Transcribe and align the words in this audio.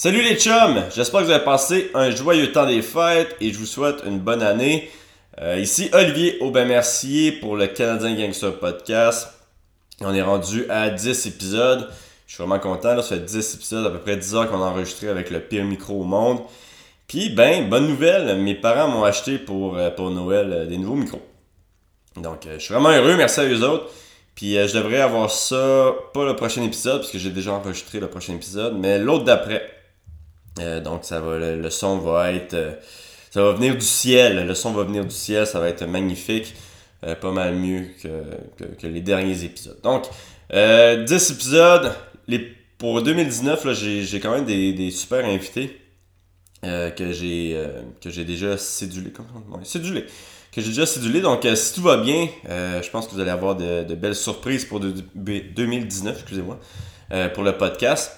Salut 0.00 0.22
les 0.22 0.36
chums! 0.36 0.84
J'espère 0.94 1.22
que 1.22 1.24
vous 1.24 1.32
avez 1.32 1.44
passé 1.44 1.90
un 1.92 2.12
joyeux 2.12 2.52
temps 2.52 2.66
des 2.66 2.82
fêtes 2.82 3.34
et 3.40 3.52
je 3.52 3.58
vous 3.58 3.66
souhaite 3.66 3.96
une 4.06 4.20
bonne 4.20 4.44
année. 4.44 4.88
Euh, 5.40 5.58
ici 5.58 5.90
Olivier 5.92 6.38
Aubin-Mercier 6.40 7.32
pour 7.32 7.56
le 7.56 7.66
Canadien 7.66 8.14
Gangster 8.14 8.56
Podcast. 8.60 9.26
On 10.00 10.14
est 10.14 10.22
rendu 10.22 10.70
à 10.70 10.88
10 10.90 11.26
épisodes. 11.26 11.90
Je 12.28 12.32
suis 12.32 12.40
vraiment 12.40 12.60
content. 12.60 12.94
Là, 12.94 13.02
ça 13.02 13.16
fait 13.16 13.24
10 13.24 13.56
épisodes, 13.56 13.86
à 13.86 13.90
peu 13.90 13.98
près 13.98 14.16
10 14.16 14.36
heures 14.36 14.48
qu'on 14.48 14.62
a 14.62 14.66
enregistré 14.66 15.08
avec 15.08 15.30
le 15.30 15.40
pire 15.40 15.64
micro 15.64 16.02
au 16.02 16.04
monde. 16.04 16.42
Puis, 17.08 17.30
ben, 17.30 17.68
bonne 17.68 17.88
nouvelle, 17.88 18.40
mes 18.40 18.54
parents 18.54 18.86
m'ont 18.86 19.02
acheté 19.02 19.36
pour, 19.36 19.78
euh, 19.78 19.90
Noël 19.98 20.52
euh, 20.52 20.66
des 20.66 20.78
nouveaux 20.78 20.94
micros. 20.94 21.26
Donc, 22.14 22.46
je 22.48 22.60
suis 22.60 22.72
vraiment 22.72 22.90
heureux, 22.90 23.16
merci 23.16 23.40
à 23.40 23.46
eux 23.46 23.64
autres. 23.64 23.90
Puis, 24.36 24.54
je 24.54 24.78
devrais 24.78 25.00
avoir 25.00 25.28
ça, 25.28 25.92
pas 26.14 26.24
le 26.24 26.36
prochain 26.36 26.62
épisode, 26.62 27.00
parce 27.00 27.10
que 27.10 27.18
j'ai 27.18 27.30
déjà 27.30 27.50
enregistré 27.52 27.98
le 27.98 28.06
prochain 28.06 28.34
épisode, 28.34 28.78
mais 28.78 29.00
l'autre 29.00 29.24
d'après. 29.24 29.77
Euh, 30.60 30.80
donc 30.80 31.04
ça 31.04 31.20
va, 31.20 31.38
le, 31.38 31.70
son 31.70 31.98
va 31.98 32.32
être, 32.32 32.54
euh, 32.54 32.72
ça 33.30 33.42
va 33.42 33.52
venir 33.52 33.74
du 33.74 33.84
ciel. 33.84 34.46
Le 34.46 34.54
son 34.54 34.72
va 34.72 34.84
venir 34.84 35.04
du 35.04 35.14
ciel, 35.14 35.46
ça 35.46 35.60
va 35.60 35.68
être 35.68 35.84
magnifique, 35.84 36.54
euh, 37.04 37.14
pas 37.14 37.32
mal 37.32 37.54
mieux 37.54 37.88
que, 38.02 38.86
les 38.86 39.00
derniers 39.00 39.44
épisodes. 39.44 39.78
Donc 39.82 40.04
10 40.50 41.30
épisodes. 41.30 41.92
Les, 42.26 42.54
pour 42.78 43.02
2019, 43.02 43.72
j'ai 43.72 44.20
quand 44.20 44.30
même 44.30 44.44
des, 44.44 44.90
super 44.90 45.24
invités 45.24 45.80
que 46.62 47.12
j'ai 47.12 47.60
que 48.00 48.10
j'ai 48.10 48.24
déjà 48.24 48.56
cédulé, 48.56 49.12
cédulé, 49.64 50.04
que 50.52 50.60
j'ai 50.60 50.68
déjà. 50.68 50.84
Donc 51.22 51.46
si 51.54 51.74
tout 51.74 51.82
va 51.82 51.96
bien, 51.96 52.28
je 52.44 52.90
pense 52.90 53.08
que 53.08 53.14
vous 53.14 53.20
allez 53.20 53.30
avoir 53.30 53.56
de, 53.56 53.82
de 53.82 53.94
belles 53.94 54.14
surprises 54.14 54.64
pour 54.64 54.80
2019, 54.80 56.18
excusez-moi, 56.20 56.60
pour 57.34 57.42
le 57.42 57.56
podcast. 57.56 58.12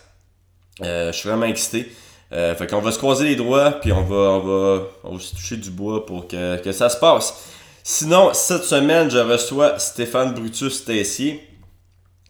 je 0.82 1.10
suis 1.12 1.28
vraiment 1.28 1.46
excité. 1.46 1.90
Euh, 2.32 2.54
fait 2.54 2.68
qu'on 2.68 2.80
va 2.80 2.92
se 2.92 2.98
croiser 2.98 3.24
les 3.24 3.36
doigts, 3.36 3.72
puis 3.72 3.92
on 3.92 4.04
va, 4.04 4.16
on 4.16 4.38
va, 4.40 4.82
on 5.02 5.14
va 5.14 5.20
se 5.20 5.34
toucher 5.34 5.56
du 5.56 5.70
bois 5.70 6.06
pour 6.06 6.28
que, 6.28 6.62
que 6.62 6.70
ça 6.70 6.88
se 6.88 6.96
passe. 6.96 7.50
Sinon, 7.82 8.30
cette 8.34 8.64
semaine, 8.64 9.10
je 9.10 9.18
reçois 9.18 9.78
Stéphane 9.78 10.32
Brutus 10.32 10.84
Tessier, 10.84 11.42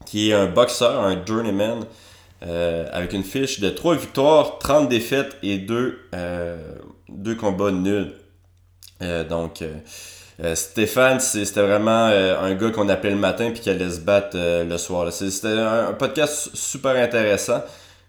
qui 0.06 0.30
est 0.30 0.34
un 0.34 0.46
boxeur, 0.46 1.00
un 1.00 1.24
journeyman, 1.24 1.84
euh, 2.42 2.88
avec 2.92 3.12
une 3.12 3.24
fiche 3.24 3.60
de 3.60 3.68
3 3.68 3.96
victoires, 3.96 4.58
30 4.58 4.88
défaites 4.88 5.36
et 5.42 5.58
2, 5.58 5.98
euh, 6.14 6.74
combats 7.38 7.70
nuls. 7.70 8.12
Euh, 9.02 9.24
donc, 9.24 9.62
euh, 9.62 10.54
Stéphane, 10.54 11.20
c'était 11.20 11.60
vraiment 11.60 12.06
un 12.06 12.54
gars 12.54 12.70
qu'on 12.70 12.88
appelait 12.88 13.10
le 13.10 13.16
matin 13.16 13.50
puis 13.50 13.60
qui 13.60 13.68
allait 13.68 13.90
se 13.90 14.00
battre 14.00 14.38
le 14.38 14.78
soir. 14.78 15.12
C'était 15.12 15.48
un 15.48 15.92
podcast 15.92 16.50
super 16.54 16.96
intéressant. 16.96 17.62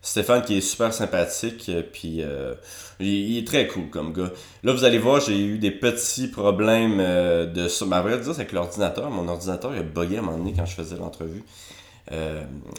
Stéphane 0.03 0.41
qui 0.41 0.57
est 0.57 0.61
super 0.61 0.91
sympathique, 0.91 1.69
euh, 1.69 1.83
puis 1.83 2.23
euh, 2.23 2.55
il, 2.99 3.37
est 3.37 3.45
très 3.45 3.67
cool 3.67 3.89
comme 3.91 4.13
gars. 4.13 4.31
Là, 4.63 4.73
vous 4.73 4.83
allez 4.83 4.97
voir, 4.97 5.21
j'ai 5.21 5.39
eu 5.39 5.59
des 5.59 5.69
petits 5.69 6.27
problèmes 6.27 6.99
euh, 6.99 7.45
de 7.45 7.67
ça. 7.67 7.85
Ma 7.85 8.01
vraie 8.01 8.17
dire, 8.17 8.33
c'est 8.33 8.41
avec 8.41 8.51
l'ordinateur. 8.51 9.11
Mon 9.11 9.27
ordinateur, 9.27 9.71
il 9.75 9.79
a 9.79 9.83
bugué 9.83 10.15
à 10.15 10.19
un 10.19 10.23
moment 10.23 10.39
donné 10.39 10.53
quand 10.53 10.65
je 10.65 10.73
faisais 10.73 10.97
l'entrevue. 10.97 11.43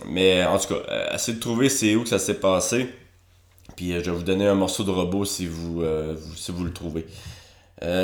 mais 0.07 0.45
en 0.45 0.59
tout 0.59 0.75
cas, 0.75 1.15
essayez 1.15 1.37
de 1.37 1.41
trouver 1.41 1.69
c'est 1.69 1.95
où 1.95 2.03
que 2.03 2.09
ça 2.09 2.19
s'est 2.19 2.41
passé. 2.41 2.89
Puis 3.77 3.93
je 3.93 4.11
vais 4.11 4.11
vous 4.11 4.25
donner 4.25 4.47
un 4.49 4.55
morceau 4.55 4.83
de 4.83 4.91
robot 4.91 5.25
si 5.25 5.47
vous, 5.47 5.83
si 6.37 6.51
vous 6.51 6.65
le 6.65 6.73
trouvez. 6.73 7.07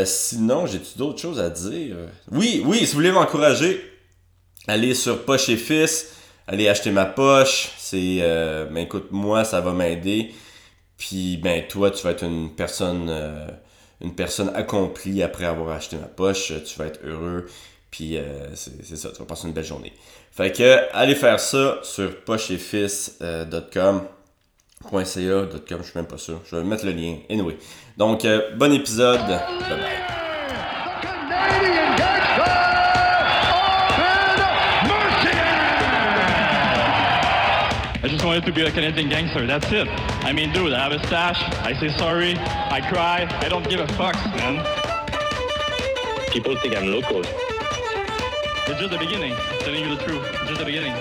sinon, 0.04 0.66
j'ai-tu 0.66 0.96
d'autres 0.96 1.20
choses 1.20 1.40
à 1.40 1.50
dire? 1.50 1.96
Oui, 2.30 2.62
oui, 2.64 2.78
si 2.78 2.86
vous 2.86 2.92
voulez 2.92 3.12
m'encourager, 3.12 3.82
allez 4.68 4.94
sur 4.94 5.24
Poche 5.24 5.48
et 5.48 5.56
Fils 5.56 6.17
allez 6.48 6.68
acheter 6.68 6.90
ma 6.90 7.04
poche, 7.04 7.70
c'est, 7.78 8.18
euh, 8.20 8.64
ben 8.66 8.78
écoute, 8.78 9.08
moi, 9.10 9.44
ça 9.44 9.60
va 9.60 9.72
m'aider. 9.72 10.34
Puis, 10.96 11.36
ben 11.36 11.64
toi, 11.68 11.90
tu 11.90 12.02
vas 12.02 12.10
être 12.10 12.24
une 12.24 12.54
personne, 12.56 13.08
euh, 13.08 13.46
une 14.00 14.14
personne 14.14 14.50
accomplie 14.54 15.22
après 15.22 15.44
avoir 15.44 15.76
acheté 15.76 15.96
ma 15.96 16.06
poche. 16.06 16.52
Tu 16.64 16.78
vas 16.78 16.86
être 16.86 17.00
heureux. 17.04 17.46
Puis, 17.90 18.16
euh, 18.16 18.54
c'est 18.54 18.96
ça, 18.96 19.10
tu 19.10 19.18
vas 19.18 19.26
passer 19.26 19.46
une 19.46 19.52
belle 19.52 19.64
journée. 19.64 19.92
Fait 20.32 20.50
que, 20.52 20.92
allez 20.92 21.14
faire 21.14 21.38
ça 21.38 21.78
sur 21.82 22.20
pocheetfils.com. 22.24 24.02
je 24.92 25.04
suis 25.04 25.92
même 25.94 26.06
pas 26.06 26.18
sûr. 26.18 26.40
Je 26.50 26.56
vais 26.56 26.64
mettre 26.64 26.84
le 26.86 26.92
lien. 26.92 27.18
Anyway. 27.30 27.56
Donc, 27.96 28.26
bon 28.56 28.72
épisode. 28.72 29.20
I 38.00 38.06
just 38.06 38.24
wanted 38.24 38.46
to 38.46 38.52
be 38.52 38.62
a 38.62 38.70
Canadian 38.70 39.08
gangster. 39.08 39.44
That's 39.44 39.72
it. 39.72 39.88
I 40.22 40.32
mean, 40.32 40.52
dude, 40.52 40.72
I 40.72 40.88
have 40.88 40.92
a 40.92 41.04
stash. 41.08 41.42
I 41.64 41.74
say 41.80 41.88
sorry. 41.98 42.36
I 42.38 42.80
cry. 42.80 43.26
I 43.40 43.48
don't 43.48 43.68
give 43.68 43.80
a 43.80 43.88
fuck, 43.94 44.14
man. 44.36 44.64
People 46.30 46.54
think 46.60 46.76
I'm 46.76 46.92
local. 46.92 47.22
It's 47.22 48.78
just 48.78 48.92
the 48.92 48.98
beginning. 48.98 49.32
I'm 49.32 49.58
telling 49.58 49.82
you 49.82 49.96
the 49.96 50.04
truth. 50.04 50.22
It's 50.32 50.46
just 50.46 50.60
the 50.60 50.64
beginning. 50.64 50.94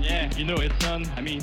Yeah, 0.00 0.34
you 0.38 0.46
know, 0.46 0.54
it's 0.54 0.78
done. 0.78 1.04
I 1.18 1.20
mean. 1.20 1.42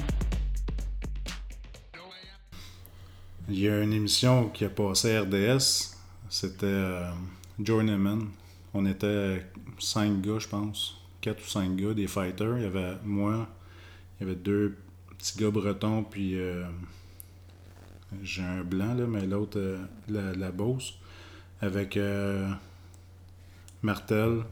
Il 3.47 3.59
y 3.59 3.69
a 3.69 3.79
une 3.79 3.93
émission 3.93 4.49
qui 4.49 4.65
a 4.65 4.69
passé 4.69 5.17
à 5.17 5.21
RDS. 5.21 5.97
C'était 6.29 6.65
euh, 6.65 7.11
Journeyman. 7.63 8.29
On 8.73 8.87
était 8.87 9.45
cinq 9.77 10.21
gars, 10.21 10.39
je 10.39 10.47
pense. 10.47 10.97
Quatre 11.21 11.43
ou 11.43 11.47
cinq 11.47 11.75
gars, 11.75 11.93
des 11.93 12.07
fighters. 12.07 12.57
Il 12.57 12.63
y 12.63 12.65
avait 12.65 12.97
moi, 13.03 13.47
il 14.21 14.27
y 14.27 14.29
avait 14.29 14.39
deux 14.39 14.77
petits 15.17 15.39
gars 15.39 15.49
bretons, 15.49 16.03
puis 16.03 16.39
euh, 16.39 16.63
j'ai 18.21 18.43
un 18.43 18.63
blanc, 18.63 18.93
là, 18.93 19.07
mais 19.07 19.25
l'autre, 19.25 19.57
euh, 19.59 19.79
la, 20.09 20.33
la 20.33 20.51
Beauce, 20.51 20.93
avec 21.59 21.97
euh, 21.97 22.47
Martel, 23.81 24.43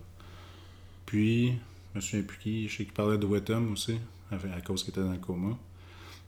puis, 1.05 1.53
je 1.93 1.95
me 1.95 2.01
souviens 2.01 2.23
plus 2.23 2.37
qui, 2.39 2.67
je 2.67 2.77
sais 2.77 2.83
qu'il 2.83 2.93
parlait 2.93 3.19
de 3.19 3.27
Wetham 3.27 3.71
aussi, 3.71 3.99
à 4.31 4.61
cause 4.61 4.83
qu'il 4.83 4.91
était 4.91 5.01
dans 5.01 5.11
le 5.11 5.17
coma. 5.19 5.55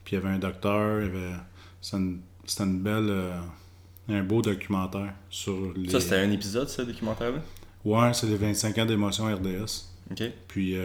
Puis 0.04 0.16
il 0.16 0.20
y 0.20 0.22
avait 0.22 0.34
un 0.36 0.40
docteur, 0.40 1.02
il 1.02 1.06
y 1.06 1.10
avait. 1.10 1.36
C'était 1.82 2.64
une, 2.64 2.80
belle. 2.80 3.12
un 4.10 4.24
beau 4.24 4.42
documentaire 4.42 5.14
sur 5.30 5.72
les. 5.76 5.90
Ça, 5.90 6.00
c'était 6.00 6.18
un 6.18 6.32
épisode, 6.32 6.68
ce 6.68 6.82
documentaire-là? 6.82 7.42
Ouais, 7.86 8.14
c'est 8.16 8.26
les 8.26 8.38
25 8.38 8.76
ans 8.80 8.86
d'émotion 8.88 9.26
RDS. 9.26 9.91
Puis 10.48 10.76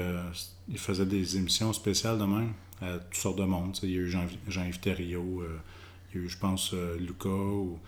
il 0.69 0.79
faisait 0.79 1.07
des 1.07 1.37
émissions 1.37 1.73
spéciales 1.73 2.19
de 2.19 2.25
même 2.25 2.53
à 2.83 2.99
toutes 2.99 3.15
sortes 3.15 3.39
de 3.39 3.45
monde. 3.45 3.77
Il 3.83 3.91
y 3.91 3.95
a 3.95 4.01
eu 4.01 4.09
Jean-Yves 4.49 4.81
Thériault, 4.81 5.43
euh, 5.43 5.59
il 6.13 6.21
y 6.21 6.23
a 6.23 6.27
eu, 6.27 6.29
je 6.29 6.39
pense, 6.39 6.73
euh, 6.75 6.97
Lucas, 6.99 7.29
ou 7.29 7.79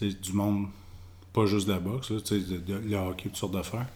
du 0.00 0.32
monde, 0.32 0.66
pas 1.32 1.46
juste 1.46 1.68
de 1.68 1.72
la 1.72 1.78
boxe, 1.78 2.10
là, 2.10 2.16
de, 2.18 2.74
le 2.74 2.96
hockey, 2.96 3.28
toutes 3.28 3.36
sortes 3.36 3.54
d'affaires. 3.54 3.86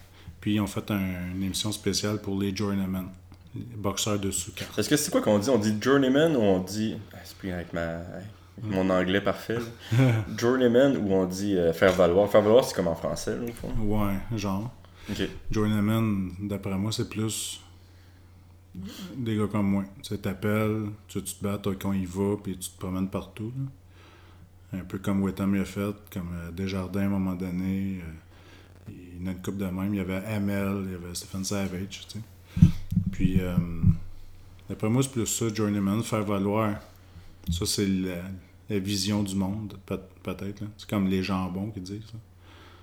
Puis 0.40 0.54
ils 0.54 0.60
ont 0.60 0.66
fait 0.66 0.90
une 0.90 1.42
émission 1.42 1.72
spéciale 1.72 2.20
pour 2.20 2.40
les 2.40 2.54
journeymen, 2.54 3.08
les 3.54 3.62
boxeurs 3.76 4.18
de 4.18 4.30
sous 4.30 4.52
Est-ce 4.78 4.88
que 4.88 4.96
c'est 4.96 5.10
quoi 5.10 5.20
qu'on 5.20 5.38
dit? 5.38 5.50
On 5.50 5.58
dit 5.58 5.74
journeyman 5.80 6.36
ou 6.36 6.40
on 6.40 6.60
dit. 6.60 6.96
Ah, 7.12 7.16
c'est 7.24 7.36
plus 7.36 7.50
avec 7.50 7.72
ma. 7.72 8.00
Mon 8.62 8.88
anglais 8.88 9.20
parfait. 9.20 9.58
journeyman 10.38 10.96
ou 10.96 11.12
on 11.12 11.26
dit 11.26 11.56
euh, 11.56 11.72
faire 11.72 11.92
valoir. 11.92 12.30
Faire 12.30 12.42
valoir, 12.42 12.64
c'est 12.64 12.74
comme 12.74 12.88
en 12.88 12.94
français, 12.94 13.36
là, 13.36 13.42
au 13.42 13.52
fond. 13.52 13.72
Ouais, 13.80 14.38
genre. 14.38 14.72
D'après 15.08 16.76
moi, 16.76 16.92
c'est 16.92 17.08
plus 17.08 17.60
des 19.16 19.36
gars 19.36 19.46
comme 19.46 19.70
moi. 19.70 19.84
Tu 20.02 20.18
t'appelles, 20.18 20.86
tu, 21.08 21.22
te 21.22 21.42
bats, 21.42 21.60
quand 21.80 21.92
il 21.92 22.06
va, 22.06 22.36
puis 22.42 22.56
tu 22.58 22.70
te 22.70 22.78
promènes 22.78 23.08
partout. 23.08 23.52
Un 24.72 24.84
peu 24.84 24.98
comme 24.98 25.22
Wetham 25.22 25.54
l'a 25.54 25.64
fait, 25.64 25.94
comme 26.12 26.30
euh, 26.34 26.50
Desjardins 26.50 27.02
à 27.02 27.04
un 27.04 27.08
moment 27.08 27.34
donné. 27.34 28.00
Euh, 28.00 28.92
il 29.18 29.24
y 29.24 29.28
a 29.28 29.32
une 29.32 29.42
coupe 29.42 29.56
de 29.56 29.64
même. 29.64 29.94
Il 29.94 29.98
y 29.98 30.00
avait 30.00 30.24
Amel, 30.26 30.84
il 30.86 30.92
y 30.92 30.94
avait 30.94 31.14
Stephen 31.14 31.44
Savage. 31.44 32.06
Puis, 33.12 33.40
euh, 33.40 33.56
d'après 34.68 34.88
moi, 34.88 35.02
c'est 35.02 35.12
plus 35.12 35.26
ça, 35.26 35.52
Journeyman, 35.52 36.02
faire 36.02 36.24
valoir. 36.24 36.78
Ça, 37.50 37.64
c'est 37.64 37.86
la, 37.86 38.78
vision 38.78 39.22
du 39.22 39.36
monde, 39.36 39.78
peut-être. 39.86 40.64
C'est 40.76 40.90
comme 40.90 41.06
les 41.06 41.22
jambons 41.22 41.70
qui 41.70 41.80
disent 41.80 42.02
ça. 42.10 42.18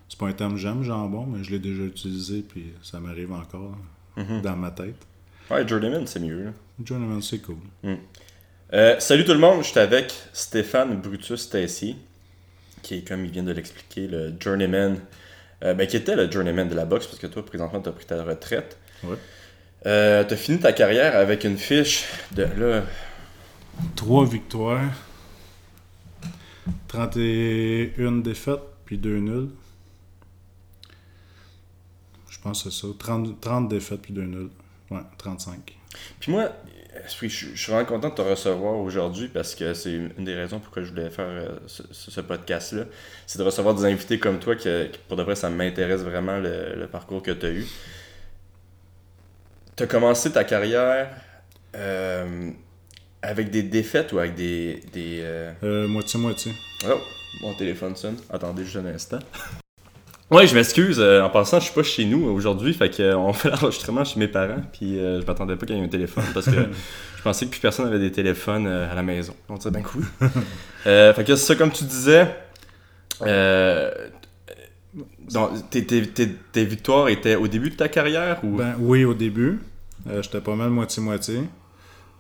C'est 0.10 0.20
pas 0.20 0.28
un 0.28 0.34
terme 0.34 0.58
j'aime, 0.58 0.84
jambon, 0.84 1.26
mais 1.26 1.44
je 1.44 1.52
l'ai 1.52 1.60
déjà 1.60 1.84
utilisé, 1.84 2.42
puis 2.42 2.74
ça 2.84 3.00
m'arrive 3.00 3.32
encore 3.32 3.76
mm-hmm. 4.18 4.42
dans 4.42 4.56
ma 4.56 4.72
tête. 4.72 5.08
Ouais, 5.50 5.68
Journeyman, 5.68 6.08
c'est 6.08 6.20
mieux. 6.20 6.54
Journeyman, 6.84 7.22
c'est 7.22 7.40
cool. 7.40 7.58
Hmm. 7.84 7.96
Euh, 8.74 9.00
salut 9.00 9.26
tout 9.26 9.34
le 9.34 9.40
monde, 9.40 9.62
je 9.62 9.68
suis 9.68 9.80
avec 9.80 10.14
Stéphane 10.32 11.00
Brutus 11.00 11.50
Tessier, 11.50 11.96
qui 12.82 12.96
est, 12.96 13.08
comme 13.08 13.26
il 13.26 13.32
vient 13.32 13.44
de 13.44 13.52
l'expliquer, 13.52 14.08
le 14.08 14.34
Journeyman, 14.40 14.98
euh, 15.64 15.74
ben, 15.74 15.86
qui 15.86 15.98
était 15.98 16.16
le 16.16 16.32
Journeyman 16.32 16.68
de 16.68 16.76
la 16.76 16.86
boxe, 16.86 17.06
parce 17.06 17.20
que 17.20 17.28
toi, 17.28 17.46
présentement, 17.46 17.82
tu 17.82 17.90
as 17.90 17.92
pris 17.92 18.06
ta 18.06 18.24
retraite. 18.24 18.78
Ouais. 19.04 19.18
Euh, 19.86 20.24
tu 20.24 20.34
as 20.34 20.38
fini 20.38 20.60
ta 20.60 20.74
carrière 20.74 21.16
avec 21.16 21.44
une 21.44 21.58
fiche 21.58 22.06
de. 22.32 22.44
Là... 22.44 22.84
Trois 23.96 24.26
victoires, 24.26 24.92
31 26.88 28.12
défaites, 28.22 28.60
puis 28.86 28.98
2 28.98 29.18
nuls. 29.18 29.50
Je 32.44 32.50
pense 32.50 32.64
que 32.64 32.70
c'est 32.70 32.82
ça. 32.82 32.88
30, 33.00 33.40
30 33.40 33.70
défaites, 33.70 34.02
puis 34.02 34.12
2 34.12 34.24
nuls. 34.24 34.50
Ouais, 34.92 35.00
35. 35.18 35.60
Puis 36.20 36.32
moi, 36.32 36.50
je, 37.08 37.28
suis 37.28 37.72
vraiment 37.72 37.86
content 37.86 38.10
de 38.10 38.16
te 38.16 38.22
recevoir 38.22 38.76
aujourd'hui 38.76 39.30
parce 39.30 39.56
que 39.56 39.74
c'est 39.74 39.94
une 39.94 40.26
des 40.26 40.36
raisons 40.36 40.60
pourquoi 40.60 40.84
je 40.84 40.90
voulais 40.90 41.10
faire 41.10 41.26
euh, 41.26 41.58
ce, 41.68 42.20
podcast-là. 42.20 42.84
C'est 43.28 43.40
de 43.40 43.44
recevoir 43.44 43.76
des 43.76 43.86
invités 43.86 44.20
comme 44.20 44.40
toi 44.40 44.58
que, 44.58 44.88
que 44.88 44.98
pour 45.08 45.16
de 45.16 45.24
vrai, 45.24 45.36
ça 45.36 45.50
m'intéresse 45.50 46.02
vraiment 46.02 46.38
le, 46.38 46.76
le 46.76 46.88
parcours 46.88 47.24
que 47.24 47.32
tu 47.32 47.46
as 47.46 47.52
eu. 47.52 47.66
Tu 49.78 49.84
as 49.84 49.88
commencé 49.88 50.30
ta 50.30 50.44
carrière 50.44 51.16
euh, 51.76 52.52
avec 53.22 53.52
des 53.52 53.64
défaites 53.64 54.12
ou 54.12 54.20
avec 54.20 54.36
des. 54.36 54.84
des 54.92 55.22
euh, 55.22 55.54
Euh, 55.64 55.88
Moitié-moitié. 55.88 56.52
Oh, 56.90 57.00
mon 57.42 57.54
téléphone 57.54 57.96
sonne. 57.96 58.18
Attendez 58.30 58.66
juste 58.66 58.76
un 58.76 58.86
instant. 58.88 59.20
Ouais, 60.34 60.48
je 60.48 60.56
m'excuse. 60.56 61.00
euh, 61.00 61.22
en 61.22 61.30
passant, 61.30 61.60
je 61.60 61.66
suis 61.66 61.74
pas 61.74 61.84
chez 61.84 62.06
nous 62.06 62.26
aujourd'hui. 62.26 62.74
Fait 62.74 62.90
que, 62.90 63.02
euh, 63.04 63.18
on 63.18 63.34
fait 63.34 63.50
l'enregistrement 63.52 64.04
chez 64.04 64.20
mes 64.20 64.28
parents. 64.28 64.62
Puis 64.74 64.98
euh, 65.00 65.22
je 65.22 65.26
m'attendais 65.26 65.56
pas 65.56 65.66
qu'il 65.66 65.76
y 65.78 65.80
ait 65.80 65.84
un 65.84 65.88
téléphone 65.88 66.24
parce 66.34 66.48
que 66.48 66.52
je 67.18 67.22
pensais 67.24 67.46
que 67.46 67.52
plus 67.52 67.60
personne 67.60 67.86
avait 67.88 68.00
des 68.00 68.12
téléphones 68.12 68.66
euh, 68.68 68.92
à 68.92 68.96
la 68.96 69.04
maison. 69.04 69.34
On 69.50 69.56
dirait, 69.56 69.72
ben 69.72 69.84
cool. 69.84 70.04
Euh, 70.86 71.14
fait 71.14 71.24
que 71.24 71.36
c'est 71.38 71.46
ça, 71.46 71.56
comme 71.56 71.72
tu 71.72 71.86
disais. 71.86 72.28
Donc, 75.32 75.70
tes, 75.70 75.86
tes- 75.86 76.06
tes- 76.10 76.36
tes 76.52 76.66
victoires 76.66 77.08
étaient 77.08 77.36
au 77.36 77.48
début 77.48 77.70
de 77.70 77.76
ta 77.76 77.88
carrière 77.88 78.44
ou? 78.44 78.58
Ben 78.58 78.76
oui, 78.80 79.06
au 79.06 79.14
début. 79.14 79.60
J'étais 80.22 80.42
pas 80.42 80.56
mal 80.56 80.70
moitié-moitié. 80.72 81.44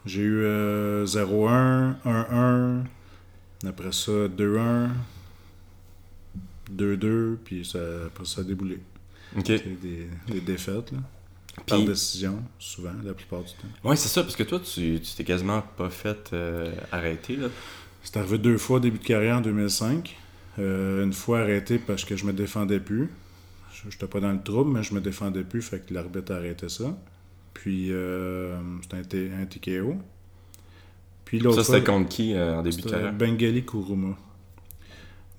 J'ai 0.06 0.21
eu 0.21 0.44
euh, 0.45 1.06
0-1, 1.06 1.95
1-1. 2.06 2.83
Après 3.68 3.92
ça, 3.92 4.12
2-1. 4.30 4.88
2-2. 6.71 7.38
Puis 7.44 7.65
ça, 7.65 7.80
après 8.07 8.25
ça 8.25 8.42
a 8.42 8.44
déboulé. 8.44 8.80
ok. 9.38 9.44
C'est 9.45 9.81
des, 9.81 10.07
des 10.27 10.42
défaites, 10.42 10.92
là. 10.92 11.00
Par 11.68 11.77
Puis- 11.77 11.86
décision, 11.88 12.42
souvent, 12.57 12.94
la 13.06 13.13
plupart 13.13 13.42
du 13.44 13.51
temps. 13.51 13.68
Ouais, 13.89 13.95
c'est 13.95 14.07
ça, 14.07 14.24
parce 14.24 14.36
que 14.36 14.42
toi, 14.42 14.60
tu 14.60 15.00
tu 15.00 15.13
t'es 15.15 15.24
quasiment 15.24 15.62
pas 15.77 15.89
fait 15.92 16.31
euh, 16.33 16.71
arrêter. 16.92 17.36
Là. 17.36 17.48
C'est 18.01 18.18
arrivé 18.18 18.39
deux 18.39 18.57
fois 18.57 18.77
au 18.77 18.80
début 18.80 18.98
de 18.98 19.04
carrière 19.04 19.38
en 19.38 19.42
2005. 19.42 20.15
Euh, 20.60 21.04
une 21.04 21.13
fois 21.13 21.42
arrêté 21.42 21.77
parce 21.77 22.06
que 22.06 22.15
je 22.15 22.25
me 22.25 22.33
défendais 22.33 22.80
plus. 22.80 23.10
Je 23.71 23.88
n'étais 23.88 24.07
pas 24.07 24.19
dans 24.19 24.31
le 24.31 24.42
trouble, 24.42 24.71
mais 24.71 24.81
je 24.83 24.95
me 24.95 25.00
défendais 25.01 25.44
plus, 25.44 25.62
fait 25.62 25.86
que 25.86 25.94
l'arbitre 25.94 26.31
a 26.33 26.38
arrêté 26.38 26.69
ça. 26.69 26.98
Puis 27.54 27.92
euh, 27.92 28.57
c'était 28.81 29.30
un, 29.31 29.42
un 29.42 29.45
TKO. 29.45 29.95
Puis 31.25 31.39
l'autre 31.39 31.62
Ça, 31.62 31.74
c'était 31.74 31.83
contre 31.92 32.10
qui 32.10 32.33
euh, 32.33 32.57
en 32.60 32.63
début 32.63 32.81
de 32.81 32.89
carrière? 32.89 33.13
Bengali 33.13 33.63
Kuruma. 33.63 34.18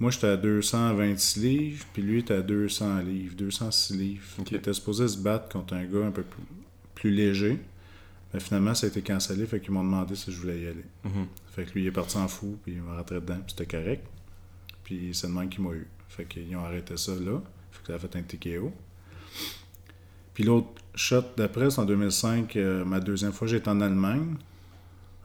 Moi, 0.01 0.11
j'étais 0.11 0.27
à 0.27 0.37
226 0.37 1.37
livres, 1.41 1.85
puis 1.93 2.03
lui 2.03 2.19
était 2.21 2.35
à 2.35 2.43
200 2.43 2.99
livres, 3.01 3.35
206 3.37 3.95
livres. 3.97 4.25
Il 4.51 4.57
était 4.57 4.73
supposé 4.73 5.07
se 5.09 5.19
battre 5.19 5.49
contre 5.49 5.75
un 5.75 5.85
gars 5.85 6.05
un 6.07 6.11
peu 6.11 6.23
plus, 6.25 6.43
plus 6.95 7.11
léger. 7.11 7.59
Mais 8.33 8.41
finalement, 8.41 8.75
ça 8.75 8.87
a 8.87 8.91
été 8.91 9.01
cancellé, 9.03 9.47
fait 9.47 9.61
qu'ils 9.61 9.71
m'ont 9.71 9.85
demandé 9.85 10.17
si 10.17 10.33
je 10.33 10.41
voulais 10.41 10.61
y 10.61 10.67
aller. 10.67 10.85
Mhm. 11.05 11.27
Fait 11.53 11.65
que 11.65 11.73
lui, 11.73 11.83
il 11.83 11.87
est 11.87 11.93
parti 11.93 12.17
en 12.17 12.27
fou, 12.27 12.59
puis 12.65 12.73
il 12.73 12.83
m'a 12.83 12.97
rentré 12.97 13.17
dedans, 13.21 13.37
puis 13.47 13.55
c'était 13.57 13.67
correct. 13.79 14.05
Puis 14.83 15.11
c'est 15.15 15.29
le 15.29 15.33
même 15.35 15.49
qui 15.49 15.61
m'a 15.61 15.71
eu. 15.71 15.87
Fait 16.09 16.25
qu'ils 16.25 16.55
ont 16.57 16.65
arrêté 16.65 16.97
ça 16.97 17.13
là. 17.15 17.41
Fait 17.71 17.81
que 17.83 17.87
ça 17.89 17.95
a 17.95 17.99
fait 17.99 18.17
un 18.17 18.23
TKO. 18.23 18.73
Puis 20.35 20.43
l'autre 20.43 20.69
shot 20.97 21.23
d'après, 21.37 21.71
c'est 21.71 21.81
en 21.81 21.85
2005. 21.85 22.57
euh, 22.57 22.85
ma 22.85 22.99
deuxième 22.99 23.33
fois, 23.33 23.47
j'étais 23.47 23.69
en 23.69 23.81
Allemagne, 23.81 24.35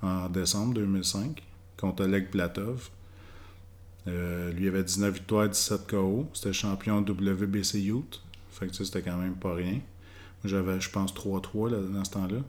en 0.04 0.30
décembre 0.30 0.76
2005, 0.76 1.42
contre 1.78 2.04
Oleg 2.04 2.30
Platov. 2.30 2.90
Euh, 4.10 4.52
lui 4.54 4.68
avait 4.68 4.84
19 4.84 5.14
victoires, 5.14 5.48
17 5.50 5.88
KO. 5.88 6.28
C'était 6.34 6.54
champion 6.54 7.00
WBC 7.02 7.80
Youth. 7.82 8.22
Fait 8.52 8.68
que 8.68 8.74
c'était 8.74 9.02
quand 9.02 9.18
même 9.18 9.36
pas 9.36 9.54
rien. 9.54 9.74
Moi, 9.74 10.46
j'avais, 10.46 10.80
je 10.82 10.90
pense, 10.90 11.14
3-3 11.14 11.70
là, 11.72 11.78
dans 11.94 12.04
ce 12.04 12.12
temps-là. 12.12 12.40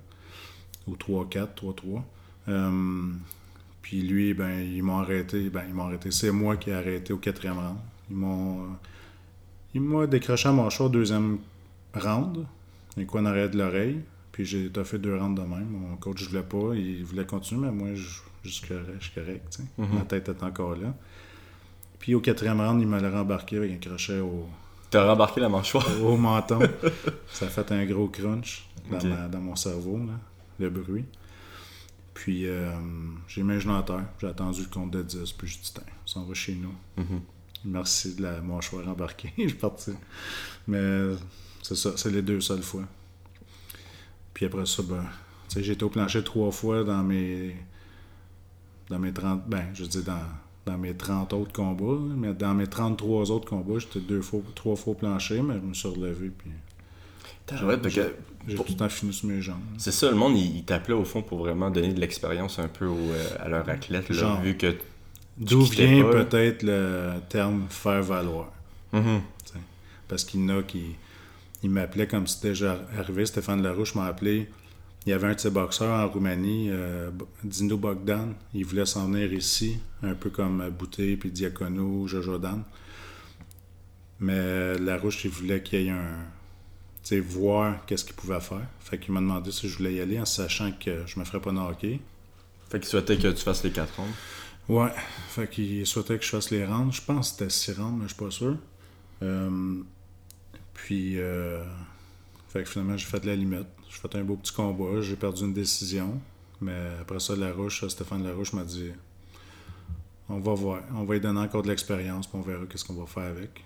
Ou 0.86 0.94
3-4, 0.96 1.48
3-3. 1.56 2.02
Euh, 2.48 3.02
puis 3.82 4.02
lui, 4.02 4.34
ben, 4.34 4.60
ils 4.60 4.82
m'ont 4.82 4.98
arrêté. 4.98 5.50
Ben, 5.50 5.64
ils 5.68 5.74
m'ont 5.74 5.84
arrêté. 5.84 6.10
C'est 6.10 6.30
moi 6.30 6.56
qui 6.56 6.70
ai 6.70 6.74
arrêté 6.74 7.12
au 7.12 7.18
quatrième 7.18 7.58
round. 7.58 7.78
Ils 8.10 8.16
m'ont. 8.16 8.66
euh, 10.02 10.06
décroché 10.06 10.48
à 10.48 10.52
mon 10.52 10.68
choix 10.70 10.86
au 10.86 10.90
deuxième 10.90 11.38
round. 11.94 12.46
Un 12.96 13.04
coup 13.04 13.18
en 13.18 13.26
arrière 13.26 13.50
de 13.50 13.58
l'oreille. 13.58 14.00
Puis 14.32 14.44
j'ai 14.44 14.70
fait 14.84 14.98
deux 14.98 15.16
rounds 15.16 15.40
de 15.40 15.46
même. 15.46 15.68
Mon 15.68 15.96
coach, 15.96 16.22
je 16.22 16.28
voulais 16.28 16.42
pas. 16.42 16.74
Il 16.74 17.04
voulait 17.04 17.26
continuer, 17.26 17.68
mais 17.70 17.72
moi, 17.72 17.94
je, 17.94 18.20
je 18.44 18.50
suis 18.50 18.66
correct. 19.14 19.44
Sais. 19.50 19.62
Ma 19.78 20.02
tête 20.02 20.28
est 20.28 20.42
encore 20.42 20.76
là. 20.76 20.94
Puis 22.00 22.14
au 22.14 22.20
quatrième 22.20 22.60
round, 22.60 22.80
il 22.80 22.88
m'a 22.88 22.98
rembarqué 22.98 23.56
avec 23.58 23.70
un 23.72 23.76
crochet 23.76 24.18
au, 24.20 24.46
T'as 24.90 25.04
rembarqué 25.06 25.40
la 25.40 25.48
mâchoire. 25.48 25.86
au 26.02 26.16
menton. 26.16 26.58
ça 27.32 27.46
a 27.46 27.48
fait 27.48 27.70
un 27.70 27.84
gros 27.86 28.08
crunch 28.08 28.66
dans, 28.90 28.96
Ok. 28.96 29.04
ma- 29.04 29.28
dans 29.28 29.40
mon 29.40 29.54
cerveau, 29.54 29.98
là, 29.98 30.14
le 30.58 30.68
bruit. 30.70 31.04
Puis 32.14 32.46
euh, 32.48 32.72
j'ai 33.28 33.42
mis 33.44 33.52
un 33.54 33.58
genou 33.60 33.76
à 33.76 33.82
terre. 33.84 34.04
J'ai 34.20 34.26
attendu 34.26 34.62
le 34.62 34.66
compte 34.68 34.90
de 34.90 35.02
10, 35.02 35.32
puis 35.32 35.46
je 35.46 35.58
dis, 35.60 35.72
Tiens, 35.72 35.84
on 36.04 36.06
s'en 36.06 36.24
va 36.24 36.34
chez 36.34 36.54
nous. 36.54 36.74
Mhm. 36.96 37.20
Merci 37.66 38.14
de 38.16 38.22
la 38.22 38.40
mâchoire 38.40 38.88
embarquée. 38.88 39.32
je 39.38 39.48
suis 39.48 39.56
parti. 39.56 39.92
Mais 40.66 41.02
c'est 41.62 41.76
ça, 41.76 41.92
c'est 41.96 42.10
les 42.10 42.22
deux 42.22 42.40
seules 42.40 42.62
fois. 42.62 42.82
Puis 44.34 44.46
après 44.46 44.64
ça, 44.66 44.82
ben, 44.82 45.04
tu 45.48 45.54
sais, 45.56 45.62
j'ai 45.62 45.72
été 45.74 45.84
au 45.84 45.90
plancher 45.90 46.24
trois 46.24 46.50
fois 46.50 46.82
dans 46.82 47.02
mes. 47.02 47.54
Dans 48.88 48.98
mes 48.98 49.12
30. 49.12 49.46
Ben, 49.46 49.66
je 49.74 49.84
dis 49.84 50.02
dans, 50.02 50.18
dans 50.70 50.78
mes 50.78 50.94
30 50.94 51.32
autres 51.32 51.52
combats. 51.52 51.98
Mais 52.16 52.32
dans 52.32 52.54
mes 52.54 52.66
33 52.66 53.30
autres 53.30 53.48
combats, 53.48 53.78
j'étais 53.78 54.00
deux 54.00 54.22
fois, 54.22 54.40
trois 54.54 54.76
fois 54.76 54.92
au 54.92 54.96
plancher, 54.96 55.42
mais 55.42 55.54
je 55.54 55.60
me 55.60 55.74
suis 55.74 55.88
relevé. 55.88 56.30
Puis 56.30 56.50
j'ai 58.48 58.54
tout 58.54 58.64
le 58.68 58.74
temps 58.76 58.88
fini 58.88 59.12
sur 59.12 59.28
mes 59.28 59.42
jambes. 59.42 59.58
c'est 59.76 59.92
ça, 59.92 60.08
le 60.08 60.16
monde, 60.16 60.36
il, 60.36 60.56
il 60.58 60.64
t'appelait 60.64 60.94
au 60.94 61.04
fond 61.04 61.22
pour 61.22 61.38
vraiment 61.38 61.70
donner 61.70 61.92
de 61.92 62.00
l'expérience 62.00 62.58
un 62.58 62.68
peu 62.68 62.86
au, 62.86 62.96
euh, 62.96 63.28
à 63.40 63.48
leur 63.48 63.68
athlète, 63.68 64.08
là, 64.08 64.14
Genre. 64.14 64.40
vu 64.40 64.56
que. 64.56 64.74
D'où 65.36 65.62
vient 65.62 66.02
peut-être 66.04 66.62
le 66.62 67.14
terme 67.28 67.66
faire 67.68 68.02
valoir. 68.02 68.52
Mhm. 68.92 69.20
t'sais. 69.44 69.58
Parce 70.08 70.24
qu'il 70.24 70.40
y 70.40 70.44
en 70.44 70.58
a 70.58 70.62
qui. 70.62 70.96
Il 71.62 71.70
m'appelait 71.70 72.06
comme 72.06 72.26
si 72.26 72.36
c'était 72.36 72.48
déjà 72.48 72.78
arrivé. 72.98 73.26
Stéphane 73.26 73.62
Larouche 73.62 73.94
m'a 73.94 74.06
appelé. 74.06 74.48
Il 75.06 75.10
y 75.10 75.12
avait 75.12 75.28
un 75.28 75.34
de 75.34 75.40
ses 75.40 75.50
boxeurs 75.50 75.98
en 75.98 76.08
Roumanie, 76.08 76.68
euh, 76.70 77.10
Dino 77.42 77.78
Bogdan. 77.78 78.34
Il 78.52 78.66
voulait 78.66 78.84
s'en 78.84 79.06
venir 79.06 79.32
ici, 79.32 79.78
un 80.02 80.14
peu 80.14 80.28
comme 80.28 80.68
Bouté, 80.70 81.16
puis 81.16 81.30
Diacono, 81.30 82.06
Jojo 82.06 82.38
Dan. 82.38 82.62
Mais 84.18 84.76
Larouche, 84.78 85.24
il 85.24 85.30
voulait 85.30 85.62
qu'il 85.62 85.82
y 85.82 85.86
ait 85.86 85.90
un. 85.90 86.18
Tu 87.02 87.08
sais, 87.08 87.20
voir 87.20 87.86
qu'est-ce 87.86 88.04
qu'il 88.04 88.14
pouvait 88.14 88.40
faire. 88.40 88.66
Fait 88.80 88.98
qu'il 88.98 89.14
m'a 89.14 89.20
demandé 89.20 89.50
si 89.50 89.68
je 89.70 89.78
voulais 89.78 89.94
y 89.94 90.00
aller 90.00 90.20
en 90.20 90.26
sachant 90.26 90.70
que 90.72 91.06
je 91.06 91.18
me 91.18 91.24
ferais 91.24 91.40
pas 91.40 91.50
de 91.50 91.56
hockey. 91.56 91.98
Fait 92.68 92.78
qu'il 92.78 92.88
souhaitait 92.88 93.16
que 93.16 93.28
tu 93.28 93.42
fasses 93.42 93.64
les 93.64 93.70
quatre 93.70 93.96
rondes. 93.96 94.12
Ouais, 94.68 94.92
fait 95.30 95.48
qu'il 95.48 95.86
souhaitait 95.86 96.18
que 96.18 96.24
je 96.24 96.28
fasse 96.28 96.50
les 96.50 96.64
rounds. 96.64 96.94
Je 96.94 97.00
pense 97.02 97.32
que 97.32 97.38
c'était 97.38 97.50
6 97.50 97.80
rounds, 97.80 97.96
mais 97.96 98.08
je 98.08 98.14
suis 98.14 98.22
pas 98.22 98.30
sûr. 98.30 98.56
Euh, 99.22 99.82
puis, 100.74 101.18
euh, 101.18 101.64
fait 102.50 102.62
que 102.62 102.68
finalement, 102.68 102.96
j'ai 102.96 103.06
fait 103.06 103.20
de 103.20 103.26
la 103.26 103.36
limite. 103.36 103.66
J'ai 103.90 103.96
fait 103.98 104.14
un 104.16 104.24
beau 104.24 104.36
petit 104.36 104.52
combat. 104.52 105.00
J'ai 105.02 105.16
perdu 105.16 105.42
une 105.44 105.52
décision. 105.52 106.18
Mais 106.62 106.76
après 107.00 107.20
ça, 107.20 107.34
Larouche, 107.36 107.86
Stéphane 107.88 108.22
Larouche 108.24 108.52
m'a 108.52 108.64
dit 108.64 108.90
on 110.28 110.38
va 110.38 110.54
voir. 110.54 110.82
On 110.94 111.04
va 111.04 111.14
lui 111.14 111.20
donner 111.20 111.40
encore 111.40 111.62
de 111.62 111.68
l'expérience, 111.68 112.26
puis 112.26 112.38
on 112.38 112.42
verra 112.42 112.64
qu'est-ce 112.66 112.84
qu'on 112.84 112.94
va 112.94 113.06
faire 113.06 113.24
avec. 113.24 113.64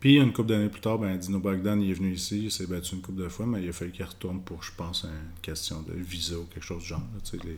Puis, 0.00 0.16
une 0.16 0.32
couple 0.32 0.48
d'années 0.48 0.68
plus 0.68 0.80
tard, 0.80 0.98
ben, 0.98 1.16
Dino 1.16 1.38
Bogdan 1.38 1.80
il 1.80 1.90
est 1.90 1.94
venu 1.94 2.12
ici. 2.12 2.44
Il 2.44 2.50
s'est 2.50 2.66
battu 2.66 2.96
une 2.96 3.02
couple 3.02 3.22
de 3.22 3.28
fois, 3.28 3.46
mais 3.46 3.62
il 3.62 3.68
a 3.68 3.72
fallu 3.72 3.92
qu'il 3.92 4.04
retourne 4.04 4.40
pour, 4.40 4.64
je 4.64 4.72
pense, 4.76 5.04
une 5.04 5.40
question 5.42 5.80
de 5.82 5.92
visa 5.94 6.36
ou 6.36 6.44
quelque 6.52 6.64
chose 6.64 6.82
du 6.82 6.88
genre. 6.88 6.98
là. 7.14 7.38
Les- 7.44 7.56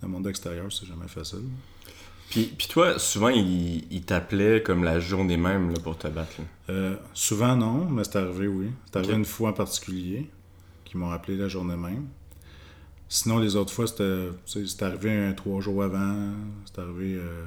le 0.00 0.08
monde 0.08 0.26
extérieur, 0.28 0.72
c'est 0.72 0.86
jamais 0.86 1.08
facile. 1.08 1.42
Puis, 2.30 2.44
puis 2.56 2.68
toi, 2.68 2.98
souvent, 2.98 3.28
il, 3.28 3.92
il 3.92 4.02
t'appelait 4.02 4.62
comme 4.62 4.84
la 4.84 5.00
journée 5.00 5.36
même 5.36 5.70
là, 5.70 5.80
pour 5.82 5.98
te 5.98 6.06
battre. 6.08 6.32
là? 6.38 6.44
Euh, 6.70 6.96
souvent, 7.12 7.56
non, 7.56 7.84
mais 7.90 8.04
c'est 8.04 8.16
arrivé, 8.16 8.46
oui. 8.46 8.68
C'est 8.86 8.98
arrivé 8.98 9.14
une 9.14 9.24
fois 9.24 9.50
en 9.50 9.54
particulier 9.54 10.30
qui 10.88 10.96
m'ont 10.96 11.10
appelé 11.10 11.36
la 11.36 11.48
journée 11.48 11.76
même. 11.76 12.06
Sinon, 13.08 13.38
les 13.38 13.56
autres 13.56 13.72
fois, 13.72 13.86
c'était 13.86 14.84
arrivé 14.84 15.16
un 15.16 15.32
trois 15.32 15.60
jours 15.60 15.82
avant, 15.82 16.32
c'est 16.66 16.78
arrivé 16.80 17.14
euh, 17.16 17.46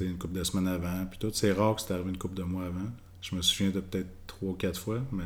une 0.00 0.16
couple 0.18 0.34
de 0.38 0.44
semaines 0.44 0.68
avant. 0.68 1.04
Puis 1.06 1.18
tout, 1.18 1.30
c'est 1.32 1.52
rare 1.52 1.74
que 1.76 1.82
c'est 1.82 1.92
arrivé 1.92 2.10
une 2.10 2.16
couple 2.18 2.34
de 2.34 2.42
mois 2.42 2.64
avant. 2.66 2.90
Je 3.20 3.34
me 3.36 3.42
souviens 3.42 3.70
de 3.70 3.80
peut-être 3.80 4.08
trois 4.26 4.50
ou 4.50 4.54
quatre 4.54 4.80
fois, 4.80 5.00
mais 5.12 5.24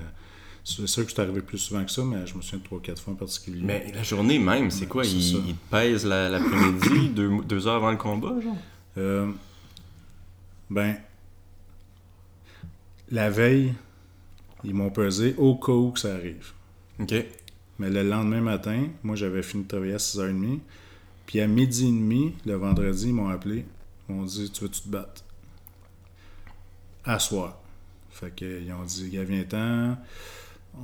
c'est 0.65 0.87
sûr 0.89 1.07
que 1.07 1.13
c'est 1.13 1.21
arrivé 1.23 1.41
plus 1.41 1.59
souvent 1.59 1.85
que 1.85 1.91
ça, 1.91 2.03
mais 2.05 2.27
je 2.27 2.35
me 2.35 2.43
souviens 2.43 2.59
de 2.59 2.65
trois 2.65 2.79
ou 2.79 2.81
quatre 2.81 3.01
fois 3.01 3.13
en 3.13 3.17
particulier. 3.17 3.61
Mais 3.63 3.93
la 3.95 4.03
journée 4.03 4.39
même, 4.41 4.71
c'est 4.73 4.87
quoi? 4.87 5.05
il, 5.05 5.49
il 5.49 5.55
pèse 5.55 6.05
la- 6.05 6.29
l'après-midi, 6.29 7.09
deux, 7.15 7.31
deux 7.45 7.67
heures 7.69 7.77
avant 7.77 7.93
le 7.93 7.97
combat, 7.97 8.35
genre? 8.41 8.57
Euh, 8.99 9.31
ben, 10.69 10.97
la 13.11 13.31
veille, 13.31 13.73
ils 14.65 14.75
m'ont 14.75 14.91
pesé 14.91 15.35
au 15.39 15.55
cas 15.57 15.73
où 15.73 15.93
que 15.93 16.01
ça 16.01 16.15
arrive. 16.15 16.53
Ok. 17.01 17.15
Mais 17.79 17.91
le 17.91 18.03
lendemain 18.03 18.41
matin, 18.41 18.87
moi 19.03 19.17
j'avais 19.17 19.43
fini 19.43 19.65
de 19.65 19.69
travailler 19.69 19.95
à 19.95 19.99
6h30. 19.99 20.61
Puis 21.27 21.41
à 21.41 21.47
midi 21.47 21.85
et 21.89 21.91
demi, 21.91 22.35
le 22.47 22.55
vendredi, 22.55 23.09
ils 23.09 23.15
m'ont 23.15 23.29
appelé. 23.29 23.65
Ils 24.09 24.15
m'ont 24.15 24.25
dit 24.25 24.51
Tu 24.51 24.63
veux-tu 24.65 24.81
te 24.83 24.89
battre? 24.89 25.23
À 27.05 27.19
soir. 27.19 27.59
Fait 28.11 28.35
qu'ils 28.35 28.73
ont 28.73 28.85
dit 28.85 29.11
Gars, 29.11 29.25
viens-t'en. 29.25 29.97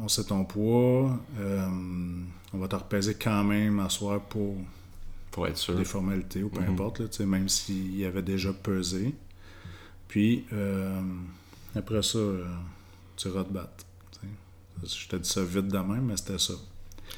on 0.03 0.09
sait 0.09 0.25
ton 0.25 0.45
poids, 0.45 1.19
euh, 1.39 1.69
on 2.55 2.59
va 2.59 2.67
te 2.69 2.77
repaiser 2.77 3.15
quand 3.15 3.45
même 3.45 3.79
à 3.81 3.89
soir 3.91 4.21
pour 4.23 4.57
Pour 5.31 5.47
être 5.47 5.57
sûr. 5.59 5.75
des 5.77 5.85
formalités 5.85 6.43
ou 6.43 6.49
peu 6.49 6.61
Mhm. 6.63 6.71
importe, 6.71 7.01
là, 7.01 7.27
même 7.27 7.49
s'il 7.49 8.03
avait 8.07 8.23
déjà 8.23 8.53
pesé. 8.55 9.15
Puis, 10.09 10.45
euh, 10.53 11.01
après 11.75 12.03
ça, 12.03 12.19
euh, 12.19 12.45
tu 13.17 13.29
iras 13.29 13.45
te 13.45 13.53
battre. 13.53 13.85
Je 14.85 15.09
t'ai 15.09 15.19
dit 15.19 15.29
ça 15.29 15.43
vite 15.43 15.69
de 15.69 15.79
même, 15.79 16.03
mais 16.07 16.17
c'était 16.17 16.39
ça. 16.39 16.55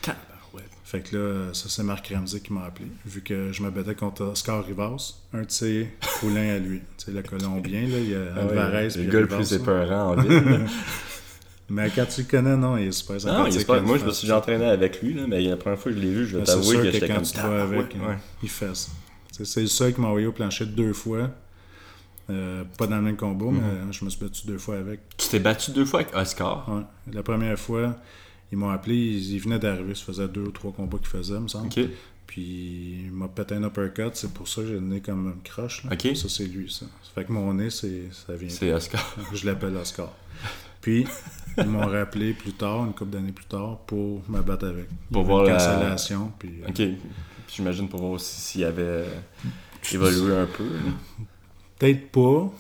Tabarouette. 0.03 0.69
Fait 0.85 1.01
que 1.01 1.17
là, 1.17 1.55
ça, 1.55 1.69
c'est 1.69 1.83
Marc 1.83 2.09
Ramsey 2.15 2.41
qui 2.41 2.53
m'a 2.53 2.65
appelé. 2.65 2.87
Vu 3.07 3.23
que 3.23 3.53
je 3.53 3.63
me 3.63 3.71
battais 3.71 3.95
contre 3.95 4.23
Oscar 4.25 4.65
Rivas, 4.65 5.15
un 5.33 5.43
de 5.43 5.51
ses 5.51 5.89
poulains 6.21 6.55
à 6.57 6.59
lui. 6.59 6.81
Tu 6.99 7.07
sais, 7.07 7.11
le 7.13 7.23
Colombien, 7.23 7.83
là, 7.83 7.99
il 7.99 8.11
y 8.11 8.15
a 8.15 8.19
Ah 8.37 8.45
ouais, 8.45 8.51
Alvarez. 8.53 8.85
le 8.89 8.91
puis 8.93 9.07
gars 9.09 9.21
le 9.21 9.29
plus 9.29 9.53
épeurant 9.55 10.13
en 10.13 10.17
ville. 10.23 10.67
Mais 11.71 11.89
quand 11.91 12.05
tu 12.05 12.21
le 12.21 12.27
connais, 12.29 12.57
non, 12.59 12.77
il 12.77 12.89
est 12.89 12.93
super 12.93 13.15
Non, 13.15 13.21
sympathique. 13.21 13.55
il 13.55 13.61
est 13.63 13.65
pas- 13.65 13.79
quand 13.81 13.87
moi, 13.87 13.97
je 13.99 14.05
me 14.05 14.11
fait 14.11 14.15
suis 14.17 14.29
ça. 14.29 14.37
entraîné 14.39 14.67
avec 14.67 15.01
lui, 15.01 15.15
là, 15.15 15.23
mais 15.27 15.41
la 15.41 15.57
première 15.57 15.79
fois 15.79 15.91
que 15.93 15.97
je 15.99 16.03
l'ai 16.03 16.13
vu, 16.13 16.27
je 16.27 16.37
vais 16.37 16.45
C'est 16.45 16.53
t'avouer 16.53 16.77
que 16.77 16.83
que, 16.83 16.91
j'étais 16.91 17.09
quand 17.09 17.15
comme 17.15 17.23
tu 17.25 17.33
te 17.33 17.41
vois 17.41 17.63
avec, 17.63 17.95
ouais. 17.95 18.19
il 18.43 18.49
fesse. 18.51 18.91
Tu 19.33 19.39
sais, 19.39 19.45
C'est 19.47 19.61
le 19.63 19.67
seul 19.69 19.95
qui 19.95 20.01
m'a 20.03 20.09
envoyé 20.09 20.27
au 20.27 20.33
plancher 20.33 20.67
deux 20.67 20.93
fois. 20.93 21.31
Euh, 22.31 22.65
pas 22.79 22.87
dans 22.87 22.97
le 22.97 23.03
même 23.03 23.17
combat, 23.17 23.47
Mhm. 23.47 23.61
mais 23.87 23.93
je 23.93 24.05
me 24.05 24.11
suis 24.11 24.21
battu 24.25 24.47
deux 24.47 24.59
fois 24.59 24.77
avec. 24.79 25.01
Tu 25.19 25.29
t'es 25.29 25.41
battu 25.41 25.73
deux 25.73 25.85
fois 25.85 26.01
avec 26.01 26.15
Oscar? 26.17 26.83
La 27.13 27.23
première 27.23 27.59
fois, 27.59 27.97
ils 28.51 28.57
m'ont 28.59 28.71
appelé, 28.71 28.97
ils, 28.97 29.33
ils 29.35 29.39
venaient 29.41 29.59
d'arriver, 29.59 29.95
ça 29.95 30.05
faisait 30.05 30.29
deux 30.29 30.43
ou 30.45 30.51
trois 30.51 30.73
combats 30.73 30.97
qu'ils 30.99 31.07
faisaient, 31.09 31.39
me 31.39 31.49
semble. 31.49 31.69
Puis 32.27 33.03
il 33.05 33.13
m'a 33.13 33.29
pété 33.29 33.55
un 33.57 33.63
uppercut, 33.65 34.11
c'est 34.15 34.33
pour 34.33 34.49
ça 34.49 34.63
que 34.63 34.69
j'ai 34.69 34.75
le 34.75 34.81
nez 34.81 35.01
comme 35.01 35.29
un 35.29 35.35
croche. 35.45 35.85
là. 35.85 35.91
Ça, 36.15 36.29
c'est 36.31 36.47
lui, 36.47 36.71
ça. 36.73 36.87
Ça 37.03 37.11
fait 37.15 37.25
que 37.27 37.33
mon 37.33 37.53
nez, 37.53 37.69
c'est, 37.69 38.05
ça 38.11 38.35
vient. 38.35 38.49
C'est 38.49 38.73
Oscar. 38.73 39.15
Je 39.35 39.45
l'appelle 39.47 39.77
Oscar. 39.77 40.11
Puis, 40.81 41.07
ils 41.59 41.67
m'ont 41.67 41.87
rappelé 41.87 42.33
plus 42.33 42.53
tard, 42.55 42.87
une 42.87 42.95
couple 42.95 43.11
d'années 43.13 43.33
plus 43.33 43.45
tard, 43.45 43.79
pour 43.87 44.23
me 44.31 44.41
battre 44.41 44.67
avec. 44.69 44.89
Pour 45.13 45.25
voir 45.25 45.45
une 45.45 45.53
la- 45.53 45.59
cancellation. 45.59 46.33
Puis, 46.39 46.55
euh, 46.63 46.69
Ok. 46.69 46.75
Puis 46.77 46.97
J'imagine 47.57 47.89
pour 47.89 48.01
voir 48.01 48.13
aussi 48.13 48.41
s'il 48.41 48.65
avait 48.65 49.05
évolué 49.93 50.35
un 50.35 50.47
peu. 50.47 50.65
Peut-être 51.79 52.11
pas, 52.11 52.53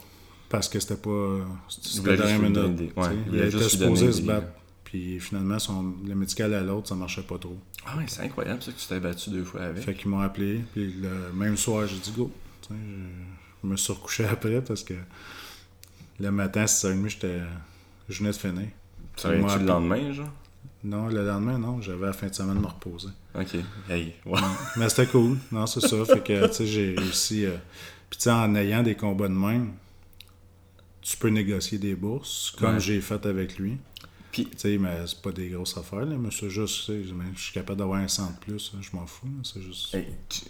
parce 0.48 0.68
que 0.68 0.78
c'était 0.80 0.96
pas. 0.96 1.38
C'était 1.68 2.16
dernière 2.16 2.38
minute. 2.40 2.92
ouais, 2.96 3.06
il 3.28 3.34
il 3.34 3.40
était 3.42 3.68
supposé 3.68 4.12
se 4.12 4.22
battre. 4.22 4.48
Puis 4.84 5.18
finalement, 5.18 5.58
son, 5.58 5.94
le 6.06 6.14
médical 6.14 6.54
à 6.54 6.60
l'autre, 6.62 6.88
ça 6.88 6.94
marchait 6.94 7.22
pas 7.22 7.38
trop. 7.38 7.56
Ah 7.86 7.96
ouais, 7.96 8.04
c'est 8.06 8.22
incroyable 8.22 8.62
ça 8.62 8.70
que 8.72 8.78
tu 8.78 8.86
t'es 8.86 9.00
battu 9.00 9.30
deux 9.30 9.44
fois 9.44 9.62
avec. 9.62 9.82
Fait 9.82 9.94
qu'ils 9.94 10.08
m'ont 10.08 10.20
appelé. 10.20 10.60
Puis 10.72 10.92
le 11.02 11.32
même 11.34 11.56
soir, 11.56 11.86
j'ai 11.86 11.96
dit 11.98 12.12
go. 12.16 12.30
Je, 12.70 12.74
je 13.62 13.68
me 13.68 13.76
suis 13.76 13.92
recouché 13.92 14.24
après 14.30 14.60
parce 14.62 14.84
que 14.84 14.94
le 16.20 16.30
matin 16.30 16.62
à 16.62 16.66
6h30, 16.66 17.08
j'étais. 17.08 17.40
Je 18.08 18.18
venais 18.18 18.30
de 18.30 18.36
finir. 18.36 18.68
Ça 19.16 19.30
tu 19.30 19.36
le 19.36 19.64
lendemain, 19.66 20.12
genre? 20.12 20.28
Non, 20.84 21.08
le 21.08 21.26
lendemain, 21.26 21.58
non. 21.58 21.80
J'avais 21.80 22.06
la 22.06 22.12
fin 22.12 22.26
de 22.28 22.34
semaine 22.34 22.56
de 22.56 22.60
me 22.60 22.66
reposer. 22.66 23.08
Ok. 23.34 23.56
Hey. 23.88 24.14
Mais 24.76 24.88
c'était 24.88 25.06
cool. 25.06 25.38
Non, 25.50 25.66
c'est 25.66 25.80
ça. 25.80 26.04
Fait 26.04 26.22
que, 26.22 26.46
tu 26.48 26.52
sais, 26.54 26.66
j'ai 26.66 26.94
réussi. 26.96 27.46
euh, 27.46 27.56
Puis, 28.14 28.18
tu 28.18 28.22
sais, 28.24 28.30
en 28.30 28.54
ayant 28.54 28.84
des 28.84 28.94
combats 28.94 29.26
de 29.26 29.32
même, 29.34 29.72
tu 31.02 31.16
peux 31.16 31.30
négocier 31.30 31.78
des 31.78 31.96
bourses, 31.96 32.54
comme 32.56 32.74
Ouais. 32.74 32.80
j'ai 32.80 33.00
fait 33.00 33.26
avec 33.26 33.58
lui. 33.58 33.76
Puis, 34.30 34.46
Tu 34.46 34.52
sais, 34.56 34.78
mais 34.78 35.04
c'est 35.06 35.20
pas 35.20 35.32
des 35.32 35.48
grosses 35.48 35.76
affaires, 35.76 36.04
là. 36.04 36.16
Mais 36.16 36.28
c'est 36.30 36.48
juste, 36.48 36.92
je 36.92 37.40
suis 37.40 37.52
capable 37.52 37.80
d'avoir 37.80 37.98
un 38.00 38.06
100 38.06 38.30
de 38.30 38.36
plus, 38.38 38.72
là, 38.72 38.78
je 38.80 38.96
m'en 38.96 39.04
fous. 39.06 39.26
C'est 39.42 39.60
juste. 39.62 39.92
hey, 39.96 40.06
tu- 40.28 40.42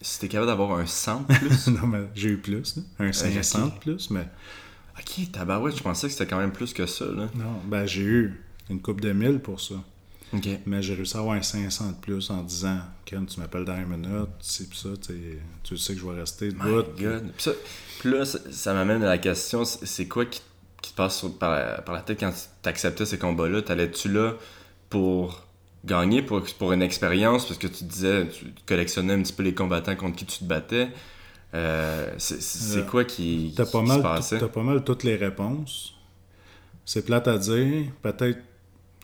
si 0.00 0.20
t'es 0.20 0.28
capable 0.28 0.46
d'avoir 0.46 0.78
un 0.78 0.86
100 0.86 1.22
de 1.22 1.34
plus? 1.34 1.66
non, 1.68 1.88
mais 1.88 2.04
j'ai 2.14 2.28
eu 2.30 2.38
plus, 2.38 2.76
là. 2.76 2.82
Un 3.00 3.12
500 3.12 3.66
de 3.66 3.72
plus, 3.80 4.10
mais. 4.10 4.28
ok, 4.96 5.32
tabarouette, 5.32 5.76
je 5.76 5.82
pensais 5.82 6.06
que 6.06 6.12
c'était 6.12 6.28
quand 6.28 6.38
même 6.38 6.52
plus 6.52 6.72
que 6.72 6.86
ça, 6.86 7.04
là. 7.06 7.28
Non, 7.34 7.60
ben, 7.66 7.84
j'ai 7.84 8.02
eu 8.02 8.40
une 8.70 8.80
coupe 8.80 9.00
de 9.00 9.10
1000 9.12 9.40
pour 9.40 9.60
ça. 9.60 9.74
Mais 10.66 10.82
j'ai 10.82 10.94
réussi 10.94 11.16
à 11.16 11.20
avoir 11.20 11.36
un 11.36 11.42
500 11.42 11.90
de 11.90 11.96
plus 11.96 12.30
en 12.30 12.42
disant, 12.42 12.78
Ken, 13.04 13.24
tu 13.26 13.40
m'appelles 13.40 13.64
dans 13.64 13.76
une 13.76 13.86
minute, 13.86 14.28
c'est 14.40 14.72
ça, 14.74 14.90
tu 15.00 15.12
sais, 15.12 15.38
tu 15.62 15.76
sais 15.78 15.94
que 15.94 16.00
je 16.00 16.06
vais 16.06 16.20
rester 16.20 16.48
debout. 16.50 16.82
Puis, 16.96 17.04
ça- 17.38 17.52
puis 18.00 18.10
là, 18.10 18.24
ça, 18.24 18.38
ça 18.50 18.74
m'amène 18.74 19.02
à 19.02 19.06
la 19.08 19.18
question 19.18 19.64
c'est 19.64 20.06
quoi 20.06 20.26
qui, 20.26 20.42
qui 20.82 20.92
te 20.92 20.96
passe 20.96 21.18
sur- 21.18 21.36
par, 21.38 21.50
la, 21.52 21.80
par 21.82 21.94
la 21.94 22.02
tête 22.02 22.20
quand 22.20 22.30
tu 22.62 22.68
acceptais 22.68 23.06
ces 23.06 23.18
combats-là? 23.18 23.62
T'allais-tu 23.62 24.08
là 24.12 24.34
pour 24.90 25.44
gagner, 25.84 26.22
pour, 26.22 26.42
pour 26.58 26.72
une 26.72 26.82
expérience? 26.82 27.46
Parce 27.46 27.58
que 27.58 27.66
tu 27.66 27.84
disais, 27.84 28.28
tu 28.28 28.46
collectionnais 28.66 29.14
un 29.14 29.22
petit 29.22 29.32
peu 29.32 29.42
les 29.42 29.54
combattants 29.54 29.96
contre 29.96 30.16
qui 30.16 30.26
tu 30.26 30.40
te 30.40 30.44
battais. 30.44 30.88
Euh, 31.54 32.12
c'est 32.18 32.80
Euh, 32.80 32.82
quoi 32.82 33.04
qui, 33.06 33.54
T'as 33.56 33.64
pas, 33.64 33.80
mal, 33.80 34.02
passait? 34.02 34.38
t'as 34.38 34.48
pas 34.48 34.62
mal 34.62 34.84
toutes 34.84 35.04
les 35.04 35.16
réponses. 35.16 35.94
C'est 36.84 37.04
plate 37.04 37.28
à 37.28 37.38
dire. 37.38 37.86
Peut-être 38.02 38.38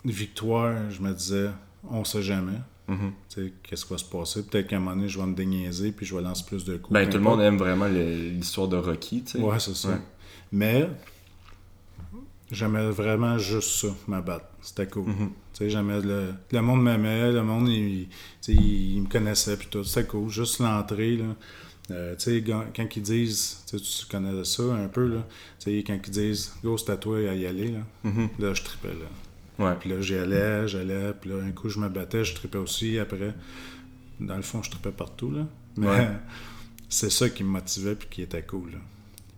victoire, 0.04 0.90
je 0.90 1.00
me 1.00 1.12
disais, 1.12 1.50
on 1.90 2.04
sait 2.04 2.22
jamais. 2.22 2.58
Mhm. 2.86 3.12
Qu'est-ce 3.62 3.86
qui 3.86 3.92
va 3.92 3.98
se 3.98 4.04
passer? 4.04 4.42
Peut-être 4.44 4.68
qu'à 4.68 4.76
un 4.76 4.78
moment 4.78 4.96
donné, 4.96 5.08
je 5.08 5.18
vais 5.18 5.26
me 5.26 5.34
déniaiser 5.34 5.92
puis 5.92 6.04
je 6.04 6.14
vais 6.14 6.22
lancer 6.22 6.44
plus 6.46 6.64
de 6.64 6.76
coups. 6.76 6.92
Ben, 6.92 7.08
tout 7.08 7.16
le 7.16 7.22
monde 7.22 7.40
aime 7.40 7.56
vraiment 7.56 7.86
l'histoire 7.86 8.68
de 8.68 8.76
Rocky, 8.76 9.22
tu 9.22 9.32
sais. 9.32 9.38
Ouais, 9.38 9.58
c'est 9.58 9.74
ça. 9.74 9.88
Ouais. 9.88 10.00
Mais 10.52 10.88
j'aimais 12.50 12.90
vraiment 12.90 13.38
juste 13.38 13.70
ça, 13.70 13.88
ma 14.06 14.20
batte. 14.20 14.50
C'était 14.60 14.86
cool. 14.86 15.06
Tu 15.06 15.24
sais, 15.52 15.70
j'aimais 15.70 16.00
le, 16.00 16.34
le 16.50 16.60
monde 16.60 16.82
m'aimait, 16.82 17.32
le 17.32 17.42
monde, 17.42 17.68
il, 17.68 18.08
me 18.48 19.08
connaissait, 19.08 19.56
puis 19.56 19.68
tout. 19.70 19.84
C'était 19.84 20.06
cool. 20.06 20.28
Juste 20.28 20.58
l'entrée, 20.58 21.16
là. 21.16 21.24
Euh, 21.90 22.16
tu 22.16 22.24
sais, 22.24 22.42
quand, 22.42 22.96
ils 22.96 23.02
disent, 23.02 23.62
tu 23.68 23.78
sais, 23.78 23.84
tu 23.84 24.06
connais 24.06 24.44
ça 24.44 24.62
un 24.62 24.88
peu, 24.88 25.06
là. 25.06 25.26
Tu 25.58 25.78
sais, 25.78 25.84
quand 25.86 25.98
ils 26.06 26.10
disent, 26.10 26.54
go, 26.62 26.78
c'est 26.78 26.90
à 26.90 26.96
toi 26.96 27.18
à 27.18 27.34
y 27.34 27.46
aller, 27.46 27.72
là. 27.72 27.80
Mhm. 28.04 28.28
Là, 28.38 28.54
je 28.54 28.62
tripais, 28.62 28.88
là. 28.88 29.06
Ouais. 29.58 29.74
Puis 29.78 29.90
là, 29.90 30.00
j'y 30.00 30.16
allais, 30.16 30.66
j'allais, 30.68 31.12
puis 31.20 31.30
là, 31.30 31.36
un 31.46 31.52
coup, 31.52 31.68
je 31.68 31.78
me 31.78 31.88
battais, 31.88 32.24
je 32.24 32.34
tripais 32.34 32.58
aussi. 32.58 32.98
Après, 32.98 33.34
dans 34.20 34.36
le 34.36 34.42
fond, 34.42 34.62
je 34.62 34.70
tripais 34.70 34.90
partout, 34.90 35.30
là. 35.30 35.46
Mais 35.76 35.86
Ouais. 35.86 36.08
c'est 36.88 37.10
ça 37.10 37.28
qui 37.28 37.44
me 37.44 37.50
motivait, 37.50 37.94
puis 37.94 38.08
qui 38.10 38.22
était 38.22 38.42
cool, 38.42 38.72
là. 38.72 38.78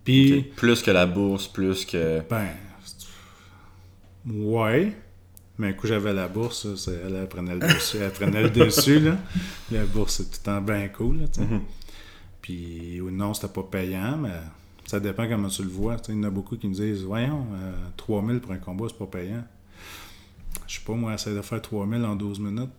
Puis. 0.03 0.41
Plus 0.55 0.81
que 0.81 0.91
la 0.91 1.05
bourse, 1.05 1.47
plus 1.47 1.85
que. 1.85 2.21
ben, 2.29 2.47
ouais. 4.25 4.93
Mais 5.59 5.69
un 5.69 5.73
coup, 5.73 5.87
j'avais 5.87 6.13
la 6.13 6.27
bourse, 6.27 6.67
elle, 6.87 7.15
elle 7.15 7.27
prenait 7.27 7.55
le 7.55 7.59
dessus. 7.61 7.97
Elle 7.97 8.11
prenait 8.11 8.43
le 8.43 8.49
dessus, 8.65 8.99
là. 8.99 9.17
La 9.71 9.85
bourse, 9.85 10.17
c'est 10.17 10.25
tout 10.25 10.39
le 10.39 10.43
temps 10.45 10.61
bien 10.61 10.87
cool, 10.89 11.21
là. 11.21 11.25
Mhm. 11.43 11.61
Puis, 12.41 13.01
ou 13.01 13.09
non, 13.11 13.33
c'était 13.33 13.51
pas 13.51 13.63
payant, 13.63 14.17
mais 14.17 14.29
ça 14.85 14.99
dépend 14.99 15.27
comment 15.27 15.49
tu 15.49 15.63
le 15.63 15.69
vois. 15.69 15.97
Il 16.09 16.15
y 16.15 16.17
en 16.19 16.23
a 16.23 16.29
beaucoup 16.29 16.55
qui 16.57 16.67
me 16.67 16.73
disent, 16.73 17.03
voyons, 17.03 17.45
euh, 17.55 17.73
3000 17.97 18.39
pour 18.39 18.51
un 18.51 18.57
combat, 18.57 18.85
c'est 18.87 18.97
pas 18.97 19.07
payant. 19.07 19.43
Je 20.67 20.75
sais 20.75 20.81
pas, 20.85 20.93
moi, 20.93 21.13
essayer 21.13 21.35
de 21.35 21.41
faire 21.41 21.61
3000 21.61 22.03
en 22.03 22.15
12 22.15 22.39
minutes. 22.39 22.69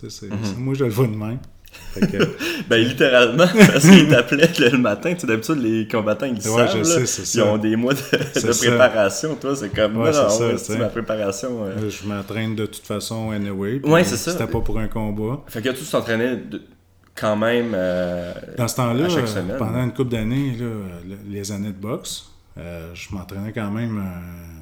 Tu 0.00 0.10
sais, 0.10 0.28
c'est- 0.28 0.34
Mhm. 0.34 0.64
Moi, 0.64 0.74
je 0.74 0.84
le 0.84 0.90
vois 0.90 1.06
de 1.06 1.14
même. 1.16 1.38
Que, 1.94 2.36
Ben, 2.68 2.76
littéralement, 2.78 3.44
parce 3.66 3.86
qu'ils 3.88 4.08
t'appelaient 4.08 4.50
le, 4.70 4.78
matin. 4.78 5.12
Tu 5.14 5.20
sais, 5.20 5.26
d'habitude, 5.26 5.58
les 5.62 5.86
combattants, 5.88 6.26
ils 6.26 6.34
Ouais, 6.34 6.66
savent. 6.66 6.78
là. 6.78 6.84
sais, 6.84 7.06
c'est 7.06 7.22
Ils 7.22 7.26
ça. 7.40 7.44
ont 7.46 7.58
des 7.58 7.76
mois 7.76 7.92
de, 7.94 8.00
préparation. 8.58 9.34
Toi, 9.36 9.54
c'est 9.56 9.68
comme, 9.74 9.96
Ouais, 9.96 10.10
non, 10.12 10.28
ça, 10.28 10.46
ouais, 10.48 10.78
ma 10.78 10.86
préparation. 10.86 11.64
euh. 11.64 11.88
je 11.90 12.06
m'entraîne 12.08 12.54
de 12.54 12.66
toute 12.66 12.84
façon 12.86 13.30
anyway. 13.30 13.80
Ouais, 13.84 14.04
c'est 14.04 14.16
ça. 14.16 14.32
C'était 14.32 14.46
pas 14.46 14.60
pour 14.60 14.78
un 14.78 14.88
combat. 14.88 15.42
Fait 15.48 15.60
que 15.62 15.68
tu 15.70 15.84
t'entraînais 15.84 16.36
de- 16.36 16.62
quand 17.14 17.36
même. 17.36 17.72
euh, 17.74 18.32
Dans 18.56 18.68
ce 18.68 18.76
temps-là, 18.76 19.08
pendant 19.58 19.82
une 19.82 19.92
couple 19.92 20.10
d'années, 20.10 20.52
là, 20.58 20.66
le- 21.06 21.30
les 21.32 21.52
années 21.52 21.72
de 21.72 21.80
boxe, 21.80 22.26
euh, 22.58 22.90
je 22.94 23.14
m'entraînais 23.14 23.52
quand 23.52 23.70
même, 23.70 23.98
euh, 23.98 24.55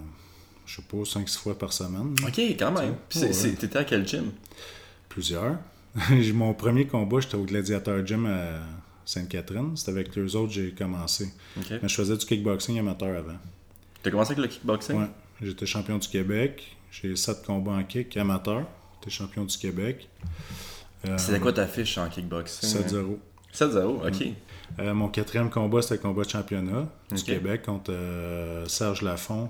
je 0.67 0.77
sais 0.77 0.83
pas, 0.83 0.97
5-6 0.99 1.39
fois 1.39 1.59
par 1.59 1.73
semaine. 1.73 2.15
Ok, 2.27 2.39
quand 2.59 2.73
même. 2.73 2.95
T'étais 3.09 3.77
à 3.77 3.85
quel 3.85 4.07
gym? 4.07 4.33
Plusieurs. 5.09 5.57
Mon 6.35 6.55
premier 6.55 6.87
combat, 6.87 7.21
j'étais 7.21 7.37
au 7.37 7.45
Gladiator 7.45 8.05
Gym 8.05 8.27
à 8.27 8.61
Sainte-Catherine. 9.05 9.77
C'était 9.77 9.93
avec 9.93 10.17
les 10.17 10.35
autres 10.37 10.49
que 10.49 10.55
j'ai 10.55 10.71
commencé. 10.73 11.29
Mais 11.71 11.89
je 11.89 11.95
faisais 11.95 12.17
du 12.17 12.27
kickboxing 12.27 12.79
amateur 12.79 13.17
avant. 13.17 13.37
T'as 14.03 14.11
commencé 14.11 14.33
avec 14.33 14.45
le 14.45 14.49
kickboxing? 14.51 14.97
Ouais. 14.99 15.09
J'étais 15.41 15.67
champion 15.67 15.99
du 15.99 16.09
Québec. 16.09 16.77
J'ai 16.91 17.15
7 17.17 17.45
combats 17.45 17.73
en 17.73 17.85
kick 17.85 18.17
amateur. 18.17 18.65
J'étais 19.01 19.11
champion 19.11 19.45
du 19.45 19.57
Québec. 19.57 20.09
Euh, 21.07 21.19
C'était 21.19 21.41
quoi 21.41 21.53
ta 21.53 21.67
fiche 21.67 21.99
en 21.99 22.09
kickboxing? 22.09 22.71
7-0. 22.71 23.19
7-0, 23.53 24.09
ok. 24.09 24.29
Euh, 24.81 24.95
mon 24.95 25.09
quatrième 25.09 25.51
combat, 25.51 25.83
c'était 25.83 25.95
le 25.97 26.01
combat 26.01 26.25
de 26.25 26.31
championnat 26.31 26.89
du. 27.11 27.23
Québec 27.23 27.63
contre 27.63 27.93
euh, 27.93 28.67
Serge 28.67 29.03
Lafont. 29.03 29.49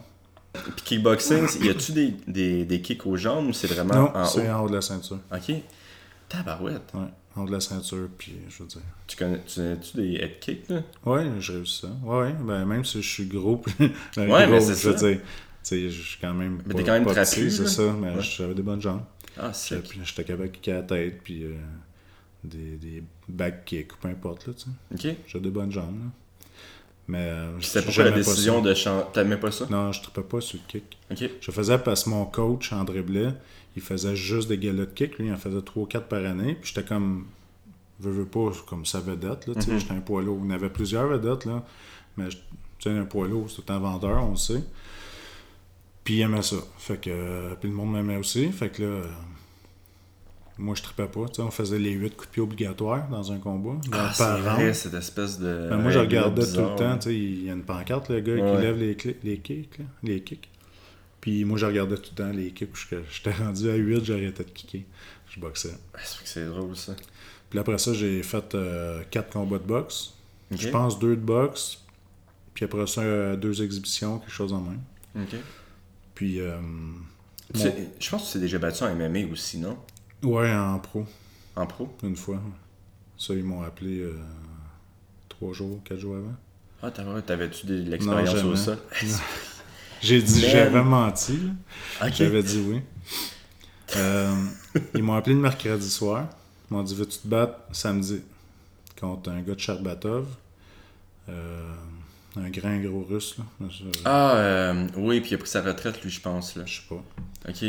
Puis 0.55 0.85
kickboxing, 0.85 1.47
y 1.63 1.69
a-tu 1.69 1.93
des, 1.93 2.15
des, 2.29 2.65
des 2.65 2.81
kicks 2.81 3.05
aux 3.07 3.17
jambes 3.17 3.49
ou 3.49 3.53
c'est 3.53 3.67
vraiment 3.67 3.95
non, 3.95 4.17
en 4.17 4.25
c'est 4.25 4.49
haut? 4.49 4.53
en 4.53 4.61
haut 4.65 4.69
de 4.69 4.75
la 4.75 4.81
ceinture. 4.83 5.19
Ok. 5.33 5.53
Tabarouette. 6.29 6.93
Ouais, 6.95 7.01
en 7.37 7.43
haut 7.43 7.47
de 7.47 7.53
la 7.53 7.61
ceinture, 7.61 8.09
puis 8.17 8.33
je 8.49 8.63
veux 8.63 8.69
dire. 8.69 8.81
Tu 9.07 9.17
connais 9.17 9.41
tu 9.45 9.61
tu 9.83 9.97
des 9.97 10.15
head 10.15 10.39
kicks, 10.41 10.69
là? 10.69 10.83
Ouais, 11.05 11.27
j'ai 11.41 11.53
réussi 11.55 11.81
ça. 11.83 11.89
Ouais, 12.03 12.19
ouais, 12.19 12.33
ben 12.41 12.65
même 12.65 12.85
si 12.85 13.03
je 13.03 13.09
suis 13.09 13.27
gros, 13.27 13.63
ben, 13.79 13.91
Ouais, 14.17 14.27
gros, 14.27 14.51
mais 14.51 14.61
c'est 14.61 14.75
je 14.81 14.89
veux 14.91 14.97
ça. 14.97 15.09
dire. 15.09 15.19
Tu 15.19 15.25
sais, 15.63 15.91
je 15.91 16.03
suis 16.03 16.19
quand 16.21 16.35
même. 16.35 16.63
Mais 16.67 16.75
t'es 16.75 16.85
quand 16.85 16.93
même 16.93 17.07
trapu, 17.07 17.51
C'est 17.51 17.67
ça, 17.69 17.93
mais 18.01 18.15
Ouais. 18.15 18.23
j'avais 18.23 18.55
des 18.55 18.63
bonnes 18.63 18.81
jambes. 18.83 19.03
Ah, 19.39 19.53
c'est. 19.53 19.83
Puis 19.83 20.01
J'étais 20.05 20.25
capable 20.25 20.49
de 20.51 20.55
kicker 20.55 20.73
à 20.73 20.77
la 20.77 20.83
tête, 20.83 21.21
puis 21.25 21.45
euh, 21.45 21.55
des, 22.45 22.77
des 22.77 23.03
back 23.29 23.65
kicks, 23.65 23.97
peu 24.01 24.09
importe, 24.09 24.47
là, 24.47 24.53
tu 24.55 24.65
sais. 24.97 25.11
Ok. 25.11 25.17
J'ai 25.27 25.41
des 25.41 25.51
bonnes 25.51 25.73
jambes, 25.73 25.99
là. 25.99 26.11
Mais 27.07 27.19
euh, 27.19 27.61
c'était 27.61 27.83
pourquoi 27.83 28.05
la 28.05 28.11
pas 28.13 28.17
décision 28.17 28.63
de 28.63 28.73
changer. 28.75 29.05
T'aimais 29.13 29.37
pas 29.37 29.51
ça? 29.51 29.67
Non, 29.71 29.93
je 29.93 30.01
ne 30.01 30.23
pas 30.23 30.41
sur 30.41 30.59
le 30.59 30.81
kick. 30.81 30.99
Je 31.41 31.51
faisais 31.51 31.79
parce 31.79 32.05
que 32.05 32.11
mon 32.11 32.25
coach, 32.25 32.73
André 32.73 33.03
Blais, 33.03 33.29
il 33.77 33.83
faisait 33.83 34.17
juste 34.17 34.49
des 34.49 34.57
galas 34.59 34.87
de 34.87 34.91
kick. 34.91 35.19
Lui, 35.19 35.27
il 35.29 35.33
en 35.33 35.37
faisait 35.37 35.61
3 35.61 35.83
ou 35.83 35.87
4 35.87 36.07
par 36.07 36.25
année. 36.25 36.55
Puis 36.55 36.73
j'étais 36.75 36.87
comme, 36.87 37.27
veux, 38.01 38.11
veux 38.13 38.25
pas, 38.25 38.51
comme 38.67 38.87
sa 38.87 39.01
vedette. 39.01 39.47
Là, 39.47 39.55
Mhm. 39.55 39.79
J'étais 39.79 39.93
un 39.93 40.01
poids 40.01 40.23
lourd. 40.23 40.41
Il 40.43 40.49
y 40.49 40.53
en 40.53 40.55
avait 40.55 40.71
plusieurs 40.71 41.07
vedettes, 41.09 41.45
là. 41.45 41.63
Mais 42.17 42.29
tu 42.31 42.37
sais, 42.81 42.91
un 42.91 43.05
poids 43.05 43.29
lourd, 43.29 43.51
c'est 43.51 43.63
tout 43.63 43.73
un 43.73 43.79
vendeur, 43.79 44.25
on 44.25 44.31
le 44.31 44.37
sait. 44.37 44.63
Puis 46.05 46.15
il 46.15 46.21
aimait 46.23 46.43
ça. 46.43 46.57
Fait 46.79 46.99
que, 47.01 47.11
euh, 47.11 47.55
puis 47.61 47.69
le 47.69 47.75
monde 47.75 47.93
m'aimait 47.93 48.17
aussi. 48.17 48.51
Fait 48.53 48.69
que 48.71 48.83
là, 48.83 48.89
euh, 48.89 49.05
moi, 50.59 50.75
je 50.75 50.83
tripais 50.83 51.07
pas. 51.07 51.27
Tu 51.29 51.35
sais, 51.35 51.43
on 51.43 51.51
faisait 51.51 51.79
les 51.79 51.91
8 51.91 52.11
coups 52.17 52.29
de 52.29 52.33
pied 52.33 52.43
obligatoires 52.43 53.09
dans 53.09 53.33
un 53.33 53.39
combat. 53.39 53.77
Ah, 53.93 54.13
par 54.17 54.37
c'est 54.37 54.41
vrai, 54.41 54.75
cette 54.75 54.95
espèce 54.95 55.39
de. 55.39 55.69
Ben, 55.71 55.79
moi, 55.79 55.91
je 55.91 55.99
regardais 55.99 56.43
tout 56.47 56.61
le 56.61 56.77
temps. 56.77 56.93
ouais. 56.93 56.99
tu 56.99 57.03
sais, 57.09 57.15
Il 57.17 57.45
y 57.45 57.51
a 57.51 57.55
une 57.55 57.63
pancarte, 57.65 58.09
le 58.11 58.21
gars, 58.21 58.35
Ouais. 58.35 58.57
qui 58.57 58.63
lève 58.63 58.79
les, 58.79 58.97
les 59.25 59.39
kicks. 59.39 59.79
là, 59.79 59.85
les 60.03 60.21
kicks. 60.23 60.49
Puis 61.21 61.45
moi, 61.45 61.59
je 61.59 61.67
regardais 61.67 61.97
tout 61.97 62.11
le 62.17 62.23
temps 62.25 62.31
les 62.31 62.51
kicks. 62.53 62.71
J'étais 62.77 63.03
j'étais 63.11 63.33
rendu 63.43 63.69
à 63.71 63.75
8, 63.75 64.05
j'arrêtais 64.05 64.45
de 64.45 64.51
kicker. 64.51 64.85
Je 65.31 65.41
boxais. 65.41 65.75
Ah, 65.95 65.99
c'est 66.25 66.45
drôle 66.47 66.77
ça. 66.77 66.95
Puis 67.51 67.59
après 67.59 67.79
ça, 67.79 67.93
j'ai 67.95 68.23
fait 68.23 68.57
4 69.11 69.33
combats 69.33 69.59
de 69.59 69.65
boxe. 69.65 70.15
Je 70.53 70.69
pense 70.69 70.99
2 70.99 71.17
de 71.17 71.21
boxe. 71.21 71.79
Puis 72.55 72.65
après 72.67 72.87
ça, 72.87 73.01
euh, 73.01 73.35
deux 73.37 73.63
exhibitions, 73.63 74.19
quelque 74.21 74.31
chose 74.33 74.53
en 74.53 74.61
même. 74.61 74.81
Ok. 75.17 75.35
Puis, 76.15 76.39
euh, 76.41 76.57
Je 77.55 78.11
pense 78.11 78.23
que 78.23 78.27
tu 78.29 78.33
t'es 78.35 78.39
déjà 78.41 78.59
battu 78.59 78.85
en 78.85 78.95
MMA 78.95 79.33
aussi, 79.33 79.59
non? 79.59 79.77
Ouais, 80.25 80.53
en 80.55 80.79
pro, 80.79 81.05
En 81.57 81.67
pro? 81.67 81.95
une 82.03 82.17
fois. 82.17 82.41
Ça, 83.17 83.35
ils 83.35 83.45
m'ont 83.45 83.63
appelé 83.63 84.05
3 85.29 85.53
jours, 85.53 85.81
4 85.85 85.99
jours 85.99 86.17
avant. 86.17 86.35
Ah, 86.83 86.91
t'avais-tu 87.23 87.67
de 87.67 87.83
l'expérience 87.91 88.43
au 88.45 88.57
sol? 88.57 88.79
J'ai 90.03 90.21
dit, 90.21 90.41
j'avais 90.41 90.83
menti. 90.83 91.39
J'avais 92.13 92.43
dit 92.43 92.63
oui. 92.69 92.81
Euh, 93.97 94.35
ils 94.95 95.03
m'ont 95.03 95.15
appelé 95.15 95.35
le 95.35 95.41
mercredi 95.41 95.89
soir. 95.89 96.27
Ils 96.71 96.75
m'ont 96.75 96.83
dit 96.83 96.95
Veux-tu 96.95 97.19
te 97.19 97.29
battre 97.29 97.59
samedi 97.73 98.21
contre 99.01 99.31
un 99.31 99.41
gars 99.41 99.55
de 99.55 99.61
Charbatov 99.61 100.27
Euh, 101.29 101.73
Un 102.37 102.51
grand 102.51 102.77
gros 102.81 103.05
russe, 103.09 103.37
là. 103.39 103.45
Ah, 104.05 104.35
euh, 104.37 104.87
oui, 104.97 105.21
puis 105.21 105.31
il 105.31 105.35
a 105.35 105.39
pris 105.39 105.49
sa 105.49 105.63
retraite, 105.63 106.03
lui, 106.03 106.11
je 106.11 106.21
pense. 106.21 106.57
Là. 106.57 106.65
je 106.67 106.81
sais 106.81 106.87
pas. 106.89 107.03
Ok. 107.49 107.65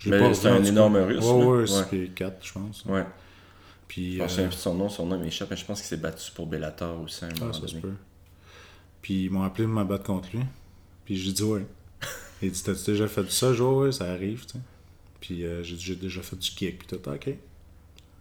C'est 0.00 0.48
un 0.48 0.64
énorme 0.64 0.96
russe. 0.96 1.24
Ouais, 1.24 1.44
ouais. 1.44 1.66
c'est 1.66 1.88
pieds 1.88 2.08
4, 2.14 2.46
je 2.46 2.52
pense. 2.52 2.84
Ouais. 2.86 3.04
Puis, 3.86 4.16
Je 4.16 4.40
euh, 4.40 4.46
de 4.46 4.52
son 4.52 4.74
nom, 4.74 4.88
son 4.88 5.06
nom 5.06 5.18
m'échappe, 5.18 5.50
mais 5.50 5.56
je 5.56 5.64
pense 5.64 5.80
qu'il 5.80 5.88
s'est 5.88 5.96
battu 5.96 6.30
pour 6.32 6.46
Bellator 6.46 7.00
aussi 7.00 7.24
à 7.24 7.28
un 7.28 7.30
ah, 7.36 7.40
moment 7.40 7.52
ça 7.52 7.60
se 7.60 7.66
donné. 7.66 7.80
peut. 7.80 7.94
Puis 9.02 9.24
ils 9.24 9.30
m'ont 9.30 9.42
appelé 9.42 9.64
pour 9.64 9.74
me 9.74 9.84
battre 9.84 10.04
contre 10.04 10.28
lui. 10.32 10.44
Puis 11.04 11.16
j'ai 11.16 11.32
dit 11.32 11.42
ouais. 11.42 11.66
Il 12.42 12.50
dit 12.50 12.62
T'as-tu 12.62 12.92
déjà 12.92 13.08
fait 13.08 13.28
ça 13.30 13.52
Je 13.52 13.62
Ouais, 13.62 13.92
ça 13.92 14.10
arrive, 14.12 14.46
tu 14.46 14.52
sais. 14.52 14.58
Puis 15.20 15.44
euh, 15.44 15.62
j'ai 15.62 15.74
dit 15.74 15.82
J'ai 15.82 15.96
déjà 15.96 16.22
fait 16.22 16.36
du 16.36 16.50
kick. 16.50 16.78
Puis 16.78 16.86
tout, 16.86 17.10
Ah, 17.10 17.14
ok. 17.14 17.34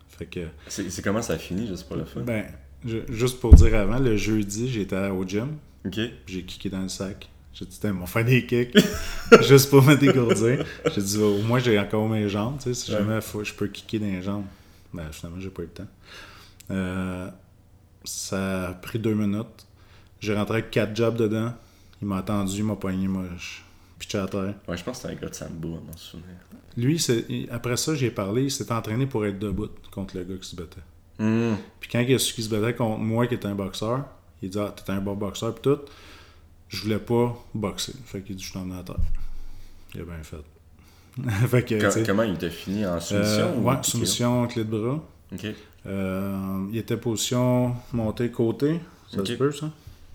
Fait 0.09 0.25
que. 0.25 0.47
C'est 0.67 1.01
comment 1.03 1.21
ça 1.21 1.33
a 1.33 1.37
fini, 1.37 1.67
juste 1.67 1.87
pour 1.87 1.97
le 1.97 2.05
fun? 2.05 2.21
Ben, 2.21 2.45
je- 2.83 3.09
juste 3.09 3.39
pour 3.39 3.53
dire 3.53 3.75
avant, 3.75 3.99
le 3.99 4.17
jeudi, 4.17 4.69
j'étais 4.69 5.07
au 5.09 5.23
gym. 5.25 5.57
Ok. 5.85 5.93
puis 5.93 6.11
J'ai 6.27 6.43
kické 6.43 6.69
dans 6.69 6.81
le 6.81 6.89
sac. 6.89 7.29
J'ai 7.59 7.65
dit, 7.65 7.77
Tiens, 7.79 7.89
ils 7.89 7.95
m'ont 7.95 8.05
fait 8.05 8.23
des 8.23 8.45
kicks. 8.45 8.77
juste 9.41 9.69
pour 9.69 9.83
me 9.83 9.95
dégourdir. 9.95 10.65
J'ai 10.95 11.01
dit, 11.01 11.17
au 11.17 11.41
moins, 11.41 11.59
j'ai 11.59 11.77
encore 11.77 12.07
mes 12.07 12.29
jambes. 12.29 12.55
Tu 12.57 12.63
sais, 12.63 12.73
si 12.73 12.91
Ouais. 12.91 12.99
jamais 12.99 13.19
faut- 13.21 13.43
je 13.43 13.53
peux 13.53 13.67
kicker 13.67 13.99
dans 13.99 14.05
les 14.05 14.21
jambes. 14.21 14.45
Ben, 14.93 15.11
finalement, 15.11 15.39
j'ai 15.41 15.49
pas 15.49 15.63
eu 15.63 15.65
le 15.65 15.71
temps. 15.71 15.87
Euh, 16.71 17.29
ça 18.03 18.69
a 18.69 18.73
pris 18.73 18.97
deux 18.99 19.13
minutes. 19.13 19.67
J'ai 20.19 20.35
rentré 20.35 20.59
avec 20.59 20.71
quatre 20.71 20.95
jobs 20.95 21.15
dedans. 21.17 21.53
Il 22.01 22.07
m'a 22.07 22.17
attendu, 22.17 22.57
il 22.57 22.63
m'a 22.63 22.75
pogné, 22.75 23.07
je 23.37 23.45
pitché 23.99 24.17
à 24.17 24.27
terre. 24.27 24.53
Ouais, 24.67 24.77
je 24.77 24.83
pense 24.83 25.01
que 25.01 25.07
c'était 25.09 25.13
un 25.17 25.21
gars 25.21 25.29
de 25.29 25.35
Sambo, 25.35 25.75
à 25.75 25.81
mon 25.85 25.97
souvenir. 25.97 26.35
Lui, 26.77 27.05
après 27.51 27.75
ça, 27.75 27.93
j'ai 27.95 28.09
parlé, 28.11 28.43
il 28.43 28.51
s'est 28.51 28.71
entraîné 28.71 29.05
pour 29.05 29.25
être 29.25 29.37
debout 29.37 29.67
contre 29.91 30.15
le 30.15 30.23
gars 30.23 30.35
qui 30.41 30.47
se 30.47 30.55
battait. 30.55 30.79
Hum. 31.19 31.57
Puis 31.81 31.89
quand 31.91 31.99
il 31.99 32.15
a 32.15 32.19
su 32.19 32.33
qu'il 32.33 32.45
se 32.45 32.49
battait 32.49 32.73
contre 32.73 32.99
moi 32.99 33.27
qui 33.27 33.33
était 33.33 33.47
un 33.47 33.55
boxeur, 33.55 34.05
il 34.41 34.49
dit 34.49 34.57
Ah, 34.59 34.73
t'es 34.73 34.89
un 34.93 35.01
bon 35.01 35.15
boxeur, 35.15 35.53
puis 35.53 35.61
tout. 35.63 35.79
Je 36.69 36.83
voulais 36.83 36.99
pas 36.99 37.35
boxer. 37.53 37.93
Fait 38.05 38.21
qu'il 38.21 38.35
dit 38.35 38.43
Je 38.43 38.57
emmené 38.57 38.79
à 38.79 38.83
terre. 38.83 38.95
Il 39.95 40.01
a 40.01 40.03
bien 40.05 40.23
fait. 40.23 40.37
fait 41.47 41.63
que, 41.63 42.05
Comment 42.05 42.23
il 42.23 42.37
t'a 42.37 42.49
fini? 42.49 42.85
En 42.85 42.93
euh, 42.95 42.99
soumission? 42.99 43.57
ou 43.59 43.67
ouais, 43.69 43.75
soumission, 43.83 44.47
clé 44.47 44.63
de 44.63 44.69
bras. 44.69 45.03
Ok. 45.33 45.45
Euh, 45.87 46.65
il 46.71 46.77
était 46.77 46.97
position 46.97 47.75
montée 47.93 48.29
côté. 48.31 48.79
Ça 49.11 49.19
Ok. 49.19 49.27
se 49.27 49.33
peut, 49.33 49.51
ça? 49.51 49.71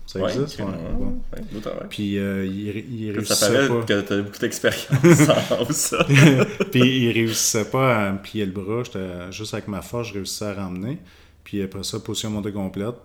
Ça 0.07 0.19
Ouais, 0.19 0.31
existe? 0.33 0.59
Ouais, 0.59 0.65
ouais. 0.65 1.71
Puis 1.89 2.17
euh, 2.19 2.45
il, 2.45 2.67
il 2.93 3.07
Ça 3.07 3.13
réussissait 3.45 3.67
paraît 3.67 3.67
pas. 3.67 3.85
que 3.85 4.01
t'as 4.01 4.21
beaucoup 4.21 4.37
d'expérience 4.37 5.29
en 5.59 5.73
ça. 5.73 6.03
Puis 6.71 7.05
il 7.07 7.11
réussissait 7.11 7.65
pas 7.65 8.07
à 8.07 8.11
me 8.13 8.19
plier 8.19 8.45
le 8.45 8.51
bras. 8.51 8.83
J'étais 8.83 9.31
juste 9.31 9.53
avec 9.55 9.67
ma 9.67 9.81
force, 9.81 10.09
je 10.09 10.13
réussissais 10.13 10.45
à 10.45 10.53
ramener. 10.53 10.99
Puis 11.43 11.61
après 11.61 11.83
ça, 11.83 11.99
position 11.99 12.29
montée 12.29 12.51
complète. 12.53 12.95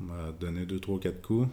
Il 0.00 0.06
m'a 0.06 0.32
donné 0.40 0.64
2, 0.66 0.80
3, 0.80 0.98
4 1.00 1.22
coups. 1.22 1.48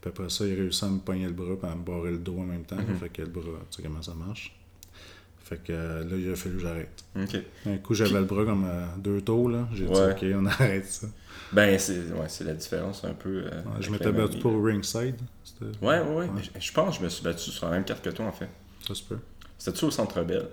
Puis 0.00 0.08
après 0.08 0.30
ça, 0.30 0.46
il 0.46 0.54
réussit 0.54 0.84
à 0.84 0.88
me 0.88 0.98
pogner 0.98 1.26
le 1.26 1.32
bras 1.32 1.54
et 1.62 1.66
à 1.66 1.74
me 1.74 1.84
barrer 1.84 2.12
le 2.12 2.18
dos 2.18 2.38
en 2.38 2.44
même 2.44 2.64
temps. 2.64 2.76
Fait 2.98 3.08
que 3.10 3.22
le 3.22 3.28
bras, 3.28 3.42
tu 3.70 3.76
sais 3.76 3.82
comment 3.82 4.00
ça 4.02 4.14
marche? 4.14 4.56
Fait 5.42 5.56
que 5.62 5.72
euh, 5.72 6.04
là, 6.04 6.16
il 6.16 6.30
a 6.30 6.36
fallu 6.36 6.56
que 6.56 6.62
j'arrête. 6.62 7.04
Un 7.66 7.76
coup, 7.78 7.92
j'avais 7.94 8.20
le 8.20 8.24
bras 8.24 8.44
comme 8.44 8.64
euh, 8.64 8.86
deux 8.98 9.20
tours. 9.20 9.50
là. 9.50 9.68
J'ai 9.74 9.86
Ouais. 9.86 10.14
dit, 10.14 10.32
OK, 10.32 10.36
on 10.40 10.46
arrête 10.46 10.86
ça. 10.86 11.08
Ben, 11.52 11.76
c'est 11.78 11.98
ouais, 12.12 12.28
la 12.46 12.54
différence 12.54 13.04
un 13.04 13.12
peu. 13.14 13.42
euh, 13.44 13.62
Ouais, 13.64 13.80
je 13.80 13.90
m'étais 13.90 14.12
battu 14.12 14.38
pour. 14.38 14.64
Ringside. 14.64 15.16
Ouais, 15.82 16.00
ouais, 16.00 16.00
ouais. 16.00 16.28
Je, 16.58 16.72
pense 16.72 16.94
que 16.94 17.00
je 17.00 17.04
me 17.04 17.08
suis 17.10 17.22
battu 17.24 17.50
sur 17.50 17.66
la 17.66 17.72
même 17.72 17.84
carte 17.84 18.02
que 18.02 18.10
toi, 18.10 18.24
en 18.26 18.32
fait. 18.32 18.48
Ça 18.86 18.94
se 18.94 19.02
peut. 19.02 19.18
C'était-tu 19.58 19.84
au 19.86 19.90
Centre 19.90 20.22
Bell? 20.22 20.46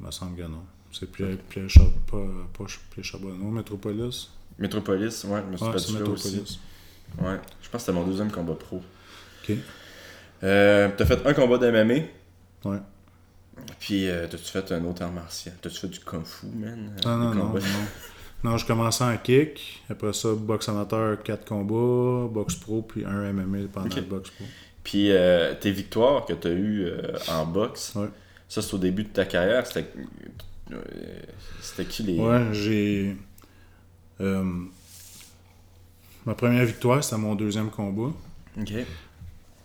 Il 0.00 0.06
me 0.06 0.10
semble 0.10 0.36
que 0.36 0.42
non. 0.46 0.62
C'est 0.92 1.10
Pierre, 1.10 1.36
Pierre, 1.48 1.68
Char... 1.68 1.86
pas, 2.10 2.24
pas 2.56 2.64
Pierre 2.90 3.04
Charbonneau, 3.04 3.50
Metropolis. 3.50 4.30
Métropolis, 4.58 5.24
ouais, 5.24 5.42
je 5.46 5.52
me 5.52 5.56
suis 5.56 5.66
battu 5.66 6.04
là 6.04 6.10
aussi. 6.10 6.58
Ouais, 7.18 7.36
je 7.62 7.68
pense 7.68 7.72
que 7.72 7.78
c'était 7.78 7.92
mon 7.92 8.04
deuxième 8.06 8.30
combat 8.30 8.54
pro. 8.54 8.76
OK. 9.42 9.56
Euh, 10.42 10.88
t'as 10.96 11.04
fait 11.06 11.26
un 11.26 11.34
combat 11.34 11.58
d'MMA, 11.58 11.94
Ouais. 12.64 12.78
puis 13.78 14.08
euh, 14.08 14.26
t'as-tu 14.28 14.44
fait 14.44 14.72
un 14.72 14.84
autre 14.84 15.02
art 15.02 15.12
martial? 15.12 15.54
T'as-tu 15.60 15.80
fait 15.80 15.88
du 15.88 16.00
Kung 16.00 16.24
Fu, 16.24 16.46
man? 16.46 16.92
euh, 17.04 17.08
Non, 17.08 17.16
non, 17.16 17.34
non, 17.34 17.52
non. 17.54 17.60
Non, 18.42 18.56
je 18.56 18.64
commençais 18.64 19.04
en 19.04 19.14
kick. 19.18 19.82
Après 19.90 20.14
ça, 20.14 20.28
boxe 20.34 20.66
amateur, 20.70 21.22
4 21.22 21.44
combats. 21.44 22.26
Boxe 22.32 22.54
pro, 22.54 22.80
puis 22.80 23.04
un 23.04 23.32
MMA 23.34 23.68
pendant 23.70 23.86
Ok. 23.86 23.96
le 23.96 24.02
boxe 24.02 24.30
pro. 24.30 24.44
Puis 24.82 25.10
euh, 25.12 25.54
tes 25.60 25.70
victoires 25.72 26.24
que 26.24 26.32
t'as 26.32 26.48
eues 26.48 26.88
en 27.28 27.44
boxe, 27.44 27.92
Ouais. 27.96 28.08
ça 28.48 28.62
c'est 28.62 28.72
au 28.72 28.78
début 28.78 29.02
de 29.04 29.10
ta 29.10 29.26
carrière, 29.26 29.66
c'était... 29.66 29.92
c'était 31.60 31.84
qui 31.84 32.02
les... 32.04 32.18
Ouais, 32.18 32.46
j'ai. 32.52 33.14
Ma 36.26 36.34
première 36.34 36.64
victoire, 36.64 37.02
c'était 37.02 37.16
mon 37.20 37.34
deuxième 37.34 37.70
combat. 37.70 38.12
Ok. 38.60 38.72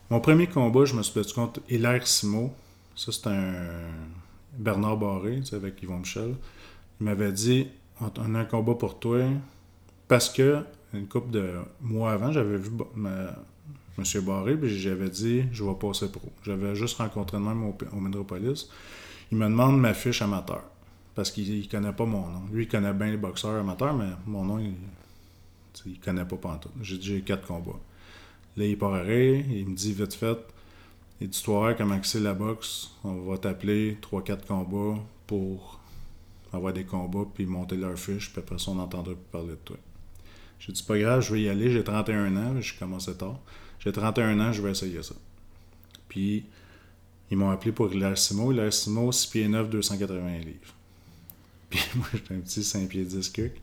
Mon 0.09 0.19
premier 0.19 0.47
combat, 0.47 0.85
je 0.85 0.93
me 0.95 1.01
suis 1.03 1.13
battu 1.19 1.33
contre 1.33 1.59
Hilaire 1.69 2.05
Simo. 2.07 2.53
Ça, 2.95 3.11
c'est 3.11 3.27
un 3.27 3.53
Bernard 4.57 4.97
Barré, 4.97 5.37
tu 5.39 5.45
sais, 5.45 5.55
avec 5.55 5.81
Yvon 5.83 5.97
Michel. 5.99 6.35
Il 6.99 7.05
m'avait 7.05 7.31
dit 7.31 7.67
on 7.99 8.35
a 8.35 8.39
un 8.39 8.45
combat 8.45 8.75
pour 8.75 8.99
toi. 8.99 9.19
Parce 10.07 10.29
que, 10.29 10.63
une 10.93 11.07
couple 11.07 11.31
de 11.31 11.49
mois 11.81 12.11
avant, 12.11 12.31
j'avais 12.31 12.57
vu 12.57 12.69
ma- 12.95 13.33
M. 13.97 14.03
Barré, 14.23 14.55
puis 14.57 14.77
j'avais 14.77 15.09
dit 15.09 15.43
je 15.51 15.63
vais 15.63 15.73
passer 15.73 16.11
pro. 16.11 16.29
J'avais 16.43 16.75
juste 16.75 16.97
rencontré 16.97 17.37
de 17.37 17.41
même 17.43 17.63
au, 17.63 17.75
au 17.93 17.99
Metropolis. 17.99 18.69
Il 19.31 19.37
me 19.37 19.45
demande 19.45 19.79
ma 19.79 19.93
fiche 19.93 20.21
amateur. 20.21 20.63
Parce 21.15 21.31
qu'il 21.31 21.49
il 21.49 21.67
connaît 21.69 21.93
pas 21.93 22.05
mon 22.05 22.27
nom. 22.27 22.41
Lui, 22.51 22.63
il 22.65 22.67
connaît 22.67 22.93
bien 22.93 23.07
les 23.07 23.17
boxeurs 23.17 23.59
amateurs, 23.59 23.93
mais 23.95 24.09
mon 24.27 24.43
nom, 24.43 24.59
il, 24.59 24.73
tu 25.75 25.83
sais, 25.83 25.89
il 25.89 25.99
connaît 25.99 26.25
pas 26.25 26.37
pantoute. 26.37 26.71
J'ai 26.81 26.97
dit 26.97 27.07
j'ai 27.07 27.21
quatre 27.21 27.45
combats. 27.45 27.79
Là, 28.57 28.65
il 28.65 28.77
part 28.77 29.09
il 29.09 29.67
me 29.67 29.75
dit 29.75 29.93
vite 29.93 30.13
fait, 30.13 30.37
et 31.21 31.27
tu 31.27 31.45
voir 31.45 31.75
comment 31.75 31.99
c'est 32.03 32.19
la 32.19 32.33
boxe, 32.33 32.91
on 33.03 33.21
va 33.21 33.37
t'appeler 33.37 33.97
3-4 34.01 34.45
combats 34.45 35.01
pour 35.27 35.79
avoir 36.53 36.73
des 36.73 36.85
combats, 36.85 37.25
puis 37.33 37.45
monter 37.45 37.75
leur 37.75 37.97
fiche, 37.97 38.31
puis 38.31 38.39
après 38.39 38.59
ça, 38.59 38.71
on 38.71 38.75
n'entendra 38.75 39.13
plus 39.13 39.31
parler 39.31 39.51
de 39.51 39.55
toi. 39.55 39.77
J'ai 40.59 40.71
dit, 40.71 40.83
pas 40.83 40.97
grave, 40.97 41.21
je 41.21 41.33
vais 41.33 41.41
y 41.41 41.49
aller, 41.49 41.69
j'ai 41.71 41.83
31 41.83 42.35
ans, 42.37 42.61
je 42.61 42.77
commençais 42.79 43.15
tard. 43.15 43.39
J'ai 43.79 43.91
31 43.91 44.39
ans, 44.39 44.53
je 44.53 44.61
vais 44.61 44.71
essayer 44.71 45.03
ça. 45.03 45.15
Puis, 46.07 46.45
ils 47.29 47.37
m'ont 47.37 47.49
appelé 47.49 47.71
pour 47.71 47.93
Hilaire 47.93 48.17
Simo. 48.17 48.53
Simo, 48.71 49.11
6 49.11 49.27
pieds 49.27 49.47
9, 49.47 49.69
280 49.69 50.37
livres. 50.39 50.73
Puis 51.69 51.79
moi, 51.95 52.07
j'étais 52.13 52.35
un 52.35 52.39
petit 52.39 52.63
5 52.63 52.87
pieds 52.87 53.03
10 53.03 53.29
cuc. 53.29 53.53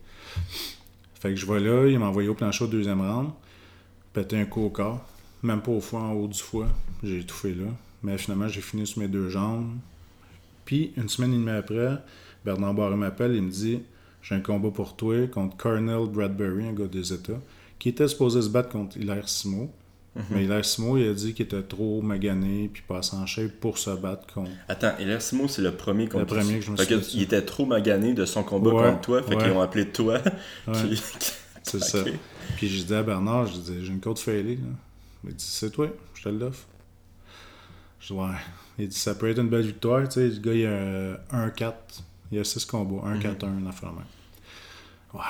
Fait 1.23 1.29
que 1.29 1.37
je 1.37 1.45
vais 1.45 1.61
là, 1.61 1.87
il 1.87 1.97
m'a 1.97 2.07
envoyé 2.07 2.27
au 2.27 2.33
plancher 2.33 2.65
au 2.65 2.67
deuxième 2.67 2.99
round 2.99 3.29
pété 4.11 4.37
un 4.37 4.43
coup 4.43 4.65
au 4.65 4.69
corps. 4.69 4.99
Même 5.41 5.61
pas 5.61 5.71
au 5.71 5.79
foie, 5.79 6.01
en 6.01 6.11
haut 6.11 6.27
du 6.27 6.37
foie. 6.37 6.67
J'ai 7.01 7.19
étouffé 7.19 7.55
là. 7.55 7.67
Mais 8.03 8.17
finalement, 8.17 8.49
j'ai 8.49 8.59
fini 8.59 8.85
sur 8.85 8.99
mes 8.99 9.07
deux 9.07 9.29
jambes. 9.29 9.71
Puis, 10.65 10.91
une 10.97 11.07
semaine 11.07 11.33
et 11.33 11.37
demie 11.37 11.51
après, 11.51 11.97
Bernard 12.43 12.73
Barré 12.73 12.97
m'appelle 12.97 13.37
et 13.37 13.39
me 13.39 13.49
dit 13.49 13.79
J'ai 14.21 14.35
un 14.35 14.41
combat 14.41 14.69
pour 14.69 14.97
toi 14.97 15.25
contre 15.27 15.55
Colonel 15.55 16.09
Bradbury, 16.09 16.67
un 16.67 16.73
gars 16.73 16.87
des 16.87 17.13
États, 17.13 17.39
qui 17.79 17.87
était 17.87 18.09
supposé 18.09 18.41
se 18.41 18.49
battre 18.49 18.67
contre 18.67 18.97
Hilaire 18.97 19.29
Simo. 19.29 19.71
Mais 20.29 20.43
Hilaire 20.43 20.63
Simo, 20.63 20.97
il 20.97 21.07
a 21.07 21.13
dit 21.13 21.33
qu'il 21.33 21.45
était 21.45 21.63
trop 21.63 22.01
magané 22.01 22.69
puis 22.71 22.83
pas 22.87 23.01
en 23.13 23.25
shape 23.25 23.51
pour 23.59 23.79
se 23.79 23.89
battre 23.89 24.31
contre. 24.31 24.51
Attends, 24.67 24.93
Hilaire 24.99 25.21
Simo, 25.21 25.47
c'est 25.47 25.63
le 25.63 25.71
premier 25.71 26.07
contre 26.07 26.19
Le 26.19 26.39
premier 26.39 26.59
que 26.59 26.65
je 26.65 26.71
me 26.71 26.77
Fait 26.77 26.85
que 26.85 27.15
il 27.15 27.23
était 27.23 27.41
trop 27.41 27.65
magané 27.65 28.13
de 28.13 28.25
son 28.25 28.43
combat 28.43 28.71
Ouais, 28.71 28.89
contre 28.91 29.01
toi, 29.01 29.23
fait 29.23 29.35
ouais. 29.35 29.43
qu'ils 29.43 29.53
ont 29.53 29.61
appelé 29.61 29.89
toi. 29.89 30.19
Ouais. 30.67 30.73
C'est 31.63 31.81
ça. 31.81 31.99
Puis 32.57 32.67
j'ai 32.67 32.83
dit 32.83 32.93
à 32.93 33.03
Bernard, 33.03 33.47
je 33.47 33.57
dis, 33.57 33.85
j'ai 33.85 33.91
une 33.93 34.01
côte 34.01 34.19
failée. 34.19 34.57
Là. 34.57 34.69
Il 35.25 35.33
dit, 35.33 35.45
c'est 35.45 35.71
toi, 35.71 35.87
je 36.13 36.23
te 36.23 36.29
l'offre. 36.29 36.67
Je 37.99 38.07
dis, 38.07 38.19
ouais. 38.19 38.27
Il 38.77 38.87
dit, 38.89 38.97
ça 38.97 39.15
peut 39.15 39.29
être 39.29 39.39
une 39.39 39.49
belle 39.49 39.65
victoire. 39.65 40.07
Tu 40.07 40.15
sais, 40.15 40.27
le 40.27 40.39
gars, 40.39 40.53
il 40.53 40.65
a 40.65 40.69
euh, 40.69 41.17
1-4. 41.31 41.73
Il 42.31 42.39
a 42.39 42.43
6 42.43 42.65
combats. 42.65 43.07
1-4-1, 43.07 43.59
une 43.59 43.67
affaire 43.67 43.91
de 43.91 43.95
même. 43.95 44.05
Ouais. 45.13 45.21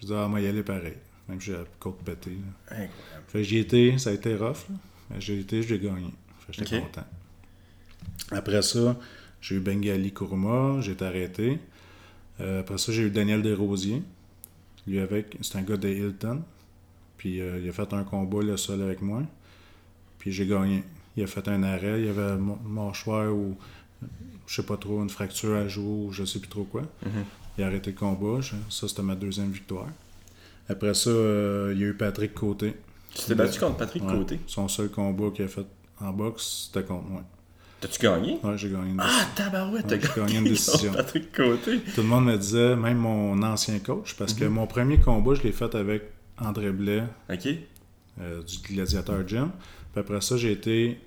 Je 0.00 0.06
dis, 0.06 0.12
ah, 0.14 0.28
moi, 0.28 0.40
y 0.40 0.46
aller 0.46 0.62
pareil. 0.62 0.94
Même 1.28 1.40
si 1.40 1.46
j'ai 1.46 1.52
la 1.52 1.64
côte 1.80 1.98
pétée. 2.04 2.30
là. 2.30 2.76
Incroyable. 2.76 2.92
Fait 3.28 3.38
que 3.38 3.44
j'y 3.44 3.58
étais, 3.58 3.98
ça 3.98 4.10
a 4.10 4.12
été 4.12 4.34
rough. 4.36 4.66
j'ai 5.18 5.40
été, 5.40 5.62
j'ai 5.62 5.78
gagné. 5.78 6.12
Fait 6.40 6.52
que 6.52 6.58
j'étais 6.58 6.80
content. 6.80 7.04
Après 8.30 8.62
ça, 8.62 8.96
j'ai 9.40 9.56
eu 9.56 9.60
Bengali 9.60 10.12
Kuruma, 10.12 10.80
j'ai 10.80 10.92
été 10.92 11.04
arrêté. 11.04 11.58
Euh, 12.40 12.60
après 12.60 12.78
ça, 12.78 12.92
j'ai 12.92 13.02
eu 13.02 13.10
Daniel 13.10 13.42
Desrosiers. 13.42 14.02
Lui 14.86 14.98
avec, 14.98 15.38
c'est 15.40 15.56
un 15.56 15.62
gars 15.62 15.76
de 15.76 15.88
Hilton. 15.88 16.42
Puis 17.16 17.40
euh, 17.40 17.58
il 17.62 17.68
a 17.68 17.72
fait 17.72 17.92
un 17.94 18.04
combat 18.04 18.42
le 18.42 18.56
seul 18.56 18.82
avec 18.82 19.00
moi. 19.00 19.22
Puis 20.18 20.32
j'ai 20.32 20.46
gagné. 20.46 20.84
Il 21.16 21.22
a 21.22 21.26
fait 21.26 21.46
un 21.48 21.62
arrêt, 21.62 22.00
il 22.00 22.06
y 22.06 22.08
avait 22.08 22.22
un 22.22 22.38
mâchoire 22.66 23.32
ou 23.32 23.56
je 24.46 24.54
sais 24.56 24.66
pas 24.66 24.76
trop, 24.76 25.00
une 25.02 25.08
fracture 25.08 25.54
à 25.54 25.68
joue 25.68 26.06
ou 26.08 26.12
je 26.12 26.24
sais 26.24 26.38
plus 26.40 26.48
trop 26.48 26.64
quoi. 26.64 26.82
Il 27.56 27.64
a 27.64 27.68
arrêté 27.68 27.92
le 27.92 27.96
combat. 27.96 28.40
Ça, 28.68 28.88
c'était 28.88 29.02
ma 29.02 29.14
deuxième 29.14 29.50
victoire. 29.50 29.88
Après 30.68 30.94
ça, 30.94 31.10
euh, 31.10 31.72
il 31.74 31.80
y 31.80 31.84
a 31.84 31.88
eu 31.88 31.94
Patrick 31.94 32.34
Côté. 32.34 32.74
Tu 33.14 33.26
t'es 33.26 33.34
battu 33.34 33.60
contre 33.60 33.76
Patrick 33.76 34.02
Ouais. 34.04 34.12
Côté? 34.14 34.40
Son 34.46 34.66
seul 34.68 34.88
combat 34.88 35.30
qu'il 35.34 35.44
a 35.44 35.48
fait 35.48 35.66
en 36.00 36.12
boxe, 36.12 36.70
c'était 36.72 36.86
contre 36.86 37.04
moi. 37.08 37.22
T'as-tu 37.80 38.00
gagné? 38.00 38.38
Ouais, 38.42 38.56
j'ai 38.56 38.70
gagné 38.70 38.90
une 38.92 39.00
Ah, 39.00 39.26
tabarouette, 39.36 39.86
t'as 39.86 39.96
Ouais, 39.96 40.00
j'ai 40.02 40.20
gagné 40.20 40.38
une 40.38 40.44
décision. 40.44 40.92
Patrick 40.92 41.30
Côté. 41.32 41.80
Tout 41.94 42.00
le 42.00 42.08
monde 42.08 42.24
me 42.24 42.36
disait, 42.38 42.74
même 42.76 42.96
mon 42.98 43.40
ancien 43.42 43.78
coach, 43.78 44.14
parce 44.16 44.32
Mhm. 44.34 44.40
que 44.40 44.44
mon 44.46 44.66
premier 44.66 44.98
combat, 44.98 45.34
je 45.34 45.42
l'ai 45.42 45.52
fait 45.52 45.74
avec 45.74 46.02
André 46.40 46.72
Blais 46.72 47.04
Ok. 47.30 47.46
euh, 48.20 48.42
du 48.42 48.56
Gladiateur 48.74 49.26
Gym. 49.28 49.50
Puis 49.92 50.00
après 50.00 50.20
ça, 50.22 50.36
j'ai 50.36 50.52
été 50.52 50.98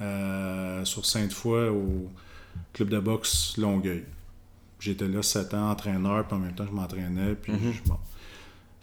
euh, 0.00 0.84
sur 0.84 1.04
Sainte-Foy 1.04 1.68
au 1.68 2.08
club 2.72 2.88
de 2.88 2.98
boxe 2.98 3.56
Longueuil. 3.58 4.04
J'étais 4.80 5.06
là 5.06 5.22
7 5.22 5.54
ans, 5.54 5.70
entraîneur, 5.70 6.26
puis 6.26 6.36
en 6.36 6.40
même 6.40 6.54
temps, 6.54 6.66
je 6.66 6.72
m'entraînais. 6.72 7.34
Puis 7.40 7.52
Mhm. 7.52 7.72
je- 7.72 7.88
bon. 7.88 7.98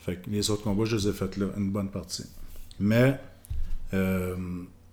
Fait 0.10 0.15
que 0.17 0.30
les 0.30 0.50
autres 0.50 0.63
combats, 0.63 0.86
je 0.86 0.95
les 0.95 1.08
ai 1.08 1.13
faits 1.13 1.38
là, 1.38 1.48
une 1.58 1.69
bonne 1.72 1.89
partie. 1.89 2.26
Mais, 2.80 3.19
euh, 3.93 4.36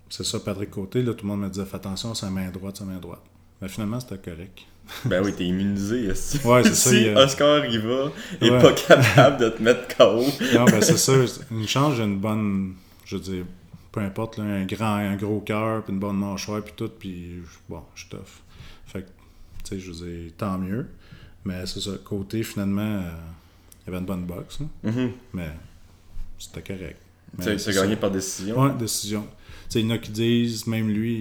c'est 0.09 0.25
ça, 0.25 0.41
Patrick 0.41 0.71
Côté, 0.71 1.03
là, 1.03 1.15
tout 1.15 1.25
le 1.27 1.33
monde 1.33 1.41
me 1.43 1.49
disait, 1.49 1.65
fais 1.65 1.77
attention, 1.77 2.15
sa 2.15 2.31
main 2.31 2.51
droite, 2.51 2.77
sa 2.77 2.85
main 2.85 2.99
droite. 2.99 3.23
Mais 3.61 3.69
finalement, 3.69 4.01
c'était 4.01 4.19
correct. 4.19 4.59
Ben 5.05 5.25
oui, 5.25 5.33
t'es 5.37 5.45
immunisé. 5.47 6.07
que- 6.43 6.47
Ouais, 6.49 6.63
c'est 6.63 6.75
ça, 6.75 6.91
Si 6.91 7.03
il 7.07 7.17
Oscar 7.17 7.63
Riva 7.63 8.13
est 8.41 8.51
Ouais. 8.51 8.61
pas 8.63 8.73
capable 8.73 9.39
de 9.39 9.49
te 9.49 9.63
mettre 9.63 9.89
KO. 9.97 10.23
Non, 10.55 10.65
ben 10.67 10.81
c'est 10.81 10.97
ça. 10.99 11.13
Une 11.51 11.67
chance, 11.67 11.97
j'ai 11.97 12.05
une 12.05 12.19
bonne. 12.19 12.75
Je 13.05 13.17
veux 13.17 13.23
dire, 13.23 13.45
peu 13.91 14.01
importe, 14.01 14.39
là, 14.39 14.45
un 14.45 14.65
grand, 14.65 14.95
un 14.97 15.17
gros 15.17 15.41
cœur, 15.41 15.83
puis 15.83 15.93
une 15.93 15.99
bonne 15.99 16.17
mâchoire, 16.19 16.63
puis 16.63 16.75
tout, 16.77 16.91
puis 16.99 17.41
bon, 17.69 17.83
je 17.95 18.01
suis 18.03 18.11
tough. 18.11 18.43
Fait 18.87 19.03
que, 19.03 19.07
tu 19.65 19.71
sais, 19.71 19.79
je 19.81 19.91
veux 19.91 20.07
dire, 20.07 20.33
tant 20.37 20.57
mieux. 20.59 20.87
Mais 21.45 21.65
c'est 21.67 21.81
ça, 21.81 21.93
côté, 22.05 22.43
finalement, 22.43 22.83
euh, 22.83 23.11
il 23.87 23.91
y 23.91 23.95
avait 23.95 23.99
une 24.01 24.07
bonne 24.07 24.25
boxe, 24.25 24.61
là, 24.61 24.67
Mhm. 24.91 25.11
mais 25.35 25.49
c'était 26.39 26.63
correct. 26.63 27.01
C'est 27.59 27.75
gagné 27.75 27.97
par 27.97 28.11
décision. 28.11 28.61
Ouais, 28.61 28.73
décision. 28.79 29.27
Il 29.75 29.81
y 29.83 29.87
en 29.87 29.91
a 29.91 29.99
qui 29.99 30.11
disent, 30.11 30.67
même 30.67 30.89
lui, 30.89 31.15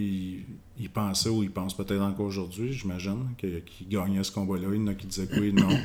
il, 0.77 0.83
il 0.83 0.89
pensait 0.89 1.29
ou 1.29 1.43
il 1.43 1.51
pense 1.51 1.75
peut-être 1.75 2.01
encore 2.01 2.27
aujourd'hui, 2.27 2.71
j'imagine, 2.73 3.27
qu'il 3.37 3.61
gagnait 3.89 4.23
ce 4.23 4.31
combat-là. 4.31 4.67
Il 4.71 4.77
y 4.79 4.83
en 4.83 4.87
a 4.87 4.93
qui 4.93 5.07
disaient 5.07 5.27
que 5.27 5.39
oui, 5.39 5.51
non. 5.53 5.67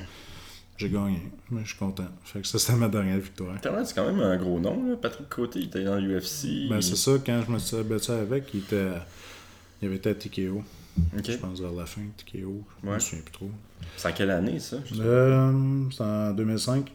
J'ai 0.77 0.89
gagné, 0.89 1.21
mais 1.51 1.61
je 1.63 1.69
suis 1.71 1.79
content. 1.79 2.07
Fait 2.25 2.41
que 2.41 2.47
ça, 2.47 2.59
c'était 2.59 2.79
ma 2.79 2.89
dernière 2.89 3.19
victoire. 3.19 3.55
C'est 3.85 3.95
quand 3.95 4.07
même 4.07 4.21
un 4.21 4.37
gros 4.39 4.59
nom, 4.59 4.83
là. 4.89 4.97
Patrick 4.97 5.29
Côté, 5.29 5.59
il 5.59 5.67
était 5.67 5.85
dans 5.85 5.97
l'UFC. 5.97 6.69
Ben, 6.71 6.81
c'est 6.81 6.97
ça, 6.97 7.13
quand 7.25 7.43
je 7.47 7.53
me 7.53 7.59
suis 7.59 7.83
battu 7.83 8.11
avec, 8.13 8.45
il 8.55 8.61
était. 8.61 8.93
Il 9.83 9.89
avait 9.89 9.97
été 9.97 10.11
à 10.11 10.15
TKO. 10.15 10.63
Je 11.25 11.33
pense 11.37 11.61
vers 11.61 11.73
la 11.73 11.87
fin, 11.87 12.03
TKO. 12.17 12.65
Je 12.83 12.89
Ouais. 12.89 12.95
me 12.95 12.99
souviens 13.01 13.23
plus 13.25 13.33
trop. 13.33 13.51
C'est 13.97 14.09
en 14.09 14.13
quelle 14.13 14.31
année, 14.31 14.59
ça? 14.59 14.77
Euh, 14.99 15.85
c'est 15.91 16.03
en 16.03 16.33
2005. 16.33 16.91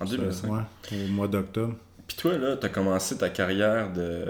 En 0.00 0.04
2005. 0.04 0.50
Ouais, 0.50 0.60
au 0.92 1.08
mois 1.08 1.28
d'octobre. 1.28 1.74
Puis 2.06 2.16
toi, 2.16 2.36
là, 2.38 2.56
t'as 2.56 2.68
commencé 2.68 3.16
ta 3.16 3.28
carrière 3.30 3.92
de... 3.92 4.24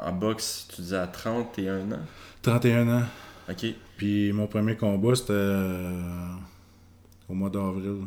en 0.00 0.12
boxe, 0.12 0.68
tu 0.74 0.82
disais 0.82 0.96
à 0.96 1.06
31 1.06 1.90
ans? 1.92 2.00
31 2.42 2.88
ans. 3.00 3.02
Ok. 3.50 3.66
Puis 3.96 4.32
mon 4.32 4.46
premier 4.46 4.76
combat, 4.76 5.14
c'était 5.14 5.32
euh, 5.32 6.32
au 7.28 7.34
mois 7.34 7.50
d'avril. 7.50 8.02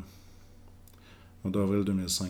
Au 1.44 1.50
mois 1.50 1.52
d'avril 1.62 1.84
2005. 1.84 2.30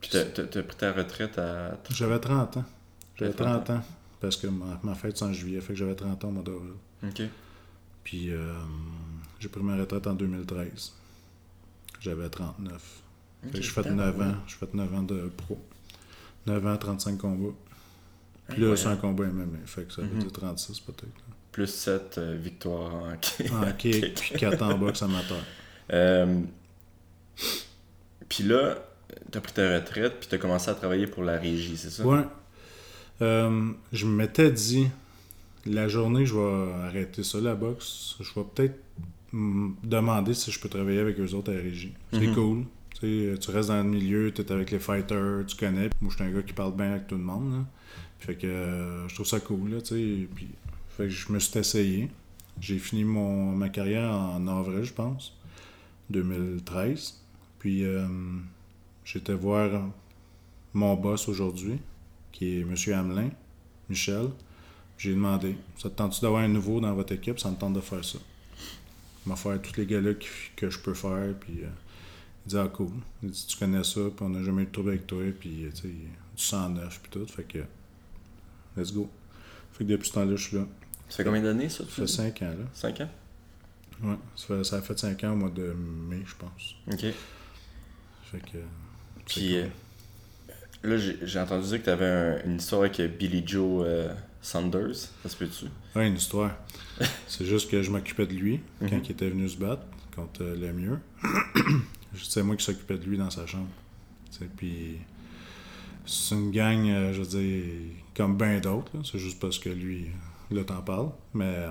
Puis 0.00 0.10
t'as- 0.10 0.24
pris 0.62 0.76
ta 0.76 0.92
retraite 0.92 1.38
à. 1.38 1.78
J'avais 1.90 2.18
30 2.18 2.56
ans. 2.58 2.64
J'avais 3.16 3.32
T'avais 3.32 3.50
30 3.50 3.70
ans. 3.70 3.82
Parce 4.22 4.36
que 4.36 4.46
ma, 4.46 4.80
ma 4.82 4.94
fête, 4.94 5.18
c'est 5.18 5.24
en 5.24 5.32
juillet. 5.32 5.60
Fait 5.60 5.74
que 5.74 5.78
j'avais 5.78 5.94
30 5.94 6.24
ans 6.24 6.28
au 6.28 6.30
mois 6.30 6.42
d'avril. 6.42 6.72
Ok. 7.04 7.22
Puis 8.04 8.30
euh, 8.30 8.52
j'ai 9.38 9.48
pris 9.48 9.62
ma 9.62 9.76
retraite 9.76 10.06
en 10.06 10.14
2013. 10.14 10.92
J'avais 12.00 12.28
39. 12.28 13.02
Fait 13.42 13.50
que 13.58 13.60
fait 13.66 13.82
putain, 13.82 13.94
9 13.96 14.16
ouais. 14.18 14.24
ans. 14.24 14.34
J'ai 14.46 14.54
fait 14.56 14.72
9 14.74 14.94
ans 14.94 15.02
de 15.02 15.30
pro. 15.36 15.58
9 16.46 16.66
ans, 16.66 16.76
35 16.76 17.18
combats. 17.18 17.54
Puis 18.48 18.62
là, 18.62 18.76
c'est 18.76 18.86
un 18.86 18.96
combat 18.96 19.24
MMA. 19.26 19.58
Fait 19.66 19.84
que 19.84 19.92
ça 19.92 20.02
veut 20.02 20.08
Mhm. 20.08 20.20
dire 20.22 20.32
36 20.32 20.80
peut-être. 20.80 21.06
Plus 21.52 21.66
7 21.66 22.18
victoires 22.18 22.94
en 22.94 23.12
En 23.12 23.72
kick, 23.78 24.14
puis 24.14 24.38
4 24.38 24.62
en 24.62 24.78
boxe 24.78 25.02
amateur. 25.02 25.38
Euh, 25.92 26.40
Puis 28.28 28.44
là, 28.44 28.76
t'as 29.30 29.40
pris 29.40 29.52
ta 29.52 29.74
retraite, 29.78 30.18
puis 30.20 30.28
t'as 30.28 30.38
commencé 30.38 30.70
à 30.70 30.74
travailler 30.74 31.06
pour 31.06 31.22
la 31.22 31.38
régie, 31.38 31.76
c'est 31.76 31.90
ça? 31.90 32.04
Ouais. 32.06 32.22
Euh, 33.20 33.70
je 33.92 34.06
m'étais 34.06 34.50
dit, 34.50 34.88
la 35.66 35.88
journée, 35.88 36.26
je 36.26 36.34
vais 36.34 36.72
arrêter 36.84 37.22
ça, 37.22 37.40
la 37.40 37.54
boxe. 37.54 38.16
Je 38.20 38.32
vais 38.34 38.46
peut-être 38.54 38.78
me 39.32 39.72
demander 39.84 40.34
si 40.34 40.50
je 40.50 40.58
peux 40.60 40.68
travailler 40.68 40.98
avec 41.00 41.18
eux 41.20 41.32
autres 41.34 41.52
à 41.52 41.54
la 41.54 41.60
régie. 41.62 41.92
C'est 42.12 42.26
Mhm. 42.26 42.34
cool. 42.34 42.64
Tu 43.00 43.32
sais, 43.32 43.38
tu 43.38 43.50
restes 43.50 43.68
dans 43.68 43.82
le 43.82 43.88
milieu, 43.88 44.32
tu 44.32 44.42
es 44.42 44.52
avec 44.52 44.70
les 44.70 44.78
fighters, 44.78 45.44
tu 45.46 45.56
connais. 45.56 45.88
Moi, 46.00 46.10
je 46.10 46.16
suis 46.16 46.24
un 46.24 46.30
gars 46.30 46.42
qui 46.42 46.52
parle 46.52 46.74
bien 46.76 46.92
avec 46.92 47.06
tout 47.06 47.16
le 47.16 47.22
monde. 47.22 47.52
là. 47.52 47.64
Fait 48.18 48.34
que 48.36 48.46
euh, 48.46 49.08
je 49.08 49.14
trouve 49.14 49.26
ça 49.26 49.40
cool. 49.40 49.70
Là. 49.70 49.78
Puis, 49.88 50.28
fait 50.96 51.04
que 51.04 51.08
je 51.08 51.32
me 51.32 51.38
suis 51.38 51.58
essayé. 51.58 52.08
J'ai 52.60 52.78
fini 52.78 53.02
mon, 53.04 53.52
ma 53.52 53.68
carrière 53.68 54.10
en 54.12 54.46
avril, 54.46 54.84
je 54.84 54.92
pense, 54.92 55.36
2013. 56.10 57.20
Puis, 57.58 57.84
euh, 57.84 58.06
j'étais 59.04 59.32
voir 59.34 59.82
mon 60.74 60.94
boss 60.94 61.28
aujourd'hui, 61.28 61.78
qui 62.42 62.58
est 62.58 62.60
M. 62.62 62.74
Hamelin, 62.98 63.30
Michel. 63.88 64.28
J'ai 64.98 65.10
demandé 65.14 65.56
Ça 65.78 65.90
te 65.90 65.94
tente-tu 65.96 66.20
d'avoir 66.20 66.42
un 66.42 66.48
nouveau 66.48 66.80
dans 66.80 66.92
votre 66.94 67.12
équipe? 67.12 67.38
Ça 67.38 67.50
me 67.50 67.56
tente 67.56 67.74
de 67.74 67.80
faire 67.80 68.04
ça. 68.04 68.18
Il 69.24 69.28
m'a 69.28 69.36
fait 69.36 69.58
tous 69.60 69.76
les 69.76 69.86
gars-là 69.86 70.14
qui- 70.14 70.28
que 70.56 70.68
je 70.70 70.78
peux 70.80 70.94
faire. 70.94 71.34
Puis, 71.38 71.62
euh, 71.62 71.68
il 72.46 72.50
dit 72.50 72.56
Ah, 72.58 72.68
cool. 72.72 72.90
Il 73.22 73.30
dit 73.30 73.46
Tu 73.46 73.56
connais 73.56 73.84
ça, 73.84 74.00
puis 74.16 74.24
on 74.24 74.28
n'a 74.30 74.42
jamais 74.42 74.62
eu 74.62 74.66
de 74.66 74.70
trouble 74.72 74.90
avec 74.90 75.06
toi. 75.06 75.22
Puis, 75.38 75.64
euh, 75.66 75.70
tu 75.70 75.82
sais, 75.82 75.88
du 75.88 76.42
109, 76.42 77.00
puis 77.00 77.10
tout. 77.10 77.26
Fait 77.26 77.44
que, 77.44 77.58
let's 78.76 78.92
go. 78.92 79.08
Fait 79.72 79.84
que 79.84 79.90
depuis 79.90 80.08
ce 80.08 80.14
temps-là, 80.14 80.34
je 80.36 80.42
suis 80.48 80.56
là. 80.56 80.66
Ça 81.08 81.18
fait 81.18 81.24
combien 81.24 81.42
d'années, 81.42 81.68
ça? 81.68 81.84
Ça 81.84 81.90
fait 81.90 82.06
5 82.08 82.42
ans, 82.42 82.50
là. 82.58 82.64
5 82.74 83.00
ans? 83.02 83.10
Ouais, 84.02 84.16
ça, 84.34 84.46
fait, 84.46 84.64
ça 84.64 84.76
a 84.76 84.82
fait 84.82 84.98
5 84.98 85.22
ans 85.24 85.32
au 85.32 85.36
mois 85.36 85.50
de 85.50 85.72
mai, 86.08 86.22
je 86.26 86.34
pense. 86.34 86.74
Ok. 86.92 87.12
Fait 88.30 88.40
que. 88.40 88.58
Puis 89.26 89.52
cool. 89.62 89.70
Là, 90.84 90.96
j'ai 90.98 91.38
entendu 91.40 91.66
dire 91.68 91.80
que 91.80 91.84
t'avais 91.86 92.06
un- 92.06 92.44
une 92.44 92.56
histoire 92.56 92.82
avec 92.82 93.00
Billy 93.18 93.42
Joe 93.46 93.84
euh, 93.86 94.12
Saunders. 94.40 94.94
Ça 95.22 95.28
se 95.28 95.36
peut-tu? 95.36 95.66
Ouais, 95.96 96.08
une 96.08 96.16
histoire. 96.16 96.52
c'est 97.26 97.44
juste 97.46 97.70
que 97.70 97.82
je 97.82 97.90
m'occupais 97.90 98.26
de 98.26 98.34
lui 98.34 98.60
quand 98.80 98.86
Mhm. 98.96 99.02
il 99.04 99.10
était 99.12 99.28
venu 99.30 99.48
se 99.48 99.56
battre 99.58 99.82
contre 100.14 100.42
euh, 100.42 100.56
le 100.56 100.72
mieux. 100.72 100.98
C'est 102.14 102.42
moi 102.42 102.56
qui 102.56 102.64
s'occupais 102.64 102.98
de 102.98 103.04
lui 103.04 103.16
dans 103.16 103.30
sa 103.30 103.46
chambre. 103.46 103.68
Tu 104.30 104.44
Puis 104.56 104.98
c'est 106.04 106.34
une 106.34 106.50
gang, 106.50 106.86
euh, 106.88 107.12
je 107.14 107.22
veux 107.22 107.26
dire, 107.40 107.64
comme 108.14 108.36
bien 108.36 108.60
d'autres. 108.60 108.92
C'est 109.04 109.18
juste 109.18 109.40
parce 109.40 109.58
que 109.58 109.70
lui, 109.70 110.08
euh, 110.50 110.56
là, 110.56 110.64
t'en 110.64 110.82
parles. 110.82 111.08
Mais 111.32 111.66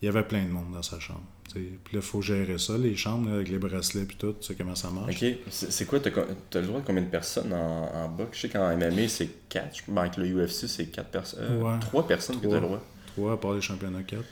il 0.00 0.06
y 0.06 0.08
avait 0.08 0.22
plein 0.22 0.42
de 0.44 0.48
monde 0.50 0.72
dans 0.72 0.82
sa 0.82 0.98
chambre. 1.00 1.24
Puis 1.54 1.64
là, 1.64 1.78
il 1.94 2.02
faut 2.02 2.20
gérer 2.22 2.58
ça, 2.58 2.76
les 2.76 2.94
chambres, 2.96 3.28
là, 3.30 3.36
avec 3.36 3.48
les 3.48 3.58
bracelets 3.58 4.04
puis 4.04 4.16
tout. 4.16 4.34
Tu 4.40 4.46
sais 4.48 4.54
comment 4.54 4.74
ça 4.74 4.90
marche. 4.90 5.22
Ok. 5.22 5.28
C'est 5.50 5.84
quoi? 5.86 5.98
T'as 6.00 6.10
t'as 6.50 6.60
le 6.60 6.66
droit 6.66 6.80
de 6.80 6.86
combien 6.86 7.02
de 7.02 7.08
personnes 7.08 7.52
en, 7.52 7.90
en 7.94 8.08
boxe? 8.08 8.36
Je 8.36 8.40
sais 8.42 8.48
qu'en 8.50 8.76
MMA, 8.76 9.08
c'est 9.08 9.28
4. 9.48 9.84
Ben, 9.88 10.02
avec 10.02 10.16
le 10.18 10.26
UFC, 10.46 10.66
c'est 10.68 10.86
4 10.86 11.08
personnes. 11.10 11.62
Ouais. 11.62 11.78
3 11.80 12.06
personnes 12.06 12.40
que 12.40 12.46
t'as 12.46 12.54
le 12.54 12.60
droit. 12.60 12.82
Toi, 13.14 13.32
à 13.32 13.36
part 13.36 13.54
les 13.54 13.60
championnats 13.60 14.02
4, 14.02 14.22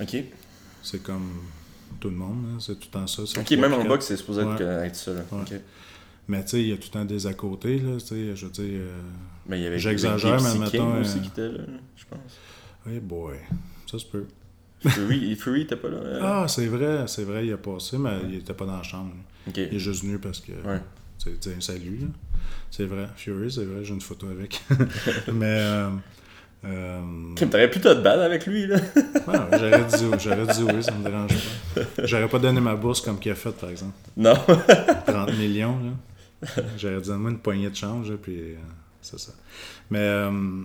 Ok. 0.00 0.16
c'est 0.82 1.02
comme 1.02 1.30
tout 2.00 2.10
le 2.10 2.16
monde. 2.16 2.44
là. 2.52 2.56
C'est 2.60 2.74
tout 2.78 2.88
le 2.92 3.00
temps 3.00 3.06
ça. 3.06 3.22
Ok, 3.22 3.50
même 3.52 3.72
en 3.74 3.84
boxe, 3.84 4.06
c'est 4.06 4.16
supposé 4.16 4.42
être, 4.42 4.48
Ouais. 4.56 4.62
euh, 4.62 4.84
être 4.84 4.96
ça. 4.96 5.12
Là. 5.12 5.20
Ouais. 5.32 5.62
Mais 6.28 6.42
tu 6.42 6.50
sais, 6.50 6.60
il 6.62 6.68
y 6.68 6.72
a 6.72 6.76
tout 6.76 6.84
le 6.86 6.90
temps 7.00 7.04
des 7.04 7.26
à 7.26 7.34
côté, 7.34 7.78
là. 7.78 7.92
Tu 7.98 8.06
sais, 8.06 8.36
je 8.36 8.46
veux 8.46 8.52
dire. 8.52 8.64
euh, 8.80 9.00
Mais 9.46 9.58
il 9.60 9.62
y 9.64 9.66
avait 9.66 9.78
J'exagère, 9.78 10.40
mais 10.40 10.48
aussi 10.48 10.58
euh, 11.18 11.20
qui 11.20 11.28
était 11.28 11.48
là, 11.48 11.64
je 11.96 12.04
pense. 12.06 12.38
Hey 12.90 13.00
boy, 13.00 13.36
ça 13.90 13.98
se 13.98 14.04
peut. 14.06 14.26
Fury, 14.88 15.34
Fury 15.36 15.62
était 15.62 15.76
pas 15.76 15.88
là. 15.88 15.96
euh? 15.96 16.20
Ah, 16.22 16.46
c'est 16.48 16.66
vrai, 16.66 17.04
c'est 17.06 17.24
vrai, 17.24 17.46
il 17.46 17.52
a 17.52 17.56
passé, 17.56 17.98
mais 17.98 18.18
il 18.28 18.36
était 18.36 18.54
pas 18.54 18.64
dans 18.66 18.76
la 18.76 18.82
chambre. 18.82 19.12
Il 19.56 19.62
est 19.62 19.78
juste 19.78 20.02
venu 20.04 20.18
parce 20.18 20.40
que. 20.40 20.52
Ouais. 20.52 20.80
C'est 21.18 21.56
un 21.56 21.60
salut, 21.60 21.98
là. 22.02 22.06
C'est 22.70 22.84
vrai. 22.84 23.08
Fury, 23.16 23.50
c'est 23.50 23.64
vrai, 23.64 23.84
j'ai 23.84 23.94
une 23.94 24.00
photo 24.00 24.26
avec. 24.28 24.62
mais. 25.32 25.44
Euh, 25.60 25.90
euh, 26.66 27.00
T'aurais 27.36 27.68
pu 27.70 27.78
te 27.78 27.92
battre 27.94 28.22
avec 28.22 28.46
lui, 28.46 28.66
là. 28.66 28.76
ouais, 28.76 29.38
ouais, 29.38 29.58
j'aurais 29.58 29.84
dit, 29.84 30.04
j'aurais 30.18 30.46
dit 30.46 30.62
oui, 30.62 30.82
ça 30.82 30.92
me 30.92 31.04
dérange 31.04 31.30
pas. 31.74 31.80
J'aurais 32.04 32.28
pas 32.28 32.38
donné 32.38 32.60
ma 32.60 32.74
bourse 32.74 33.00
comme 33.02 33.18
qu'il 33.18 33.32
a 33.32 33.34
fait, 33.34 33.52
par 33.52 33.68
exemple. 33.70 33.92
non. 34.16 34.34
30 35.06 35.36
millions, 35.36 35.78
là. 35.78 36.62
J'aurais 36.78 37.00
dit, 37.02 37.10
moi, 37.12 37.30
une 37.30 37.38
poignée 37.38 37.68
de 37.70 37.76
change, 37.76 38.10
là, 38.10 38.16
puis 38.20 38.38
euh, 38.38 38.54
c'est 39.02 39.18
ça. 39.18 39.32
Mais 39.90 39.98
euh, 39.98 40.62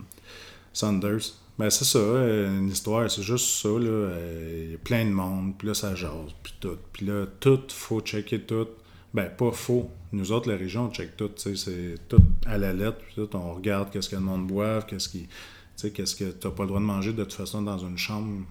Sanders, 0.72 1.20
ben 1.60 1.70
c'est 1.70 1.86
ça, 1.86 2.00
euh, 2.00 2.58
une 2.58 2.70
histoire, 2.70 3.12
c'est 3.12 3.22
juste 3.22 3.50
ça, 3.62 3.68
là. 3.70 3.76
euh, 3.90 4.64
Il 4.66 4.72
y 4.72 4.76
a 4.76 4.78
plein 4.80 5.06
de 5.06 5.12
monde, 5.12 5.54
puis 5.58 5.68
là, 5.68 5.74
ça 5.76 5.94
jase, 5.94 6.12
puis 6.42 6.54
tout. 6.60 6.78
Puis 6.94 7.06
là, 7.06 7.26
tout, 7.40 7.60
faut 7.70 8.00
checker 8.02 8.40
tout. 8.42 8.68
Ben, 9.14 9.30
pas 9.30 9.52
faux. 9.52 9.90
Nous 10.12 10.32
autres, 10.32 10.50
la 10.50 10.56
région, 10.58 10.86
on 10.86 10.92
check 10.92 11.18
tout, 11.18 11.28
tu 11.30 11.56
sais, 11.56 11.56
c'est 11.56 11.96
tout 12.08 12.22
à 12.46 12.58
la 12.58 12.74
lettre, 12.74 12.98
puis 13.00 13.14
tout, 13.16 13.36
on 13.36 13.54
regarde 13.56 13.92
qu'est-ce 13.92 14.10
que 14.10 14.16
le 14.16 14.22
monde 14.22 14.48
boive, 14.48 14.86
qu'est-ce 14.88 15.10
qui... 15.10 15.24
Tu 15.28 15.28
sais, 15.76 15.92
qu'est-ce 15.92 16.16
que 16.16 16.26
t'as 16.32 16.50
pas 16.52 16.64
le 16.64 16.68
droit 16.70 16.80
de 16.80 16.86
manger 16.86 17.14
de 17.14 17.24
toute 17.24 17.34
façon 17.34 17.62
dans 17.62 17.78
une 17.78 17.98
chambre 17.98 18.44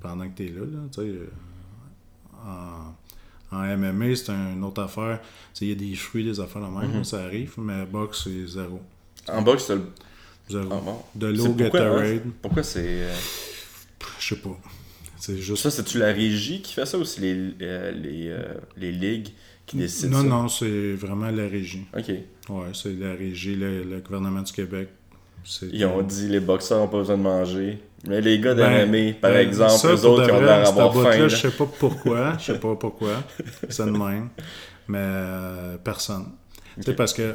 pendant 0.00 0.28
que 0.28 0.36
t'es 0.36 0.48
là, 0.48 0.60
là, 0.60 0.78
tu 0.92 1.00
sais. 1.02 1.06
euh, 1.08 1.26
en, 2.44 3.56
en 3.56 3.76
MMA, 3.76 4.16
c'est 4.16 4.30
une 4.30 4.64
autre 4.64 4.82
affaire. 4.82 5.20
Tu 5.20 5.26
sais, 5.54 5.64
Il 5.66 5.68
y 5.68 5.72
a 5.72 5.74
des 5.90 5.94
fruits, 5.96 6.24
des 6.24 6.40
affaires 6.40 6.62
la 6.62 6.68
même, 6.68 6.96
Mhm. 6.98 7.04
ça 7.04 7.22
arrive, 7.24 7.54
mais 7.58 7.84
boxe, 7.86 8.24
c'est 8.24 8.46
zéro. 8.46 8.80
En 9.28 9.42
boxe, 9.42 9.64
c'est 9.66 9.76
le. 9.76 9.82
Zéro. 10.52 10.68
Ah 10.70 10.80
bon. 10.84 10.98
De 11.14 11.26
l'eau 11.28 11.44
pourquoi, 11.48 11.80
Gatorade? 11.80 12.20
Pourquoi 12.40 12.62
c'est. 12.62 12.80
euh, 12.86 13.14
je 14.18 14.34
sais 14.34 14.40
pas. 14.40 14.58
C'est 15.18 15.36
juste. 15.38 15.62
Ça, 15.62 15.70
c'est-tu 15.70 15.98
la 15.98 16.12
régie 16.12 16.62
qui 16.62 16.72
fait 16.74 16.86
ça 16.86 16.98
ou 16.98 17.04
c'est 17.04 17.20
les, 17.20 17.54
euh, 17.62 17.92
les, 17.92 18.28
euh, 18.28 18.54
les 18.76 18.92
ligues 18.92 19.28
qui 19.66 19.76
décident 19.76 20.18
non, 20.18 20.22
ça? 20.22 20.28
non, 20.28 20.48
c'est 20.48 20.92
vraiment 20.94 21.30
la 21.30 21.46
régie. 21.48 21.84
Ok. 21.96 22.08
Ouais, 22.48 22.66
c'est 22.74 22.92
la 22.98 23.12
régie, 23.14 23.54
le, 23.56 23.84
le 23.84 24.00
gouvernement 24.00 24.42
du 24.42 24.52
Québec. 24.52 24.88
Ils 25.72 25.84
ont 25.86 26.02
dit 26.02 26.28
les 26.28 26.40
boxeurs 26.40 26.78
n'ont 26.80 26.88
pas 26.88 26.98
besoin 26.98 27.16
de 27.16 27.22
manger. 27.22 27.78
Mais 28.06 28.20
les 28.20 28.38
gars 28.40 28.54
Ben, 28.54 29.14
par 29.14 29.30
ben, 29.32 29.46
exemple, 29.48 29.70
ça, 29.72 29.92
eux 29.92 29.96
pour 29.96 30.10
autres 30.12 30.22
de 30.22 30.26
qui 30.28 30.32
ont 30.34 30.40
l'air 30.40 30.72
boîte-là, 30.72 31.12
faim. 31.12 31.18
là. 31.18 31.28
Je 31.28 31.36
sais 31.36 31.50
pas 31.50 31.66
pourquoi. 31.78 32.36
Je 32.38 32.44
sais 32.44 32.58
pas 32.58 32.74
pourquoi. 32.76 33.22
C'est 33.68 33.86
de 33.86 33.90
même. 33.90 34.28
Mais 34.88 34.98
euh, 35.00 35.76
personne. 35.82 36.26
Tu 36.76 36.82
sais, 36.82 36.94
parce 36.94 37.12
que, 37.12 37.34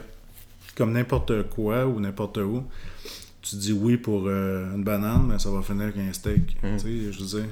comme 0.76 0.92
n'importe 0.94 1.50
quoi 1.50 1.86
ou 1.86 2.00
n'importe 2.00 2.38
où, 2.38 2.64
tu 3.50 3.56
dis 3.58 3.74
oui 3.74 3.98
pour 3.98 4.24
euh, 4.28 4.74
une 4.76 4.84
banane, 4.84 5.28
mais 5.28 5.40
ça 5.40 5.50
va 5.52 5.62
finir 5.62 5.84
avec 5.84 5.98
un 5.98 6.12
steak. 6.14 6.58
Mhm. 6.64 6.78
Tu 6.78 6.80
sais, 6.80 7.12
je 7.14 7.20
veux 7.20 7.42
dire, 7.42 7.50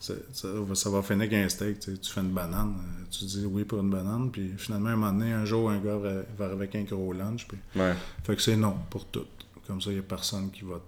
ça, 0.00 0.14
va- 0.44 0.74
ça 0.74 0.90
va 0.90 1.02
finir 1.02 1.22
avec 1.22 1.32
un 1.34 1.48
steak. 1.48 1.78
Tu, 1.80 1.92
sais. 1.92 1.98
Tu 1.98 2.10
fais 2.10 2.20
une 2.20 2.30
banane, 2.32 2.74
euh, 2.78 3.04
tu 3.10 3.24
dis 3.24 3.44
oui 3.46 3.64
pour 3.64 3.80
une 3.80 3.90
banane, 3.90 4.30
puis 4.30 4.50
finalement, 4.56 4.90
un 4.90 4.96
moment 4.96 5.12
donné, 5.12 5.32
un 5.32 5.44
jour, 5.44 5.70
un 5.70 5.78
gars 5.78 5.96
va, 5.96 6.12
va 6.38 6.52
avec 6.52 6.74
un 6.74 6.82
gros 6.82 7.12
lunch. 7.12 7.46
Puis... 7.46 7.58
Ouais. 7.76 7.92
Fait 8.24 8.34
que 8.36 8.42
c'est 8.42 8.56
non 8.56 8.74
pour 8.90 9.04
tout. 9.06 9.26
Comme 9.66 9.80
ça, 9.80 9.90
il 9.90 9.94
n'y 9.94 10.00
a 10.00 10.02
personne 10.02 10.50
qui 10.50 10.62
va, 10.64 10.80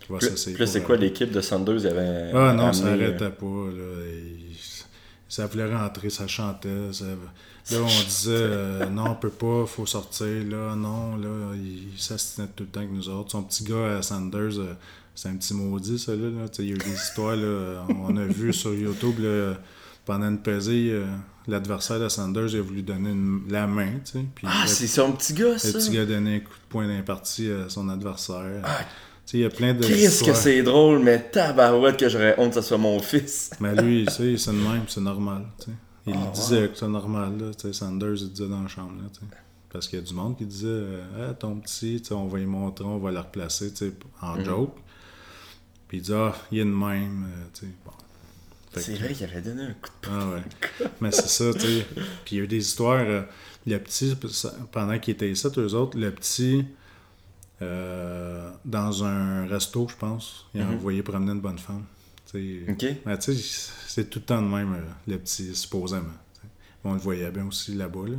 qui 0.00 0.12
va 0.12 0.18
Puis 0.18 0.66
c'est 0.68 0.82
quoi 0.82 0.96
l'équipe 0.96 1.30
de 1.32 1.40
Sanders? 1.40 1.76
Il 1.78 1.84
y 1.84 1.86
avait 1.88 2.30
ah 2.34 2.52
non, 2.52 2.72
ça 2.72 2.86
amené, 2.88 3.02
euh, 3.04 3.08
arrêtait 3.08 3.30
pas. 3.30 3.46
Là. 3.46 4.06
Il- 4.06 4.77
ça 5.28 5.46
voulait 5.46 5.74
rentrer, 5.74 6.10
ça 6.10 6.26
chantait. 6.26 6.92
ça- 6.92 7.04
Là, 7.70 7.78
on 7.82 7.86
disait 7.86 8.30
euh, 8.32 8.86
non, 8.86 9.10
on 9.10 9.14
peut 9.14 9.28
pas, 9.28 9.66
faut 9.66 9.84
sortir. 9.84 10.26
Là, 10.48 10.74
non, 10.74 11.16
là, 11.16 11.54
il 11.54 11.88
s'astinait 12.00 12.48
tout 12.56 12.64
le 12.64 12.70
temps 12.70 12.80
avec 12.80 12.92
nous 12.92 13.08
autres. 13.10 13.30
Son 13.32 13.42
petit 13.42 13.62
gars 13.64 13.98
à 13.98 14.02
Sanders, 14.02 14.58
euh, 14.58 14.72
c'est 15.14 15.28
un 15.28 15.36
petit 15.36 15.52
maudit, 15.52 15.98
ça. 15.98 16.12
Là, 16.16 16.30
là. 16.30 16.46
Il 16.60 16.64
y 16.64 16.72
a 16.72 16.74
eu 16.74 16.78
des 16.78 16.94
histoires. 16.94 17.36
Là, 17.36 17.84
on 17.90 18.16
a 18.16 18.24
vu 18.24 18.54
sur 18.54 18.72
YouTube, 18.72 19.18
là, 19.18 19.54
pendant 20.06 20.28
une 20.30 20.38
pesée, 20.40 20.92
euh, 20.92 21.04
l'adversaire 21.46 22.00
de 22.00 22.08
Sanders 22.08 22.48
il 22.54 22.60
a 22.60 22.62
voulu 22.62 22.80
donner 22.82 23.10
une- 23.10 23.42
la 23.50 23.66
main. 23.66 23.90
tu 24.02 24.12
sais, 24.12 24.24
Puis 24.34 24.46
Ah, 24.50 24.62
le- 24.62 24.68
c'est 24.68 24.86
son 24.86 25.12
petit 25.12 25.34
gars, 25.34 25.52
le 25.52 25.58
ça! 25.58 25.72
petit 25.72 25.90
gars 25.90 26.02
a 26.02 26.06
donné 26.06 26.36
un 26.36 26.40
coup 26.40 26.46
de 26.54 26.68
poing 26.70 26.86
d'imparti 26.88 27.50
à 27.50 27.68
son 27.68 27.90
adversaire. 27.90 28.62
Ah, 28.64 28.78
il 29.34 29.40
y 29.40 29.44
a 29.44 29.50
plein 29.50 29.74
de. 29.74 29.82
Chris, 29.84 30.22
que 30.24 30.32
c'est 30.34 30.62
drôle, 30.62 31.00
mais 31.00 31.20
tabarouette 31.30 31.96
que 31.98 32.08
j'aurais 32.08 32.34
honte 32.38 32.50
que 32.50 32.54
ça 32.56 32.62
soit 32.62 32.78
mon 32.78 32.98
fils. 33.00 33.50
Mais 33.60 33.74
lui, 33.74 34.04
tu 34.06 34.12
sais, 34.12 34.36
c'est 34.38 34.52
le 34.52 34.58
même, 34.58 34.84
c'est 34.88 35.00
normal. 35.00 35.44
Il 36.06 36.14
Ah, 36.16 36.30
disait 36.34 36.68
que 36.68 36.78
c'est 36.78 36.88
normal, 36.88 37.32
là, 37.38 37.72
Sanders, 37.72 38.14
il 38.22 38.30
disait 38.32 38.48
dans 38.48 38.62
la 38.62 38.68
chambre. 38.68 38.92
Là. 39.02 39.08
Parce 39.70 39.86
qu'il 39.86 39.98
y 39.98 40.02
a 40.02 40.04
du 40.04 40.14
monde 40.14 40.36
qui 40.38 40.46
disait 40.46 40.66
euh, 40.68 41.30
Ah, 41.30 41.34
ton 41.34 41.56
petit, 41.56 42.02
on 42.10 42.26
va 42.26 42.40
y 42.40 42.46
montrer, 42.46 42.86
on 42.86 42.96
va 42.98 43.10
le 43.10 43.18
replacer 43.18 43.70
tu 43.70 43.76
sais, 43.88 43.92
en 44.22 44.36
Mhm. 44.36 44.44
joke. 44.46 44.76
Puis 45.88 45.98
il 45.98 46.02
dit 46.02 46.12
Ah, 46.14 46.34
il 46.50 46.58
est 46.60 46.64
de 46.64 46.70
même. 46.70 47.26
euh, 47.28 47.44
tu 47.52 47.66
sais, 47.66 47.72
bon. 47.84 47.92
C'est 48.80 48.94
vrai 48.94 49.12
qu'il 49.12 49.26
avait 49.26 49.40
donné 49.42 49.62
un 49.64 49.72
coup 49.72 49.90
de 50.02 50.08
Ah 50.10 50.28
ouais. 50.30 50.86
Mais 51.00 51.10
c'est 51.10 51.28
ça, 51.28 51.52
tu 51.52 51.60
sais. 51.60 51.86
Puis 52.24 52.36
il 52.36 52.38
y 52.38 52.40
a 52.40 52.44
eu 52.44 52.48
des 52.48 52.58
histoires. 52.58 53.00
euh, 53.06 53.22
le 53.66 53.76
petit, 53.78 54.16
pendant 54.72 54.98
qu'il 54.98 55.12
était 55.12 55.30
ici, 55.30 55.46
eux 55.58 55.74
autres, 55.74 55.98
le 55.98 56.10
petit, 56.10 56.64
euh, 57.62 58.50
dans 58.64 59.04
un 59.04 59.46
resto, 59.46 59.86
je 59.88 59.96
pense, 59.96 60.46
il 60.54 60.62
a 60.62 60.66
envoyé 60.66 61.02
promener 61.02 61.32
une 61.32 61.40
bonne 61.40 61.58
femme. 61.58 61.84
Tu 62.30 62.64
sais. 62.66 62.72
Ok. 62.72 62.96
Mais 63.06 63.18
tu 63.18 63.34
sais, 63.34 63.70
c'est 63.86 64.10
tout 64.10 64.18
le 64.20 64.24
temps 64.24 64.42
de 64.42 64.46
même, 64.48 64.74
euh, 64.74 64.82
le 65.06 65.18
petit, 65.18 65.54
supposément. 65.54 66.04
On 66.84 66.92
le 66.92 66.98
voyait 67.00 67.30
bien 67.30 67.46
aussi 67.46 67.74
là-bas. 67.74 68.06
Là. 68.08 68.16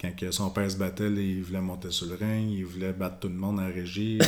Quand 0.00 0.14
que 0.16 0.30
son 0.30 0.50
père 0.50 0.70
se 0.70 0.76
battait, 0.76 1.08
là, 1.10 1.20
il 1.20 1.42
voulait 1.42 1.60
monter 1.60 1.90
sur 1.90 2.06
le 2.06 2.14
ring, 2.14 2.50
il 2.50 2.64
voulait 2.64 2.92
battre 2.92 3.20
tout 3.20 3.28
le 3.28 3.34
monde 3.34 3.58
la 3.58 3.66
régie. 3.66 4.18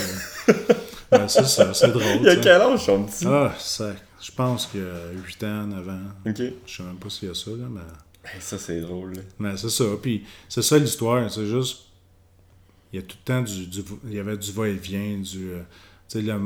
euh. 0.49 0.53
Ben, 1.11 1.29
c'est 1.29 1.45
ça, 1.45 1.75
c'est 1.75 1.89
drôle. 1.93 2.21
Il 2.23 2.29
a 2.29 2.37
tu 2.37 2.43
sais. 2.43 2.49
quel 2.49 2.63
âge, 2.63 2.87
son 2.87 3.05
petit? 3.05 3.27
Ah, 3.29 3.55
ça, 3.59 3.93
je 4.19 4.33
pense 4.33 4.65
qu'il 4.67 4.81
a 4.81 5.13
8 5.13 5.45
ans, 5.45 5.67
9 5.67 5.89
ans. 5.91 5.99
Ok. 6.27 6.43
Je 6.65 6.75
sais 6.75 6.83
même 6.83 6.97
pas 6.97 7.11
s'il 7.11 7.29
y 7.29 7.31
a 7.31 7.35
ça, 7.35 7.51
là, 7.51 7.67
mais... 7.71 7.83
Ça, 8.41 8.57
c'est 8.57 8.81
drôle. 8.81 9.17
là. 9.17 9.21
Mais 9.39 9.57
c'est 9.59 9.69
ça. 9.69 9.85
Puis 10.01 10.25
c'est 10.49 10.63
ça 10.63 10.79
l'histoire. 10.79 11.31
C'est 11.31 11.45
juste. 11.45 11.81
Il 12.93 12.97
y 13.01 13.03
a 13.03 13.07
tout 13.07 13.17
le 13.21 13.25
temps 13.25 13.43
du. 13.43 13.67
du- 13.67 13.85
il 14.07 14.15
y 14.15 14.19
avait 14.19 14.37
du 14.37 14.53
va-et-vient, 14.53 15.19
du. 15.19 15.51
euh, 15.53 16.39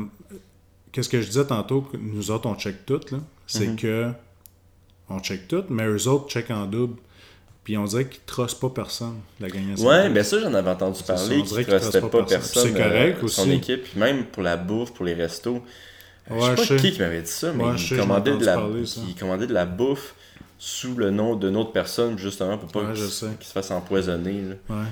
Qu'est-ce 0.92 1.09
que 1.09 1.20
je 1.20 1.26
disais 1.26 1.44
tantôt, 1.44 1.82
que 1.82 1.96
nous 1.96 2.30
autres, 2.30 2.46
on 2.48 2.54
check 2.54 2.87
tout, 2.87 3.00
là. 3.11 3.18
C'est 3.46 3.66
Mhm. 3.68 3.76
que. 3.76 4.11
On 5.09 5.20
check 5.20 5.46
tout, 5.46 5.64
mais 5.68 5.85
eux 5.87 6.09
autres 6.09 6.28
check 6.28 6.50
en 6.50 6.66
double. 6.66 6.96
Puis 7.62 7.76
on 7.76 7.85
dirait 7.85 8.06
qu'ils 8.09 8.22
trossent 8.26 8.54
pas 8.59 8.70
personne, 8.70 9.16
la 9.40 9.48
gagnante. 9.48 9.78
Ouais, 9.80 10.09
mais 10.09 10.22
ça, 10.22 10.38
j'en 10.40 10.54
avais 10.54 10.70
entendu 10.70 11.02
parler, 11.02 11.22
on 11.38 11.42
qu'il 11.42 11.44
dirait 11.48 11.62
ne 11.62 11.66
trace 11.78 11.90
pas 11.90 12.00
personne. 12.00 12.26
personne. 12.28 12.62
C'est 12.62 12.72
correct 12.80 13.18
euh, 13.24 13.28
Son 13.28 13.42
aussi. 13.42 13.52
équipe, 13.52 13.82
puis 13.85 13.98
même 13.98 14.24
pour 14.26 14.42
la 14.44 14.56
bouffe, 14.56 14.92
pour 14.94 15.04
les 15.04 15.14
restos. 15.14 15.62
Ouais, 16.30 16.38
je 16.40 16.40
sais 16.40 16.50
je 16.50 16.56
pas 16.56 16.64
sais. 16.64 16.76
qui 16.76 16.92
qui 16.92 16.98
m'avait 17.00 17.22
dit 17.22 17.30
ça, 17.30 17.52
mais 17.52 17.64
Ouais, 17.64 17.76
je 17.76 17.82
il, 17.85 17.88
sais, 17.88 17.96
j'en 17.96 18.02
ai 18.02 18.06
commandait 18.06 18.37
de 18.37 18.44
la, 18.44 18.54
parler, 18.54 18.87
ça. 18.87 19.00
il 19.09 19.14
commandait 19.16 19.46
de 19.48 19.52
la 19.54 19.66
bouffe 19.66 20.14
sous 20.59 20.94
le 20.94 21.11
nom 21.11 21.35
d'une 21.37 21.56
autre 21.56 21.72
personne, 21.72 22.16
justement, 22.18 22.56
pour 22.56 22.70
pas 22.70 22.80
Ouais, 22.80 22.92
qu'il 22.94 23.02
je 23.02 23.06
s- 23.06 23.12
sais. 23.14 23.26
qu'il 23.38 23.46
se 23.46 23.52
fasse 23.52 23.70
empoisonner. 23.72 24.42
là. 24.42 24.54
Ouais. 24.76 24.85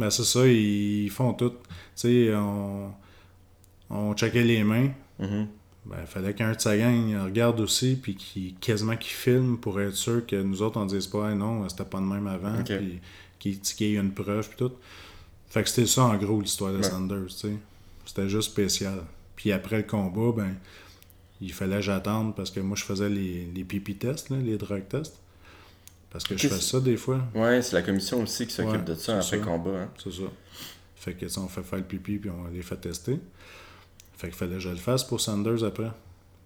Ben 0.00 0.10
c'est 0.10 0.24
ça, 0.24 0.46
ils 0.46 1.10
font 1.10 1.34
tout. 1.34 1.50
Tu 1.50 1.56
sais, 1.94 2.34
on. 2.34 2.92
On 3.90 4.14
checkait 4.14 4.44
les 4.44 4.62
mains. 4.64 4.90
Mhm. 5.18 5.48
Ben, 5.86 5.96
il 6.00 6.06
fallait 6.06 6.34
qu'un 6.34 6.52
de 6.52 6.60
sa 6.60 6.76
gang 6.76 7.14
regarde 7.24 7.58
aussi, 7.60 7.96
puis 8.00 8.14
qu'il 8.14 8.54
quasiment 8.54 8.96
qu'il 8.96 9.12
filme 9.12 9.58
pour 9.58 9.80
être 9.80 9.94
sûr 9.96 10.24
que 10.26 10.36
nous 10.40 10.62
autres, 10.62 10.78
on 10.80 10.86
dise 10.86 11.06
pas, 11.06 11.30
Hey, 11.30 11.36
non, 11.36 11.68
c'était 11.68 11.84
pas 11.84 11.98
de 11.98 12.04
même 12.04 12.26
avant, 12.26 12.62
puis 12.62 13.00
qu'il 13.38 13.86
y 13.88 13.96
ait 13.96 13.98
une 13.98 14.12
preuve, 14.12 14.48
puis 14.48 14.56
tout. 14.56 14.72
Fait 15.48 15.62
que 15.62 15.68
c'était 15.68 15.86
ça, 15.86 16.04
en 16.04 16.16
gros, 16.16 16.40
l'histoire 16.40 16.72
de 16.72 16.78
Ouais. 16.78 16.82
Sanders, 16.84 17.26
tu 17.26 17.34
sais. 17.34 17.52
C'était 18.06 18.28
juste 18.28 18.50
spécial. 18.52 19.02
Puis 19.34 19.50
après 19.52 19.78
le 19.78 19.82
combat, 19.82 20.32
ben, 20.36 20.54
il 21.40 21.52
fallait 21.52 21.76
que 21.76 21.82
j'attende, 21.82 22.36
parce 22.36 22.50
que 22.50 22.60
moi, 22.60 22.76
je 22.76 22.84
faisais 22.84 23.08
les, 23.08 23.46
les 23.54 23.64
pipi 23.64 23.96
tests, 23.96 24.30
là, 24.30 24.36
les 24.36 24.56
drug 24.56 24.86
tests. 24.88 25.18
Parce 26.10 26.24
que 26.24 26.36
je 26.36 26.48
fais 26.48 26.60
ça 26.60 26.80
des 26.80 26.96
fois, 26.96 27.20
Ouais, 27.34 27.62
c'est 27.62 27.74
la 27.76 27.82
commission 27.82 28.22
aussi 28.22 28.46
qui 28.46 28.52
s'occupe 28.52 28.72
Ouais, 28.72 28.82
de 28.82 28.94
ça 28.94 29.18
après 29.18 29.38
ça. 29.38 29.38
combat. 29.38 29.70
hein. 29.82 29.88
c'est 30.02 30.12
ça. 30.12 30.22
Fait 30.96 31.14
que, 31.14 31.20
tu 31.20 31.28
sais, 31.30 31.38
on 31.38 31.48
fait 31.48 31.62
faire 31.62 31.78
le 31.78 31.84
pipi, 31.84 32.18
puis 32.18 32.28
on 32.30 32.48
les 32.52 32.62
fait 32.62 32.76
tester. 32.76 33.18
Fait 34.18 34.26
qu'il 34.28 34.36
fallait 34.36 34.54
que 34.54 34.60
je 34.60 34.68
le 34.68 34.76
fasse 34.76 35.04
pour 35.04 35.20
Sanders 35.20 35.64
après. 35.64 35.90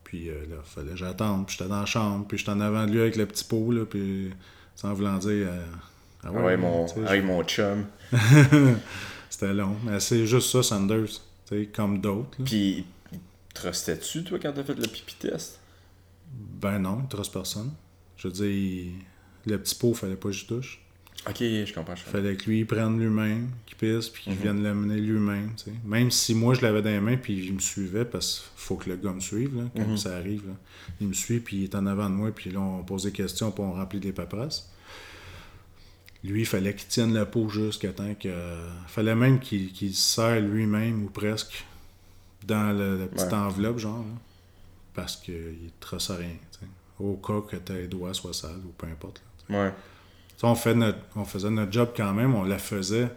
Puis 0.04 0.28
euh, 0.28 0.44
là, 0.48 0.56
fallait 0.64 0.90
que 0.90 0.96
j'attende. 0.96 1.46
Puis 1.46 1.56
j'étais 1.58 1.68
dans 1.70 1.80
la 1.80 1.86
chambre. 1.86 2.24
Puis 2.28 2.38
j'étais 2.38 2.50
en 2.52 2.60
avant 2.60 2.86
de 2.86 2.92
lui 2.92 3.00
avec 3.00 3.16
le 3.16 3.26
petit 3.26 3.42
pot, 3.44 3.72
là. 3.72 3.84
Puis 3.84 4.30
sans 4.76 4.92
vouloir 4.94 5.18
dire. 5.18 5.48
euh, 5.48 5.64
ah 6.22 6.28
Ah 6.28 6.32
ouais, 6.44 6.56
mon, 6.56 6.86
avec 7.06 7.24
mon 7.24 7.42
chum. 7.42 7.86
C'était 9.30 9.52
long. 9.54 9.76
Mais 9.84 9.98
c'est 10.00 10.26
juste 10.26 10.50
ça, 10.50 10.62
Sanders. 10.62 11.06
Tu 11.06 11.20
sais, 11.46 11.66
comme 11.74 12.00
d'autres. 12.00 12.38
Puis, 12.44 12.86
te 13.52 13.62
restais-tu, 13.62 14.24
toi, 14.24 14.38
quand 14.40 14.52
t'as 14.52 14.62
fait 14.64 14.74
le 14.74 14.86
pipi 14.86 15.14
test? 15.18 15.58
Ben 16.32 16.78
non, 16.78 17.00
il 17.02 17.08
trace 17.08 17.28
personne. 17.28 17.72
Je 18.16 18.28
veux 18.28 18.34
dire, 18.34 18.46
il- 18.46 18.92
le 19.46 19.58
petit 19.58 19.74
pot, 19.74 19.94
fallait 19.94 20.16
pas 20.16 20.28
que 20.30 20.34
je 20.34 20.46
touche. 20.46 20.80
Ok, 21.28 21.36
je 21.38 21.72
comprends. 21.72 21.96
Je. 21.96 22.02
Fallait 22.02 22.36
que 22.36 22.44
lui 22.50 22.60
il 22.60 22.66
prenne 22.66 22.98
lui-même, 23.00 23.48
qu'il 23.64 23.76
pisse, 23.78 24.08
puis 24.10 24.24
qu'il 24.24 24.32
Mhm. 24.34 24.38
vienne 24.42 24.62
l'amener 24.62 25.00
lui-même. 25.00 25.52
tu 25.56 25.64
sais. 25.64 25.72
Même 25.84 26.10
si 26.10 26.34
moi 26.34 26.52
je 26.54 26.60
l'avais 26.60 26.82
dans 26.82 26.90
les 26.90 27.00
mains, 27.00 27.16
puis 27.16 27.46
il 27.46 27.54
me 27.54 27.60
suivait, 27.60 28.04
parce 28.04 28.40
qu'il 28.40 28.62
faut 28.62 28.76
que 28.76 28.90
le 28.90 28.96
gars 28.96 29.12
me 29.12 29.20
suive 29.20 29.56
là, 29.56 29.62
quand 29.74 29.86
Mhm. 29.88 29.96
ça 29.96 30.16
arrive. 30.16 30.46
là. 30.46 30.54
Il 31.00 31.08
me 31.08 31.12
suit, 31.14 31.40
puis 31.40 31.56
il 31.58 31.64
est 31.64 31.74
en 31.74 31.86
avant 31.86 32.10
de 32.10 32.14
moi, 32.14 32.30
puis 32.30 32.50
là 32.50 32.60
on 32.60 32.82
pose 32.82 33.04
des 33.04 33.12
questions, 33.12 33.50
puis 33.52 33.62
on 33.62 33.72
remplit 33.72 34.00
des 34.00 34.12
paperasses. 34.12 34.70
lui, 36.22 36.40
il 36.40 36.46
fallait 36.46 36.74
qu'il 36.74 36.88
tienne 36.88 37.12
la 37.12 37.26
peau 37.26 37.48
jusqu'à 37.50 37.92
temps 37.92 38.14
que. 38.14 38.32
fallait 38.86 39.14
même 39.14 39.40
qu'il 39.40 39.94
se 39.94 40.14
serre 40.14 40.40
lui-même 40.40 41.04
ou 41.04 41.10
presque 41.10 41.64
dans 42.46 42.72
le- 42.76 42.98
la 42.98 43.06
petite 43.06 43.26
Ouais. 43.28 43.34
enveloppe, 43.34 43.78
genre. 43.78 43.98
là, 43.98 44.20
parce 44.94 45.16
qu'il 45.16 45.34
ne 45.34 45.68
trace 45.80 46.10
rien. 46.10 46.36
Au 46.98 47.14
cas 47.16 47.40
que 47.42 47.56
tes 47.56 47.86
doigts 47.88 48.14
soient 48.14 48.32
sales 48.32 48.60
ou 48.64 48.72
peu 48.76 48.86
importe. 48.86 49.18
là. 49.18 49.33
Ouais. 49.50 49.70
On, 50.42 50.54
fait 50.54 50.74
notre, 50.74 50.98
on 51.16 51.24
faisait 51.24 51.50
notre 51.50 51.72
job 51.72 51.90
quand 51.96 52.12
même, 52.12 52.34
on 52.34 52.44
la 52.44 52.58
faisait. 52.58 53.08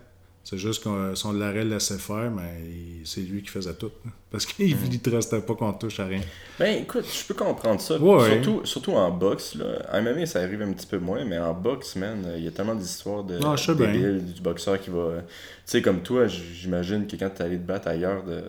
C'est 0.44 0.58
juste 0.58 0.82
qu'on 0.82 1.14
si 1.14 1.26
on 1.26 1.34
l'arrêt 1.34 1.66
laissait 1.66 1.98
faire, 1.98 2.32
mais 2.32 2.62
il- 2.66 3.02
c'est 3.06 3.20
lui 3.20 3.42
qui 3.42 3.50
faisait 3.50 3.74
tout. 3.74 3.92
là. 4.06 4.12
Parce 4.32 4.46
qu'il 4.46 4.78
ne 4.78 4.98
te 4.98 5.10
restait 5.10 5.42
pas 5.42 5.56
qu'on 5.56 5.74
touche 5.74 6.00
à 6.00 6.06
rien. 6.06 6.22
Ben 6.58 6.84
écoute, 6.84 7.04
je 7.06 7.26
peux 7.28 7.34
comprendre 7.34 7.82
ça. 7.82 7.98
Ouais. 7.98 8.42
Surtout, 8.42 8.66
surtout 8.66 8.92
en 8.94 9.12
boxe. 9.12 9.56
Là. 9.56 10.00
MMA, 10.02 10.26
ça 10.26 10.40
arrive 10.40 10.62
un 10.62 10.72
petit 10.72 10.88
peu 10.88 11.00
moins, 11.00 11.26
mais 11.26 11.38
en 11.38 11.54
boxe, 11.54 11.98
man, 11.98 12.26
il 12.38 12.44
y 12.44 12.48
a 12.48 12.52
tellement 12.52 12.76
d'histoires 12.76 13.26
de 13.26 13.40
Ah, 13.44 13.56
débiles, 13.74 14.34
du 14.36 14.42
boxeur 14.42 14.80
qui 14.80 14.90
va. 14.90 15.16
Tu 15.18 15.34
sais, 15.66 15.82
comme 15.82 16.02
toi, 16.02 16.28
j'imagine 16.28 17.08
que 17.08 17.18
quand 17.18 17.30
tu 17.36 17.42
allé 17.42 17.58
te 17.58 17.64
battre 17.68 17.90
ailleurs, 17.90 18.24
de- 18.24 18.44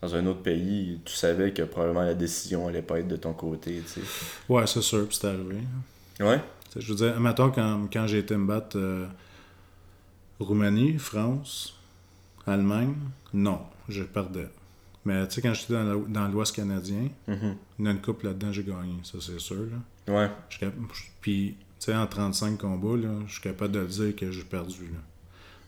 dans 0.00 0.14
un 0.14 0.24
autre 0.26 0.42
pays, 0.42 1.00
tu 1.04 1.14
savais 1.14 1.52
que 1.52 1.62
probablement 1.62 2.02
la 2.02 2.14
décision 2.14 2.68
allait 2.68 2.82
pas 2.82 3.00
être 3.00 3.08
de 3.08 3.16
ton 3.16 3.32
côté. 3.32 3.82
tu 3.84 4.00
sais. 4.00 4.06
Ouais, 4.48 4.66
c'est 4.68 4.82
sûr, 4.82 5.08
puis 5.08 5.18
c'est 5.20 5.26
arrivé. 5.26 5.56
Ouais? 6.20 6.38
Je 6.76 6.88
veux 6.88 6.94
dire, 6.96 7.18
mettons, 7.20 7.50
quand, 7.50 7.88
quand 7.92 8.06
j'ai 8.06 8.18
été 8.18 8.36
me 8.36 8.46
battre 8.46 8.76
euh, 8.78 9.06
Roumanie, 10.40 10.98
France, 10.98 11.78
Allemagne, 12.46 12.94
non, 13.34 13.60
je 13.88 14.02
perdais. 14.02 14.48
Mais 15.04 15.26
tu 15.28 15.34
sais, 15.34 15.42
quand 15.42 15.54
j'étais 15.54 15.74
dans 16.08 16.28
l'Ouest 16.28 16.54
canadien, 16.54 17.08
Mhm. 17.28 17.56
il 17.78 17.84
y 17.84 17.88
a 17.88 17.90
une 17.90 18.00
coupe 18.00 18.22
là-dedans, 18.22 18.52
j'ai 18.52 18.62
gagné, 18.64 18.94
ça 19.02 19.18
c'est 19.20 19.38
sûr. 19.40 19.56
Là. 20.06 20.14
Ouais. 20.14 20.30
Je 20.48 20.66
Puis, 21.20 21.56
tu 21.80 21.86
sais, 21.86 21.94
en 21.94 22.06
35 22.06 22.58
combats, 22.58 22.96
là, 22.96 23.10
je 23.26 23.32
suis 23.32 23.42
capable 23.42 23.72
de 23.72 23.80
le 23.80 23.86
dire 23.86 24.16
que 24.16 24.30
j'ai 24.30 24.44
perdu. 24.44 24.84
Là. 24.92 24.98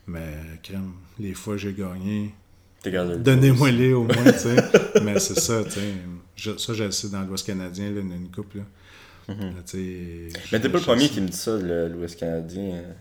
Mais, 0.07 0.37
crème, 0.62 0.93
les 1.19 1.35
fois 1.35 1.57
j'ai 1.57 1.73
gagné, 1.73 2.35
T'es 2.83 2.90
gardé 2.90 3.14
le 3.14 3.21
donnez-moi-les 3.21 3.95
au 3.95 4.05
moins, 4.05 4.33
tu 4.33 4.38
sais. 4.38 4.57
Mais 5.03 5.19
c'est 5.19 5.38
ça, 5.40 5.64
tu 5.64 5.71
sais. 5.71 6.59
Ça, 6.59 6.75
le 6.75 6.90
sais 6.90 7.09
dans 7.09 7.23
l'Ouest 7.23 7.47
canadien, 7.47 7.90
là, 7.90 8.01
il 8.01 8.07
y 8.07 8.09
en 8.09 8.12
a 8.12 8.17
une 8.17 8.31
coupe, 8.31 8.55
là. 8.55 8.62
Mhm. 9.28 9.54
Mais 10.52 10.60
t'es 10.60 10.68
pas 10.68 10.78
le 10.78 10.84
premier 10.84 11.08
qui 11.08 11.20
me 11.20 11.28
dit 11.28 11.37
ça, 11.37 11.56
le- 11.56 11.88
l'Ouest 11.88 12.18
canadien. 12.18 12.62
euh, 12.74 12.92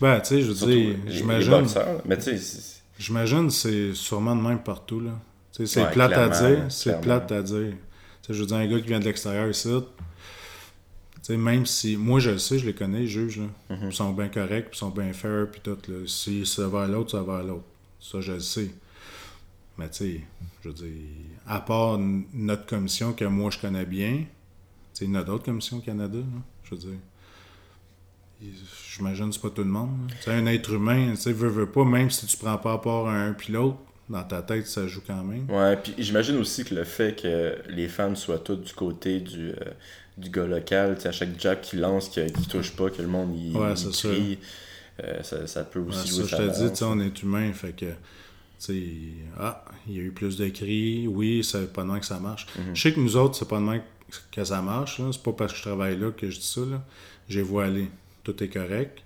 Ben, 0.00 0.20
tu 0.20 0.28
sais, 0.28 0.42
je 0.42 0.50
veux 0.52 0.66
dire, 0.66 0.96
j'imagine. 1.06 1.66
Mais 2.06 2.16
tu 2.18 2.36
sais, 2.38 2.80
J'imagine 2.98 3.46
que 3.46 3.52
c'est 3.52 3.94
sûrement 3.94 4.36
de 4.36 4.42
même 4.42 4.62
partout. 4.62 5.00
là. 5.00 5.12
Tu 5.52 5.66
sais, 5.66 5.74
C'est 5.74 5.84
Ouais, 5.86 5.90
plate 5.92 6.12
à 6.12 6.28
dire. 6.28 6.64
C'est 6.70 7.00
plate 7.00 7.32
à 7.32 7.42
dire. 7.42 7.72
Tu 7.72 8.26
sais, 8.26 8.34
je 8.34 8.40
veux 8.40 8.46
dire, 8.46 8.56
un 8.56 8.66
gars 8.66 8.78
qui 8.80 8.86
vient 8.88 9.00
de 9.00 9.04
l'extérieur 9.04 9.48
ici, 9.48 9.68
tu 9.68 11.20
sais, 11.22 11.36
même 11.36 11.66
si. 11.66 11.96
Moi, 11.96 12.20
je 12.20 12.30
le 12.30 12.38
sais, 12.38 12.58
je 12.58 12.66
les 12.66 12.74
connais, 12.74 13.00
les 13.00 13.06
juges. 13.08 13.38
Là. 13.38 13.76
Mhm. 13.76 13.88
Ils 13.90 13.92
sont 13.94 14.12
bien 14.12 14.28
corrects, 14.28 14.66
puis 14.70 14.76
ils 14.76 14.78
sont 14.78 14.90
bien 14.90 15.12
fair, 15.12 15.46
puis 15.50 15.60
tout. 15.62 15.78
Là. 15.88 15.98
Si 16.06 16.44
ça 16.46 16.68
va 16.68 16.82
à 16.84 16.86
l'autre, 16.86 17.10
ça 17.12 17.22
va 17.22 17.38
à 17.38 17.42
l'autre. 17.42 17.64
Ça, 18.00 18.20
je 18.20 18.32
le 18.32 18.40
sais. 18.40 18.70
Mais 19.78 19.88
tu 19.88 19.96
sais, 19.96 20.20
je 20.62 20.68
veux 20.68 20.74
dire, 20.74 20.92
à 21.46 21.60
part 21.60 21.98
notre 22.34 22.66
commission 22.66 23.12
que 23.14 23.24
moi 23.24 23.50
je 23.50 23.58
connais 23.58 23.86
bien, 23.86 24.24
tu 25.00 25.06
sais, 25.06 25.10
il 25.10 25.14
y 25.14 25.16
en 25.16 25.20
a 25.20 25.24
d'autres 25.24 25.44
commissions 25.44 25.78
au 25.78 25.80
Canada, 25.80 26.18
là, 26.18 26.24
je 26.64 26.70
veux 26.70 26.76
dire. 26.80 26.98
J'imagine 28.96 29.28
que 29.28 29.34
c'est 29.34 29.42
pas 29.42 29.50
tout 29.50 29.62
le 29.62 29.68
monde. 29.70 30.10
là. 30.26 30.32
Un 30.34 30.46
être 30.46 30.72
humain, 30.72 31.10
tu 31.10 31.16
sais, 31.22 31.32
veut, 31.32 31.48
veut 31.48 31.66
pas, 31.70 31.84
même 31.84 32.10
si 32.10 32.26
tu 32.26 32.36
prends 32.36 32.56
pas 32.58 32.72
à 32.74 32.78
part 32.78 33.06
un 33.08 33.32
puis 33.32 33.52
l'autre, 33.52 33.78
dans 34.08 34.22
ta 34.24 34.42
tête, 34.42 34.66
ça 34.66 34.86
joue 34.86 35.02
quand 35.06 35.22
même. 35.22 35.48
Ouais, 35.50 35.76
puis 35.76 35.94
j'imagine 35.98 36.36
aussi 36.38 36.64
que 36.64 36.74
le 36.74 36.84
fait 36.84 37.20
que 37.20 37.56
les 37.70 37.86
femmes 37.88 38.16
soient 38.16 38.38
toutes 38.38 38.62
du 38.62 38.72
côté 38.72 39.20
du, 39.20 39.50
euh, 39.50 39.54
du 40.16 40.30
gars 40.30 40.46
local, 40.46 40.96
à 41.04 41.12
chaque 41.12 41.38
jack 41.38 41.60
qui 41.60 41.76
lance, 41.76 42.08
qui, 42.08 42.24
qui 42.32 42.46
touche 42.48 42.72
pas, 42.72 42.88
que 42.90 43.02
le 43.02 43.08
monde 43.08 43.36
y, 43.36 43.54
Ouais, 43.54 43.74
y 43.74 43.90
crie, 43.92 44.38
euh, 45.04 45.22
ça, 45.22 45.46
ça 45.46 45.64
peut 45.64 45.80
Ouais, 45.80 45.88
aussi 45.90 46.08
ça, 46.08 46.14
jouer 46.16 46.26
je 46.28 46.36
te 46.36 46.42
dis, 46.42 46.48
balance. 46.48 46.70
tu 46.72 46.76
sais, 46.78 46.84
on 46.84 46.98
est 47.00 47.22
humain, 47.22 47.52
fait 47.52 47.72
que, 47.76 47.86
sais, 48.58 48.82
ah, 49.38 49.64
il 49.86 49.96
y 49.96 49.98
a 49.98 50.02
eu 50.02 50.10
plus 50.12 50.36
de 50.38 50.48
cris, 50.48 51.06
oui, 51.06 51.44
c'est 51.44 51.70
pas 51.72 51.84
de 51.84 51.98
que 51.98 52.06
ça 52.06 52.18
marche. 52.18 52.46
Mhm. 52.58 52.74
Je 52.74 52.80
sais 52.82 52.92
que 52.92 53.00
nous 53.00 53.16
autres, 53.16 53.36
c'est 53.36 53.48
pas 53.48 53.58
de 53.58 53.64
même 53.64 53.82
que 54.30 54.44
ça 54.44 54.62
marche, 54.62 55.00
c'est 55.12 55.22
pas 55.22 55.32
parce 55.32 55.52
que 55.52 55.58
je 55.58 55.62
travaille 55.62 55.98
là 55.98 56.10
que 56.10 56.30
je 56.30 56.38
dis 56.38 56.46
ça, 56.46 56.60
là. 56.62 56.82
J'ai 57.28 57.42
aller, 57.60 57.88
tout 58.24 58.42
est 58.42 58.48
correct, 58.48 59.02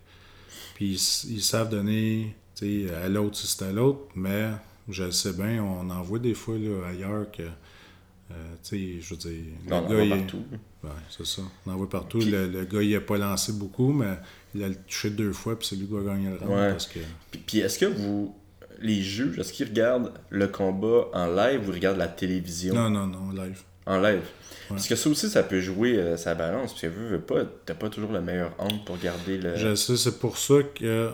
puis 0.75 0.93
ils, 1.29 1.43
savent 1.43 1.69
donner, 1.69 2.35
tu 2.55 2.87
sais, 2.89 2.95
à 2.95 3.09
l'autre 3.09 3.37
si 3.37 3.47
c'est 3.47 3.65
à 3.65 3.73
l'autre, 3.73 4.01
mais 4.15 4.51
je 4.89 5.05
le 5.05 5.13
sais 5.13 5.33
bien, 5.33 5.63
on 5.63 5.89
en 5.91 6.03
voit 6.03 6.19
des 6.19 6.35
fois, 6.35 6.57
là, 6.57 6.89
ailleurs 6.89 7.31
que, 7.31 7.43
euh, 7.43 8.55
tu 8.63 8.97
sais, 8.97 9.01
je 9.01 9.11
veux 9.15 9.17
dire, 9.21 9.45
On 9.69 9.73
en 9.73 9.81
le 9.83 9.87
voit 9.87 9.97
gars, 9.97 10.05
il 10.05 10.13
est- 10.13 10.17
partout. 10.19 10.45
Ouais, 10.83 10.91
c'est 11.11 11.27
ça. 11.27 11.43
On 11.67 11.71
en 11.73 11.77
voit 11.77 11.89
partout. 11.89 12.19
Puis- 12.19 12.31
le, 12.31 12.47
le 12.47 12.65
gars, 12.65 12.83
il 12.83 12.95
a 12.97 13.01
pas 13.01 13.17
lancé 13.19 13.53
beaucoup, 13.53 13.93
mais 13.93 14.19
il 14.55 14.63
a 14.65 14.71
touché 14.71 15.11
deux 15.11 15.33
fois, 15.33 15.59
puis 15.59 15.67
c'est 15.69 15.77
lui 15.77 15.87
qui 15.87 15.93
va 15.95 16.03
gagner 16.03 16.29
le 16.31 16.37
round. 16.37 16.51
Ouais. 16.51 16.71
Parce 16.71 16.87
que... 16.87 16.99
Puis, 17.31 17.41
puis 17.47 17.59
est-ce 17.61 17.79
que 17.79 17.87
vous, 17.87 18.35
les 18.81 19.03
juges, 19.03 19.39
est-ce 19.39 19.53
qu'ils 19.53 19.69
regardent 19.69 20.13
le 20.31 20.47
combat 20.49 21.09
en 21.15 21.27
live 21.27 21.61
ou 21.67 21.71
ils 21.71 21.75
regardent 21.75 21.99
la 21.99 22.09
télévision? 22.09 22.75
Non, 22.75 22.91
non, 22.91 23.07
non, 23.07 23.31
live. 23.31 23.63
en 23.87 23.99
live? 24.01 24.23
Parce 24.69 24.87
que 24.89 24.97
ça 24.97 25.11
aussi, 25.11 25.29
ça 25.29 25.43
peut 25.43 25.61
jouer 25.61 25.97
euh, 25.99 26.17
sa 26.17 26.35
balance, 26.35 26.71
parce 26.73 26.83
que 26.83 26.87
veux, 26.87 27.09
veux 27.09 27.21
pas, 27.21 27.45
t'as 27.67 27.75
pas 27.75 27.91
toujours 27.91 28.13
le 28.13 28.21
meilleur 28.21 28.53
angle 28.59 28.83
pour 28.85 28.99
garder 28.99 29.37
le... 29.39 29.57
Je 29.57 29.75
sais, 29.75 29.97
c'est 29.97 30.19
pour 30.19 30.39
ça 30.39 30.63
que. 30.75 31.11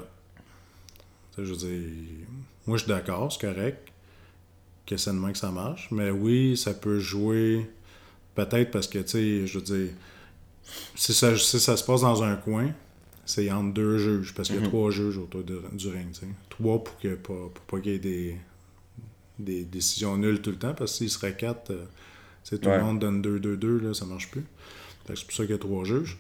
Je 1.39 1.43
veux 1.43 1.57
dire, 1.57 1.89
moi, 2.67 2.77
je 2.77 2.83
suis 2.85 2.93
d'accord, 2.93 3.33
c'est 3.33 3.41
correct 3.41 3.89
que 4.87 4.97
c'est 4.97 5.11
de 5.13 5.17
même 5.17 5.33
que 5.33 5.39
ça 5.39 5.51
marche, 5.51 5.89
mais 5.91 6.11
oui, 6.11 6.57
ça 6.57 6.75
peut 6.75 6.99
jouer. 6.99 7.71
Peut-être 8.35 8.71
parce 8.71 8.87
que, 8.89 8.99
tu 8.99 9.09
sais, 9.09 9.47
je 9.47 9.59
veux 9.59 9.65
dire, 9.65 9.91
si 10.95 11.15
ça, 11.15 11.37
si 11.37 11.59
ça 11.61 11.77
se 11.77 11.85
passe 11.85 12.01
dans 12.03 12.23
un 12.23 12.37
coin, 12.37 12.71
c'est 13.25 13.51
entre 13.51 13.73
deux 13.75 13.99
juges, 13.99 14.35
parce 14.35 14.49
qu'il 14.49 14.61
y 14.61 14.65
a 14.65 14.67
trois 14.69 14.91
juges 14.91 15.19
autour 15.19 15.43
de- 15.45 15.63
du 15.73 15.89
ring, 15.89 16.11
tu 16.13 16.21
sais. 16.21 16.27
Trois 16.49 16.83
pour, 16.83 16.99
que, 16.99 17.15
pas, 17.15 17.33
pour 17.55 17.65
pas 17.67 17.81
qu'il 17.81 17.93
y 17.93 17.95
ait 17.95 17.99
des, 17.99 18.37
des 19.39 19.65
décisions 19.65 20.17
nulles 20.17 20.41
tout 20.43 20.51
le 20.51 20.59
temps, 20.59 20.75
parce 20.75 20.93
que 20.93 20.99
s'il 20.99 21.11
serait 21.11 21.37
quatre, 21.37 21.71
euh, 21.71 21.85
tout 22.45 22.57
Ouais. 22.69 22.79
le 22.79 22.85
monde 22.85 22.99
donne 22.99 23.23
2-2-2, 23.23 23.79
là, 23.81 23.95
ça 23.95 24.05
marche 24.07 24.31
plus. 24.31 24.45
C'est 25.07 25.25
pour 25.25 25.33
ça 25.33 25.43
qu'il 25.45 25.53
y 25.53 25.55
a 25.55 25.59
trois 25.59 25.85
juges. 25.85 26.19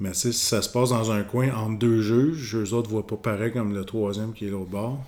Mais 0.00 0.12
si 0.14 0.32
ça 0.32 0.60
se 0.62 0.68
passe 0.68 0.90
dans 0.90 1.10
un 1.10 1.22
coin 1.22 1.52
entre 1.54 1.78
deux 1.78 2.02
juges, 2.02 2.54
eux 2.56 2.72
autres 2.74 2.90
voient 2.90 3.06
pas 3.06 3.16
pareil 3.16 3.52
comme 3.52 3.74
le 3.74 3.84
troisième 3.84 4.32
qui 4.34 4.46
est 4.46 4.50
l'autre 4.50 4.70
bord. 4.70 5.04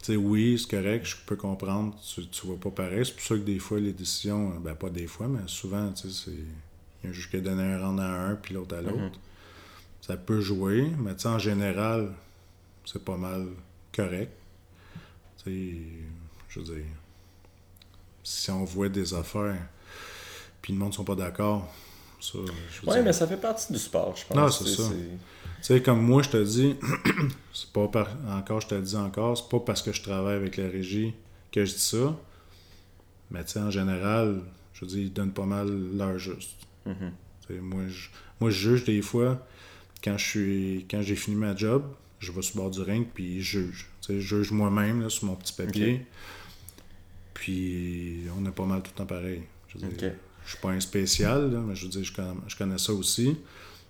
Tu 0.00 0.06
sais, 0.06 0.16
oui, 0.16 0.58
c'est 0.58 0.68
correct, 0.76 1.06
je 1.06 1.16
peux 1.26 1.36
comprendre, 1.36 1.96
tu, 2.14 2.26
tu 2.26 2.46
vois 2.46 2.56
pas 2.58 2.70
pareil. 2.70 3.04
C'est 3.06 3.12
pour 3.14 3.22
ça 3.22 3.34
que 3.36 3.40
des 3.42 3.60
fois, 3.60 3.78
les 3.78 3.92
décisions, 3.92 4.50
euh, 4.50 4.58
ben 4.60 4.74
pas 4.74 4.90
des 4.90 5.06
fois, 5.06 5.28
mais 5.28 5.40
souvent, 5.46 5.92
tu 5.92 6.10
sais. 6.10 6.30
Il 6.32 7.04
y 7.04 7.06
a 7.06 7.10
un 7.10 7.12
juge 7.12 7.30
qui 7.30 7.36
a 7.36 7.40
donné 7.40 7.62
un 7.62 7.78
round 7.84 8.00
à 8.00 8.10
un, 8.28 8.34
puis 8.34 8.54
l'autre 8.54 8.76
à 8.76 8.82
l'autre. 8.82 9.18
Ça 10.00 10.16
peut 10.16 10.40
jouer, 10.40 10.88
mais 10.98 11.14
tu 11.14 11.26
en 11.28 11.38
général, 11.38 12.12
c'est 12.84 13.04
pas 13.04 13.16
mal 13.16 13.46
correct. 13.94 14.32
Tu 15.38 15.44
sais, 15.44 15.76
je 16.48 16.58
veux 16.60 16.64
dire, 16.74 16.84
si 18.22 18.50
on 18.50 18.64
voit 18.64 18.88
des 18.88 19.14
affaires, 19.14 19.58
puis 20.60 20.72
le 20.72 20.78
monde 20.78 20.94
sont 20.94 21.04
pas 21.04 21.14
d'accord, 21.14 21.68
dire, 22.30 23.02
mais 23.04 23.12
ça 23.12 23.26
fait 23.26 23.36
partie 23.36 23.72
du 23.72 23.78
sport, 23.78 24.14
je 24.16 24.26
pense. 24.26 24.36
Non, 24.36 24.48
c'est 24.48 24.82
ça. 24.82 24.88
tu 24.88 25.62
sais, 25.62 25.82
comme 25.82 26.00
moi, 26.00 26.22
je 26.22 26.30
te 26.30 26.42
dis, 26.42 26.76
c'est 27.52 27.70
pas 27.72 27.88
par... 27.88 28.08
encore, 28.28 28.60
je 28.60 28.68
te 28.68 28.74
le 28.74 28.82
dis 28.82 28.96
encore, 28.96 29.36
c'est 29.36 29.48
pas 29.48 29.60
parce 29.60 29.82
que 29.82 29.92
je 29.92 30.02
travaille 30.02 30.36
avec 30.36 30.56
la 30.56 30.68
régie 30.68 31.14
que 31.50 31.64
je 31.64 31.72
dis 31.72 31.80
ça. 31.80 32.16
Mais 33.30 33.44
tu 33.44 33.52
sais, 33.52 33.60
en 33.60 33.70
général, 33.70 34.40
je 34.74 34.84
veux 34.84 34.86
dire, 34.86 35.00
ils 35.00 35.12
donnent 35.12 35.32
pas 35.32 35.46
mal 35.46 35.68
l'heure 35.68 36.18
juste. 36.18 36.50
Mhm. 36.86 37.12
Moi, 37.60 37.82
je, 37.88 38.08
moi, 38.40 38.50
je 38.50 38.70
juge 38.70 38.84
des 38.84 39.02
fois, 39.02 39.44
quand 40.02 40.16
je 40.16 40.24
suis 40.24 40.86
quand 40.90 41.02
j'ai 41.02 41.16
fini 41.16 41.36
ma 41.36 41.54
job, 41.54 41.84
je 42.18 42.30
vais 42.32 42.40
sur 42.40 42.56
le 42.56 42.62
bord 42.62 42.70
du 42.70 42.80
ring, 42.80 43.06
puis 43.12 43.42
je 43.42 43.60
juge. 43.60 43.90
Tu 44.00 44.06
sais, 44.06 44.20
je 44.20 44.36
juge 44.36 44.52
moi-même, 44.52 45.10
sur 45.10 45.26
mon 45.26 45.34
petit 45.34 45.52
papier. 45.52 46.06
Puis 47.34 48.22
on 48.38 48.46
est 48.46 48.52
pas 48.52 48.64
mal 48.64 48.82
tout 48.82 48.90
le 48.94 48.98
temps 48.98 49.06
pareil. 49.06 49.42
Je 49.68 49.78
veux 49.78 49.88
dire, 49.88 50.08
Ok. 50.10 50.14
je 50.44 50.50
suis 50.50 50.58
pas 50.60 50.68
un 50.70 50.80
spécial, 50.80 51.50
là, 51.52 51.60
mais 51.60 51.74
je 51.74 51.84
veux 51.84 51.90
dire, 51.90 52.04
je 52.04 52.12
connais, 52.12 52.34
je 52.46 52.56
connais 52.56 52.78
ça 52.78 52.92
aussi. 52.92 53.36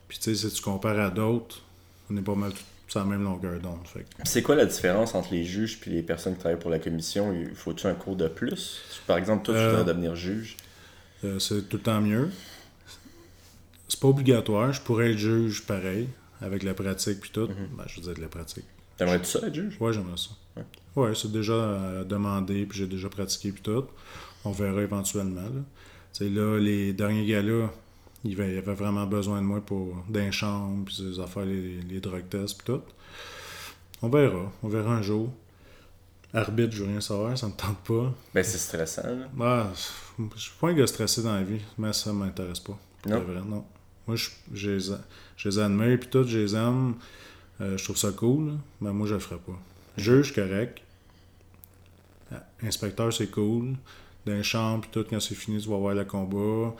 Puis 0.09 0.19
tu 0.19 0.35
sais, 0.35 0.49
si 0.49 0.55
tu 0.55 0.63
compares 0.63 0.99
à 1.01 1.11
d'autres, 1.11 1.63
on 2.11 2.17
est 2.17 2.23
pas 2.23 2.35
mal 2.35 2.53
tout 2.53 2.59
sur 2.89 3.01
la 3.01 3.07
même 3.07 3.23
longueur 3.25 3.59
d'onde. 3.59 3.79
C'est 4.25 4.43
quoi 4.43 4.55
la 4.55 4.67
différence 4.67 5.15
entre 5.15 5.33
les 5.33 5.45
juges 5.45 5.79
et 5.87 5.91
les 5.91 6.03
personnes 6.03 6.35
qui 6.35 6.41
travaillent 6.41 6.61
pour 6.61 6.71
la 6.71 6.79
commission? 6.79 7.33
Il 7.33 7.55
Faut-tu 7.55 7.87
un 7.87 7.95
cours 7.95 8.17
de 8.17 8.29
plus? 8.29 8.81
Par 9.07 9.17
exemple, 9.17 9.45
toi, 9.47 9.55
tu 9.55 9.61
Euh, 9.61 9.71
voudrais 9.71 9.85
devenir 9.95 10.15
juge. 10.15 10.57
euh, 11.25 11.39
c'est 11.39 11.69
tout 11.71 11.79
le 11.79 11.83
temps 11.83 12.01
mieux. 12.03 12.29
C'est 13.89 13.99
pas 14.01 14.09
obligatoire. 14.09 14.73
Je 14.73 14.81
pourrais 14.83 15.13
être 15.13 15.19
juge 15.19 15.63
pareil, 15.67 16.09
avec 16.43 16.63
la 16.63 16.75
pratique 16.75 17.21
puis 17.21 17.31
tout. 17.33 17.47
Ben, 17.49 17.85
je 17.87 17.97
veux 17.97 18.03
dire 18.03 18.15
de 18.15 18.21
la 18.21 18.29
pratique. 18.29 18.65
T'aimerais-tu 18.99 19.25
ça 19.27 19.47
être 19.47 19.55
juge? 19.55 19.77
Ouais, 19.81 19.93
j'aimerais 19.93 20.17
ça. 20.19 20.31
Ouais. 20.57 20.65
Ouais, 20.97 21.15
c'est 21.15 21.33
déjà 21.33 21.53
euh, 21.53 22.05
demandé, 22.05 22.67
puis 22.67 22.79
j'ai 22.79 22.87
déjà 22.87 23.09
pratiqué, 23.09 23.53
puis 23.53 23.63
tout. 23.63 23.85
On 24.45 24.51
verra 24.51 24.83
éventuellement. 24.83 25.41
Là, 25.41 26.27
là 26.27 26.59
les 26.59 26.93
derniers 26.93 27.27
gars-là, 27.27 27.71
il 28.25 28.33
y 28.33 28.41
avait, 28.41 28.61
vraiment 28.61 29.07
besoin 29.07 29.41
de 29.41 29.47
moi 29.47 29.61
pour 29.61 29.97
d'un 30.09 30.31
chambre, 30.31 30.85
puis 30.85 30.95
ces 30.95 31.21
affaires, 31.21 31.45
les, 31.45 31.81
les 31.83 32.01
drug 32.01 32.29
tests, 32.29 32.63
puis 32.63 32.75
tout. 32.75 32.83
On 34.03 34.09
verra. 34.09 34.53
On 34.63 34.69
verra 34.69 34.95
un 34.95 35.03
jour. 35.03 35.33
Arbitre, 36.35 36.73
je 36.73 36.83
veux 36.83 36.91
rien 36.91 37.01
savoir, 37.01 37.37
ça 37.37 37.47
me 37.47 37.53
tente 37.53 37.79
pas. 37.79 38.13
Ben, 38.35 38.43
c'est 38.43 38.59
stressant, 38.59 39.03
là. 39.07 39.29
Ah, 39.41 39.71
je 40.35 40.41
suis 40.41 40.53
pas 40.59 40.69
un 40.69 40.73
gars 40.73 40.87
stressé 40.87 41.23
dans 41.23 41.35
la 41.35 41.43
vie, 41.43 41.61
mais 41.77 41.93
ça 41.93 42.13
m'intéresse 42.13 42.61
pas. 42.61 42.79
Non? 43.07 43.19
C'est 43.19 43.33
vrai, 43.33 43.43
non. 43.47 43.65
Moi, 44.07 44.17
je, 44.17 44.31
je, 44.53 44.71
les, 44.71 44.97
je 45.37 45.49
les 45.49 45.59
admire, 45.59 45.99
puis 46.01 46.09
tout, 46.09 46.25
je 46.25 46.39
les 46.39 46.57
aime. 46.57 46.95
Euh, 47.61 47.77
je 47.77 47.85
trouve 47.85 47.99
ça 47.99 48.11
cool, 48.13 48.55
mais 48.81 48.93
moi, 48.93 49.07
je 49.07 49.15
le 49.15 49.21
ferais 49.21 49.39
pas. 49.39 49.59
Juge, 49.97 50.35
correct. 50.35 50.81
Inspecteur, 52.63 53.13
c'est 53.13 53.31
cool. 53.31 53.75
Dans 54.25 54.33
les 54.33 54.43
chambres, 54.43 54.83
puis 54.83 54.91
tout, 54.93 55.05
quand 55.09 55.21
c'est 55.21 55.35
fini, 55.35 55.61
tu 55.61 55.69
vas 55.69 55.77
voir 55.77 55.95
le 55.95 56.05
combat. 56.05 56.75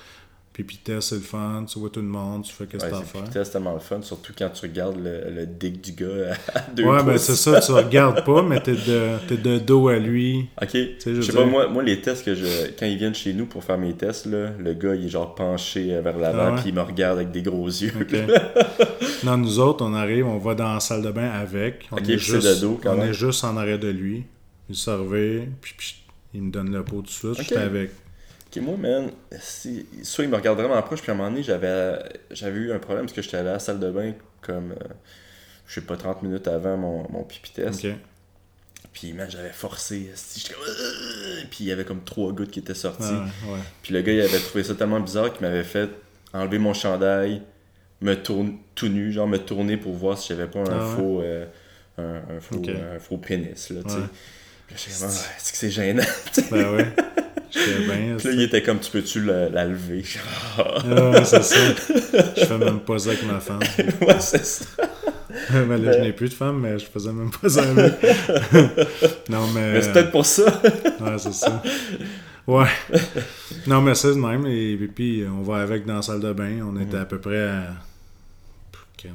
Test, 0.85 1.09
c'est 1.09 1.15
le 1.17 1.21
fun. 1.23 1.65
Tu 1.67 1.79
vois 1.79 1.89
tout 1.91 2.01
le 2.01 2.07
monde, 2.07 2.45
tu 2.45 2.53
fais 2.53 2.67
qu'est-ce 2.67 2.85
que 2.85 2.91
Ouais, 2.91 2.97
t'as 2.99 2.99
à 2.99 3.23
faire. 3.31 3.45
C'est 3.45 3.51
tellement 3.53 3.73
le 3.75 3.81
fun, 3.81 4.03
surtout 4.03 4.33
quand 4.37 4.51
tu 4.51 4.67
regardes 4.67 4.97
le, 5.03 5.31
le 5.31 5.47
dick 5.47 5.81
du 5.81 5.93
gars 5.93 6.35
à 6.55 6.61
deux 6.77 6.85
Ouais, 6.85 7.03
ben 7.03 7.13
pouces. 7.13 7.23
c'est 7.23 7.37
ça, 7.37 7.61
tu 7.61 7.73
regardes 7.73 8.25
pas, 8.25 8.43
mais 8.43 8.61
t'es 8.61 8.73
de, 8.75 9.17
t'es 9.29 9.37
de 9.39 9.59
dos 9.59 9.89
à 9.89 9.99
lui. 9.99 10.49
Ok, 10.61 10.69
sais, 10.71 10.97
je 11.07 11.15
je 11.15 11.23
sais 11.23 11.33
pas, 11.33 11.45
moi, 11.47 11.69
moi, 11.69 11.83
les 11.83 12.01
tests 12.01 12.25
que 12.25 12.35
je. 12.35 12.45
Quand 12.79 12.87
ils 12.87 12.99
viennent 12.99 13.15
chez 13.15 13.33
nous 13.33 13.47
pour 13.47 13.65
faire 13.65 13.79
mes 13.79 13.95
tests, 13.95 14.27
là, 14.27 14.51
le 14.59 14.75
gars, 14.75 14.95
il 14.95 15.07
est 15.07 15.09
genre 15.09 15.35
penché 15.35 15.87
vers 16.01 16.19
l'avant, 16.19 16.39
Ah 16.43 16.51
ouais? 16.55 16.61
puis 16.61 16.69
il 16.69 16.75
me 16.75 16.83
regarde 16.83 17.17
avec 17.19 17.31
des 17.31 17.43
gros 17.43 17.67
yeux. 17.67 17.93
Non, 19.25 19.37
nous 19.37 19.59
autres, 19.61 19.85
on 19.85 19.95
arrive, 19.95 20.27
on 20.27 20.39
va 20.39 20.55
dans 20.55 20.75
la 20.75 20.81
salle 20.81 21.03
de 21.03 21.11
bain 21.11 21.31
avec. 21.31 21.89
On, 21.93 21.97
Ok, 21.97 22.09
est, 22.09 22.19
juste, 22.19 22.45
de 22.47 22.61
dos, 22.61 22.81
quand 22.83 22.95
on 22.95 22.97
même. 22.99 23.11
est 23.11 23.15
juste 23.15 23.45
en 23.45 23.57
arrêt 23.57 23.79
de 23.79 23.89
lui. 23.89 24.25
Il 24.69 24.75
servait, 24.77 25.49
puis, 25.61 25.75
puis 25.77 25.95
il 26.35 26.43
me 26.43 26.51
donne 26.51 26.73
le 26.73 26.83
pot 26.85 26.97
tout 26.97 27.03
de 27.03 27.09
suite. 27.09 27.31
Ok. 27.31 27.37
J'étais 27.43 27.57
avec. 27.57 27.91
Ok, 28.55 28.63
moi, 28.63 28.77
man, 28.77 29.11
si, 29.41 29.87
soit 30.03 30.25
il 30.25 30.31
me 30.31 30.37
regarde 30.37 30.59
vraiment 30.59 30.81
proche, 30.83 31.01
puis 31.01 31.11
à 31.11 31.15
un 31.15 31.17
moment 31.17 31.31
donné, 31.31 31.43
j'avais, 31.43 31.99
j'avais 32.31 32.59
eu 32.59 32.73
un 32.73 32.79
problème 32.79 33.07
parce 33.07 33.15
que 33.15 33.23
j'étais 33.23 33.39
allé 33.39 33.49
à 33.49 33.53
la 33.55 33.59
salle 33.59 33.81
de 33.81 33.91
bain 33.91 34.13
comme, 34.43 34.73
euh, 34.73 34.89
je 35.67 35.75
sais 35.75 35.81
pas, 35.87 35.97
30 35.97 36.23
minutes 36.23 36.49
avant 36.49 36.77
mon, 36.77 37.11
mon 37.11 37.25
pipi 37.25 37.51
test. 37.53 37.81
Puis, 38.93 39.15
man, 39.15 39.31
j'avais 39.31 39.53
forcé. 39.53 40.11
esti, 40.13 40.41
J'étais 40.41 40.55
comme. 40.55 41.49
Puis 41.51 41.65
il 41.65 41.67
y 41.67 41.73
avait 41.73 41.85
comme 41.85 42.05
trois 42.05 42.31
gouttes 42.33 42.51
qui 42.51 42.59
étaient 42.59 42.75
sorties. 42.75 43.05
Ouais. 43.05 43.59
Puis 43.83 43.95
le 43.95 44.03
gars, 44.03 44.13
il 44.13 44.21
avait 44.21 44.39
trouvé 44.41 44.65
ça 44.65 44.75
tellement 44.75 45.01
bizarre 45.01 45.33
qu'il 45.33 45.47
m'avait 45.47 45.65
fait 45.65 45.89
enlever 46.35 46.59
mon 46.59 46.75
chandail, 46.75 47.41
me 48.03 48.15
tourner 48.15 48.59
tout 48.75 48.89
nu, 48.89 49.13
genre 49.13 49.27
me 49.29 49.39
tourner 49.39 49.77
pour 49.79 49.95
voir 49.95 50.19
si 50.19 50.29
j'avais 50.29 50.47
pas 50.47 50.59
un 50.59 50.65
Ah 50.71 50.89
ouais? 50.89 50.95
faux. 50.95 51.21
euh, 51.23 51.47
un, 51.99 52.37
un 52.37 52.41
faux, 52.41 52.57
un 52.95 52.99
faux 52.99 53.17
pénis, 53.19 53.71
là, 53.71 53.81
tu 53.83 53.89
sais. 53.91 53.97
Puis 54.67 54.77
Ah, 55.03 55.09
c'est 55.39 55.71
gênant? 55.71 56.03
Ben 56.51 56.75
ouais. 56.75 56.93
Puis 58.17 58.29
là, 58.29 58.35
il 58.35 58.43
était 58.43 58.63
comme, 58.63 58.79
tu 58.81 58.91
peux-tu 58.91 59.23
la, 59.25 59.49
la 59.49 59.65
lever? 59.67 60.05
Ah. 60.59 61.25
C'est 61.25 61.43
ça. 61.43 61.57
Je 62.37 62.45
fais 62.45 62.59
même 62.59 62.81
pas 62.81 62.99
ça 62.99 63.11
avec 63.11 63.25
ma 63.27 63.41
femme. 63.41 63.61
ouais, 64.03 64.21
c'est 64.21 64.45
ça. 64.45 64.65
mais 65.67 65.79
là, 65.79 65.93
je 65.93 65.99
n'ai 66.01 66.13
plus 66.13 66.29
de 66.29 66.35
femme, 66.35 66.61
mais 66.61 66.79
je 66.79 66.85
faisais 66.87 67.13
même 67.13 67.31
pas 67.31 67.49
ça 67.49 67.63
avec. 67.69 67.95
non, 69.31 69.47
mais. 69.55 69.73
Mais 69.75 69.83
c'est 69.83 69.93
peut-être 69.93 70.11
pour 70.11 70.27
ça. 70.27 70.45
Ouais, 71.01 71.19
c'est 71.19 71.33
ça. 71.35 71.63
Ouais. 72.47 72.67
Non, 73.67 73.81
mais 73.81 73.95
c'est 73.95 74.09
de 74.09 74.15
même. 74.21 74.47
Et 74.47 74.77
puis, 74.95 75.25
on 75.29 75.43
va 75.43 75.59
avec 75.63 75.87
dans 75.87 75.97
la 75.97 76.03
salle 76.03 76.21
de 76.21 76.33
bain. 76.33 76.61
On 76.63 76.79
était 76.81 76.97
à 76.99 77.05
peu 77.05 77.19
près 77.19 77.43
à. 77.49 77.75
euh, 79.05 79.09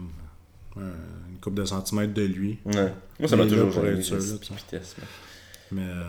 Une 1.32 1.38
couple 1.42 1.58
de 1.58 1.66
centimètres 1.66 2.14
de 2.14 2.24
lui. 2.24 2.60
Ouais. 2.66 2.92
Moi, 3.20 3.28
ça 3.28 3.36
m'a 3.36 3.44
toujours 3.50 3.72
gêné, 3.72 4.02
mais- 4.16 4.28
Mais 5.72 5.82
euh, 5.82 6.04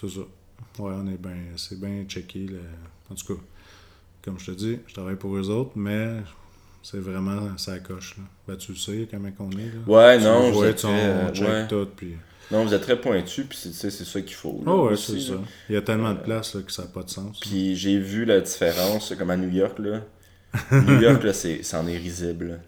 c'est 0.00 0.10
ça. 0.10 0.20
Ouais, 0.78 0.92
on 0.94 1.06
est 1.06 1.20
bien. 1.20 1.36
C'est 1.56 1.78
bien 1.80 2.04
checké. 2.08 2.46
là. 2.46 2.58
En 3.10 3.14
tout 3.14 3.34
cas, 3.34 3.40
comme 4.22 4.38
je 4.38 4.46
te 4.46 4.50
dis, 4.52 4.78
je 4.86 4.94
travaille 4.94 5.16
pour 5.16 5.36
eux 5.36 5.48
autres, 5.50 5.72
mais 5.76 6.08
c'est 6.82 6.98
vraiment 6.98 7.56
ça 7.58 7.78
coche. 7.78 8.16
Là. 8.18 8.24
Ben, 8.48 8.56
tu 8.56 8.72
le 8.72 8.78
sais 8.78 9.08
comment 9.10 9.30
on 9.38 9.50
est. 9.52 9.54
Là. 9.66 9.80
Ouais, 9.86 10.18
Tu 10.18 10.24
non, 10.24 10.50
vois, 10.50 10.72
tu- 10.72 10.86
on 10.86 10.90
euh, 10.94 11.32
check 11.32 11.46
ouais. 11.48 11.68
tout. 11.68 11.88
Puis... 11.96 12.14
Non, 12.50 12.64
vous 12.64 12.74
êtes 12.74 12.82
très 12.82 13.00
pointu, 13.00 13.44
puis 13.44 13.56
c'est 13.58 13.90
ça 13.90 14.20
qu'il 14.20 14.34
faut. 14.34 14.62
là, 14.66 14.72
Oh, 14.72 14.88
ouais, 14.90 14.96
c'est 14.96 15.18
ça. 15.20 15.34
Il 15.68 15.74
y 15.74 15.78
a 15.78 15.82
tellement 15.82 16.12
de 16.12 16.18
places 16.20 16.54
là, 16.54 16.62
que 16.62 16.72
ça 16.72 16.82
n'a 16.82 16.88
pas 16.88 17.02
de 17.02 17.08
sens. 17.10 17.38
Puis 17.40 17.74
j'ai 17.76 17.98
vu 17.98 18.24
la 18.26 18.40
différence, 18.40 19.14
comme 19.16 19.30
à 19.30 19.36
New 19.36 19.48
York, 19.50 19.78
là. 19.78 20.00
New 20.70 21.00
York, 21.00 21.24
là, 21.24 21.32
c'est, 21.32 21.62
c'en 21.64 21.86
est 21.88 21.96
risible. 21.96 22.60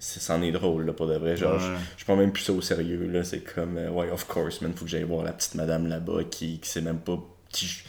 c'en 0.00 0.42
est 0.42 0.52
drôle, 0.52 0.84
là, 0.86 0.92
pour 0.92 1.06
de 1.06 1.14
vrai. 1.14 1.36
Genre, 1.36 1.54
Ouais. 1.54 1.60
je, 1.96 2.00
je 2.00 2.04
prends 2.04 2.16
même 2.16 2.32
plus 2.32 2.42
ça 2.42 2.52
au 2.52 2.60
sérieux, 2.60 3.06
là. 3.10 3.22
C'est 3.24 3.40
comme, 3.54 3.78
euh, 3.78 3.90
ouais, 3.90 4.10
of 4.10 4.26
course, 4.26 4.60
man, 4.60 4.72
faut 4.74 4.84
que 4.84 4.90
j'aille 4.90 5.04
voir 5.04 5.24
la 5.24 5.32
petite 5.32 5.54
madame 5.54 5.86
là-bas 5.86 6.24
qui, 6.30 6.58
qui 6.58 6.68
sait 6.68 6.82
même 6.82 6.98
pas 6.98 7.18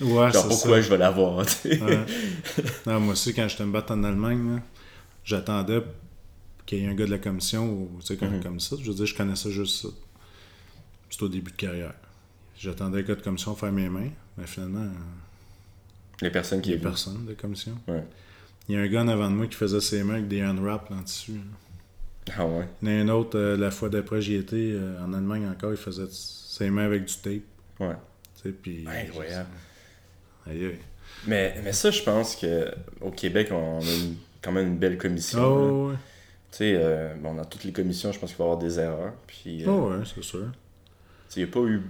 Ouais, 0.02 0.32
genre, 0.32 0.48
pourquoi 0.48 0.78
ça. 0.78 0.82
je 0.82 0.90
vais 0.90 0.98
la 0.98 1.10
voir, 1.12 1.46
tu 1.46 1.52
sais? 1.54 1.82
Ouais. 1.82 2.06
Non, 2.86 3.00
moi 3.00 3.14
aussi, 3.14 3.34
quand 3.34 3.48
j'étais 3.48 3.66
me 3.66 3.72
battre 3.72 3.94
en 3.94 4.04
Allemagne, 4.04 4.56
là, 4.56 4.62
j'attendais 5.24 5.82
qu'il 6.66 6.80
y 6.80 6.86
ait 6.86 6.88
un 6.90 6.94
gars 6.96 7.06
de 7.06 7.12
la 7.12 7.18
commission, 7.20 7.66
ou, 7.72 7.98
tu 8.00 8.08
sais, 8.08 8.18
comme, 8.18 8.36
Mhm. 8.36 8.44
comme 8.44 8.60
ça. 8.60 8.76
Je 8.82 8.90
veux 8.90 8.96
dire, 8.96 9.06
je 9.06 9.16
connaissais 9.16 9.52
juste 9.52 9.82
ça. 9.84 9.90
C'était 11.10 11.24
au 11.24 11.30
début 11.30 11.52
de 11.52 11.56
carrière. 11.58 11.94
J'attendais 12.58 12.98
le 13.02 13.04
gars 13.08 13.16
de 13.16 13.22
commission 13.22 13.56
faire 13.56 13.72
mes 13.72 13.90
mains, 13.90 14.10
mais 14.38 14.48
finalement, 14.48 14.80
euh, 14.82 14.90
Les 16.22 16.30
personnes 16.32 16.62
qui 16.62 16.70
il 16.70 16.72
n'y 16.72 16.76
a 16.76 16.78
écoutent. 16.80 16.90
personne 16.92 17.26
de 17.26 17.34
commission. 17.34 17.78
Ouais. 17.88 18.04
Il 18.70 18.76
y 18.76 18.78
a 18.78 18.82
un 18.82 18.88
gars 18.88 19.02
en 19.02 19.08
avant 19.10 19.30
de 19.30 19.36
moi 19.36 19.48
qui 19.48 19.56
faisait 19.56 19.82
ses 19.82 20.04
mains 20.04 20.14
avec 20.16 20.28
des 20.28 20.42
unwraps 20.42 20.90
en 20.92 21.02
tissu. 21.04 21.34
là. 21.34 22.34
Ah 22.38 22.46
ouais? 22.46 22.68
Il 22.82 22.90
y 22.90 22.92
en 22.92 23.00
a 23.00 23.02
un 23.02 23.10
autre, 23.10 23.38
euh, 23.38 23.58
la 23.58 23.70
fois 23.72 23.90
d'après, 23.90 24.22
j'y 24.22 24.36
étais 24.36 24.56
euh, 24.74 25.04
en 25.04 25.12
Allemagne 25.14 25.46
encore, 25.48 25.72
il 25.72 25.78
faisait 25.78 26.08
ses 26.10 26.70
mains 26.70 26.86
avec 26.86 27.04
du 27.06 27.14
tape. 27.16 27.42
Ouais. 27.82 27.96
Puis. 28.52 28.86
Incroyable. 28.88 29.50
Aïe, 30.48 30.66
aïe. 30.66 30.80
Mais, 31.28 31.56
mais 31.64 31.74
ça, 31.74 31.92
je 31.92 32.02
pense 32.02 32.36
que 32.36 32.72
au 33.02 33.12
Québec, 33.12 33.50
on 33.52 33.80
a 33.80 33.84
une- 33.94 34.16
quand 34.42 34.52
même 34.52 34.68
une 34.68 34.78
belle 34.78 34.98
commission. 34.98 35.42
Oh, 35.44 35.90
ouais. 35.90 35.96
Tu 36.52 36.58
sais, 36.58 36.74
euh, 36.76 37.14
bon, 37.16 37.34
dans 37.36 37.46
toutes 37.46 37.64
les 37.64 37.72
commissions, 37.72 38.12
je 38.12 38.20
pense 38.20 38.30
qu'il 38.32 38.38
va 38.40 38.44
y 38.46 38.48
avoir 38.48 38.60
des 38.64 38.80
erreurs. 38.80 39.14
Puis, 39.26 39.64
euh, 39.64 39.68
Oh, 39.70 39.90
ouais, 39.90 40.04
c'est 40.06 40.24
sûr. 40.24 40.48
Il 41.36 41.40
y 41.42 41.44
a 41.46 41.48
pas 41.48 41.62
eu. 41.62 41.82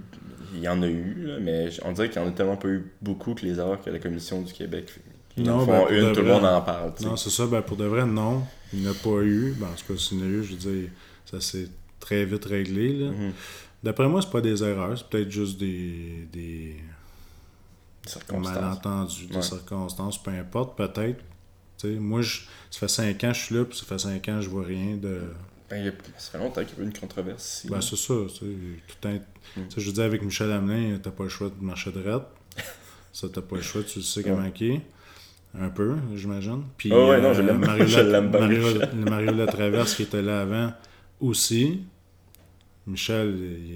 Il 0.54 0.60
y 0.60 0.68
en 0.68 0.80
a 0.82 0.86
eu, 0.86 1.14
là, 1.26 1.36
mais 1.40 1.68
on 1.84 1.92
dirait 1.92 2.08
qu'il 2.08 2.22
y 2.22 2.24
en 2.24 2.28
a 2.28 2.30
tellement 2.30 2.56
pas 2.56 2.68
eu 2.68 2.90
beaucoup 3.02 3.34
que 3.34 3.44
les 3.44 3.58
erreurs 3.58 3.82
que 3.82 3.90
la 3.90 3.98
Commission 3.98 4.40
du 4.40 4.52
Québec. 4.52 4.90
Ils 5.36 5.50
en 5.50 5.58
Non, 5.58 5.66
font 5.66 5.72
ben, 5.72 5.80
pour 5.80 5.90
une, 5.90 6.12
tout 6.12 6.20
le 6.22 6.26
monde 6.28 6.44
en 6.46 6.62
parle. 6.62 6.92
Non, 7.02 7.16
c'est 7.16 7.28
ça. 7.30 7.44
Ben, 7.46 7.60
pour 7.60 7.76
de 7.76 7.84
vrai, 7.84 8.06
non. 8.06 8.42
Il 8.72 8.80
n'y 8.80 8.86
en 8.88 8.92
a 8.92 8.94
pas 8.94 9.20
eu. 9.22 9.54
Ben, 9.58 9.66
en 9.66 9.74
tout 9.74 9.92
cas, 9.92 9.98
s'il 10.00 10.18
y 10.18 10.22
en 10.22 10.24
a 10.24 10.28
eu, 10.28 10.44
je 10.44 10.52
veux 10.52 10.72
dire, 10.74 10.90
ça 11.26 11.40
s'est 11.40 11.68
très 12.00 12.24
vite 12.24 12.44
réglé. 12.46 12.92
là. 13.00 13.10
Mhm. 13.10 13.32
D'après 13.84 14.08
moi, 14.08 14.20
c'est 14.22 14.30
pas 14.30 14.40
des 14.40 14.62
erreurs. 14.64 14.96
C'est 14.98 15.06
peut-être 15.08 15.30
juste 15.30 15.58
des, 15.58 16.26
des 16.32 16.76
Circonstances. 18.06 18.54
malentendus, 18.54 19.26
des 19.26 19.42
circonstances, 19.42 20.22
peu 20.22 20.30
importe, 20.30 20.76
peut-être. 20.76 21.18
Tu 21.78 21.88
sais, 21.88 21.98
moi, 21.98 22.20
je, 22.22 22.40
ça 22.70 22.80
fait 22.80 22.88
5 22.88 23.24
ans 23.24 23.28
que 23.28 23.34
je 23.34 23.40
suis 23.42 23.54
là, 23.54 23.64
puis 23.64 23.78
ça 23.78 23.84
fait 23.84 23.98
5 23.98 24.28
ans 24.28 24.36
que 24.36 24.40
je 24.42 24.48
vois 24.50 24.64
rien 24.64 24.96
de. 24.96 25.20
Ben, 25.70 25.78
il 25.78 25.86
y 25.86 25.88
a- 25.88 25.92
ça 26.18 26.32
fait 26.32 26.38
longtemps 26.38 26.64
qu'il 26.64 26.76
y 26.78 26.80
a 26.80 26.84
eu 26.84 26.86
une 26.86 26.92
controverse 26.98 27.58
ici. 27.58 27.68
Ben, 27.68 27.80
c'est 27.80 27.96
ça. 27.96 28.14
Tout 28.38 29.08
un- 29.08 29.18
Mm. 29.56 29.68
je 29.76 29.90
dis 29.90 30.00
avec 30.00 30.22
Michel 30.22 30.50
Hamelin, 30.50 30.98
t'as 31.02 31.10
pas 31.10 31.24
le 31.24 31.28
choix 31.28 31.48
de 31.50 31.64
marcher 31.64 31.92
droite. 31.92 32.26
ça, 33.12 33.28
t'as 33.32 33.40
pas 33.42 33.56
le 33.56 33.62
choix, 33.62 33.82
tu 33.82 33.98
le 34.00 34.04
sais 34.04 34.22
comment 34.22 34.50
il 34.60 34.66
est. 34.72 34.80
Un 35.58 35.68
peu, 35.68 35.94
j'imagine. 36.16 36.64
Puis, 36.76 36.90
Oh 36.92 37.10
ouais, 37.10 37.20
non, 37.20 37.32
je 37.32 37.42
l'aime. 37.42 37.58
Mario, 37.58 37.84
bien, 37.84 38.20
Mario, 38.22 38.62
le 38.94 39.04
Mario 39.10 39.32
Latraverse 39.34 39.94
qui 39.94 40.02
était 40.02 40.22
là 40.22 40.40
avant 40.40 40.72
aussi. 41.20 41.82
Michel, 42.86 43.34
il 43.38 43.74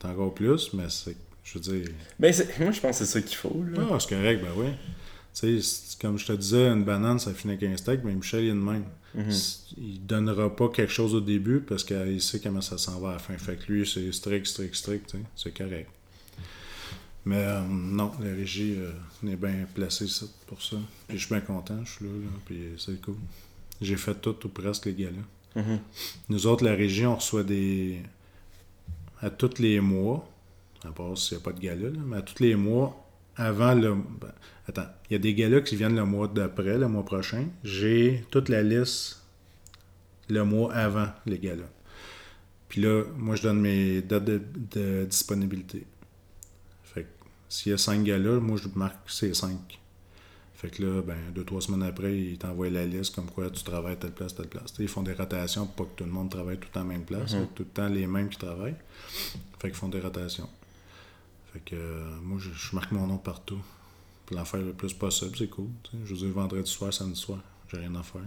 est 0.00 0.04
encore 0.08 0.34
plus, 0.34 0.72
mais 0.74 0.88
c'est, 0.88 1.16
je 1.44 1.54
veux 1.58 1.60
dire, 1.60 1.88
Ben, 2.18 2.32
c'est- 2.32 2.58
moi, 2.60 2.70
je 2.70 2.80
pense 2.80 2.98
que 2.98 3.04
c'est 3.04 3.12
ça 3.12 3.20
qu'il 3.22 3.36
faut. 3.36 3.64
Là. 3.72 3.86
ah, 3.92 3.98
c'est 4.00 4.14
correct, 4.14 4.42
ben 4.42 4.50
oui. 4.56 4.66
Tu 5.34 5.60
sais, 5.62 5.96
comme 6.00 6.18
je 6.18 6.26
te 6.26 6.32
disais, 6.32 6.66
une 6.68 6.84
banane, 6.84 7.18
ça 7.18 7.32
finit 7.34 7.54
avec 7.54 7.68
un 7.68 7.76
steak, 7.76 8.00
mais 8.04 8.14
Michel, 8.14 8.44
il 8.44 8.48
est 8.48 8.52
de 8.52 8.56
même. 8.56 8.84
C'est- 9.30 9.74
Il 9.76 10.04
donnera 10.06 10.54
pas 10.54 10.68
quelque 10.68 10.92
chose 10.92 11.14
au 11.14 11.20
début 11.20 11.60
parce 11.60 11.82
qu'il 11.82 12.20
sait 12.22 12.38
comment 12.40 12.60
ça 12.60 12.78
s'en 12.78 13.00
va 13.00 13.10
à 13.10 13.12
la 13.14 13.18
fin. 13.18 13.36
Fait 13.36 13.56
que 13.56 13.72
lui, 13.72 13.86
c'est 13.86 14.12
strict, 14.12 14.46
strict, 14.46 14.74
strict, 14.76 15.16
c'est 15.34 15.56
correct. 15.56 15.90
Mais 17.24 17.36
euh, 17.36 17.60
non, 17.68 18.12
la 18.22 18.30
régie 18.34 18.76
euh, 18.78 18.92
est 19.30 19.36
bien 19.36 19.66
placée 19.74 20.06
pour 20.46 20.62
ça. 20.62 20.76
Puis 21.08 21.18
je 21.18 21.26
suis 21.26 21.34
bien 21.34 21.40
content, 21.42 21.84
je 21.84 21.90
suis 21.90 22.04
là, 22.04 22.10
là, 22.12 22.30
puis 22.46 22.58
c'est 22.78 23.00
cool. 23.02 23.16
J'ai 23.80 23.96
fait 23.96 24.14
tout 24.14 24.36
ou 24.44 24.48
presque 24.48 24.86
les 24.86 24.94
gars-là. 24.94 25.62
Mhm. 25.62 25.78
Nous 26.28 26.46
autres, 26.46 26.64
la 26.64 26.74
régie, 26.74 27.04
on 27.06 27.16
reçoit 27.16 27.42
des. 27.44 28.00
À 29.20 29.30
tous 29.30 29.58
les 29.58 29.80
mois, 29.80 30.28
à 30.84 30.92
part 30.92 31.16
s'il 31.16 31.38
n'y 31.38 31.42
a 31.42 31.44
pas 31.44 31.52
de 31.52 31.60
gala, 31.60 31.88
là, 31.90 32.00
mais 32.04 32.16
à 32.18 32.22
tous 32.22 32.42
les 32.42 32.54
mois, 32.54 33.04
avant 33.36 33.74
le. 33.74 33.94
ben, 33.94 34.32
attends, 34.66 34.86
il 35.08 35.14
y 35.14 35.16
a 35.16 35.18
des 35.18 35.34
galas 35.34 35.60
qui 35.60 35.76
viennent 35.76 35.96
le 35.96 36.04
mois 36.04 36.28
d'après, 36.28 36.76
le 36.78 36.88
mois 36.88 37.04
prochain. 37.04 37.46
J'ai 37.64 38.24
toute 38.30 38.48
la 38.48 38.62
liste 38.62 39.22
le 40.28 40.44
mois 40.44 40.74
avant 40.74 41.08
les 41.26 41.38
galas. 41.38 41.70
Puis 42.68 42.82
là, 42.82 43.04
moi, 43.16 43.34
je 43.36 43.42
donne 43.44 43.60
mes 43.60 44.02
dates 44.02 44.24
de, 44.24 44.42
de 44.72 45.06
disponibilité. 45.08 45.86
Fait 46.82 47.04
que 47.04 47.08
s'il 47.48 47.70
y 47.72 47.74
a 47.74 47.78
cinq 47.78 48.04
galas, 48.04 48.40
moi, 48.40 48.58
je 48.62 48.68
marque 48.74 49.08
ces 49.08 49.32
cinq. 49.32 49.77
Fait 50.60 50.70
que 50.70 50.82
là, 50.82 51.02
ben, 51.02 51.14
deux, 51.32 51.44
trois 51.44 51.60
semaines 51.60 51.84
après, 51.84 52.18
ils 52.18 52.36
t'envoient 52.36 52.68
la 52.68 52.84
liste 52.84 53.14
comme 53.14 53.30
quoi 53.30 53.48
tu 53.48 53.62
travailles 53.62 53.92
à 53.92 53.96
telle 53.96 54.10
place, 54.10 54.34
telle 54.34 54.48
place. 54.48 54.74
Ils 54.80 54.88
font 54.88 55.02
des 55.02 55.12
rotations 55.12 55.66
pour 55.66 55.86
pas 55.86 55.92
que 55.92 55.98
tout 55.98 56.04
le 56.04 56.10
monde 56.10 56.30
travaille 56.30 56.56
tout 56.58 56.66
le 56.68 56.72
temps 56.72 56.80
à 56.80 56.82
la 56.82 56.88
même 56.88 57.04
place. 57.04 57.32
Fait 57.32 57.38
que 57.38 57.54
Tout 57.54 57.62
le 57.62 57.68
temps 57.68 57.88
les 57.88 58.06
mêmes 58.08 58.28
qui 58.28 58.38
travaillent. 58.38 58.74
Fait 59.60 59.68
qu'ils 59.68 59.74
font 59.76 59.88
des 59.88 60.00
rotations. 60.00 60.48
Fait 61.52 61.60
que 61.60 61.76
euh, 61.76 62.10
moi, 62.22 62.38
je, 62.40 62.50
je 62.50 62.74
marque 62.74 62.90
mon 62.90 63.06
nom 63.06 63.18
partout. 63.18 63.60
Pour 64.26 64.36
l'en 64.36 64.44
faire 64.44 64.60
le 64.60 64.72
plus 64.72 64.92
possible, 64.92 65.36
c'est 65.38 65.46
cool. 65.48 65.68
Je 66.04 66.12
veux 66.12 66.18
dire, 66.26 66.28
vendredi 66.34 66.68
soir, 66.70 66.92
samedi 66.92 67.18
soir, 67.20 67.38
j'ai 67.70 67.78
rien 67.78 67.94
à 67.94 68.02
faire. 68.02 68.20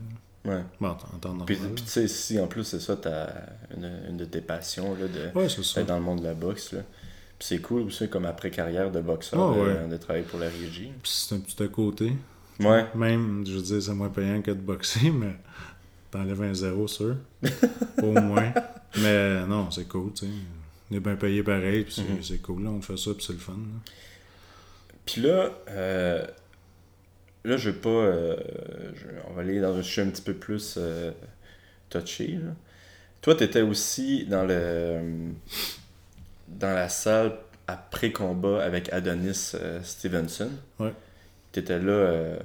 là. 0.46 0.52
Ouais. 0.56 0.64
Bon, 0.80 0.88
en 0.88 0.96
temps- 1.20 1.38
Puis, 1.46 1.58
tu 1.58 1.84
sais, 1.86 2.08
si 2.08 2.40
en 2.40 2.48
plus 2.48 2.64
c'est 2.64 2.80
ça, 2.80 2.96
t'as 2.96 3.28
une, 3.76 3.92
une 4.10 4.18
de 4.18 4.26
tes 4.26 4.42
passions, 4.42 4.96
là, 4.96 5.08
de, 5.08 5.38
Ouais, 5.38 5.48
ça. 5.50 5.84
dans 5.84 5.98
le 5.98 6.04
monde 6.04 6.22
de 6.22 6.26
la 6.26 6.34
boxe. 6.34 6.72
Là. 6.72 6.82
C'est 7.44 7.60
cool 7.60 7.82
aussi, 7.82 8.08
comme 8.08 8.26
après 8.26 8.52
carrière 8.52 8.92
de 8.92 9.02
boxeur, 9.02 9.52
Ah, 9.52 9.56
de- 9.56 9.62
ouais. 9.62 9.88
de, 9.90 9.98
travailler 9.98 10.26
pour 10.26 10.40
la 10.40 10.48
régie. 10.48 10.92
Puis 11.02 11.12
c'est 11.12 11.36
un 11.36 11.40
petit 11.40 11.62
à 11.64 11.68
côté. 11.68 12.14
Ouais. 12.60 12.86
Même, 12.94 13.44
je 13.48 13.54
veux 13.54 13.62
dire, 13.62 13.82
c'est 13.82 13.94
moins 13.94 14.10
payant 14.10 14.42
que 14.44 14.52
de 14.52 14.60
boxer, 14.62 15.10
mais 15.10 15.34
t'enlèves 16.12 16.42
un 16.44 16.54
zéro 16.54 16.88
sûr. 16.88 17.16
Au 18.04 18.12
moins. 18.12 18.54
Mais 19.02 19.46
non, 19.48 19.72
c'est 19.72 19.88
cool, 19.88 20.14
tu 20.14 20.26
sais. 20.28 20.32
On 20.92 20.96
est 20.96 21.00
bien 21.00 21.16
payé 21.16 21.42
pareil, 21.42 21.84
puis 21.84 21.94
c'est 21.94 22.02
Mhm. 22.04 22.22
c'est 22.22 22.38
cool, 22.42 22.64
là, 22.64 22.70
on 22.70 22.82
fait 22.82 22.98
ça, 22.98 23.12
puis 23.16 23.24
c'est 23.26 23.34
le 23.34 23.40
fun. 23.40 23.54
Puis 25.06 25.22
là, 25.22 25.50
euh, 25.70 26.26
là, 27.44 27.58
je 27.58 27.70
vais 27.72 27.78
pas. 27.80 27.90
euh, 27.90 28.36
je- 28.94 29.08
on 29.30 29.34
va 29.34 29.42
aller 29.42 29.60
dans 29.60 29.76
un 29.76 29.82
sujet 29.82 30.04
un 30.04 30.10
petit 30.10 30.22
peu 30.22 30.34
plus 30.36 30.76
euh, 30.78 31.12
touché. 31.90 32.28
là. 32.28 32.52
Toi, 33.22 33.36
tu 33.36 33.44
étais 33.46 33.62
aussi 33.62 34.26
dans 34.26 34.46
le 34.46 35.32
dans 36.60 36.74
la 36.74 36.90
salle 36.90 37.34
après 37.68 38.12
combat 38.12 38.64
avec 38.64 38.92
Adonis 38.92 39.52
euh, 39.56 39.82
Stevenson. 39.84 40.50
Ouais. 40.80 40.94
Tu 41.52 41.60
étais 41.60 41.80
là 41.80 41.92
euh, 41.92 42.38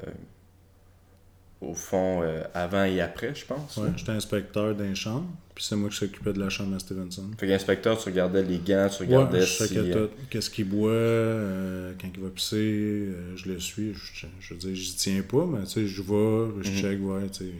au 1.60 1.74
fond 1.74 2.22
euh, 2.22 2.42
avant 2.54 2.84
et 2.84 3.00
après, 3.00 3.34
je 3.34 3.44
pense. 3.44 3.76
Ouais, 3.78 3.86
là. 3.86 3.92
j'étais 3.96 4.12
inspecteur 4.12 4.74
d'un 4.74 4.94
chambre, 4.94 5.26
puis 5.54 5.64
c'est 5.64 5.74
moi 5.74 5.88
qui 5.88 5.96
s'occupais 5.96 6.32
de 6.32 6.38
la 6.40 6.48
chambre 6.50 6.76
à 6.76 6.78
Stevenson. 6.78 7.24
Fait 7.38 7.46
qu'inspecteur, 7.48 7.98
tu 7.98 8.08
regardais 8.10 8.42
les 8.42 8.58
gants, 8.58 8.88
tu 8.88 9.02
Ouais, 9.04 9.06
regardais 9.16 9.40
je 9.40 9.64
si. 9.64 9.78
Qu'est-ce 10.30 10.50
qu'il 10.50 10.68
boit, 10.68 10.90
quand 12.00 12.08
il 12.14 12.20
va 12.22 12.28
pisser, 12.28 13.08
je 13.36 13.48
le 13.48 13.58
suis. 13.58 13.94
Je, 13.94 14.26
je 14.40 14.54
veux 14.54 14.60
dire, 14.60 14.74
j'y 14.74 14.94
tiens 14.94 15.22
pas, 15.22 15.46
mais 15.46 15.64
tu 15.64 15.70
sais, 15.70 15.86
je 15.86 16.02
vais, 16.02 16.62
je 16.62 16.70
Mhm. 16.70 16.76
check, 16.76 16.98
ouais, 17.02 17.28
tu 17.30 17.44
sais. 17.46 17.52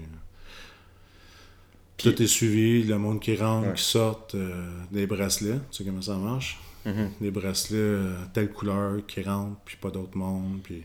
Puis- 1.97 2.13
Tout 2.15 2.23
est 2.23 2.27
suivi, 2.27 2.83
le 2.83 2.99
monde 2.99 3.21
qui 3.21 3.37
rentre, 3.37 3.69
Ouais. 3.69 3.75
qui 3.75 3.83
sort, 3.83 4.29
euh, 4.35 4.71
des 4.93 5.07
bracelets, 5.07 5.59
tu 5.71 5.79
sais 5.79 5.85
comment 5.85 6.03
ça 6.03 6.17
marche? 6.17 6.59
mhm. 6.85 7.11
Des 7.21 7.31
bracelets 7.31 7.79
euh, 7.79 8.15
telle 8.33 8.53
couleur 8.53 9.05
qui 9.07 9.23
rentrent, 9.23 9.59
puis 9.65 9.77
pas 9.81 9.91
d'autre 9.91 10.17
monde, 10.17 10.61
puis... 10.63 10.85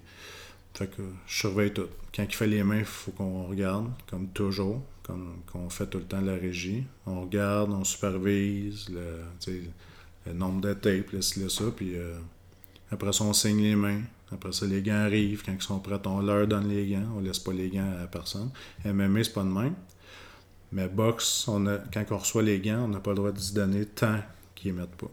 Fait 0.74 0.88
que 0.88 1.02
je 1.28 1.36
surveille 1.38 1.74
tout. 1.74 1.88
Quand 2.16 2.24
il 2.24 2.34
fait 2.34 2.48
les 2.48 2.64
mains, 2.64 2.80
il 2.80 2.86
faut 2.86 3.12
qu'on 3.12 3.44
regarde, 3.44 3.92
comme 4.10 4.30
toujours, 4.30 4.82
comme 5.04 5.42
qu'on 5.52 5.70
fait 5.70 5.86
tout 5.86 5.98
le 5.98 6.06
temps 6.06 6.22
la 6.22 6.36
régie. 6.36 6.86
On 7.06 7.22
regarde, 7.22 7.72
on 7.72 7.84
supervise 7.84 8.88
le, 8.90 10.34
nombre 10.34 10.62
de 10.62 10.74
tapes, 10.74 11.12
le 11.12 11.22
ça, 11.22 11.66
puis 11.76 11.96
euh, 11.98 12.18
après 12.90 13.12
ça, 13.12 13.26
on 13.26 13.34
signe 13.34 13.62
les 13.62 13.76
mains. 13.76 14.02
Après 14.32 14.54
ça, 14.54 14.66
les 14.66 14.82
gants 14.82 14.94
arrivent. 14.94 15.44
Quand 15.46 15.52
ils 15.54 15.62
sont 15.62 15.80
prêts, 15.80 16.00
on 16.06 16.22
leur 16.22 16.48
donne 16.48 16.70
les 16.70 16.88
gants. 16.88 17.06
On 17.18 17.20
laisse 17.20 17.40
pas 17.40 17.52
les 17.52 17.70
gants 17.70 17.92
à 18.02 18.08
personne. 18.08 18.50
MMA, 18.86 19.26
c'est 19.26 19.34
pas 19.34 19.44
de 19.44 19.50
même. 19.50 19.76
Mais 20.72 20.88
boxe, 20.88 21.48
on 21.48 21.66
a, 21.68 21.78
quand 21.94 22.06
on 22.12 22.18
reçoit 22.18 22.44
les 22.44 22.60
gants, 22.60 22.84
on 22.86 22.88
n'a 22.88 23.00
pas 23.00 23.12
le 23.12 23.18
droit 23.18 23.32
de 23.32 23.40
se 23.40 23.54
donner 23.54 23.86
tant 23.86 24.20
qu'ils 24.56 24.74
les 24.74 24.80
mettent 24.80 24.96
pas. 24.96 25.12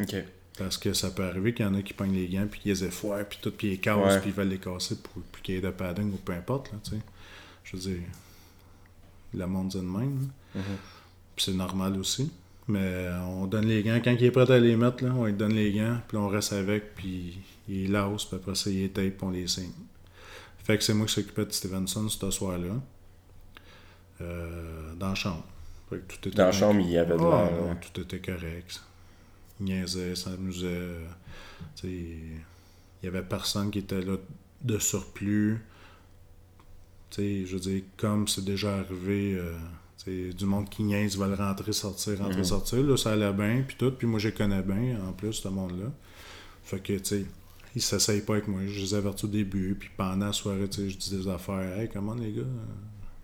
Ok. 0.00 0.14
Parce 0.58 0.76
que 0.76 0.92
ça 0.92 1.10
peut 1.10 1.24
arriver 1.24 1.54
qu'il 1.54 1.64
y 1.64 1.68
en 1.68 1.74
a 1.74 1.80
qui 1.82 1.94
pognent 1.94 2.12
les 2.14 2.28
gants, 2.28 2.46
puis 2.50 2.60
qu'ils 2.60 2.72
les 2.72 2.84
effoirent, 2.84 3.24
puis 3.26 3.38
tout, 3.40 3.50
puis 3.50 3.68
ils 3.68 3.70
les 3.70 3.78
cassent, 3.78 3.96
Ouais. 3.96 4.20
puis 4.20 4.30
ils 4.30 4.34
veulent 4.36 4.48
les 4.48 4.58
casser 4.58 4.96
pour, 4.96 5.22
pour 5.22 5.42
qu'il 5.42 5.54
y 5.54 5.58
ait 5.58 5.60
de 5.62 5.70
padding 5.70 6.12
ou 6.12 6.16
peu 6.16 6.32
importe, 6.32 6.70
là. 6.72 6.78
Je 7.64 7.76
veux 7.76 7.82
dire, 7.82 8.02
le 9.34 9.46
monde 9.46 9.68
dit 9.68 9.78
de 9.78 9.82
même. 9.82 10.28
Puis 10.54 11.46
c'est 11.46 11.54
normal 11.54 11.98
aussi. 11.98 12.30
Mais 12.68 13.08
on 13.26 13.46
donne 13.46 13.66
les 13.66 13.82
gants. 13.82 13.98
Quand 14.04 14.12
il 14.12 14.24
est 14.24 14.30
prêt 14.30 14.50
à 14.50 14.58
les 14.58 14.76
mettre, 14.76 15.02
là, 15.04 15.12
on 15.16 15.24
lui 15.24 15.32
donne 15.32 15.54
les 15.54 15.72
gants, 15.72 15.98
puis 16.06 16.16
on 16.18 16.28
reste 16.28 16.52
avec, 16.52 16.94
puis 16.94 17.38
il 17.68 17.90
lance, 17.90 18.26
puis 18.26 18.36
après 18.36 18.54
ça, 18.54 18.68
il 18.70 18.80
les 18.82 18.88
tape, 18.90 19.16
puis 19.16 19.26
on 19.26 19.30
les 19.30 19.48
signe. 19.48 19.72
Fait 20.62 20.76
que 20.76 20.84
c'est 20.84 20.94
moi 20.94 21.06
qui 21.06 21.14
s'occupais 21.14 21.46
de 21.46 21.50
Stevenson 21.52 22.08
ce 22.08 22.30
soir-là, 22.30 22.74
euh, 24.20 24.92
dans 24.94 25.08
la 25.10 25.14
chambre. 25.14 25.44
Fait 25.90 25.96
que 25.98 26.14
tout 26.14 26.28
était 26.28 26.38
Dans 26.38 26.46
la 26.46 26.52
chambre, 26.52 26.80
il 26.80 26.90
y 26.90 26.98
avait 26.98 27.16
de 27.16 27.22
ah, 27.22 27.48
l'air. 27.50 27.60
non, 27.62 27.76
tout 27.76 28.00
était 28.00 28.20
correct. 28.20 28.80
Il 29.60 29.66
niaisait, 29.66 30.14
s'amusait. 30.14 30.66
euh, 30.66 31.04
Il 31.84 32.38
y 33.04 33.06
avait 33.06 33.22
personne 33.22 33.70
qui 33.70 33.80
était 33.80 34.00
là 34.02 34.16
de 34.62 34.78
surplus. 34.78 35.60
Tu 37.10 37.16
sais, 37.16 37.46
je 37.46 37.54
veux 37.54 37.60
dire, 37.60 37.82
comme 37.96 38.26
c'est 38.28 38.44
déjà 38.44 38.76
arrivé, 38.78 39.34
euh, 39.36 40.32
du 40.32 40.46
monde 40.46 40.68
qui 40.68 40.82
niaise, 40.82 41.16
veulent 41.18 41.34
rentrer, 41.34 41.72
sortir, 41.72 42.18
rentrer, 42.18 42.38
Mhm. 42.38 42.44
sortir. 42.44 42.82
Là, 42.82 42.96
ça 42.96 43.12
allait 43.12 43.32
bien, 43.32 43.62
puis 43.66 43.76
tout. 43.78 43.90
Puis 43.92 44.06
moi, 44.06 44.18
je 44.18 44.28
les 44.28 44.34
connais 44.34 44.62
bien, 44.62 44.98
en 45.06 45.12
plus, 45.12 45.32
ce 45.34 45.48
monde-là. 45.48 45.90
Fait 46.64 46.80
que, 46.80 46.94
tu 46.94 47.04
sais, 47.04 47.26
ils 47.76 47.82
s'essayent 47.82 48.22
pas 48.22 48.34
avec 48.34 48.48
moi. 48.48 48.60
Je 48.66 48.80
les 48.80 48.94
avertis 48.94 49.26
au 49.26 49.28
début, 49.28 49.74
puis 49.78 49.90
pendant 49.96 50.26
la 50.26 50.32
soirée, 50.32 50.68
tu 50.68 50.80
sais, 50.82 50.90
je 50.90 50.96
dis 50.98 51.10
des 51.18 51.28
affaires. 51.28 51.78
Hey, 51.78 51.88
comment 51.92 52.14
les 52.14 52.32
gars? 52.32 52.42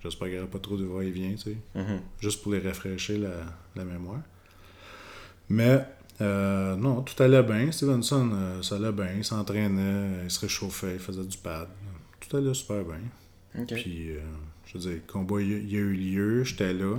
J'espère 0.02 0.28
qu'il 0.28 0.36
n'y 0.36 0.42
aura 0.42 0.50
pas 0.50 0.58
trop 0.60 0.76
de 0.76 0.84
va-et-vient, 0.84 1.32
tu 1.32 1.38
sais 1.38 1.56
Mhm. 1.74 2.00
juste 2.20 2.42
pour 2.42 2.52
les 2.52 2.60
rafraîchir 2.60 3.18
la, 3.18 3.30
la 3.74 3.84
mémoire. 3.84 4.20
Mais 5.48 5.84
euh, 6.20 6.76
non, 6.76 7.02
tout 7.02 7.20
allait 7.22 7.42
bien. 7.42 7.70
Stevenson, 7.72 8.30
euh, 8.32 8.62
ça 8.62 8.76
allait 8.76 8.92
bien. 8.92 9.12
Il 9.16 9.24
s'entraînait, 9.24 10.24
il 10.24 10.30
se 10.30 10.40
réchauffait, 10.40 10.94
il 10.94 10.98
faisait 11.00 11.24
du 11.24 11.36
pad. 11.38 11.68
Tout 12.20 12.36
allait 12.36 12.54
super 12.54 12.84
bien. 12.84 13.64
Puis, 13.66 14.10
euh, 14.12 14.20
je 14.66 14.74
veux 14.74 14.80
dire, 14.80 14.92
le 15.06 15.12
combat, 15.12 15.40
il 15.40 15.50
y 15.72 15.76
a- 15.76 15.80
eu 15.80 15.92
lieu, 15.92 16.44
j'étais 16.44 16.72
là. 16.74 16.96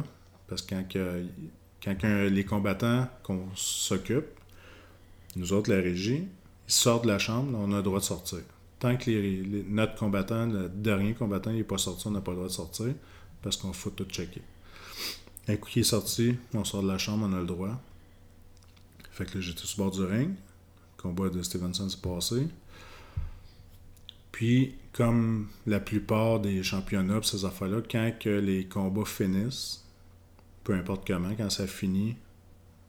Parce 0.47 0.61
que 0.63 0.75
quand, 0.91 1.95
quand 2.01 2.29
les 2.29 2.43
combattants 2.43 3.07
qu'on 3.23 3.45
s'occupe, 3.55 4.25
nous 5.35 5.53
autres, 5.53 5.69
la 5.71 5.77
régie, 5.81 6.23
ils 6.67 6.73
sortent 6.73 7.03
de 7.03 7.09
la 7.09 7.19
chambre, 7.19 7.57
on 7.57 7.71
a 7.71 7.77
le 7.77 7.83
droit 7.83 7.99
de 7.99 8.03
sortir. 8.03 8.39
Tant 8.79 8.95
que 8.95 9.09
les- 9.11 9.65
notre 9.67 9.95
combattant, 9.95 10.45
le 10.45 10.69
dernier 10.69 11.13
combattant, 11.13 11.51
il 11.51 11.57
n'est 11.57 11.63
pas 11.63 11.77
sorti, 11.77 12.07
on 12.07 12.11
n'a 12.11 12.21
pas 12.21 12.31
le 12.31 12.37
droit 12.37 12.47
de 12.47 12.53
sortir 12.53 12.93
parce 13.41 13.57
qu'on 13.57 13.73
faut 13.73 13.89
tout 13.89 14.05
checker. 14.05 14.41
Un 15.47 15.57
coup 15.57 15.69
qui 15.69 15.79
est 15.81 15.83
sorti, 15.83 16.35
on 16.53 16.63
sort 16.63 16.83
de 16.83 16.87
la 16.87 16.97
chambre, 16.97 17.27
on 17.29 17.33
a 17.33 17.39
le 17.39 17.45
droit. 17.45 17.81
Fait 19.11 19.25
que 19.25 19.35
là, 19.35 19.41
j'étais 19.41 19.65
sur 19.65 19.83
le 19.83 19.89
bord 19.89 19.99
du 19.99 20.05
ring. 20.05 20.29
Le 20.29 21.01
combat 21.01 21.29
de 21.29 21.41
Stevenson 21.41 21.89
s'est 21.89 21.97
passé. 22.01 22.47
Puis, 24.31 24.75
comme 24.93 25.47
la 25.65 25.79
plupart 25.79 26.39
des 26.39 26.63
championnats, 26.63 27.19
ces 27.23 27.43
affaires-là, 27.43 27.81
quand 27.89 28.13
que 28.19 28.29
les 28.29 28.65
combats 28.65 29.05
finissent, 29.05 29.83
peu 30.63 30.73
importe 30.73 31.05
comment, 31.05 31.33
quand 31.35 31.49
ça 31.49 31.67
finit, 31.67 32.15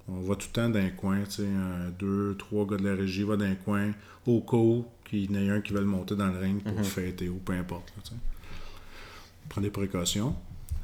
on 0.06 0.20
va 0.20 0.36
tout 0.36 0.48
le 0.48 0.52
temps 0.52 0.68
dans 0.68 0.78
un 0.78 0.90
coin, 0.90 1.22
tu 1.24 1.30
sais, 1.30 1.46
un, 1.48 1.90
deux, 1.90 2.36
trois 2.36 2.66
gars 2.66 2.76
de 2.76 2.88
la 2.88 2.94
régie 2.94 3.22
vont 3.22 3.36
dans 3.36 3.44
un 3.44 3.54
coin, 3.54 3.92
au 4.26 4.44
où 4.52 4.84
qu'il 5.10 5.30
y 5.30 5.36
en 5.36 5.40
ait 5.40 5.50
un 5.50 5.60
qui 5.60 5.72
veut 5.72 5.80
le 5.80 5.86
monter 5.86 6.14
dans 6.16 6.28
le 6.28 6.38
ring 6.38 6.62
pour 6.62 6.72
Mhm. 6.78 6.84
fêter 6.84 7.28
ou 7.28 7.36
peu 7.36 7.52
importe, 7.52 7.88
là, 7.96 8.02
tu 8.04 8.10
sais. 8.10 8.16
On 9.44 9.48
prend 9.48 9.60
des 9.60 9.70
précautions. 9.70 10.34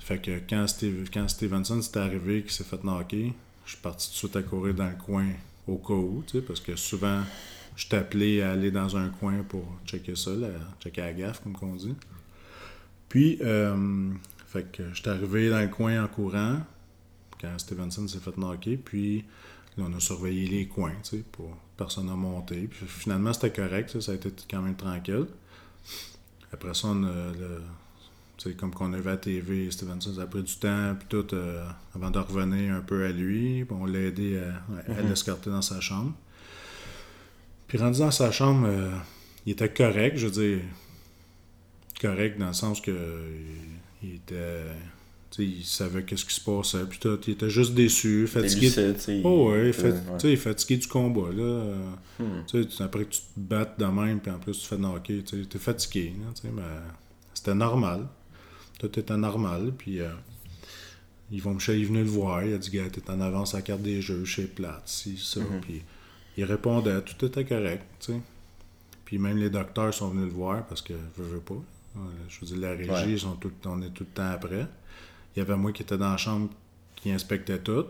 Fait 0.01 0.19
que 0.19 0.41
quand, 0.49 0.67
Steve, 0.67 1.09
quand 1.13 1.27
Stevenson 1.29 1.81
s'est 1.83 1.99
arrivé, 1.99 2.43
qu'il 2.43 2.51
s'est 2.53 2.65
fait 2.65 2.83
knocker, 2.85 3.33
je 3.65 3.71
suis 3.71 3.81
parti 3.81 4.09
tout 4.09 4.13
de 4.13 4.17
suite 4.19 4.37
à 4.37 4.43
courir 4.43 4.75
dans 4.75 4.89
le 4.89 4.95
coin 4.97 5.27
au 5.67 5.77
cas 5.79 5.95
où, 5.95 6.23
parce 6.47 6.61
que 6.61 6.77
souvent, 6.77 7.23
je 7.77 7.89
t'appelais 7.89 8.43
à 8.43 8.53
aller 8.53 8.71
dans 8.71 8.97
un 8.97 9.09
coin 9.09 9.43
pour 9.49 9.65
checker 9.85 10.15
ça, 10.17 10.31
là, 10.33 10.49
checker 10.81 11.01
la 11.01 11.13
gaffe, 11.13 11.43
comme 11.43 11.57
on 11.63 11.75
dit. 11.75 11.95
Puis, 13.09 13.39
euh, 13.43 14.11
fait 14.49 14.71
que 14.73 14.83
j'étais 14.95 15.11
arrivé 15.11 15.49
dans 15.51 15.61
le 15.61 15.69
coin 15.69 16.03
en 16.05 16.09
courant, 16.09 16.59
quand 17.41 17.59
Stevenson 17.59 18.07
s'est 18.09 18.19
fait 18.19 18.37
knocker, 18.37 18.77
puis 18.77 19.25
on 19.83 19.93
a 19.95 20.01
surveillé 20.01 20.47
les 20.49 20.67
coins, 20.69 20.93
tu 21.03 21.19
sais, 21.19 21.25
pour 21.33 21.51
personne 21.77 22.07
n'a 22.07 22.15
monté. 22.15 22.67
Puis 22.71 22.87
finalement, 22.87 23.33
c'était 23.33 23.53
correct, 23.53 23.91
ça, 23.91 24.01
ça 24.01 24.13
a 24.13 24.15
été 24.15 24.31
quand 24.51 24.63
même 24.63 24.77
tranquille. 24.77 25.27
Après 26.53 26.73
ça, 26.75 26.89
on 26.89 27.03
a 27.05 27.33
le- 27.33 27.63
comme 28.59 28.73
qu'on 28.73 28.93
a 28.93 28.99
vu 28.99 29.09
à 29.09 29.13
la 29.13 29.17
TV, 29.17 29.71
Stevenson, 29.71 30.15
ça 30.15 30.23
a 30.23 30.27
pris 30.27 30.43
du 30.43 30.55
temps, 30.57 30.95
puis 30.99 31.09
tout, 31.09 31.35
euh, 31.35 31.67
avant 31.95 32.11
de 32.11 32.19
revenir 32.21 32.75
un 32.75 32.81
peu 32.81 33.05
à 33.05 33.11
lui. 33.11 33.65
Puis 33.65 33.77
on 33.79 33.87
l'a 33.87 33.99
aidé 34.01 34.39
à, 34.39 34.93
à 34.93 35.03
Mhm. 35.03 35.09
l'escorter 35.09 35.51
dans 35.51 35.63
sa 35.63 35.81
chambre. 35.81 36.13
Puis 37.67 37.79
rendu 37.79 37.99
dans 37.99 38.11
sa 38.13 38.31
chambre, 38.31 38.67
euh, 38.69 38.93
il 39.47 39.53
était 39.53 39.73
correct, 39.73 40.17
je 40.17 40.27
veux 40.29 40.33
dire, 40.33 40.61
correct 42.01 42.39
dans 42.39 42.47
le 42.49 42.53
sens 42.53 42.81
que 42.81 42.91
euh, 42.93 43.39
il 44.03 44.15
était, 44.17 44.63
tu 45.37 45.43
sais, 45.45 45.49
il 45.59 45.65
savait 45.65 46.03
qu'est-ce 46.03 46.25
qui 46.25 46.35
se 46.35 46.41
passait, 46.41 46.85
puis 46.89 46.99
tout, 46.99 47.19
il 47.27 47.35
était 47.35 47.51
juste 47.51 47.75
déçu, 47.75 48.27
fatigué. 48.27 48.67
lucide, 48.69 49.21
Oh 49.25 49.51
ouais, 49.51 49.69
il- 49.71 50.21
sais, 50.21 50.37
fatigué 50.37 50.77
du 50.79 50.87
combat, 50.89 51.31
là. 51.33 51.75
Hmm. 52.19 52.43
après 52.81 53.05
que 53.05 53.11
tu 53.11 53.21
te 53.21 53.25
battes 53.39 53.79
de 53.79 53.85
même, 53.85 54.21
puis 54.21 54.31
en 54.31 54.39
plus 54.39 54.59
tu 54.59 54.67
fais 54.67 54.77
knocker, 54.79 55.23
tu 55.25 55.47
t'es 55.47 55.59
fatigué, 55.59 56.15
là, 56.19 56.51
mais 56.55 56.63
c'était 57.35 57.55
normal. 57.55 58.07
Tout 58.79 58.99
était 58.99 59.17
normal, 59.17 59.73
puis 59.77 60.01
euh, 60.01 60.09
Yvon 61.31 61.55
Michel 61.55 61.81
est 61.81 61.85
venu 61.85 61.99
le 62.03 62.09
voir, 62.09 62.43
il 62.45 62.55
a 62.55 62.59
dit, 62.59 62.71
gars, 62.71 62.89
t'es 62.91 63.11
en 63.11 63.21
avance 63.21 63.55
à 63.55 63.59
la 63.59 63.63
carte 63.63 63.83
des 63.83 64.01
jeux, 64.01 64.25
chez 64.25 64.45
Plate, 64.47 64.83
si, 64.87 65.17
ça, 65.19 65.41
Mhm. 65.41 65.61
puis 65.61 65.83
il 66.37 66.45
répondait, 66.45 67.01
tout 67.03 67.25
était 67.27 67.45
correct. 67.45 67.85
Puis 69.05 69.19
même 69.19 69.37
les 69.39 69.51
docteurs 69.51 69.93
sont 69.95 70.09
venus 70.09 70.27
le 70.27 70.33
voir, 70.33 70.67
parce 70.67 70.83
que, 70.83 70.95
je 71.19 71.23
veux 71.23 71.39
pas, 71.41 71.55
euh, 71.55 71.99
je 72.29 72.41
veux 72.41 72.47
dire, 72.47 72.57
la 72.59 72.71
régie, 72.75 72.91
Ouais. 72.91 73.13
ils 73.13 73.19
sont 73.21 73.35
tout, 73.37 73.53
on 73.67 73.81
est 73.83 73.91
tout 73.91 74.05
le 74.05 74.15
temps 74.15 74.31
après. 74.31 74.67
Il 75.37 75.41
y 75.41 75.43
avait 75.43 75.57
moi 75.57 75.71
qui 75.73 75.83
était 75.83 75.99
dans 75.99 76.11
la 76.11 76.17
chambre, 76.17 76.49
qui 76.95 77.13
inspectait 77.13 77.59
tout. 77.59 77.85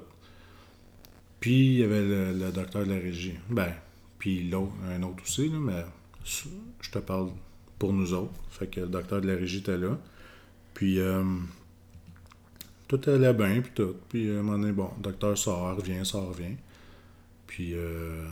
Puis 1.39 1.67
il 1.67 1.79
y 1.79 1.85
avait 1.85 2.03
le, 2.03 2.51
docteur 2.51 2.85
de 2.85 2.93
la 2.93 2.99
régie. 2.99 3.35
Ben, 3.49 3.73
puis 4.19 4.49
l'autre, 4.49 4.73
un 4.89 5.01
autre 5.05 5.23
aussi, 5.23 5.49
là, 5.49 5.59
mais 5.59 5.85
je 6.25 6.91
te 6.91 6.99
parle 6.99 7.31
pour 7.79 7.93
nous 7.93 8.13
autres. 8.13 8.33
Fait 8.51 8.67
que 8.67 8.81
le 8.81 8.89
docteur 8.89 9.21
de 9.21 9.29
la 9.29 9.37
régie 9.37 9.59
était 9.59 9.79
là. 9.79 9.97
Puis 10.75 10.99
euh, 10.99 11.23
tout 12.89 13.01
allait 13.07 13.33
bien, 13.33 13.61
puis 13.61 13.73
tout. 13.75 13.95
Puis 14.09 14.29
à 14.29 14.41
un 14.41 14.43
moment 14.43 14.59
donné, 14.59 14.73
bon, 14.73 14.91
le 14.97 15.05
docteur 15.05 15.39
sort, 15.39 15.77
revient, 15.77 16.05
sort, 16.05 16.31
revient. 16.31 16.57
Puis 17.47 17.75
euh, 17.75 18.27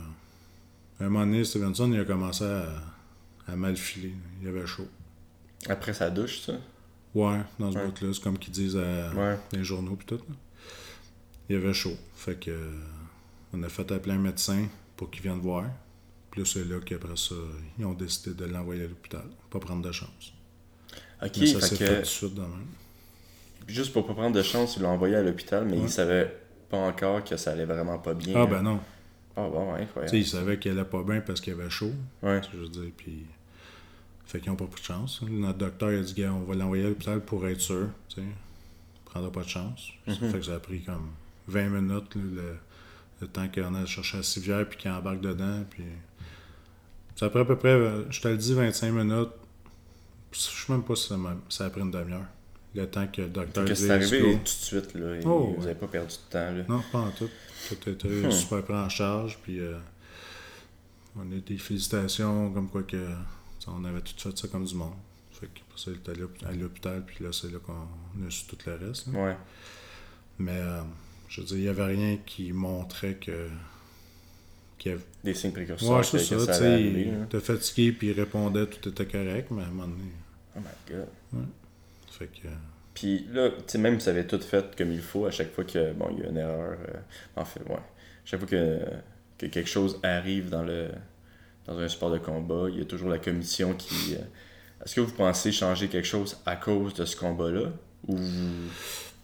à 0.99 1.05
un 1.05 1.09
moment 1.09 1.25
donné, 1.25 1.45
Stevenson, 1.45 1.89
il 1.93 2.01
a 2.01 2.05
commencé 2.05 2.43
à, 2.43 2.67
à 3.47 3.55
mal 3.55 3.77
filer. 3.77 4.13
Il 4.41 4.47
avait 4.49 4.67
chaud. 4.67 4.87
Après 5.69 5.93
sa 5.93 6.09
douche, 6.09 6.41
ça? 6.41 6.53
Ouais, 7.15 7.39
dans 7.57 7.71
ce 7.71 7.77
Ouais. 7.77 7.85
bout-là, 7.87 8.13
c'est 8.13 8.21
comme 8.21 8.37
qu'ils 8.37 8.53
disent 8.53 8.75
à- 8.77 9.11
Ouais. 9.15 9.37
les 9.53 9.63
journaux 9.63 9.95
puis 9.95 10.05
tout. 10.05 10.15
là. 10.17 10.35
il 11.49 11.55
avait 11.57 11.73
chaud. 11.73 11.95
Fait 12.15 12.39
que 12.39 12.49
euh, 12.51 12.71
on 13.53 13.61
a 13.63 13.69
fait 13.69 13.89
appeler 13.91 14.15
un 14.15 14.19
médecin 14.19 14.65
pour 14.97 15.09
qu'il 15.11 15.21
vienne 15.23 15.39
voir. 15.39 15.65
Puis 16.31 16.45
c'est 16.45 16.65
là 16.65 16.79
qu'après 16.83 17.15
ça, 17.15 17.35
ils 17.79 17.85
ont 17.85 17.93
décidé 17.93 18.33
de 18.33 18.45
l'envoyer 18.51 18.83
à 18.83 18.87
l'hôpital. 18.87 19.23
Pas 19.49 19.59
prendre 19.59 19.81
de 19.83 19.91
chance. 19.91 20.33
Ok, 21.23 21.31
Mais 21.39 21.45
ça 21.45 21.61
s'est 21.61 21.77
que- 21.77 21.85
fait 21.85 21.95
tout 21.97 22.01
de 22.01 22.05
suite 22.05 22.33
de 22.33 22.41
même. 22.41 22.65
juste 23.67 23.93
pour 23.93 24.05
pas 24.05 24.13
prendre 24.13 24.35
de 24.35 24.41
chance, 24.43 24.75
ils 24.77 24.81
l'ont 24.83 24.89
envoyé 24.89 25.15
à 25.15 25.21
l'hôpital, 25.23 25.65
mais 25.65 25.77
Ouais. 25.77 25.83
il 25.83 25.89
savait 25.89 26.35
pas 26.69 26.77
encore 26.77 27.23
que 27.23 27.37
ça 27.37 27.51
allait 27.51 27.65
vraiment 27.65 27.99
pas 27.99 28.13
bien. 28.15 28.33
Ah 28.35 28.45
ben 28.47 28.61
non. 28.63 28.79
Ah 29.37 29.47
bon, 29.49 29.71
ouais, 29.73 29.79
Tu 29.79 29.83
sais, 29.83 29.83
incroyable. 29.89 30.17
ils 30.17 30.25
savaient 30.27 30.59
qu'il 30.59 30.71
allait 30.71 30.83
pas 30.83 31.03
bien 31.03 31.21
parce 31.21 31.39
qu'il 31.41 31.53
avait 31.53 31.69
chaud. 31.69 31.91
Ouais. 32.23 32.41
Je 32.51 32.57
veux 32.57 32.69
dire, 32.69 32.91
puis. 32.97 33.25
Fait 34.25 34.39
qu'ils 34.39 34.49
n'ont 34.49 34.55
pas 34.55 34.65
pris 34.65 34.81
de 34.81 34.85
chance. 34.85 35.21
Notre 35.21 35.57
docteur 35.59 35.89
a 35.89 36.01
dit, 36.01 36.25
on 36.25 36.41
va 36.43 36.55
l'envoyer 36.55 36.85
à 36.85 36.89
l'hôpital 36.89 37.21
pour 37.21 37.47
être 37.47 37.61
sûr. 37.61 37.87
Tu 38.09 38.15
sais. 38.15 38.23
Prendra 39.05 39.31
pas 39.31 39.43
de 39.43 39.49
chance. 39.49 39.89
Ça 40.07 40.13
Mhm. 40.21 40.31
fait 40.31 40.39
que 40.39 40.45
ça 40.45 40.55
a 40.55 40.59
pris 40.59 40.81
comme 40.83 41.09
20 41.47 41.69
minutes, 41.69 42.15
là, 42.15 42.21
le, 42.23 42.55
le 43.21 43.27
temps 43.27 43.47
qu'on 43.47 43.75
a 43.75 43.85
cherché 43.85 44.17
la 44.17 44.23
civière, 44.23 44.67
puis 44.67 44.77
qu'il 44.77 44.91
embarque 44.91 45.21
dedans. 45.21 45.63
Puis. 45.69 45.83
Ça 47.15 47.27
a 47.27 47.29
pris 47.29 47.39
à 47.39 47.45
peu 47.45 47.55
près, 47.55 47.79
je 48.09 48.19
te 48.21 48.27
le 48.27 48.35
dis, 48.37 48.53
25 48.53 48.91
minutes. 48.91 49.29
Je 50.33 50.39
sais 50.39 50.71
même 50.73 50.83
pas 50.83 50.95
si 50.95 51.13
ça, 51.49 51.65
a 51.65 51.69
pris 51.69 51.81
une 51.81 51.91
demi-heure. 51.91 52.25
Le 52.73 52.87
temps 52.89 53.07
que 53.07 53.21
le 53.21 53.29
docteur 53.29 53.63
dise, 53.63 53.77
c'est 53.85 53.89
arrivé 53.89 54.33
tout 54.33 54.43
de 54.43 54.47
suite, 54.49 54.93
là. 54.95 55.15
Oh, 55.23 55.53
vous 55.55 55.61
ouais. 55.61 55.69
avez 55.71 55.75
pas 55.79 55.87
perdu 55.87 56.13
de 56.13 56.29
temps, 56.31 56.51
là. 56.51 56.63
Non, 56.67 56.81
pas 56.91 56.99
en 56.99 57.11
tout. 57.11 57.29
Tout 57.69 57.89
été 57.89 58.07
Hmm. 58.09 58.31
super 58.31 58.63
pris 58.63 58.73
en 58.73 58.89
charge. 58.89 59.37
Puis 59.43 59.61
euh, 59.61 59.77
on 61.15 61.21
a 61.31 61.35
des 61.35 61.57
félicitations 61.57 62.51
comme 62.51 62.67
quoi 62.67 62.83
que 62.83 62.97
t'sais, 63.65 63.71
on 63.75 63.83
avait 63.85 64.01
tout 64.01 64.13
fait 64.17 64.37
ça 64.37 64.47
comme 64.47 64.65
du 64.65 64.75
monde. 64.75 64.93
Fait 65.31 65.47
que 65.47 65.59
pour 65.69 65.77
ça, 65.79 65.91
il 65.91 65.97
était 65.97 66.11
allé 66.11 66.23
à 66.45 66.51
l'hôpital. 66.51 67.03
Puis 67.05 67.23
là, 67.23 67.31
c'est 67.31 67.51
là 67.51 67.59
qu'on 67.59 67.73
a 68.25 68.29
su 68.29 68.45
tout 68.45 68.57
le 68.65 68.87
reste. 68.87 69.07
là. 69.07 69.19
Ouais. 69.19 69.37
Mais 70.39 70.57
euh, 70.57 70.81
je 71.29 71.41
veux 71.41 71.47
dire, 71.47 71.57
il 71.57 71.63
n'y 71.63 71.69
avait 71.69 71.85
rien 71.85 72.17
qui 72.25 72.51
montrait 72.53 73.15
que. 73.15 73.49
avait... 74.85 74.97
Des 75.23 75.33
signes 75.33 75.51
précurseurs 75.51 75.97
Ouais, 75.97 76.03
c'est 76.03 76.19
ça. 76.19 76.77
il 76.77 77.23
était 77.23 77.39
fatigué. 77.39 77.91
Puis 77.91 78.07
il 78.09 78.13
répondait, 78.13 78.67
tout 78.67 78.89
était 78.89 79.05
correct. 79.05 79.51
Mais 79.51 79.63
à 79.63 79.65
un 79.65 79.69
moment 79.69 79.87
donné. 79.87 80.11
Oh 80.55 80.59
my 80.59 80.95
god. 80.95 81.45
Fait 82.11 82.27
que. 82.27 82.47
Puis 82.93 83.27
là, 83.33 83.49
tu 83.49 83.57
sais, 83.67 83.77
même 83.77 83.99
si 83.99 84.05
ça 84.05 84.11
avait 84.11 84.25
tout 84.25 84.39
fait 84.39 84.73
comme 84.77 84.93
il 84.93 85.01
faut, 85.01 85.25
à 85.25 85.31
chaque 85.31 85.51
fois 85.53 85.65
que, 85.65 85.91
bon, 85.91 86.15
il 86.17 86.23
y 86.23 86.25
a 86.25 86.29
une 86.29 86.37
erreur, 86.37 86.77
euh, 86.87 86.97
en 87.35 87.43
fait, 87.43 87.59
ouais. 87.67 87.75
Chaque 88.23 88.39
fois 88.39 88.47
que, 88.47 88.79
que 89.37 89.47
quelque 89.47 89.67
chose 89.69 89.99
arrive 90.01 90.49
dans 90.49 90.63
le 90.63 90.91
dans 91.67 91.77
un 91.79 91.87
sport 91.87 92.11
de 92.11 92.17
combat, 92.19 92.67
il 92.69 92.79
y 92.79 92.81
a 92.81 92.85
toujours 92.85 93.09
la 93.09 93.17
commission 93.19 93.73
qui... 93.73 94.13
euh, 94.15 94.83
Est-ce 94.83 94.95
que 94.95 95.01
vous 95.01 95.13
pensez 95.13 95.51
changer 95.51 95.87
quelque 95.87 96.07
chose 96.07 96.37
à 96.45 96.55
cause 96.55 96.93
de 96.93 97.05
ce 97.05 97.15
combat-là? 97.15 97.69
Ou... 98.07 98.17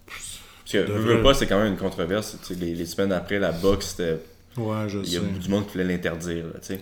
Parce 0.06 0.72
que, 0.72 0.78
veux, 0.90 1.16
veux 1.16 1.22
pas, 1.22 1.34
c'est 1.34 1.46
quand 1.46 1.58
même 1.62 1.72
une 1.72 1.78
controverse. 1.78 2.36
Les, 2.50 2.74
les 2.74 2.86
semaines 2.86 3.12
après, 3.12 3.38
la 3.38 3.52
boxe, 3.52 3.88
c'était... 3.96 4.18
Ouais, 4.56 4.88
je 4.88 4.98
Il 4.98 5.12
y 5.12 5.16
a 5.16 5.20
sais. 5.20 5.26
du 5.26 5.48
monde 5.48 5.66
qui 5.66 5.72
voulait 5.72 5.84
l'interdire, 5.84 6.46
là, 6.46 6.52
tu 6.60 6.66
sais. 6.66 6.80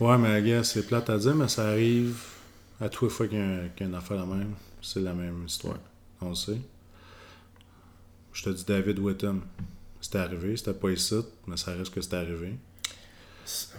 Ouais, 0.00 0.16
mais 0.18 0.40
gars, 0.42 0.62
c'est 0.62 0.86
plate 0.86 1.10
à 1.10 1.18
dire, 1.18 1.34
mais 1.34 1.48
ça 1.48 1.68
arrive 1.68 2.16
à 2.80 2.88
tous 2.88 3.06
les 3.06 3.10
fois 3.10 3.26
qu'il 3.26 3.38
y 3.38 3.40
a, 3.40 3.44
un- 3.44 3.68
qu'il 3.70 3.80
y 3.80 3.82
a 3.84 3.86
une 3.86 3.94
affaire 3.96 4.16
la 4.18 4.26
même. 4.26 4.54
C'est 4.80 5.00
la 5.00 5.12
même 5.12 5.44
histoire. 5.46 5.78
On 6.20 6.28
le 6.30 6.34
sait. 6.36 6.58
Je 8.32 8.44
te 8.44 8.50
dis 8.50 8.64
David 8.64 8.98
Whitton. 9.00 9.40
C'était 10.00 10.18
arrivé, 10.18 10.56
c'était 10.56 10.74
pas 10.74 10.90
ici, 10.90 11.16
mais 11.48 11.56
ça 11.56 11.72
reste 11.74 11.92
que 11.92 12.00
c'était 12.00 12.16
arrivé. 12.16 12.54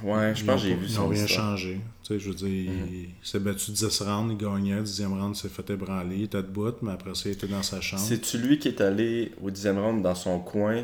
Ouais, 0.04 0.34
je 0.36 0.42
Ils 0.42 0.46
pense 0.46 0.62
que 0.62 0.68
j'ai 0.68 0.76
vu 0.76 0.86
Ils 0.86 0.92
ça. 0.92 1.00
n'ont 1.02 1.08
rien 1.10 1.28
changé. 1.28 1.80
Tu 2.04 2.08
sais, 2.14 2.20
je 2.20 2.30
veux 2.30 2.36
dire, 2.36 2.48
il, 2.48 3.00
il 3.04 3.10
s'est 3.22 3.40
battu 3.40 3.72
10 3.72 4.02
rounds, 4.02 4.32
il 4.34 4.38
gagnait. 4.38 4.82
10e 4.82 5.08
round, 5.20 5.36
il 5.36 5.40
s'est 5.40 5.50
fait 5.50 5.70
ébranler, 5.70 6.16
il 6.18 6.24
était 6.24 6.42
debout, 6.42 6.74
mais 6.82 6.92
après 6.92 7.14
ça, 7.16 7.30
il 7.30 7.34
était 7.34 7.48
dans 7.48 7.62
sa 7.64 7.80
chambre. 7.82 8.02
C'est-tu 8.04 8.38
lui 8.40 8.58
qui 8.60 8.68
est 8.70 8.82
allé 8.82 9.32
au 9.42 9.52
dixième 9.52 9.78
round 9.80 10.02
dans 10.02 10.16
son 10.16 10.40
coin, 10.40 10.84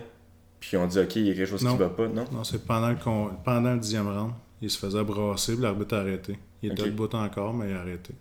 puis 0.59 0.77
on 0.77 0.85
dit, 0.87 0.99
OK, 0.99 1.15
il 1.15 1.27
y 1.27 1.31
a 1.31 1.33
quelque 1.35 1.49
chose 1.49 1.63
Non. 1.63 1.73
qui 1.73 1.79
va 1.79 1.89
pas, 1.89 2.07
non? 2.07 2.25
Non, 2.31 2.43
c'est 2.43 2.63
pendant 2.65 2.89
le, 2.89 2.95
con- 2.95 3.31
pendant 3.43 3.73
le 3.73 3.79
10e 3.79 4.01
round. 4.07 4.33
Il 4.61 4.69
se 4.69 4.77
faisait 4.77 5.03
brasser, 5.03 5.53
puis 5.53 5.61
l'arbitre 5.63 5.95
a 5.95 5.99
arrêté. 6.01 6.37
Il 6.63 6.71
était 6.71 6.85
debout 6.85 7.09
encore, 7.13 7.53
mais 7.53 7.69
il 7.69 7.75
a 7.75 7.81
arrêté. 7.81 8.13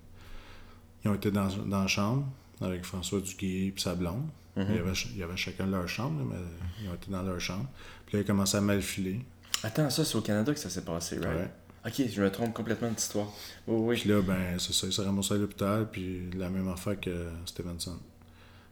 Ils 1.05 1.11
ont 1.11 1.15
été 1.15 1.31
dans, 1.31 1.49
dans 1.67 1.83
la 1.83 1.87
chambre 1.87 2.27
avec 2.61 2.85
François 2.85 3.21
Duguay 3.21 3.67
et 3.67 3.75
sa 3.77 3.95
blonde. 3.95 4.25
Mhm. 4.57 4.67
il, 4.71 4.77
y 4.77 4.79
avait, 4.79 4.93
il 5.13 5.19
y 5.19 5.23
avait 5.23 5.37
chacun 5.37 5.67
leur 5.67 5.87
chambre, 5.89 6.23
mais 6.25 6.37
ils 6.83 6.89
ont 6.89 6.95
été 6.95 7.11
dans 7.11 7.23
leur 7.23 7.41
chambre. 7.41 7.67
Puis 8.07 8.17
là, 8.17 8.21
il 8.21 8.25
a 8.25 8.27
commencé 8.27 8.57
à 8.57 8.61
mal 8.61 8.81
filer. 8.83 9.21
Attends, 9.65 9.91
ça, 9.91 10.05
c'est 10.05 10.17
au 10.17 10.21
Canada 10.21 10.53
que 10.53 10.61
ça 10.61 10.71
s'est 10.71 10.85
passé, 10.85 11.19
right? 11.19 11.37
Ouais. 11.37 11.51
Ok, 11.87 12.03
je 12.11 12.23
me 12.23 12.31
trompe 12.31 12.55
complètement 12.55 12.91
d'histoire. 12.91 13.27
Oui, 13.67 13.77
oui. 13.89 14.01
Puis 14.01 14.09
là, 14.11 14.21
ben, 14.23 14.59
c'est 14.59 14.73
ça, 14.73 14.87
il 14.87 14.93
s'est 14.93 15.03
ramassé 15.03 15.35
à 15.35 15.37
l'hôpital, 15.39 15.89
puis 15.91 16.31
la 16.37 16.49
même 16.49 16.69
affaire 16.69 16.99
que 17.01 17.27
Stevenson. 17.47 17.99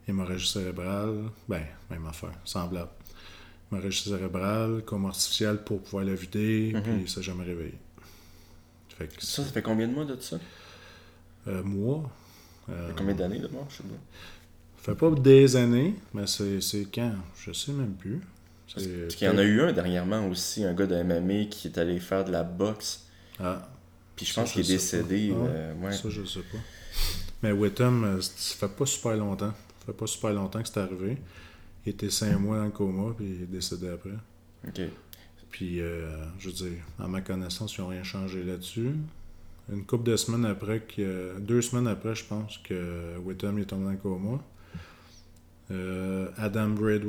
Hémorragie 0.08 0.48
cérébrale, 0.50 1.24
ben, 1.48 1.62
même 1.90 2.06
affaire, 2.06 2.32
semblable. 2.44 2.90
Hémorragie 3.70 4.08
cérébrale, 4.08 4.82
coma 4.84 5.08
artificielle 5.08 5.58
pour 5.64 5.80
pouvoir 5.82 6.04
la 6.04 6.14
vider, 6.14 6.72
Mhm. 6.74 6.82
puis 6.82 6.92
il 7.02 7.08
s'est 7.08 7.22
jamais 7.22 7.44
réveillé. 7.44 7.74
Fait 8.98 9.06
que 9.08 9.24
Ça, 9.24 9.44
ça 9.44 9.50
fait 9.50 9.62
combien 9.62 9.88
de 9.88 9.92
mois 9.94 10.04
de 10.04 10.18
ça? 10.20 10.38
Euh, 11.48 11.62
moi. 11.62 12.10
Ça 12.66 12.72
Euh, 12.72 12.88
fait 12.88 12.94
combien 12.98 13.14
d'années 13.14 13.38
de 13.40 13.48
mort, 13.48 13.66
je 13.70 13.76
sais 13.78 13.82
pas. 13.82 13.94
ça 14.78 14.82
fait 14.84 14.94
pas 14.94 15.10
des 15.10 15.56
années, 15.56 15.94
mais 16.14 16.26
c'est 16.26 16.60
c'est 16.60 16.86
quand? 16.92 17.14
Je 17.44 17.52
sais 17.52 17.72
même 17.72 17.94
plus. 17.94 18.20
Parce 18.74 18.86
qu'il 19.16 19.26
y 19.26 19.30
en 19.30 19.38
a 19.38 19.42
eu 19.42 19.60
un 19.60 19.72
dernièrement 19.72 20.26
aussi, 20.28 20.64
un 20.64 20.72
gars 20.72 20.86
de 20.86 21.02
MMA 21.02 21.46
qui 21.46 21.68
est 21.68 21.78
allé 21.78 22.00
faire 22.00 22.24
de 22.24 22.32
la 22.32 22.42
boxe, 22.42 23.06
Ah, 23.38 23.68
puis 24.16 24.26
je 24.26 24.34
pense 24.34 24.52
qu'il 24.52 24.62
est 24.62 24.68
décédé. 24.68 25.32
Ah, 25.34 25.46
euh, 25.46 25.74
ouais. 25.76 25.92
ça, 25.92 26.08
je 26.08 26.24
sais 26.24 26.40
pas. 26.40 26.58
Mais 27.42 27.52
Whittam, 27.52 28.04
euh, 28.04 28.20
ça 28.20 28.54
fait 28.66 28.74
pas 28.74 28.86
super 28.86 29.16
longtemps. 29.16 29.52
Ça 29.80 29.86
fait 29.86 29.92
pas 29.92 30.06
super 30.06 30.32
longtemps 30.32 30.62
que 30.62 30.68
c'est 30.68 30.80
arrivé. 30.80 31.18
Il 31.84 31.90
était 31.90 32.10
cinq 32.10 32.38
mois 32.38 32.58
dans 32.58 32.64
le 32.64 32.70
coma, 32.70 33.14
puis 33.16 33.26
il 33.26 33.42
est 33.42 33.46
décédé 33.46 33.88
après. 33.88 34.10
Ok. 34.66 34.80
Puis, 35.50 35.80
euh, 35.80 36.08
je 36.38 36.48
veux 36.48 36.54
dire, 36.54 36.82
à 36.98 37.08
ma 37.08 37.20
connaissance, 37.20 37.76
ils 37.76 37.80
n'ont 37.82 37.88
rien 37.88 38.04
changé 38.04 38.42
là-dessus. 38.42 38.92
Une 39.70 39.84
couple 39.84 40.10
de 40.10 40.16
semaines 40.16 40.46
après, 40.46 40.80
que, 40.80 41.38
deux 41.40 41.60
semaines 41.60 41.88
après, 41.88 42.14
je 42.14 42.24
pense 42.24 42.58
que 42.58 43.18
Whittam 43.18 43.58
est 43.58 43.66
tombé 43.66 43.84
dans 43.84 43.90
le 43.90 43.96
coma. 43.96 44.42
Euh, 45.70 46.28
Adam 46.36 46.74
c'est 46.76 47.02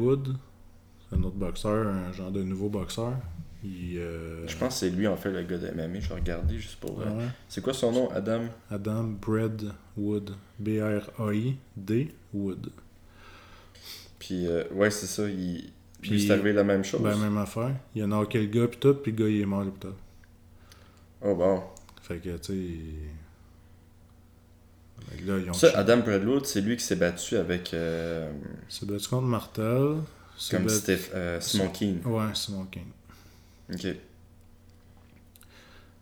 un 1.17 1.23
autre 1.23 1.35
boxeur, 1.35 1.87
un 1.87 2.11
genre 2.11 2.31
de 2.31 2.43
nouveau 2.43 2.69
boxeur. 2.69 3.13
Il, 3.63 3.97
euh, 3.97 4.45
Je 4.47 4.57
pense 4.57 4.73
que 4.73 4.79
c'est 4.81 4.89
lui, 4.89 5.07
en 5.07 5.15
fait, 5.15 5.31
le 5.31 5.41
gars 5.43 5.57
de 5.57 5.67
MMA. 5.71 5.99
Je 6.01 6.09
vais 6.09 6.15
regarder 6.15 6.57
juste 6.59 6.79
pour. 6.81 7.01
ah 7.05 7.09
ouais. 7.11 7.23
C'est 7.47 7.61
quoi 7.63 7.73
son 7.73 7.91
nom, 7.93 8.11
Adam? 8.11 8.41
Adam 8.69 9.03
Braidwood. 9.21 10.35
B-R-A-I-D 10.59 12.13
Wood. 12.33 12.69
Puis, 14.19 14.47
euh, 14.47 14.63
ouais, 14.73 14.89
c'est 14.91 15.05
ça. 15.07 15.27
Il... 15.29 15.71
Puis- 16.01 16.27
c'est 16.27 16.33
arrivé 16.33 16.51
la 16.53 16.63
même 16.65 16.83
chose. 16.83 17.01
Ben, 17.01 17.15
même 17.17 17.37
affaire. 17.37 17.71
Il 17.95 18.01
a 18.03 18.05
knocké 18.07 18.41
le 18.41 18.47
gars, 18.47 18.67
puis 18.67 18.79
tout, 18.79 18.93
puis 18.95 19.11
le 19.13 19.17
gars, 19.23 19.29
il 19.29 19.41
est 19.41 19.45
mort 19.45 19.61
à 19.61 19.63
l'hôpital. 19.65 19.93
Oh, 21.21 21.35
bon. 21.35 21.61
Fait 22.01 22.17
que, 22.17 22.29
tu 22.37 22.43
sais. 22.43 22.53
il- 22.53 23.09
Fait 25.09 25.17
que 25.23 25.27
Là, 25.31 25.37
ils 25.39 25.49
ont 25.49 25.53
Ça, 25.53 25.71
Adam 25.77 25.97
Bradwood, 25.99 26.45
c'est 26.45 26.59
lui 26.61 26.75
qui 26.77 26.83
s'est 26.83 26.95
battu 26.97 27.37
avec. 27.37 27.73
euh, 27.73 28.29
C'est 28.67 28.85
battu 28.87 29.07
contre 29.07 29.27
Martel. 29.27 29.95
Comme 30.49 30.69
Steph, 30.69 31.11
euh, 31.13 31.39
Simon 31.39 31.69
King. 31.69 32.03
Ouais, 32.03 32.33
Simon 32.33 32.65
King. 32.65 32.87
Ok. 33.71 33.87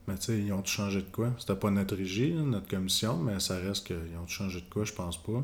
Mais 0.08 0.16
tu 0.16 0.22
sais, 0.24 0.40
ils 0.40 0.52
ont 0.52 0.62
tout 0.62 0.72
changé 0.72 1.02
de 1.02 1.10
quoi? 1.12 1.34
C'était 1.38 1.56
pas 1.56 1.70
notre 1.70 1.96
régie, 1.96 2.34
notre 2.34 2.68
commission, 2.68 3.18
mais 3.18 3.40
ça 3.40 3.58
reste 3.58 3.86
qu'ils 3.88 4.18
ont 4.20 4.26
tout 4.26 4.34
changé 4.34 4.62
de 4.62 4.70
quoi, 4.70 4.84
je 4.84 4.94
pense 4.94 5.22
pas. 5.22 5.44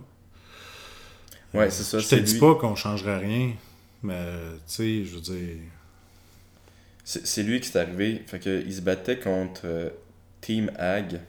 Ouais, 1.53 1.69
c'est 1.69 1.83
ça. 1.83 1.99
Je 1.99 2.07
te 2.07 2.15
dis 2.15 2.33
lui. 2.33 2.39
pas 2.39 2.55
qu'on 2.55 2.75
changerait 2.75 3.19
rien, 3.19 3.53
mais 4.03 4.33
tu 4.67 4.73
sais, 4.73 5.05
je 5.05 5.15
veux 5.15 5.21
dire. 5.21 5.57
C'est 7.03 7.43
lui 7.43 7.61
qui 7.61 7.69
s'est 7.69 7.79
arrivé. 7.79 8.21
Fait 8.27 8.39
que, 8.39 8.63
il 8.65 8.73
se 8.73 8.81
battait 8.81 9.17
contre 9.17 9.61
euh, 9.63 9.89
Team 10.41 10.69
Ag. 10.77 11.21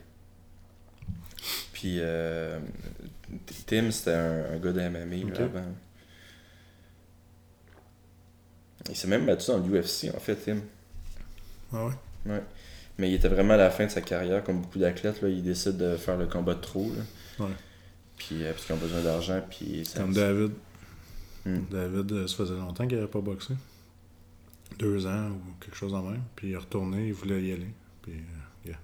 Puis 1.72 1.98
euh, 2.00 2.58
Tim, 3.66 3.92
c'était 3.92 4.14
un, 4.14 4.54
un 4.54 4.58
gars 4.58 4.72
de 4.72 4.80
MMA 4.80 5.30
là, 5.32 5.44
avant. 5.44 5.74
Il 8.88 8.96
s'est 8.96 9.08
même 9.08 9.26
battu 9.26 9.50
dans 9.50 9.58
l'UFC, 9.58 10.10
en 10.14 10.20
fait, 10.20 10.36
Tim. 10.36 10.58
Ah 11.72 11.86
ouais? 11.86 11.92
Ouais. 12.26 12.42
Mais 12.98 13.10
il 13.10 13.14
était 13.14 13.28
vraiment 13.28 13.54
à 13.54 13.58
la 13.58 13.70
fin 13.70 13.86
de 13.86 13.90
sa 13.90 14.00
carrière, 14.00 14.42
comme 14.42 14.60
beaucoup 14.62 14.78
d'athlètes, 14.78 15.22
là, 15.22 15.28
il 15.28 15.42
décide 15.42 15.76
de 15.76 15.96
faire 15.96 16.16
le 16.16 16.26
combat 16.26 16.54
de 16.54 16.60
trop. 16.60 16.90
Là. 16.96 17.44
Ouais. 17.46 17.52
Puis, 18.16 18.42
euh, 18.44 18.52
parce 18.52 18.64
qu'ils 18.64 18.74
ont 18.74 18.78
besoin 18.78 19.00
d'argent. 19.02 19.40
Puis 19.48 19.84
ça- 19.84 20.00
Comme 20.00 20.12
David. 20.12 20.50
Hmm. 21.46 21.60
David, 21.70 22.12
euh, 22.12 22.26
ça 22.26 22.34
faisait 22.36 22.54
longtemps 22.54 22.86
qu'il 22.86 22.96
n'avait 22.96 23.08
pas 23.10 23.20
boxé. 23.20 23.54
Deux 24.78 25.06
ans 25.06 25.28
ou 25.30 25.40
quelque 25.60 25.76
chose 25.76 25.94
en 25.94 26.02
même. 26.02 26.22
Puis 26.34 26.48
il 26.48 26.52
est 26.54 26.56
retourné, 26.58 27.06
il 27.06 27.12
voulait 27.14 27.40
y 27.42 27.52
aller. 27.52 27.70
Puis, 28.02 28.12
euh, 28.12 28.68
yeah. 28.70 28.78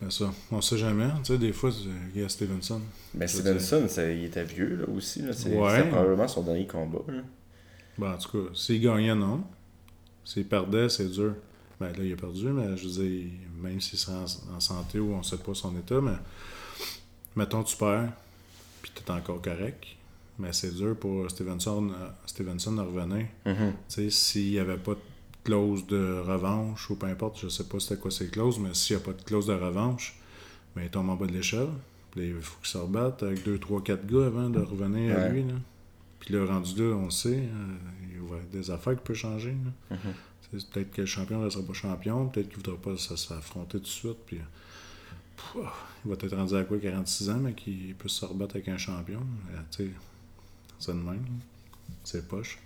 Mais 0.00 0.10
ça, 0.10 0.32
on 0.50 0.60
sait 0.60 0.78
jamais. 0.78 1.08
Tu 1.24 1.32
sais, 1.32 1.38
des 1.38 1.52
fois, 1.52 1.70
il 2.14 2.20
y 2.20 2.24
a 2.24 2.28
Stevenson. 2.28 2.80
Mais 3.14 3.26
Stevenson, 3.26 3.86
ça- 3.88 4.10
il 4.10 4.24
était 4.24 4.44
vieux 4.44 4.76
là, 4.76 4.84
aussi. 4.94 5.22
Là. 5.22 5.32
C'est, 5.32 5.54
Ouais. 5.54 5.84
Probablement 5.88 6.28
son 6.28 6.42
dernier 6.42 6.66
combat. 6.66 7.00
Là. 7.08 7.20
Bon, 7.98 8.12
en 8.12 8.18
tout 8.18 8.30
cas, 8.30 8.54
s'il 8.54 8.80
gagnait, 8.80 9.14
non. 9.14 9.42
S'il 10.24 10.46
perdait, 10.46 10.88
c'est 10.88 11.08
dur. 11.08 11.34
Ben 11.80 11.88
là, 11.92 12.04
il 12.04 12.12
a 12.12 12.16
perdu, 12.16 12.46
mais 12.48 12.76
je 12.76 12.88
veux 12.88 13.04
dire, 13.04 13.30
même 13.60 13.80
s'il 13.80 13.98
serait 13.98 14.16
en, 14.16 14.56
en 14.56 14.60
santé 14.60 14.98
ou 14.98 15.12
on 15.12 15.22
sait 15.22 15.36
pas 15.38 15.54
son 15.54 15.76
état, 15.76 16.00
mais 16.00 16.16
mettons 17.36 17.62
tu 17.62 17.76
perds, 17.76 18.12
puis 18.82 18.90
t'es 18.94 19.10
encore 19.10 19.40
correct, 19.40 19.84
mais 20.38 20.52
c'est 20.52 20.74
dur 20.74 20.96
pour 20.96 21.30
Stevenson, 21.30 21.88
euh, 21.90 22.08
Stevenson 22.26 22.72
de 22.72 22.80
revenir. 22.80 23.26
Mhm. 23.46 23.72
Tu 23.88 23.94
sais, 23.94 24.10
s'il 24.10 24.50
n'y 24.50 24.58
avait 24.58 24.76
pas 24.76 24.94
de 24.94 25.00
clause 25.44 25.86
de 25.86 26.20
revanche, 26.26 26.90
ou 26.90 26.96
peu 26.96 27.06
importe, 27.06 27.38
je 27.40 27.48
sais 27.48 27.64
pas 27.64 27.78
c'était 27.80 28.00
quoi 28.00 28.10
ces 28.10 28.28
clauses, 28.28 28.58
mais 28.58 28.74
s'il 28.74 28.96
n'y 28.96 29.02
a 29.02 29.04
pas 29.04 29.12
de 29.12 29.22
clause 29.22 29.46
de 29.46 29.54
revanche, 29.54 30.18
ben, 30.74 30.82
il 30.82 30.90
tombe 30.90 31.08
en 31.08 31.14
bas 31.14 31.26
de 31.26 31.32
l'échelle. 31.32 31.68
Il 32.16 32.34
faut 32.40 32.58
qu'il 32.58 32.68
se 32.68 32.78
rebatte 32.78 33.22
avec 33.22 33.44
2, 33.44 33.58
3, 33.58 33.82
4 33.82 34.06
gars 34.06 34.26
avant 34.26 34.50
de 34.50 34.58
revenir 34.58 35.16
à 35.16 35.28
lui. 35.28 35.44
Là. 35.44 35.54
Puis 36.20 36.34
là, 36.34 36.44
rendu 36.46 36.74
là, 36.76 36.96
on 36.96 37.06
le 37.06 37.10
sait, 37.10 37.38
euh, 37.38 37.76
il 38.02 38.16
y 38.16 38.32
a 38.32 38.42
des 38.52 38.70
affaires 38.70 38.94
qui 38.96 39.02
peuvent 39.02 39.16
changer. 39.16 39.54
Mhm. 39.90 39.98
Peut-être 40.72 40.90
que 40.90 41.02
le 41.02 41.06
champion 41.06 41.40
ne 41.40 41.50
sera 41.50 41.64
pas 41.64 41.74
champion, 41.74 42.26
peut-être 42.28 42.48
qu'il 42.48 42.58
ne 42.58 42.64
voudra 42.64 42.92
pas 42.92 42.96
s'affronter 42.96 43.78
tout 43.78 43.84
de 43.84 43.86
suite. 43.86 44.18
Puis, 44.26 44.38
pff, 45.36 45.56
il 46.04 46.08
va 46.10 46.14
être 46.14 46.34
rendu 46.36 46.54
à 46.54 46.64
quoi, 46.64 46.78
46 46.78 47.30
ans, 47.30 47.38
mais 47.38 47.52
qu'il 47.52 47.94
peut 47.94 48.08
se 48.08 48.24
rebattre 48.24 48.56
avec 48.56 48.68
un 48.68 48.78
champion. 48.78 49.20
Euh, 49.52 49.86
c'est 50.78 50.92
de 50.92 50.98
même. 50.98 51.24
C'est 52.04 52.26
poche. 52.26 52.58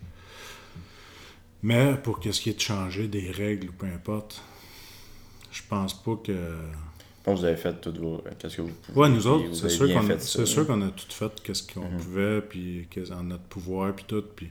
Mais 1.62 1.96
pour 1.96 2.20
qu'est-ce 2.20 2.40
qui 2.40 2.50
est 2.50 2.54
de 2.54 2.60
changer 2.60 3.08
des 3.08 3.30
règles 3.30 3.68
ou 3.68 3.72
peu 3.72 3.86
importe, 3.86 4.42
je 5.50 5.62
pense 5.68 5.94
pas 6.02 6.16
que. 6.16 6.56
Je 7.22 7.30
pense 7.30 7.36
que 7.36 7.40
vous 7.42 7.46
avez 7.46 7.56
fait 7.56 7.80
tout 7.80 7.92
vos. 8.00 8.20
Qu'est-ce 8.38 8.56
que 8.56 8.62
vous 8.62 8.70
pouvez. 8.82 8.98
Ouais, 9.00 9.08
nous 9.08 9.26
autres, 9.28 9.44
c'est 9.54 9.68
sûr 9.68 10.66
qu'on 10.66 10.82
a 10.82 10.88
tout 10.88 11.06
fait 11.08 11.30
qu'est-ce 11.44 11.62
qu'on 11.72 11.88
Mhm. 11.88 11.96
pouvait, 11.98 12.40
puis 12.40 12.88
en 13.16 13.22
notre 13.22 13.44
pouvoir, 13.44 13.94
puis 13.94 14.04
tout. 14.08 14.24
Puis 14.34 14.48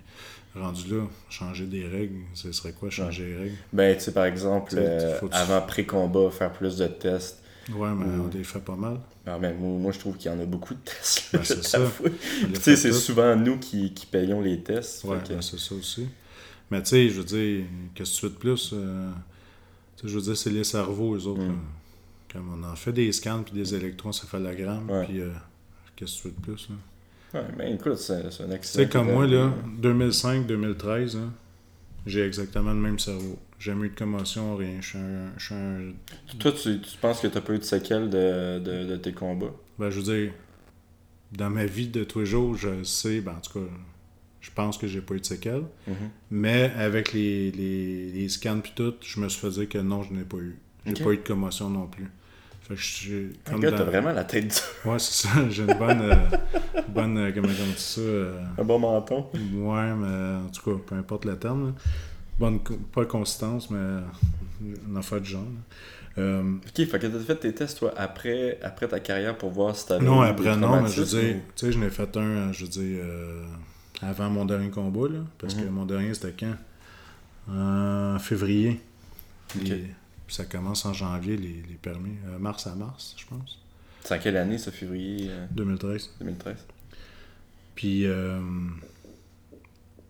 rendu 0.55 0.95
là, 0.95 1.03
changer 1.29 1.65
des 1.65 1.85
règles, 1.85 2.19
ce 2.33 2.49
serait 2.53 2.71
quoi 2.71 2.89
changer 2.89 3.25
les 3.25 3.35
règles? 3.37 3.55
Ben, 3.73 3.97
tu 3.97 4.03
sais, 4.05 4.13
par 4.13 4.23
exemple, 4.23 4.73
euh, 4.77 5.19
avant 5.33 5.61
pré-combat, 5.63 6.29
faire 6.31 6.53
plus 6.53 6.77
de 6.77 6.87
tests. 6.87 7.43
Ouais, 7.73 7.89
mais 7.93 8.05
Mhm. 8.05 8.21
on 8.21 8.37
les 8.37 8.43
fait 8.45 8.59
pas 8.63 8.75
mal. 8.77 8.99
Ah, 9.25 9.37
ben, 9.37 9.53
moi, 9.57 9.77
moi, 9.77 9.91
je 9.91 9.99
trouve 9.99 10.15
qu'il 10.17 10.31
y 10.31 10.33
en 10.33 10.39
a 10.39 10.45
beaucoup 10.45 10.73
de 10.73 10.79
tests. 10.79 11.29
Ben, 11.33 11.41
c'est 11.43 11.63
ça. 11.65 11.79
Tu 12.53 12.55
sais, 12.61 12.75
c'est 12.77 12.93
souvent 12.93 13.35
nous 13.35 13.57
qui, 13.59 13.93
qui 13.93 14.05
payons 14.05 14.39
les 14.41 14.61
tests. 14.61 15.03
Ouais, 15.03 15.17
que- 15.27 15.33
ben, 15.33 15.41
c'est 15.41 15.59
ça 15.59 15.75
aussi. 15.75 16.07
Mais 16.71 16.81
tu 16.81 16.89
sais, 16.91 17.09
je 17.09 17.17
veux 17.19 17.25
dire, 17.25 17.65
qu'est-ce 17.93 18.15
que 18.15 18.19
tu 18.21 18.25
veux 18.27 18.31
de 18.31 18.37
plus 18.37 18.71
euh, 18.73 19.09
Je 20.05 20.15
veux 20.15 20.21
dire, 20.21 20.37
c'est 20.37 20.49
les 20.49 20.63
cerveaux, 20.63 21.15
eux 21.17 21.27
autres. 21.27 21.41
Mm. 21.41 21.59
Comme 22.31 22.49
on 22.53 22.63
en 22.63 22.75
fait 22.75 22.93
des 22.93 23.11
scans 23.11 23.43
puis 23.43 23.53
des 23.53 23.75
électroencéphalogrammes, 23.75 24.89
Ouais. 24.89 25.05
puis 25.05 25.19
euh, 25.21 25.31
qu'est-ce 25.95 26.17
que 26.17 26.21
tu 26.21 26.27
veux 26.29 26.33
de 26.35 26.41
plus 26.41 26.69
là? 26.69 26.75
Ouais, 27.41 27.47
ben, 27.57 27.75
écoute, 27.75 27.97
c'est 27.97 28.29
c'est 28.31 28.43
un 28.43 28.47
Tu 28.47 28.53
accident. 28.53 28.83
sais, 28.83 28.89
comme 28.89 29.11
moi, 29.11 29.25
là, 29.27 29.45
arrivé. 29.81 30.09
2005-2013, 30.09 31.17
hein, 31.17 31.33
j'ai 32.05 32.25
exactement 32.25 32.71
le 32.73 32.79
même 32.79 32.99
cerveau. 32.99 33.37
J'ai 33.59 33.71
jamais 33.71 33.87
eu 33.87 33.89
de 33.89 33.95
commotion, 33.95 34.55
rien. 34.55 34.77
Je 34.81 34.87
suis 34.87 34.97
un. 34.97 35.31
je 35.37 35.45
suis 35.45 35.55
un- 35.55 35.93
Toi, 36.39 36.51
tu, 36.53 36.79
tu 36.81 36.97
penses 36.99 37.19
que 37.21 37.27
t'as 37.27 37.41
pas 37.41 37.53
eu 37.53 37.59
de 37.59 37.63
séquelles 37.63 38.09
de, 38.09 38.59
de, 38.59 38.85
de 38.87 38.95
tes 38.97 39.13
combats? 39.13 39.53
Ben, 39.77 39.89
je 39.89 39.99
veux 39.99 40.03
dire, 40.17 40.33
dans 41.31 41.49
ma 41.49 41.65
vie 41.65 41.87
de 41.87 42.03
tous 42.03 42.19
les 42.19 42.25
jours, 42.25 42.55
je 42.55 42.83
sais, 42.83 43.21
ben, 43.21 43.33
en 43.37 43.39
tout 43.41 43.59
cas, 43.59 43.65
je 44.41 44.49
pense 44.55 44.77
que 44.77 44.87
j'ai 44.87 45.01
pas 45.01 45.13
eu 45.15 45.19
de 45.19 45.25
séquelles. 45.25 45.63
Mhm. 45.87 45.95
Mais 46.31 46.71
avec 46.75 47.13
les, 47.13 47.51
les, 47.51 48.11
les 48.11 48.29
scans 48.29 48.59
puis 48.59 48.73
tout, 48.75 48.95
je 49.01 49.19
me 49.19 49.29
suis 49.29 49.39
fait 49.39 49.49
dire 49.51 49.69
que 49.69 49.77
non, 49.77 50.01
je 50.03 50.11
n'ai 50.13 50.23
pas 50.23 50.37
eu. 50.37 50.57
J'ai 50.85 50.93
Ok. 50.93 51.03
pas 51.03 51.11
eu 51.11 51.17
de 51.17 51.21
commotion 51.23 51.69
non 51.69 51.85
plus. 51.87 52.07
Fait 52.71 52.75
que 52.75 52.81
je 52.81 52.85
suis 52.85 53.29
Un 53.47 53.51
comme 53.51 53.59
gars, 53.61 53.71
dans- 53.71 53.77
t'as 53.79 53.83
vraiment 53.83 54.11
la 54.13 54.23
tête 54.23 54.47
dure. 54.47 54.91
Ouais, 54.93 54.99
c'est 54.99 55.27
ça. 55.27 55.29
J'ai 55.49 55.63
une 55.63 55.73
bonne. 55.77 56.01
euh, 56.01 56.15
bonne 56.87 57.17
euh, 57.17 57.31
comment 57.33 57.47
on 57.49 57.51
dit 57.51 57.73
ça 57.77 57.99
euh, 58.01 58.41
Un 58.57 58.63
bon 58.63 58.79
menton. 58.79 59.27
Ouais, 59.33 59.93
mais 59.93 60.45
en 60.45 60.49
tout 60.49 60.71
cas, 60.77 60.81
peu 60.87 60.95
importe 60.95 61.25
le 61.25 61.37
terme. 61.37 61.67
là. 61.67 61.73
Bonne, 62.39 62.59
pas 62.93 63.05
consistance, 63.05 63.69
mais 63.69 63.99
une 64.87 64.97
affaire 64.97 65.19
du 65.21 65.29
genre. 65.31 65.43
Ok, 66.17 66.75
fait 66.75 66.99
que 66.99 67.07
t'as 67.07 67.19
fait 67.19 67.35
tes 67.35 67.53
tests, 67.53 67.79
toi, 67.79 67.93
après, 67.97 68.57
après 68.63 68.87
ta 68.87 68.99
carrière 68.99 69.37
pour 69.37 69.49
voir 69.51 69.75
si 69.75 69.87
t'avais. 69.87 70.05
non, 70.05 70.21
après, 70.21 70.55
non, 70.55 70.81
mais 70.81 70.89
je 70.89 71.01
veux 71.01 71.05
dire, 71.21 71.35
tu 71.55 71.65
sais, 71.65 71.71
je 71.71 71.77
n'ai 71.79 71.89
fait 71.89 72.15
un, 72.17 72.51
je 72.51 72.63
veux 72.65 72.69
dire, 72.69 73.03
avant 74.01 74.29
mon 74.29 74.45
dernier 74.45 74.69
combat, 74.69 75.07
là, 75.09 75.19
parce 75.37 75.53
que 75.55 75.61
Mhm. 75.63 75.69
mon 75.69 75.85
dernier, 75.85 76.13
c'était 76.13 76.33
quand? 76.39 76.55
En 77.53 78.17
février. 78.19 78.79
Puis 80.31 80.37
ça 80.37 80.45
commence 80.45 80.85
en 80.85 80.93
janvier, 80.93 81.35
les, 81.35 81.61
les 81.67 81.75
permis. 81.75 82.15
Euh, 82.27 82.39
mars 82.39 82.65
à 82.65 82.73
mars, 82.73 83.15
je 83.17 83.25
pense. 83.25 83.59
C'est 84.01 84.15
en 84.15 84.17
quelle 84.17 84.37
année, 84.37 84.57
ça, 84.57 84.71
février 84.71 85.27
euh, 85.29 85.45
2013. 85.51 86.11
2013 86.21 86.55
Puis, 87.75 88.05
euh, 88.05 88.39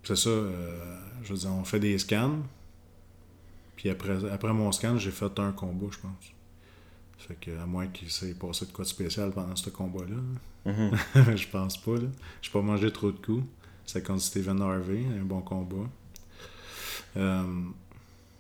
c'est 0.04 0.16
ça, 0.16 0.30
euh, 0.30 1.00
je 1.24 1.34
veux 1.34 1.40
dire, 1.40 1.52
on 1.52 1.64
fait 1.64 1.80
des 1.80 1.98
scans. 1.98 2.38
Puis 3.76 3.90
après, 3.90 4.32
après 4.32 4.54
mon 4.54 4.72
scan, 4.72 4.96
j'ai 5.00 5.10
fait 5.10 5.40
un 5.40 5.54
combat, 5.54 5.88
je 5.90 5.98
pense. 5.98 6.34
Fait 7.18 7.34
que, 7.42 7.60
à 7.60 7.66
moins 7.66 7.88
qu'il 7.88 8.12
s'est 8.12 8.36
passé 8.36 8.68
de 8.68 8.72
quoi 8.72 8.86
de 8.86 8.90
spécial 8.90 9.32
pendant 9.32 9.56
ce 9.56 9.72
combat-là. 9.72 10.72
Mhm. 10.72 10.92
là. 11.16 11.36
je 11.36 11.48
pense 11.48 11.82
pas, 11.82 11.96
là. 11.96 12.10
J'ai 12.44 12.52
pas 12.52 12.62
mangé 12.62 12.92
trop 12.94 13.12
de 13.12 13.18
coups. 13.18 13.44
C'est 13.88 14.06
contre 14.06 14.22
Steven 14.22 14.62
Harvey, 14.62 15.04
un 15.20 15.26
bon 15.26 15.42
combat. 15.42 15.90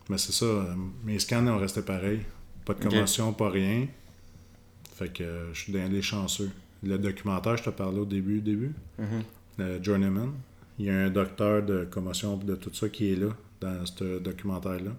Mais 0.10 0.18
c'est 0.18 0.32
ça, 0.34 0.45
euh, 0.45 0.76
mes 1.04 1.20
scans 1.20 1.45
ont 1.47 1.58
resté 1.58 1.82
pareils. 1.82 2.22
Pas 2.66 2.74
de 2.74 2.84
commotion, 2.84 3.34
pas 3.34 3.49
rien. 3.49 3.88
Fait 4.95 5.12
que 5.12 5.24
euh, 5.24 5.54
je 5.54 5.62
suis 5.62 5.74
dans 5.74 5.91
les 5.91 6.02
chanceux. 6.02 6.52
Le 6.84 6.97
documentaire, 6.97 7.58
je 7.58 7.64
te 7.64 7.70
parlais 7.70 7.99
au 7.99 8.06
début, 8.06 8.41
début. 8.41 8.74
Mhm. 8.99 9.84
Journeyman. 9.84 10.32
Il 10.80 10.86
y 10.86 10.89
a 10.89 10.95
un 10.97 11.10
docteur 11.12 11.62
de 11.64 11.86
commotion 11.86 12.38
de 12.38 12.56
tout 12.56 12.74
ça 12.74 12.89
qui 12.89 13.12
est 13.12 13.16
là, 13.16 13.28
dans 13.60 13.86
ce 13.86 14.18
documentaire-là, 14.18 14.91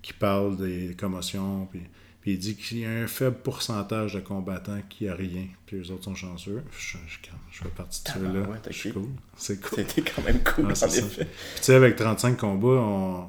qui 0.00 0.12
parle 0.12 0.56
des 0.56 0.94
commotions, 0.96 1.66
puis, 1.66 1.80
puis 2.20 2.34
il 2.34 2.38
dit 2.38 2.54
qu'il 2.54 2.78
y 2.78 2.84
a 2.84 2.90
un 2.90 3.06
faible 3.08 3.38
pourcentage 3.42 4.14
de 4.14 4.20
combattants 4.20 4.80
qui 4.88 5.08
a 5.08 5.14
rien, 5.16 5.46
puis 5.66 5.78
les 5.80 5.90
autres 5.90 6.04
sont 6.04 6.14
chanceux. 6.14 6.62
Je, 6.78 6.98
je, 7.08 7.18
je 7.50 7.62
fais 7.64 7.68
partie 7.70 8.04
de 8.04 8.08
ceux-là. 8.10 8.46
Ok. 8.48 8.92
cool. 8.92 9.08
C'est 9.36 9.60
cool. 9.60 9.84
C'était 9.88 10.02
quand 10.08 10.22
même 10.22 10.40
cool, 10.44 10.66
Ah, 10.68 10.72
en 10.72 10.74
c'est 10.76 10.98
effet. 10.98 11.24
Puis 11.24 11.34
tu 11.56 11.62
sais, 11.62 11.74
avec 11.74 11.96
35 11.96 12.36
combats, 12.36 12.68
on... 12.68 13.26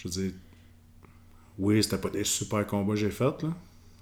je 0.00 0.08
veux 0.08 0.22
dire, 0.22 0.32
oui, 1.58 1.82
c'était 1.82 1.98
pas 1.98 2.08
des 2.08 2.24
super 2.24 2.66
combats 2.66 2.94
que 2.94 3.00
j'ai 3.00 3.10
faits, 3.10 3.42
là. 3.42 3.50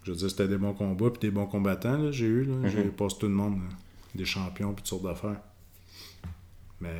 Je 0.04 0.12
veux 0.12 0.16
dire, 0.16 0.30
c'était 0.30 0.46
des 0.46 0.56
bons 0.56 0.72
combats, 0.74 1.10
puis 1.10 1.20
des 1.20 1.30
bons 1.30 1.46
combattants, 1.46 1.98
là, 1.98 2.12
j'ai 2.12 2.26
eu, 2.26 2.44
là. 2.44 2.68
J'ai 2.68 2.84
passé 2.84 3.16
tout 3.18 3.26
le 3.26 3.32
monde, 3.32 3.58
là. 3.58 3.76
des 4.14 4.24
champions, 4.24 4.72
puis 4.72 4.82
toutes 4.82 4.86
sortes 4.86 5.02
d'affaires. 5.02 5.40
Mais, 6.80 6.90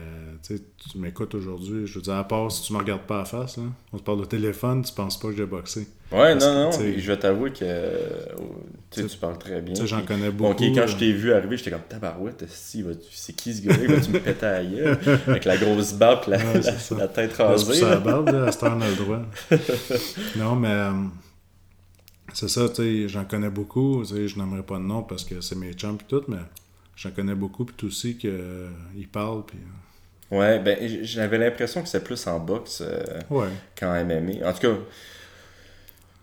tu 0.42 0.58
tu 0.90 0.98
m'écoutes 0.98 1.34
aujourd'hui, 1.36 1.86
je 1.86 1.94
veux 1.94 2.02
dire, 2.02 2.14
à 2.14 2.24
part 2.26 2.50
si 2.50 2.62
tu 2.62 2.72
me 2.72 2.78
regardes 2.78 3.02
pas 3.02 3.16
à 3.16 3.18
la 3.20 3.24
face, 3.24 3.58
là, 3.58 3.62
on 3.92 3.98
te 3.98 4.02
parle 4.02 4.20
au 4.20 4.26
téléphone, 4.26 4.82
tu 4.82 4.92
penses 4.92 5.18
pas 5.20 5.28
que 5.28 5.36
j'ai 5.36 5.46
boxé. 5.46 5.86
Ouais, 6.10 6.32
Parce 6.32 6.44
non, 6.46 6.70
que, 6.70 6.76
non, 6.78 6.92
tu 6.94 7.00
je 7.00 7.06
vais 7.12 7.18
t'avouer 7.18 7.50
que 7.52 7.58
euh, 7.62 8.24
tu 8.90 9.02
Tu- 9.02 9.06
tu 9.06 9.16
parles 9.18 9.38
très 9.38 9.60
bien. 9.60 9.74
Tu 9.74 9.86
j'en 9.86 10.02
connais 10.02 10.30
Bon, 10.32 10.48
beaucoup. 10.50 10.64
ok, 10.64 10.70
quand 10.74 10.80
là. 10.80 10.86
je 10.86 10.96
t'ai 10.96 11.12
vu 11.12 11.32
arriver, 11.32 11.56
j'étais 11.56 11.70
comme 11.70 11.82
tabarouette, 11.88 12.44
c'est 12.48 13.36
qui 13.36 13.54
ce 13.54 13.62
gars-là? 13.68 13.86
Va-tu 13.94 14.10
me 14.10 14.18
péter 14.18 14.46
à 14.46 14.64
gueule? 14.64 14.98
Avec 15.28 15.44
la 15.44 15.56
grosse 15.56 15.92
barbe 15.92 16.24
la, 16.28 16.38
Ouais, 16.38 16.54
la- 16.54 16.62
c'est 16.62 17.12
tête 17.12 17.34
C'est 17.36 17.42
rasée. 17.44 17.74
ça 17.74 17.90
la 17.90 18.00
barbe, 18.00 18.30
là, 18.30 18.46
à 18.46 18.52
cette 18.52 18.62
heure, 18.64 18.74
on 18.76 18.80
a 18.80 18.88
le 18.88 18.96
droit. 18.96 19.20
non, 20.36 20.56
mais 20.56 20.70
euh, 20.72 20.90
c'est 22.32 22.48
ça, 22.48 22.68
tu 22.68 22.74
sais, 22.76 23.08
j'en 23.08 23.24
connais 23.24 23.50
beaucoup. 23.50 24.02
Tu 24.02 24.14
sais, 24.14 24.28
je 24.28 24.38
n'aimerais 24.38 24.62
pas 24.62 24.76
de 24.78 24.82
nom 24.84 25.02
parce 25.02 25.24
que 25.24 25.40
c'est 25.40 25.56
mes 25.56 25.72
chums 25.72 25.98
et 26.00 26.04
tout, 26.08 26.22
mais 26.28 26.38
j'en 26.98 27.10
connais 27.12 27.34
beaucoup, 27.34 27.64
puis 27.64 27.74
tout 27.76 27.86
aussi 27.86 28.16
qu'ils 28.16 29.08
parlent, 29.10 29.44
puis... 29.46 29.58
Ouais, 30.30 30.58
ben 30.58 30.76
j'avais 31.04 31.38
l'impression 31.38 31.80
que 31.80 31.88
c'était 31.88 32.04
plus 32.04 32.26
en 32.26 32.38
boxe 32.38 32.82
euh, 32.84 33.02
Ouais. 33.30 33.48
qu'en 33.78 34.04
MMA. 34.04 34.46
En 34.46 34.52
tout 34.52 34.60
cas, 34.60 34.74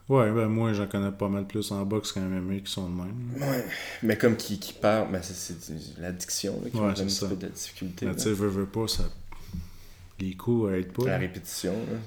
Ouais, 0.08 0.30
ben 0.32 0.46
moi, 0.48 0.72
j'en 0.74 0.86
connais 0.86 1.10
pas 1.12 1.28
mal 1.30 1.48
plus 1.48 1.72
en 1.72 1.84
boxe 1.84 2.12
qu'en 2.12 2.22
MMA 2.22 2.60
qui 2.60 2.72
sont 2.72 2.88
de 2.88 2.94
même. 2.96 3.32
ouais, 3.42 3.66
mais 4.04 4.16
comme 4.16 4.38
qui, 4.38 4.60
qui 4.60 4.74
parle, 4.74 5.12
ben 5.12 5.24
c'est- 5.24 5.34
c'est 5.60 6.00
l'addiction 6.00 6.60
qui 6.60 6.78
Ouais, 6.78 6.90
me 6.90 6.90
donne 6.90 6.90
un 6.92 6.96
c'est 6.96 7.06
petit 7.06 7.16
ça. 7.16 7.28
peu 7.30 7.36
de 7.36 7.48
difficulté. 7.48 8.06
Là. 8.06 8.14
tu 8.14 8.20
sais, 8.22 8.34
veux, 8.34 8.48
veux 8.48 8.68
pas, 8.68 8.88
ça... 8.88 9.06
Les 10.20 10.36
coups 10.36 10.72
aident 10.72 10.94
pas. 10.94 11.06
La 11.08 11.18
répétition. 11.18 11.74
là. 11.74 11.98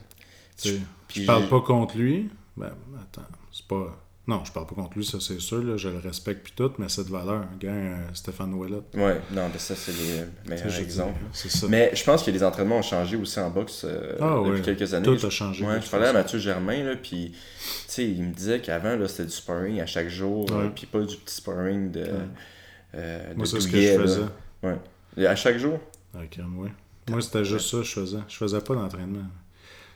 Puis 1.09 1.23
Je 1.23 1.27
parle 1.27 1.49
pas 1.49 1.61
contre 1.63 1.97
lui. 1.99 2.31
Ben, 2.57 2.71
attends, 3.03 3.27
c'est 3.53 3.67
pas... 3.67 3.99
Non, 4.29 4.43
je 4.45 4.53
parle 4.53 4.67
pas 4.67 4.75
contre 4.75 4.97
lui, 4.97 5.05
ça 5.07 5.19
c'est 5.21 5.41
sûr, 5.41 5.63
là, 5.65 5.77
je 5.79 5.89
le 5.89 5.99
respecte 5.99 6.45
puis 6.45 6.53
tout, 6.55 6.71
mais 6.79 6.89
cette 6.91 7.09
valeur, 7.09 7.47
gars, 7.59 7.71
euh, 7.71 7.97
Stéphane 8.13 8.53
Ouellet. 8.53 8.83
Ouais, 8.95 9.21
non, 9.33 9.49
ben 9.49 9.59
ça 9.59 9.75
c'est 9.75 9.91
les 9.93 10.25
meilleurs 10.49 10.79
exemples. 10.79 11.19
ça. 11.33 11.67
Mais 11.71 11.91
je 11.95 12.05
pense 12.05 12.23
que 12.23 12.31
les 12.31 12.45
entraînements 12.45 12.77
ont 12.79 12.83
changé 12.83 13.17
aussi 13.17 13.41
en 13.41 13.49
boxe 13.51 13.87
euh, 13.89 14.17
Ah 14.21 14.37
depuis 14.45 14.51
ouais, 14.51 14.61
quelques 14.61 14.93
années. 14.93 15.07
Tout 15.07 15.17
Je- 15.17 15.27
a 15.27 15.31
changé. 15.31 15.65
Ouais, 15.65 15.81
je 15.81 15.89
parlais 15.89 16.09
à. 16.09 16.13
Mathieu 16.13 16.39
Germain, 16.39 16.85
là, 16.85 16.95
puis 16.97 17.33
il 17.97 18.23
me 18.23 18.33
disait 18.35 18.61
qu'avant, 18.61 18.97
c'était 19.09 19.25
du 19.25 19.31
sparring 19.31 19.81
à 19.81 19.87
chaque 19.87 20.09
jour, 20.09 20.47
puis 20.77 20.85
pas 20.87 21.01
du 21.01 21.17
petit 21.17 21.35
sparring 21.37 21.91
de, 21.91 22.01
Ouais. 22.03 22.09
euh, 22.97 23.33
Moi, 23.35 23.47
c'est 23.47 23.61
ce 23.61 23.67
que 23.69 23.81
je 23.81 23.93
là. 23.97 24.03
faisais. 24.03 24.21
Ouais. 24.63 24.77
Et 25.17 25.27
À 25.27 25.35
chaque 25.37 25.57
jour? 25.57 25.79
Ah, 26.15 26.19
crème, 26.31 26.59
ouais. 26.59 26.71
Moi, 27.09 27.23
c'était 27.23 27.45
juste 27.47 27.71
ça 27.71 27.79
que 27.79 27.83
je 27.85 27.93
faisais. 27.93 28.19
Je 28.29 28.37
faisais 28.37 28.61
pas 28.61 28.75
d'entraînement. 28.75 29.25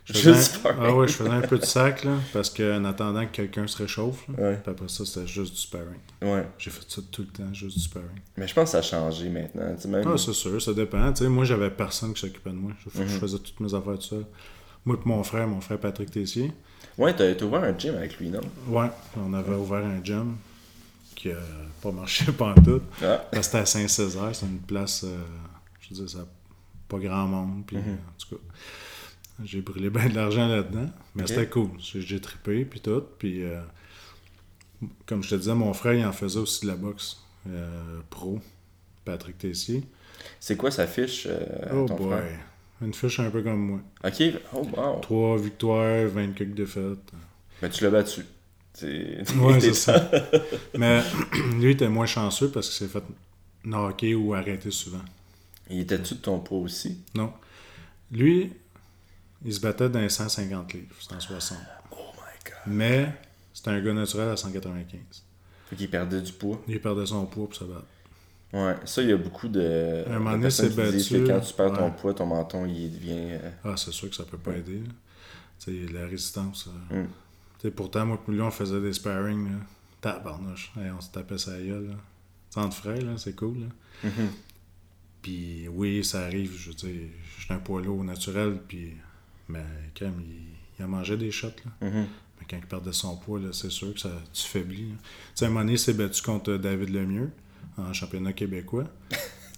Je 0.04 0.14
Juste 0.14 0.24
faisais, 0.24 0.42
sparring. 0.58 0.80
un... 0.80 0.84
ah 0.86 0.94
ouais, 0.96 1.06
je 1.08 1.12
faisais 1.12 1.30
un 1.30 1.40
peu 1.42 1.58
de 1.58 1.64
sac, 1.64 2.02
là, 2.02 2.16
parce 2.32 2.50
qu'en 2.50 2.84
attendant 2.84 3.24
que 3.24 3.30
quelqu'un 3.30 3.66
se 3.68 3.78
réchauffe, 3.80 4.26
là, 4.28 4.34
Ouais. 4.42 4.56
puis 4.60 4.70
après 4.72 4.88
ça, 4.88 5.04
c'était 5.04 5.26
juste 5.28 5.54
du 5.54 5.60
sparring. 5.60 6.00
Ouais. 6.20 6.44
J'ai 6.58 6.70
fait 6.70 6.84
ça 6.88 7.00
tout 7.10 7.22
le 7.22 7.28
temps, 7.28 7.54
juste 7.54 7.76
du 7.76 7.82
sparring. 7.84 8.08
Mais 8.36 8.48
je 8.48 8.54
pense 8.54 8.64
que 8.64 8.70
ça 8.72 8.78
a 8.78 8.82
changé 8.82 9.28
maintenant. 9.28 9.74
tu 9.76 9.82
sais, 9.82 9.88
Même... 9.88 10.04
Ah, 10.06 10.18
c'est 10.18 10.32
sûr, 10.32 10.60
ça 10.60 10.74
dépend. 10.74 11.12
Tu 11.12 11.22
sais, 11.22 11.28
moi, 11.28 11.44
j'avais 11.44 11.70
personne 11.70 12.14
qui 12.14 12.20
s'occupait 12.20 12.50
de 12.50 12.56
moi. 12.56 12.72
Je, 12.84 13.00
Mhm. 13.00 13.08
je 13.08 13.18
faisais 13.18 13.38
toutes 13.38 13.60
mes 13.60 13.72
affaires 13.74 13.94
tout 13.94 14.02
seul. 14.02 14.26
Moi 14.84 14.96
et 14.96 15.08
mon 15.08 15.22
frère, 15.22 15.46
mon 15.46 15.60
frère 15.60 15.78
Patrick 15.78 16.10
Tessier. 16.10 16.50
Ouais, 16.98 17.14
t'as 17.14 17.32
ouvert 17.44 17.62
un 17.62 17.78
gym 17.78 17.94
avec 17.94 18.18
lui, 18.18 18.28
non? 18.28 18.40
Ouais, 18.66 18.88
on 19.16 19.32
avait 19.32 19.54
ouvert 19.54 19.84
un 19.86 20.02
gym 20.02 20.34
qui 21.14 21.30
a 21.30 21.36
pas 21.80 21.92
marché 21.92 22.24
pantoute. 22.32 22.82
Ah, 23.02 23.18
Parce 23.30 23.30
que 23.30 23.42
c'était 23.44 23.58
à 23.58 23.66
Saint-Césaire, 23.66 24.30
c'est 24.34 24.46
une 24.46 24.58
place, 24.58 25.04
euh, 25.04 25.16
je 25.80 25.90
veux 25.94 26.00
dire, 26.04 26.10
ça 26.10 26.26
pas 26.88 26.98
grand 26.98 27.26
monde. 27.28 27.62
Puis, 27.66 27.76
Mhm. 27.76 27.84
en 27.92 28.18
tout 28.18 28.34
cas, 28.34 28.42
j'ai 29.44 29.60
brûlé 29.60 29.90
bien 29.90 30.08
de 30.08 30.14
l'argent 30.14 30.48
là-dedans. 30.48 30.86
Mais 31.14 31.26
c'était 31.26 31.48
cool. 31.48 31.70
J'ai 31.78 32.20
trippé, 32.20 32.64
puis 32.64 32.80
tout. 32.80 33.02
Puis, 33.18 33.42
euh, 33.42 33.60
comme 35.06 35.22
je 35.22 35.30
te 35.30 35.34
disais, 35.34 35.54
mon 35.54 35.72
frère, 35.72 35.94
il 35.94 36.04
en 36.04 36.12
faisait 36.12 36.38
aussi 36.38 36.62
de 36.62 36.70
la 36.70 36.76
boxe 36.76 37.22
euh, 37.48 38.00
pro, 38.10 38.40
Patrick 39.04 39.38
Tessier. 39.38 39.82
c'est 40.38 40.56
quoi 40.56 40.70
sa 40.70 40.86
fiche, 40.86 41.26
euh, 41.28 41.44
oh 41.72 41.86
ton 41.86 41.96
boy. 41.96 42.18
frère? 42.18 42.38
Une 42.80 42.94
fiche 42.94 43.20
un 43.20 43.30
peu 43.30 43.42
comme 43.42 43.60
moi. 43.60 43.80
Ok, 44.04 44.22
oh 44.54 44.66
wow. 44.76 45.00
Trois 45.00 45.38
victoires, 45.38 46.06
20 46.08 46.32
quelques 46.34 46.54
défaites. 46.54 47.12
Mais 47.60 47.70
tu 47.70 47.84
l'as 47.84 47.90
battu. 47.90 48.24
Ouais, 48.82 49.60
c'est 49.60 49.74
ça. 49.74 50.10
Mais 50.78 51.02
lui, 51.58 51.62
il 51.62 51.70
était 51.70 51.90
moins 51.90 52.06
chanceux 52.06 52.50
parce 52.50 52.68
qu'il 52.68 52.86
s'est 52.86 52.92
fait 52.92 53.04
knocker 53.64 54.14
ou 54.14 54.32
arrêter 54.32 54.70
souvent. 54.70 55.02
Il 55.68 55.80
était-tu 55.80 56.14
de 56.14 56.20
ton 56.20 56.40
poids 56.40 56.58
aussi? 56.58 56.98
Non. 57.14 57.32
Lui, 58.10 58.50
il 59.44 59.52
se 59.54 59.60
battait 59.60 59.88
dans 59.88 60.00
les 60.00 60.08
150 60.08 60.72
livres, 60.74 60.94
160. 60.98 61.58
Oh 61.92 61.96
my 62.16 62.20
god. 62.44 62.54
Mais 62.66 63.12
c'était 63.52 63.70
un 63.70 63.80
gars 63.80 63.92
naturel 63.92 64.28
à 64.30 64.36
195. 64.36 65.00
Fait 65.70 65.76
qu'il 65.76 65.90
perdait 65.90 66.20
du 66.20 66.32
poids. 66.32 66.60
Il 66.68 66.80
perdait 66.80 67.06
son 67.06 67.26
poids 67.26 67.46
pour 67.46 67.54
se 67.54 67.64
battre. 67.64 67.86
Ouais, 68.52 68.76
ça, 68.84 69.00
il 69.02 69.08
y 69.08 69.12
a 69.12 69.16
beaucoup 69.16 69.48
de, 69.48 70.04
Un 70.08 70.18
moment 70.18 70.32
de 70.32 70.36
donné, 70.36 70.50
c'est 70.50 70.68
battu, 70.76 70.98
que 71.22 71.26
quand 71.26 71.40
tu 71.40 71.54
perds 71.54 71.72
ton 71.72 71.90
poids, 71.90 72.12
ton 72.12 72.26
menton, 72.26 72.66
il 72.66 72.92
devient... 72.92 73.12
euh, 73.42 73.50
Ah, 73.64 73.76
c'est 73.78 73.92
sûr 73.92 74.10
que 74.10 74.14
ça 74.16 74.24
peut 74.24 74.36
pas 74.36 74.52
aider. 74.52 74.82
Tu 75.58 75.86
sais, 75.86 75.92
la 75.92 76.04
résistance. 76.06 76.68
euh. 76.92 77.02
Mm. 77.04 77.06
Tu 77.06 77.68
sais, 77.68 77.70
pourtant, 77.70 78.04
moi, 78.04 78.22
lui, 78.28 78.40
on 78.42 78.50
faisait 78.50 78.80
des 78.82 78.92
sparring. 78.92 79.44
Là. 79.52 79.58
Tabarnouche. 80.02 80.70
Hey, 80.76 80.90
on 80.90 81.00
se 81.00 81.08
tapait 81.10 81.38
sa 81.38 81.52
gueule. 81.52 81.88
Là. 81.88 82.62
Entre 82.62 82.76
frères, 82.76 83.00
là, 83.02 83.12
c'est 83.16 83.34
cool. 83.34 83.60
Là. 83.60 83.66
Mhm. 84.10 84.28
Puis 85.22 85.68
oui, 85.68 86.04
ça 86.04 86.20
arrive. 86.24 86.54
Je 86.58 86.68
veux 86.68 86.74
dire, 86.74 87.08
je 87.38 87.44
suis 87.44 87.54
un 87.54 87.58
poids 87.58 87.80
lourd 87.80 88.04
naturel. 88.04 88.58
Puis, 88.68 88.92
mais 89.48 89.62
quand 89.98 90.06
même, 90.06 90.20
il, 90.20 90.42
il 90.78 90.82
a 90.84 90.86
mangé 90.86 91.16
des 91.16 91.30
shots. 91.30 91.48
Là. 91.80 91.88
Mhm. 91.88 92.06
Mais 92.40 92.46
quand 92.50 92.56
il 92.56 92.66
perdait 92.66 92.92
son 92.92 93.16
poids, 93.16 93.40
c'est 93.52 93.70
sûr 93.70 93.92
que 93.94 94.00
ça, 94.00 94.10
tu 94.32 94.42
faiblis. 94.46 94.82
là. 94.90 94.94
Tu 95.00 95.08
sais, 95.34 95.44
à 95.44 95.48
un 95.48 95.50
moment 95.50 95.60
donné, 95.60 95.72
il 95.74 95.78
s'est 95.78 95.92
battu 95.94 96.22
contre 96.22 96.54
David 96.54 96.90
Lemieux 96.90 97.30
en 97.78 97.92
championnat 97.92 98.32
québécois. 98.32 98.84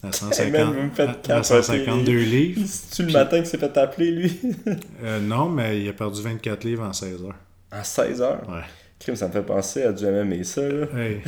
À 0.02 0.12
150, 0.12 0.52
man, 0.52 0.72
vous 0.74 0.82
me 0.82 0.90
faites 0.90 1.08
à- 1.08 1.12
à 1.12 1.14
capoter. 1.40 1.44
152 1.44 2.12
livres. 2.18 2.62
C'est-tu 2.66 3.06
le 3.06 3.12
matin 3.12 3.38
qu'il 3.38 3.46
s'est 3.46 3.58
fait 3.58 3.76
appeler, 3.78 4.10
lui? 4.10 4.40
Euh, 5.02 5.20
non, 5.20 5.48
mais 5.48 5.80
il 5.82 5.88
a 5.88 5.92
perdu 5.92 6.20
24 6.22 6.64
livres 6.64 6.84
en 6.84 6.92
16 6.92 7.22
heures. 7.24 7.34
à 7.70 7.82
16 7.84 8.20
heures? 8.22 8.48
Ouais. 8.48 8.62
Crime, 8.98 9.16
ça 9.16 9.28
me 9.28 9.32
fait 9.32 9.42
penser 9.42 9.82
à 9.82 9.92
du 9.92 10.04
MMA, 10.06 10.44
ça, 10.44 10.62
là. 10.68 10.86
Hey, 10.96 11.20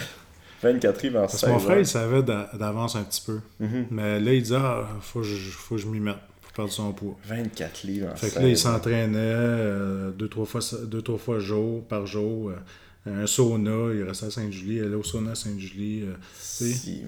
24 0.63 1.03
livres 1.03 1.19
en 1.19 1.23
parce 1.23 1.39
16 1.39 1.43
que 1.49 1.53
mon 1.53 1.59
frère, 1.59 1.73
heures. 1.77 1.81
il 1.83 1.87
savait 1.87 2.23
d'a- 2.23 2.51
d'avance 2.55 2.97
un 2.97 3.03
petit 3.03 3.23
peu. 3.25 3.41
Mhm. 3.61 3.87
Mais 3.91 4.21
là, 4.21 4.33
il 4.33 4.43
dit 4.43 4.55
Ah, 4.55 4.89
faut 5.01 5.21
que 5.21 5.27
je, 5.27 5.51
faut 5.51 5.75
que 5.77 5.81
je 5.83 5.87
m'y 5.87 6.01
mette 6.01 6.17
perdre 6.57 6.73
son 6.73 6.93
poids. 6.93 7.17
24 7.27 7.83
livres 7.85 8.09
en 8.13 8.17
Fait 8.17 8.29
16 8.29 8.35
que 8.35 8.41
là, 8.41 8.49
il 8.49 8.59
s'entraînait 8.59 9.17
euh, 9.19 10.11
deux, 10.11 10.29
trois 10.29 10.47
fois, 10.47 10.61
deux, 10.87 11.03
trois 11.03 11.19
fois 11.19 11.39
jour, 11.39 11.85
par 11.85 12.07
jour. 12.07 12.51
euh, 12.51 13.23
un 13.23 13.27
sauna, 13.27 13.95
il 13.95 14.03
restait 14.03 14.27
à 14.27 14.31
Sainte-Julie, 14.31 14.77
il 14.77 14.83
allait 14.83 14.95
au 14.97 15.05
sauna 15.05 15.33
à 15.33 15.35
Sainte-Julie. 15.37 16.03
euh. 16.03 16.15
Si. 16.39 17.03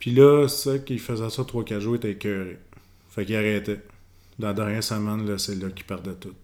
Puis 0.00 0.10
là, 0.12 0.48
c'est 0.48 0.70
ça 0.70 0.78
qu'il 0.80 0.98
faisait 0.98 1.30
ça 1.30 1.42
3-4 1.42 1.78
jours, 1.78 1.94
il 1.94 1.98
était 1.98 2.10
écœuré. 2.12 2.58
Fait 3.10 3.24
qu'il 3.24 3.36
arrêtait. 3.36 3.80
Dans 4.38 4.48
la 4.48 4.54
dernière 4.54 4.82
semaine, 4.82 5.26
là, 5.28 5.38
c'est 5.38 5.54
là 5.54 5.68
qu'il 5.70 5.84
perdait 5.84 6.14
tout. 6.14 6.34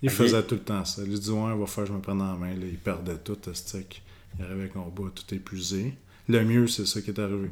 Il 0.00 0.10
faisait 0.10 0.42
tout 0.42 0.54
le 0.54 0.62
temps 0.62 0.84
ça. 0.84 1.02
Il 1.04 1.18
dit 1.18 1.30
Ouais, 1.30 1.52
il 1.54 1.60
va 1.60 1.66
faire, 1.66 1.86
je 1.86 1.92
me 1.92 2.00
prenne 2.00 2.22
en 2.22 2.36
main. 2.36 2.54
Là, 2.54 2.64
il 2.66 2.78
perdait 2.78 3.18
tout, 3.22 3.36
stick. 3.52 4.02
Il 4.38 4.44
arrivait 4.44 4.60
avec 4.62 4.74
mon 4.74 4.88
bas 4.88 5.10
tout 5.14 5.34
épuisé. 5.34 5.94
Le 6.28 6.44
mieux, 6.44 6.66
c'est 6.68 6.86
ça 6.86 7.00
qui 7.02 7.10
est 7.10 7.18
arrivé. 7.18 7.50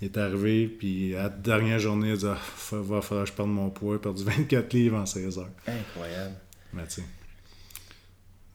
Il 0.00 0.06
est 0.06 0.18
arrivé, 0.18 0.66
puis 0.66 1.14
à 1.14 1.24
la 1.24 1.28
dernière 1.28 1.78
journée, 1.78 2.08
il 2.08 2.12
a 2.12 2.16
dit 2.16 2.26
ah, 2.26 2.38
va 2.72 3.02
falloir 3.02 3.24
que 3.24 3.30
je 3.30 3.36
perde 3.36 3.50
mon 3.50 3.70
poids. 3.70 3.94
Il 3.94 3.96
a 3.96 3.98
perdu 4.00 4.24
24 4.46 4.72
livres 4.72 4.98
en 4.98 5.06
16 5.06 5.38
heures. 5.38 5.50
Incroyable. 5.66 6.34
Mais 6.72 6.86
tu 6.86 6.94
sais. 6.94 7.04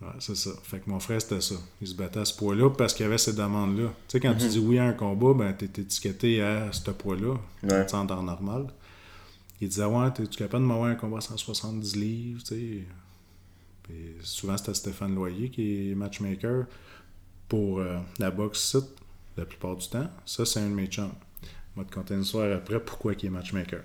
Ouais, 0.02 0.08
c'est 0.20 0.36
ça. 0.36 0.50
Fait 0.64 0.80
que 0.80 0.90
mon 0.90 1.00
frère, 1.00 1.22
c'était 1.22 1.42
ça. 1.42 1.56
Il 1.82 1.88
se 1.88 1.96
battait 1.96 2.20
à 2.20 2.26
ce 2.26 2.36
poids-là 2.36 2.70
parce 2.72 2.94
qu'il 2.94 3.06
y 3.06 3.08
avait 3.08 3.18
ces 3.18 3.34
demandes-là. 3.34 3.88
Tu 3.88 3.94
sais, 4.08 4.20
quand 4.20 4.36
tu 4.36 4.48
dis 4.48 4.60
oui 4.60 4.78
à 4.78 4.86
un 4.86 4.94
combat, 4.94 5.34
ben, 5.34 5.54
t'es 5.54 5.82
étiqueté 5.82 6.42
à 6.42 6.72
ce 6.72 6.92
poids-là. 6.92 7.36
Ouais. 7.64 7.86
Tu 7.86 7.96
en 7.96 8.06
temps 8.06 8.22
normal. 8.22 8.68
Il 9.62 9.70
disait, 9.70 9.86
ouais, 9.86 10.12
t'es-tu 10.12 10.38
capable 10.38 10.64
de 10.64 10.68
m'avoir 10.68 10.90
un 10.90 10.96
combat 10.96 11.20
à 11.20 11.22
170 11.22 11.96
livres, 11.96 12.42
tu 12.44 12.56
sais. 12.56 12.84
Puis 13.84 14.16
souvent, 14.22 14.58
c'était 14.58 14.74
Stéphane 14.74 15.16
Loyer 15.16 15.50
qui 15.50 15.92
est 15.92 15.96
matchmaker 15.96 16.66
pour 17.48 17.80
euh, 17.80 18.00
la 18.20 18.32
boxe 18.32 18.60
site 18.72 18.90
la 19.38 19.46
plupart 19.46 19.76
du 19.76 19.88
temps. 19.88 20.10
Ça, 20.26 20.46
c'est 20.46 20.60
un 20.60 20.70
de 20.70 20.74
mes 20.74 20.88
chums. 20.88 21.12
Va 21.76 21.84
te 21.84 21.94
conter 21.94 22.14
une 22.14 22.24
soirée 22.24 22.54
après 22.54 22.80
pourquoi 22.80 23.14
il 23.14 23.26
est 23.26 23.30
matchmaker? 23.30 23.82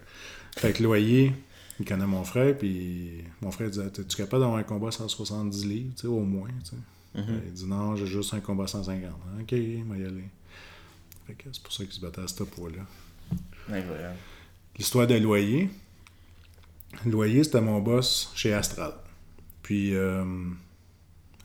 Fait 0.56 0.72
que 0.72 0.82
Loyer, 0.82 1.32
il 1.78 1.86
connaît 1.86 2.06
mon 2.06 2.24
frère, 2.24 2.56
puis 2.56 3.24
mon 3.40 3.50
frère 3.50 3.70
disait 3.70 3.86
Es-tu 3.86 4.16
capable 4.16 4.42
d'avoir 4.42 4.58
un 4.58 4.62
combat 4.62 4.88
à 4.88 4.92
170 4.92 5.66
livres, 5.66 5.92
tu 5.96 6.02
sais, 6.02 6.06
au 6.06 6.20
moins 6.20 6.48
tu 6.64 6.70
sais? 6.70 6.76
Il 7.14 7.52
dit 7.52 7.66
Non, 7.66 7.96
j'ai 7.96 8.06
juste 8.06 8.34
un 8.34 8.40
combat 8.40 8.64
à 8.64 8.68
150. 8.68 9.10
Ok, 9.40 9.52
il 9.52 9.84
va 9.84 9.96
y 9.96 10.04
aller. 10.04 10.28
Fait 11.26 11.34
que 11.34 11.44
c'est 11.52 11.62
pour 11.62 11.72
ça 11.72 11.84
qu'il 11.84 11.92
se 11.92 12.00
battait 12.00 12.22
à 12.22 12.28
ce 12.28 12.42
poids-là. 12.44 12.82
Incroyable. 13.68 14.16
L'histoire 14.76 15.06
de 15.06 15.14
Loyer. 15.16 15.70
Loyer, 17.06 17.44
c'était 17.44 17.60
mon 17.60 17.80
boss 17.80 18.32
chez 18.34 18.52
Astral. 18.52 18.94
Puis, 19.62 19.94
euh, 19.94 20.24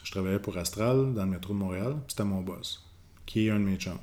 je 0.04 0.12
travaillais 0.12 0.39
pour 0.39 0.58
Astral 0.58 1.14
dans 1.14 1.26
le 1.26 1.32
métro 1.32 1.54
de 1.54 1.60
Montréal. 1.60 1.93
puis 1.93 2.04
C'était 2.10 2.24
mon 2.24 2.41
boss, 2.41 2.84
qui 3.26 3.48
est 3.48 3.52
un 3.52 3.60
de 3.60 3.66
mes 3.66 3.78
chums. 3.78 4.00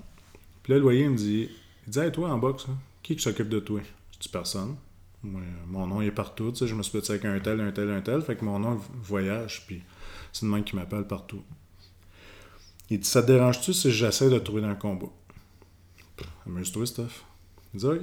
Puis 0.62 0.72
là, 0.72 0.78
Loyer 0.78 1.05
il 1.05 1.11
me 1.11 1.16
dit 1.16 1.51
Il 1.87 1.93
dit 1.93 1.99
Hey, 1.99 2.12
toi, 2.12 2.30
en 2.30 2.39
boxe, 2.39 2.66
qui 3.03 3.16
qui 3.16 3.22
s'occupe 3.22 3.49
de 3.49 3.61
toi? 3.61 3.80
Je 4.12 4.18
dis 4.18 4.28
Personne. 4.28 4.76
Mon 5.22 5.87
nom 5.87 6.03
est 6.03 6.11
partout. 6.11 6.51
Tu 6.51 6.59
sais, 6.59 6.66
je 6.66 6.74
me 6.74 6.83
suis 6.83 6.99
battu 6.99 7.12
avec 7.12 7.24
un 7.24 7.39
tel, 7.39 7.61
un 7.61 7.70
tel, 7.70 7.91
un 7.91 8.01
tel. 8.01 8.22
Fait 8.22 8.37
que 8.37 8.45
mon 8.45 8.59
nom 8.59 8.80
voyage. 9.03 9.64
Puis, 9.66 9.83
c'est 10.33 10.45
le 10.45 10.53
même 10.53 10.64
qui 10.64 10.74
m'appelle 10.74 11.07
partout. 11.07 11.43
Il 12.91 13.01
dit 13.01 13.09
Ça 13.09 13.22
te 13.22 13.28
dérange-tu 13.28 13.72
si 13.72 13.91
j'essaie 13.91 14.30
de 14.30 14.39
trouver 14.39 14.64
un 14.64 14.74
combat? 14.74 15.07
Amuse-toi, 16.47 16.87
Steph. 16.87 17.22
Il 17.72 17.80
dit 17.80 17.87
OK. 17.87 18.03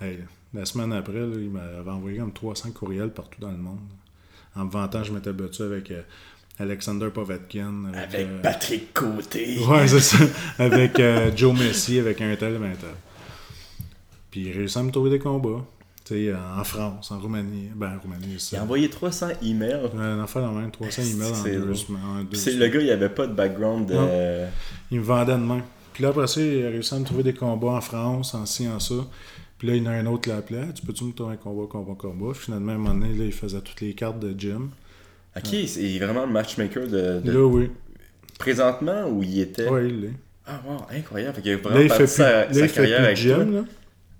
Hey, 0.00 0.20
la 0.54 0.64
semaine 0.64 0.92
après, 0.92 1.28
il 1.28 1.50
m'avait 1.50 1.90
envoyé 1.90 2.18
comme 2.18 2.32
300 2.32 2.72
courriels 2.72 3.12
partout 3.12 3.40
dans 3.40 3.50
le 3.50 3.58
monde. 3.58 3.80
En 4.54 4.64
me 4.64 4.70
vantant, 4.70 5.04
je 5.04 5.12
m'étais 5.12 5.32
battu 5.32 5.62
avec 5.62 5.90
euh, 5.90 6.02
Alexander 6.60 7.08
Povetkin. 7.12 7.86
Avec, 7.92 8.14
Avec 8.14 8.26
euh, 8.26 8.42
Patrick 8.42 8.92
Côté. 8.92 9.58
Ouais, 9.66 9.88
c'est 9.88 10.00
ça. 10.00 10.18
Avec 10.58 10.98
euh, 11.00 11.30
Joe 11.34 11.58
Messi, 11.58 11.98
avec 11.98 12.20
un 12.20 12.36
tel, 12.36 12.56
un 12.56 12.60
tel. 12.76 12.90
Puis 14.30 14.42
il 14.42 14.52
réussit 14.52 14.76
à 14.76 14.82
me 14.82 14.90
trouver 14.90 15.10
des 15.10 15.18
combats. 15.18 15.64
Tu 16.04 16.26
sais, 16.26 16.34
en 16.34 16.64
France, 16.64 17.10
en 17.10 17.18
Roumanie. 17.18 17.68
Ben, 17.74 17.96
en 17.96 18.00
Roumanie, 18.00 18.26
Il 18.34 18.40
ça. 18.40 18.60
a 18.60 18.62
envoyé 18.62 18.88
300 18.90 19.28
emails. 19.42 19.90
Un 19.98 20.22
affaire 20.22 20.42
dans 20.42 20.52
même 20.52 20.70
300 20.70 21.02
emails 21.02 21.32
en 21.32 21.42
deux 21.42 21.62
en 21.62 21.66
deux 21.66 21.74
semaines. 21.74 22.58
le 22.58 22.68
gars, 22.68 22.80
il 22.80 22.90
avait 22.90 23.08
pas 23.08 23.26
de 23.26 23.32
background 23.32 23.88
de. 23.88 23.94
Non. 23.94 24.48
Il 24.90 24.98
me 25.00 25.04
vendait 25.04 25.32
de 25.32 25.38
main. 25.38 25.62
Puis 25.92 26.02
là, 26.02 26.10
après 26.10 26.26
ça, 26.26 26.40
il 26.40 26.64
a 26.66 26.68
réussi 26.70 26.94
à 26.94 26.98
me 26.98 27.04
trouver 27.04 27.22
des 27.22 27.34
combats 27.34 27.72
en 27.72 27.80
France, 27.80 28.34
en 28.34 28.46
ci, 28.46 28.68
en 28.68 28.78
ça. 28.80 28.94
Puis 29.58 29.68
là, 29.68 29.76
il 29.76 29.82
y 29.82 29.86
en 29.86 29.90
a 29.90 29.94
un 29.94 30.06
autre 30.06 30.22
qui 30.22 30.30
l'appelait. 30.30 30.72
Tu 30.74 30.82
peux-tu 30.86 31.04
me 31.04 31.12
trouver 31.12 31.34
un 31.34 31.36
combat, 31.36 31.66
combat, 31.70 31.94
combat? 31.98 32.32
Finalement, 32.34 32.72
à 32.72 32.74
un 32.76 32.78
moment 32.78 32.94
donné, 32.94 33.14
là, 33.14 33.24
il 33.24 33.32
faisait 33.32 33.60
toutes 33.60 33.80
les 33.80 33.94
cartes 33.94 34.18
de 34.18 34.38
gym. 34.38 34.70
Ok, 35.36 35.46
c'est 35.66 35.82
il 35.82 35.96
est 35.96 36.04
vraiment 36.04 36.26
le 36.26 36.32
matchmaker 36.32 36.86
de. 36.88 37.20
de- 37.20 37.32
Là, 37.32 37.44
oui. 37.46 37.70
Présentement, 38.38 39.06
où 39.08 39.22
il 39.22 39.40
était? 39.40 39.68
Ouais, 39.68 39.88
il 39.88 40.00
l'est. 40.00 40.12
Ah, 40.46 40.60
wow, 40.66 40.78
incroyable. 40.90 41.36
Fait 41.36 41.42
qu'il 41.42 41.52
a 41.52 41.56
vraiment 41.58 41.76
Là, 41.78 41.82
il 41.84 41.90
fait 41.90 41.96
plus, 41.98 42.06
sa, 42.08 42.46
là, 42.46 42.52
sa 42.52 42.60
il 42.60 42.68
fait 42.68 42.74
carrière 42.74 42.96
plus 42.96 43.02
de 43.02 43.06
avec 43.06 43.16
gym, 43.18 43.34
toi. 43.52 43.60
là. 43.60 43.64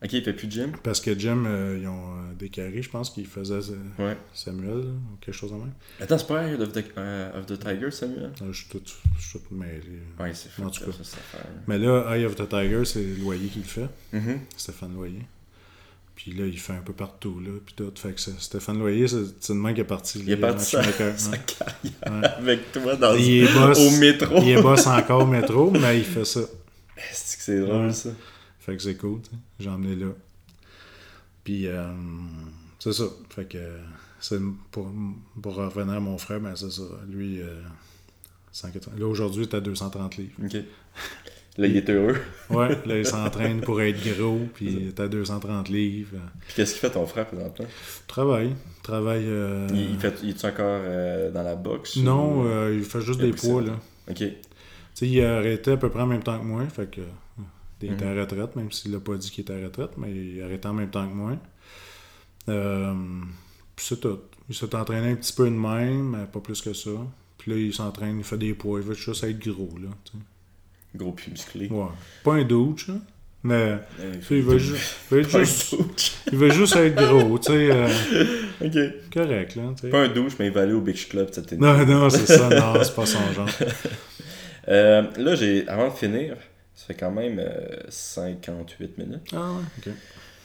Ok, 0.03 0.13
il 0.15 0.23
fait 0.25 0.33
plus 0.33 0.47
de 0.47 0.53
gym. 0.53 0.73
Parce 0.83 1.01
que 1.01 1.19
Jim, 1.19 1.45
euh, 1.47 1.79
ils 1.81 1.87
ont 1.89 1.93
euh, 2.15 2.33
décarré, 2.39 2.81
je 2.81 2.89
pense 2.89 3.11
qu'il 3.11 3.27
faisait 3.27 3.55
euh, 3.55 4.07
Ouais. 4.07 4.17
Samuel, 4.33 4.69
là, 4.69 4.75
ou 4.85 5.17
quelque 5.21 5.35
chose 5.35 5.51
de 5.51 5.57
même. 5.57 5.73
Attends, 6.01 6.17
c'est 6.19 6.27
pas 6.27 6.47
Eye 6.47 6.55
of 6.55 6.73
the, 6.73 6.85
euh, 6.97 7.39
of 7.39 7.47
the 7.47 7.59
Tiger, 7.59 7.91
Samuel? 7.91 8.23
Là, 8.41 8.47
je 8.51 8.57
suis 8.57 8.69
tout, 8.69 8.79
tout 8.81 9.41
mêlé. 9.51 9.81
Ouais, 10.19 10.33
c'est 10.33 10.51
fait. 10.51 10.63
En 10.63 10.71
tout 10.71 10.85
cas. 10.85 10.93
ça, 10.93 10.99
cette 11.05 11.19
affaire. 11.19 11.47
Mais 11.67 11.79
là, 11.79 12.17
Eye 12.17 12.25
of 12.25 12.35
the 12.37 12.49
Tiger, 12.49 12.85
c'est 12.85 13.05
Loyer 13.21 13.49
qui 13.49 13.59
le 13.59 13.65
fait. 13.65 13.89
Mhm. 14.13 14.39
Stéphane 14.57 14.95
Loyer. 14.95 15.23
Puis 16.23 16.33
là, 16.33 16.45
il 16.45 16.59
fait 16.59 16.75
un 16.75 16.83
peu 16.83 16.93
partout, 16.93 17.41
là, 17.41 17.51
puis 17.65 17.75
tout. 17.75 17.91
Fait 17.95 18.13
que 18.13 18.21
c'est- 18.21 18.39
Stéphane 18.39 18.79
Loyer, 18.79 19.09
c'est 19.09 19.25
c'est 19.41 19.55
le 19.55 19.59
même 19.61 19.75
qui 19.75 19.81
est 19.81 19.85
parti. 19.85 20.19
Il 20.21 20.31
est 20.31 20.37
parti 20.37 20.65
sa, 20.77 20.83
sa 20.83 21.31
ouais. 21.31 21.41
carrière 21.47 22.21
Ouais. 22.21 22.29
avec 22.29 22.73
toi 22.73 22.95
dans 22.97 23.15
Il 23.15 23.45
est 23.45 23.55
boss, 23.55 23.79
au 23.79 23.91
métro. 23.99 24.35
Il 24.43 24.51
est 24.51 24.61
boss 24.63 24.87
encore 24.87 25.23
au 25.23 25.27
métro, 25.27 25.71
mais 25.71 25.97
il 25.99 26.05
fait 26.05 26.27
ça. 26.27 26.41
Est-ce 26.41 27.37
que 27.39 27.43
c'est 27.43 27.61
drôle, 27.61 27.87
Ouais. 27.87 27.93
ça? 27.95 28.11
Fait 28.59 28.77
que 28.77 28.83
c'est 28.83 28.97
cool. 28.97 29.21
J'ai 29.59 29.71
emmené 29.71 29.97
là. 29.97 30.09
Puis, 31.43 31.67
euh, 31.67 31.91
c'est 32.79 32.93
ça. 32.93 33.05
Fait 33.31 33.47
que, 33.47 33.79
c'est 34.21 34.39
pour, 34.71 34.93
pour 35.41 35.55
revenir 35.55 35.95
à 35.95 36.01
mon 36.01 36.19
frère, 36.19 36.41
ben 36.41 36.55
c'est 36.55 36.71
ça. 36.71 36.83
Lui, 37.09 37.41
euh, 37.41 37.63
180. 38.53 38.99
Là, 38.99 39.07
aujourd'hui, 39.07 39.49
t'as 39.49 39.61
230 39.61 40.19
livres. 40.19 40.33
Ok. 40.45 40.57
Là, 41.59 41.67
il 41.67 41.77
est 41.77 41.91
heureux. 41.91 42.17
Ouais, 42.51 42.71
là, 42.87 42.99
il 42.99 43.07
s'entraîne 43.07 43.61
pour 43.61 43.81
être 43.81 44.03
gros, 44.19 44.41
puis 44.55 44.93
t'as 44.95 45.07
230 45.09 45.69
livres. 45.69 46.17
Puis 46.47 46.55
qu'est-ce 46.57 46.73
qu'il 46.73 46.81
fait 46.81 46.91
ton 46.91 47.07
frère 47.07 47.27
présentement? 47.27 47.67
Travaille. 48.09 48.55
Travaille. 48.83 49.25
euh, 49.27 49.69
Il, 49.73 49.93
il 49.93 49.99
fait, 49.99 50.15
il 50.25 50.31
est 50.31 50.45
encore 50.45 50.65
euh, 50.83 51.31
dans 51.31 51.43
la 51.45 51.55
boxe? 51.55 51.97
Non, 51.99 52.41
ou- 52.43 52.47
euh, 52.47 52.75
il 52.77 52.85
fait 52.85 53.01
juste 53.01 53.21
il 53.21 53.27
a 53.29 53.31
des 53.31 53.37
poids, 53.37 53.63
là. 53.63 53.79
Ok. 54.11 54.25
sais, 54.95 55.07
il 55.09 55.21
a 55.23 55.37
arrêté 55.37 55.71
à 55.73 55.77
peu 55.77 55.91
près 55.91 56.03
en 56.03 56.07
même 56.07 56.23
temps 56.25 56.39
que 56.39 56.45
moi. 56.45 56.65
Fait 56.67 56.91
que. 56.91 57.03
Il 57.83 57.93
était 57.93 58.05
à 58.05 58.15
la 58.15 58.23
retraite, 58.23 58.57
même 58.57 58.71
s'il 58.73 58.93
l'a 58.93 59.01
pas 59.01 59.15
dit 59.17 59.31
qu'il 59.31 59.43
était 59.43 59.55
à 59.55 59.65
retraite, 59.65 59.93
mais 59.97 60.11
il 60.13 60.43
arrêtait 60.43 60.67
en 60.69 60.75
même 60.75 60.91
temps 60.91 61.07
que 61.09 61.15
moi. 61.15 61.37
Puis 63.77 63.87
c'est 63.87 64.01
tout. 64.01 64.19
Il 64.49 64.55
s'est 64.55 64.75
entraîné 64.75 65.11
un 65.13 65.15
petit 65.15 65.33
peu 65.33 65.45
de 65.45 65.55
même, 65.55 66.11
mais 66.17 66.27
pas 66.27 66.41
plus 66.41 66.61
que 66.61 66.73
ça. 66.73 66.91
Puis 67.39 67.53
là, 67.53 67.57
il 67.57 67.73
s'entraîne, 67.73 68.19
il 68.19 68.25
fait 68.25 68.37
des 68.37 68.53
poids, 68.55 68.81
il 68.81 68.87
veut 68.87 68.95
juste 68.95 69.23
être 69.25 69.39
gros, 69.39 69.71
là. 69.81 69.89
tu. 70.05 70.13
Gros 70.95 71.13
puis 71.13 71.31
musclé. 71.31 71.69
Ouais. 71.69 71.87
Pas 72.25 72.35
un 72.35 72.45
douche, 72.45 72.89
là. 72.89 72.95
Mais 73.43 73.55
Euh, 74.01 74.13
il 74.31 74.43
veut, 74.43 74.59
ju- 74.59 74.75
juste, 75.11 75.75
il 76.31 76.37
veut 76.37 76.51
juste 76.51 76.77
être 76.77 76.95
gros, 76.95 77.39
tu 77.39 77.53
sais. 77.53 77.71
euh, 77.73 77.89
ok. 78.61 78.77
correct, 79.15 79.57
là. 79.57 79.63
tu 79.77 79.83
sais. 79.83 79.89
Pas 79.89 80.03
un 80.03 80.09
douche, 80.09 80.35
mais 80.39 80.47
il 80.49 80.53
va 80.53 80.61
aller 80.63 80.75
au 80.75 80.83
Beach 80.83 81.09
Club 81.09 81.29
cette 81.33 81.51
année. 81.53 81.63
Non, 81.63 81.87
non, 81.87 82.11
c'est 82.11 82.27
ça, 82.27 82.49
non, 82.51 82.75
c'est 82.85 82.95
pas 82.95 83.07
son 83.07 83.33
genre. 83.33 83.49
Euh, 84.69 85.03
là, 85.17 85.35
j'ai, 85.35 85.67
avant 85.69 85.89
de 85.89 85.95
finir, 85.95 86.37
ça 86.75 86.87
fait 86.87 86.95
quand 86.95 87.11
même 87.11 87.39
euh, 87.41 87.67
58 87.89 88.99
minutes. 88.99 89.23
Ah 89.33 89.53
ouais, 89.53 89.63
ok. 89.79 89.93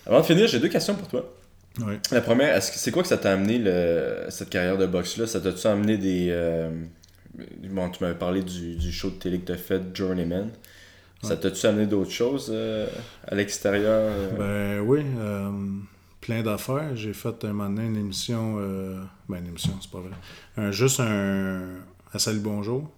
Avant 0.08 0.22
de 0.22 0.26
finir, 0.26 0.48
j'ai 0.48 0.60
deux 0.60 0.70
questions 0.70 0.96
pour 0.96 1.08
toi. 1.08 1.34
Ouais. 1.80 2.00
La 2.12 2.22
première, 2.22 2.56
est-ce 2.56 2.72
que 2.72 2.78
c'est 2.78 2.92
quoi 2.92 3.04
que 3.04 3.10
ça 3.10 3.18
t'a 3.18 3.34
amené 3.34 3.58
le, 3.60 4.26
cette 4.30 4.50
carrière 4.50 4.78
de 4.78 4.86
boxe-là? 4.86 5.28
Ça 5.28 5.42
t'a-tu 5.42 5.68
amené 5.68 5.98
des. 5.98 6.30
Bon, 7.70 7.90
tu 7.90 8.04
m'avais 8.04 8.18
parlé 8.18 8.44
du, 8.44 8.76
du 8.76 8.92
show 8.92 9.10
de 9.10 9.16
télé 9.16 9.40
que 9.40 9.46
t'as 9.46 9.58
fait, 9.58 9.82
Journeyman. 9.94 10.50
Ça 11.22 11.38
t'a-tu 11.38 11.66
amené 11.66 11.88
d'autres 11.88 12.12
choses 12.12 12.50
euh, 12.54 12.88
à 13.28 13.36
l'extérieur 13.36 14.12
euh? 14.12 14.78
Ben 14.80 14.88
oui, 14.88 15.02
euh, 15.18 15.50
plein 16.22 16.44
d'affaires. 16.44 16.96
J'ai 16.96 17.14
fait 17.14 17.44
un 17.44 17.54
moment 17.54 17.70
donné 17.70 17.88
une 17.88 17.98
émission, 17.98 18.58
euh, 18.60 19.00
ben 19.28 19.40
une 19.40 19.48
émission, 19.48 19.74
c'est 19.82 19.90
pas 19.90 20.00
vrai. 20.00 20.12
Un, 20.58 20.72
juste 20.72 21.00
un. 21.00 21.64
À 22.14 22.20
Salut 22.20 22.40
Bonjour. 22.40 22.90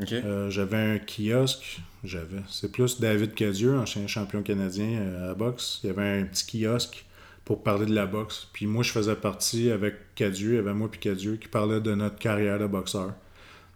J'avais 0.00 0.76
un 0.76 0.98
kiosque. 0.98 1.80
J'avais. 2.02 2.40
C'est 2.48 2.72
plus 2.72 3.00
David 3.00 3.34
Cadieux, 3.34 3.78
ancien 3.78 4.06
champion 4.06 4.42
canadien 4.42 5.30
à 5.30 5.34
boxe. 5.34 5.80
Il 5.84 5.88
y 5.88 5.90
avait 5.90 6.20
un 6.20 6.24
petit 6.24 6.62
kiosque 6.62 7.04
pour 7.44 7.62
parler 7.62 7.86
de 7.86 7.94
la 7.94 8.06
boxe. 8.06 8.48
Puis 8.52 8.66
moi, 8.66 8.82
je 8.82 8.90
faisais 8.90 9.14
partie 9.14 9.70
avec 9.70 10.14
Cadieux, 10.14 10.52
il 10.52 10.56
y 10.56 10.58
avait 10.58 10.74
moi 10.74 10.90
puis 10.90 11.00
Cadieux 11.00 11.36
qui 11.36 11.48
parlait 11.48 11.80
de 11.80 11.94
notre 11.94 12.18
carrière 12.18 12.58
de 12.58 12.66
boxeur. 12.66 13.12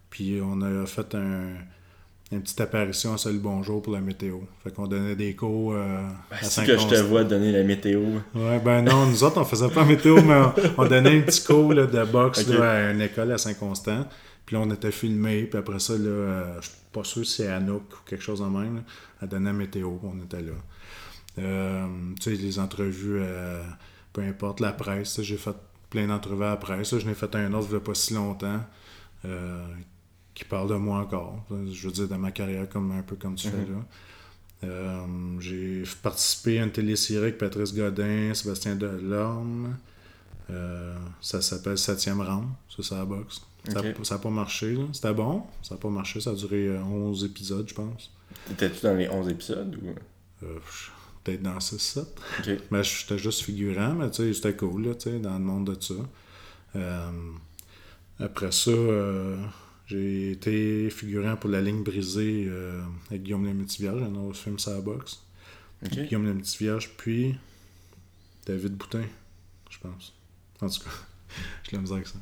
Puis 0.09 0.39
on 0.43 0.61
a 0.61 0.85
fait 0.85 1.15
un, 1.15 1.53
une 2.31 2.41
petite 2.41 2.61
apparition 2.61 3.13
à 3.13 3.17
Salut 3.17 3.39
Bonjour 3.39 3.81
pour 3.81 3.93
la 3.93 4.01
météo. 4.01 4.39
Fait 4.63 4.71
qu'on 4.71 4.87
donnait 4.87 5.15
des 5.15 5.35
cours 5.35 5.73
euh, 5.73 6.01
à 6.31 6.43
C'est 6.43 6.65
que 6.65 6.77
je 6.77 6.87
te 6.87 6.95
vois 7.01 7.23
donner 7.23 7.51
la 7.51 7.63
météo. 7.63 8.01
Ouais, 8.35 8.59
ben 8.59 8.81
non, 8.81 9.05
nous 9.05 9.23
autres, 9.23 9.39
on 9.39 9.45
faisait 9.45 9.69
pas 9.69 9.85
météo, 9.85 10.21
mais 10.21 10.35
on, 10.35 10.53
on 10.83 10.87
donnait 10.87 11.17
un 11.17 11.21
petit 11.21 11.43
cours 11.43 11.73
là, 11.73 11.85
de 11.85 12.03
boxe 12.05 12.47
là, 12.47 12.71
à 12.87 12.91
une 12.91 13.01
école 13.01 13.31
à 13.31 13.37
Saint-Constant. 13.37 14.07
Puis 14.45 14.55
là, 14.55 14.63
on 14.65 14.71
était 14.71 14.91
filmés, 14.91 15.43
puis 15.43 15.59
après 15.59 15.79
ça, 15.79 15.93
là, 15.93 16.09
euh, 16.09 16.61
je 16.61 16.67
suis 16.69 16.77
pas 16.91 17.03
sûr 17.03 17.25
si 17.25 17.43
c'est 17.43 17.47
Anouk 17.47 17.83
ou 17.93 18.09
quelque 18.09 18.23
chose 18.23 18.39
de 18.41 18.45
même. 18.45 18.77
Là, 18.77 18.81
elle 19.21 19.27
donnait 19.29 19.53
météo, 19.53 19.91
puis 19.97 20.09
on 20.11 20.23
était 20.23 20.41
là. 20.41 20.53
Euh, 21.37 21.85
tu 22.19 22.35
sais, 22.35 22.41
les 22.41 22.57
entrevues, 22.57 23.19
euh, 23.21 23.61
peu 24.11 24.21
importe, 24.21 24.59
la 24.59 24.71
presse, 24.71 25.21
j'ai 25.21 25.37
fait 25.37 25.55
plein 25.91 26.07
d'entrevues 26.07 26.45
à 26.45 26.49
la 26.49 26.57
presse. 26.57 26.93
là. 26.93 26.99
Je 26.99 27.05
n'ai 27.05 27.13
fait 27.13 27.33
un 27.35 27.53
autre 27.53 27.67
il 27.69 27.73
y 27.73 27.77
a 27.77 27.79
pas 27.79 27.93
si 27.93 28.13
longtemps 28.15 28.59
qui 30.39 30.45
parle 30.45 30.69
de 30.69 30.75
moi 30.75 30.99
encore. 30.99 31.43
Je 31.49 31.87
veux 31.87 31.91
dire, 31.91 32.07
de 32.07 32.15
ma 32.15 32.31
carrière, 32.31 32.67
comme 32.69 32.91
un 32.93 33.01
peu 33.01 33.17
comme 33.17 33.35
tu 33.35 33.49
fais 33.49 33.57
là. 33.57 33.83
Euh, 34.63 35.05
j'ai 35.39 35.83
participé 36.01 36.59
à 36.59 36.63
une 36.63 36.71
télésérie 36.71 37.23
avec 37.23 37.37
Patrice 37.37 37.73
Godin, 37.73 38.33
Sébastien 38.33 38.75
Delorme. 38.75 39.75
Euh, 40.49 40.97
ça 41.21 41.41
s'appelle 41.41 41.75
7e 41.75 42.21
round, 42.25 42.47
ça 42.69 42.81
c'est 42.81 42.95
la 42.95 43.05
boxe. 43.05 43.41
Ça 44.03 44.15
n'a 44.15 44.19
pas 44.19 44.29
marché, 44.29 44.75
là. 44.75 44.83
c'était 44.93 45.13
bon. 45.13 45.43
Ça 45.61 45.75
n'a 45.75 45.81
pas 45.81 45.89
marché, 45.89 46.21
ça 46.21 46.29
a 46.29 46.33
duré 46.33 46.67
euh, 46.67 46.81
11 46.81 47.25
épisodes, 47.25 47.67
je 47.67 47.73
pense. 47.73 48.09
Étais-tu 48.49 48.81
dans 48.83 48.95
les 48.95 49.09
11 49.09 49.29
épisodes 49.29 49.75
ou? 49.75 50.45
Euh, 50.45 50.59
Peut-être 51.23 51.43
dans 51.43 51.57
6-7. 51.57 51.99
Ok. 52.39 52.49
Mais 52.71 52.83
j'étais 52.83 53.17
juste 53.17 53.41
figurant, 53.41 53.93
mais 53.93 54.09
tu 54.09 54.23
sais, 54.23 54.33
c'était 54.33 54.55
cool, 54.55 54.87
là, 54.87 54.95
tu 54.95 55.09
sais, 55.09 55.19
dans 55.19 55.33
le 55.33 55.43
monde 55.43 55.73
de 55.73 55.81
ça. 55.81 55.93
Euh, 56.77 57.11
après 58.19 58.51
ça, 58.51 58.71
euh, 58.71 59.37
j'ai 59.89 60.31
été 60.31 60.89
figurant 60.91 61.35
pour 61.35 61.49
La 61.49 61.61
ligne 61.61 61.83
brisée 61.83 62.45
euh, 62.47 62.81
avec 63.09 63.23
Guillaume 63.23 63.45
le 63.45 63.53
Métivierge, 63.53 64.01
un 64.03 64.13
autre 64.15 64.37
film 64.37 64.57
sur 64.59 64.71
la 64.71 64.81
boxe. 64.81 65.21
Ok. 65.83 65.91
Guillaume 66.07 66.25
le 66.25 66.33
Métivierge, 66.35 66.91
puis 66.97 67.35
David 68.45 68.73
Boutin, 68.75 69.03
je 69.69 69.77
pense. 69.79 70.13
En 70.61 70.69
tout 70.69 70.79
cas, 70.83 70.89
je 71.63 71.71
l'ai 71.71 71.77
misère 71.79 71.95
avec 71.97 72.07
ça. 72.07 72.19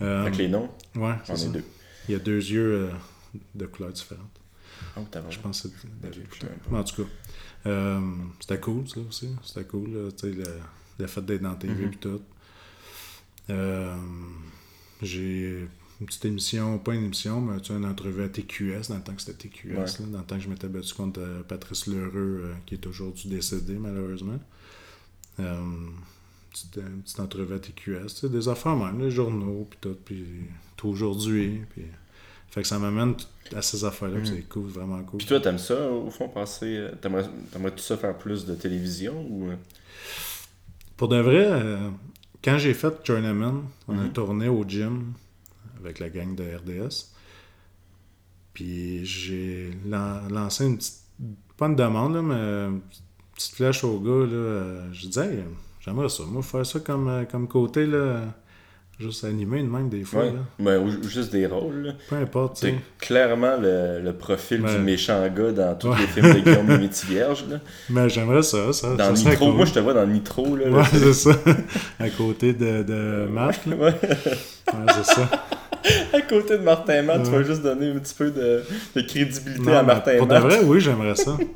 Euh, 0.00 0.22
Avec 0.22 0.36
les 0.38 0.48
noms, 0.48 0.70
Ouais, 0.96 1.14
c'est 1.24 1.36
ça. 1.36 1.48
deux. 1.48 1.64
Il 2.08 2.12
y 2.12 2.14
a 2.14 2.18
deux 2.18 2.38
yeux 2.38 2.88
euh, 2.88 2.90
de 3.54 3.66
couleurs 3.66 3.92
différentes. 3.92 4.40
Oh, 4.96 5.00
Je 5.28 5.38
pense 5.38 5.60
que 5.62 5.68
c'est 5.68 6.00
David 6.00 6.26
Boutin. 6.28 6.46
Mais 6.70 6.78
en 6.78 6.84
tout 6.84 7.04
cas, 7.04 8.00
c'était 8.40 8.60
cool, 8.60 8.88
ça 8.88 9.00
aussi. 9.00 9.28
C'était 9.44 9.64
cool, 9.66 10.08
tu 10.16 10.28
sais, 10.28 10.32
le, 10.34 10.44
le 10.98 11.06
fait 11.06 11.20
d'être 11.24 11.42
dans 11.42 11.50
la 11.50 11.56
TV 11.56 11.84
Mhm. 11.86 11.92
et 11.92 11.96
tout. 11.96 12.22
Euh, 13.50 13.96
j'ai 15.02 15.66
une 16.00 16.06
petite 16.06 16.24
émission, 16.24 16.78
pas 16.78 16.94
une 16.94 17.04
émission, 17.04 17.40
mais 17.40 17.60
tu 17.60 17.68
sais, 17.68 17.74
une 17.74 17.84
entrevue 17.84 18.22
à 18.22 18.28
TQS, 18.28 18.88
dans 18.88 18.96
le 18.96 19.02
temps 19.02 19.14
que 19.14 19.20
c'était 19.22 19.48
TQS, 19.48 19.68
Ouais. 19.70 19.76
là, 19.84 20.06
dans 20.12 20.18
le 20.18 20.24
temps 20.24 20.36
que 20.36 20.42
je 20.42 20.48
m'étais 20.48 20.68
battu 20.68 20.94
contre 20.94 21.20
euh, 21.20 21.42
Patrice 21.42 21.86
Lheureux, 21.86 22.42
euh, 22.44 22.54
qui 22.66 22.74
est 22.74 22.86
aujourd'hui 22.86 23.28
décédé, 23.28 23.74
malheureusement. 23.74 24.38
Euh, 25.40 25.60
petite, 26.50 26.76
une 26.76 27.02
petite 27.02 27.20
entrevue 27.20 27.54
à 27.54 27.58
TQS, 27.58 28.24
des 28.30 28.48
affaires 28.48 28.76
même, 28.76 28.98
les 29.00 29.10
journaux, 29.10 29.66
puis 29.68 29.78
tout, 29.80 29.96
puis 30.04 30.24
tout 30.76 30.88
aujourd'hui, 30.88 31.62
puis... 31.70 31.84
Fait 32.52 32.62
que 32.62 32.66
ça 32.66 32.80
m'amène 32.80 33.14
à 33.54 33.62
ces 33.62 33.84
affaires-là, 33.84 34.18
Mhm. 34.18 34.24
c'est 34.26 34.42
cool, 34.48 34.66
vraiment 34.66 35.00
cool. 35.04 35.18
Puis 35.18 35.26
toi, 35.28 35.38
t'aimes 35.38 35.56
ça, 35.58 35.88
au 35.88 36.10
fond, 36.10 36.28
euh, 36.36 36.90
T'aimerais- 37.00 37.28
T'aimerais-tu 37.52 37.80
ça 37.80 37.96
faire 37.96 38.18
plus 38.18 38.44
de 38.44 38.56
télévision 38.56 39.24
ou. 39.30 39.50
Pour 40.96 41.06
de 41.06 41.16
vrai, 41.20 41.46
euh, 41.48 41.88
quand 42.42 42.58
j'ai 42.58 42.74
fait 42.74 42.92
Journeyman, 43.04 43.62
on 43.86 43.96
a 43.96 44.02
Mhm. 44.02 44.12
tourné 44.12 44.48
au 44.48 44.64
gym 44.66 45.12
avec 45.82 45.98
la 45.98 46.08
gang 46.08 46.34
de 46.34 46.42
RDS. 46.44 47.06
Puis 48.54 49.04
j'ai 49.06 49.70
lan- 49.86 50.28
lancé 50.30 50.66
une 50.66 50.76
petite, 50.76 51.00
pas 51.56 51.66
une 51.66 51.76
demande, 51.76 52.14
là, 52.14 52.22
mais 52.22 52.34
une 52.34 52.80
petite 53.34 53.54
flèche 53.54 53.84
au 53.84 53.98
gars. 54.00 54.26
Là, 54.26 54.92
je 54.92 55.06
disais, 55.06 55.26
Hey, 55.26 55.38
j'aimerais 55.80 56.08
ça, 56.08 56.24
moi, 56.26 56.42
faire 56.42 56.66
ça 56.66 56.80
comme, 56.80 57.08
euh, 57.08 57.24
comme 57.24 57.46
côté, 57.46 57.86
là, 57.86 58.22
juste 58.98 59.24
animé 59.24 59.62
de 59.62 59.68
même 59.68 59.88
des 59.88 60.02
fois. 60.02 60.24
Ouais. 60.24 60.32
là. 60.32 60.40
Ben, 60.58 60.78
ou, 60.84 61.08
juste 61.08 61.30
des 61.32 61.46
rôles, 61.46 61.82
là. 61.86 61.92
Peu 62.08 62.16
importe, 62.16 62.58
C'est 62.58 62.74
clairement 62.98 63.56
le, 63.56 64.00
le 64.02 64.12
profil 64.12 64.62
du 64.62 64.78
méchant 64.78 65.26
gars 65.28 65.52
dans 65.52 65.74
tous 65.78 65.88
Ouais. 65.88 66.00
les 66.00 66.06
films 66.08 66.34
de 66.34 66.40
Guillaume 66.40 66.66
Métivierge. 66.80 67.44
Mais 67.88 68.08
j'aimerais 68.10 68.42
ça, 68.42 68.72
ça. 68.74 68.94
Dans 68.96 69.14
ça 69.16 69.30
Nitro, 69.30 69.46
cool. 69.46 69.54
moi 69.56 69.64
je 69.64 69.72
te 69.72 69.78
vois 69.78 69.94
dans 69.94 70.06
Nitro, 70.06 70.54
là. 70.56 70.68
Ouais, 70.70 70.84
c'est 70.92 71.14
ça. 71.14 71.30
à 72.00 72.10
côté 72.10 72.52
de, 72.52 72.82
de 72.82 73.26
Marc, 73.30 73.64
là. 73.66 73.76
Ouais. 73.76 73.94
Ouais, 74.74 74.92
c'est 74.94 75.14
ça. 75.14 75.30
à 76.12 76.20
côté 76.22 76.58
de 76.58 76.62
Martin 76.62 77.02
Matt, 77.02 77.24
tu 77.24 77.30
vas 77.30 77.42
juste 77.42 77.62
donner 77.62 77.90
un 77.90 77.98
petit 77.98 78.14
peu 78.14 78.30
de, 78.30 78.62
de 78.94 79.00
crédibilité 79.02 79.62
Non, 79.62 79.76
à 79.78 79.82
Martin 79.82 80.18
Pour 80.18 80.26
de 80.26 80.32
Matt. 80.34 80.42
vrai, 80.42 80.60
oui, 80.64 80.80
j'aimerais 80.80 81.14
ça. 81.16 81.36
tu 81.38 81.46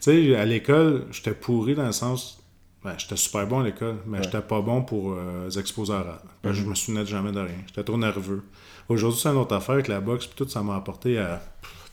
sais, 0.00 0.36
à 0.36 0.44
l'école, 0.44 1.06
j'étais 1.10 1.32
pourri 1.32 1.74
dans 1.74 1.86
le 1.86 1.92
sens. 1.92 2.40
Ben, 2.84 2.92
j'étais 2.98 3.16
super 3.16 3.46
bon 3.46 3.60
à 3.60 3.64
l'école, 3.64 3.96
mais 4.06 4.22
j'étais 4.22 4.42
pas 4.42 4.60
bon 4.60 4.82
pour 4.82 5.12
euh, 5.14 5.46
les 5.46 5.58
exposés 5.58 5.92
orales. 5.94 6.18
Que 6.42 6.48
Mhm. 6.48 6.54
Je 6.54 6.62
me 6.64 6.74
souvenais 6.74 7.06
jamais 7.06 7.32
de 7.32 7.40
rien. 7.40 7.56
J'étais 7.66 7.82
trop 7.82 7.96
nerveux. 7.96 8.42
Aujourd'hui, 8.90 9.18
c'est 9.22 9.30
une 9.30 9.36
autre 9.38 9.54
affaire 9.54 9.76
avec 9.76 9.88
la 9.88 10.00
boxe, 10.00 10.26
puis 10.26 10.34
tout, 10.44 10.48
ça 10.50 10.62
m'a 10.62 10.76
apporté 10.76 11.16
à 11.18 11.40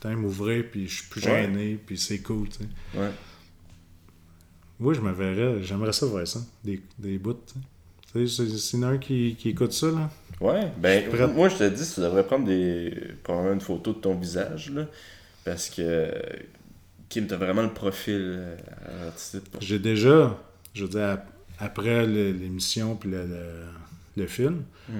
m'ouvrir, 0.03 0.65
puis 0.72 0.88
je 0.89 0.95
suis 1.01 1.07
plus 1.09 1.22
gêné, 1.22 1.80
puis 1.86 1.97
c'est 1.97 2.19
cool, 2.19 2.49
tu 2.49 2.57
sais. 2.57 2.99
Ouais. 2.99 3.11
Oui, 4.80 4.95
je 4.95 5.01
me 5.01 5.11
verrais, 5.11 5.61
j'aimerais 5.63 5.93
ça 5.93 6.05
voir 6.07 6.26
ça, 6.28 6.39
des, 6.63 6.82
des 6.97 7.17
bouts, 7.19 7.34
tu 7.36 7.53
sais. 7.53 7.59
Tu 8.13 8.28
sais, 8.28 8.57
c'est- 8.57 8.84
un 8.84 8.97
qui, 8.97 9.36
qui 9.39 9.49
écoute 9.49 9.72
ça, 9.74 9.88
là. 9.88 10.09
Ouais, 10.42 10.72
ben, 10.78 11.04
moi 11.34 11.50
je 11.50 11.58
te 11.58 11.70
dis, 11.70 11.94
tu 11.94 12.00
devrais 12.02 12.26
prendre 12.26 12.46
des. 12.46 12.94
probablement 13.24 13.54
une 13.54 13.62
photo 13.62 13.94
de 13.94 14.00
ton 14.00 14.16
visage, 14.16 14.72
là. 14.72 14.88
Parce 15.46 15.70
que. 15.70 16.12
Kim, 17.10 17.28
t'as 17.28 17.36
vraiment 17.36 17.62
le 17.64 17.74
profil 17.74 18.16
euh, 18.39 18.56
artistique 19.08 19.44
pour 19.52 19.62
J'ai 19.62 19.80
déjà, 19.80 20.38
je 20.74 20.84
veux 20.84 20.89
dire, 20.89 21.04
ap- 21.10 21.30
après 21.60 22.08
l'émission 22.08 22.96
puis 22.96 23.10
le, 23.12 23.26
le- 23.26 23.66
le 24.16 24.28
film, 24.28 24.64
Mm. 24.88 24.94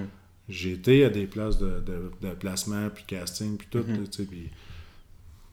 j'ai 0.48 0.72
été 0.72 1.04
à 1.06 1.08
des 1.08 1.26
places 1.26 1.56
de, 1.58 1.80
de- 1.80 2.10
de 2.28 2.34
placement 2.34 2.88
puis 2.94 3.04
casting 3.06 3.56
puis 3.56 3.66
tout, 3.70 3.78
Mhm. 3.88 4.06
tu 4.08 4.12
sais, 4.18 4.24
puis 4.24 4.50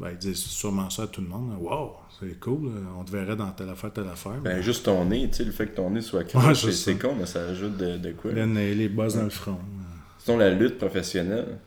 ben, 0.02 0.10
ils 0.12 0.18
disent 0.18 0.36
sûrement 0.38 0.90
ça 0.90 1.04
à 1.04 1.08
tout 1.08 1.22
le 1.22 1.28
monde. 1.28 1.56
Wow, 1.62 1.94
c'est 2.20 2.40
cool, 2.40 2.72
on 2.98 3.04
te 3.04 3.12
verrait 3.12 3.36
dans 3.36 3.50
telle 3.52 3.70
affaire, 3.70 3.92
telle 3.94 4.08
affaire. 4.08 4.40
Ben, 4.42 4.62
juste 4.62 4.86
ton 4.86 5.06
nez, 5.06 5.28
tu 5.30 5.38
sais, 5.38 5.44
le 5.44 5.52
fait 5.52 5.68
que 5.68 5.76
ton 5.76 5.90
nez 5.90 6.02
soit 6.02 6.20
Ouais, 6.22 6.26
croche, 6.26 6.62
c'est 6.62 6.72
c'est 6.72 6.96
con, 6.98 7.16
mais 7.18 7.26
ça 7.26 7.42
ajoute 7.46 7.78
de, 7.78 7.98
de 7.98 8.12
quoi? 8.12 8.32
Là, 8.32 8.46
les, 8.46 8.76
les 8.76 8.90
bosses 8.90 9.16
dans 9.16 9.24
le 9.24 9.30
front. 9.30 9.60
Sinon, 10.20 10.38
la 10.38 10.50
lutte 10.52 10.78
professionnelle, 10.78 11.58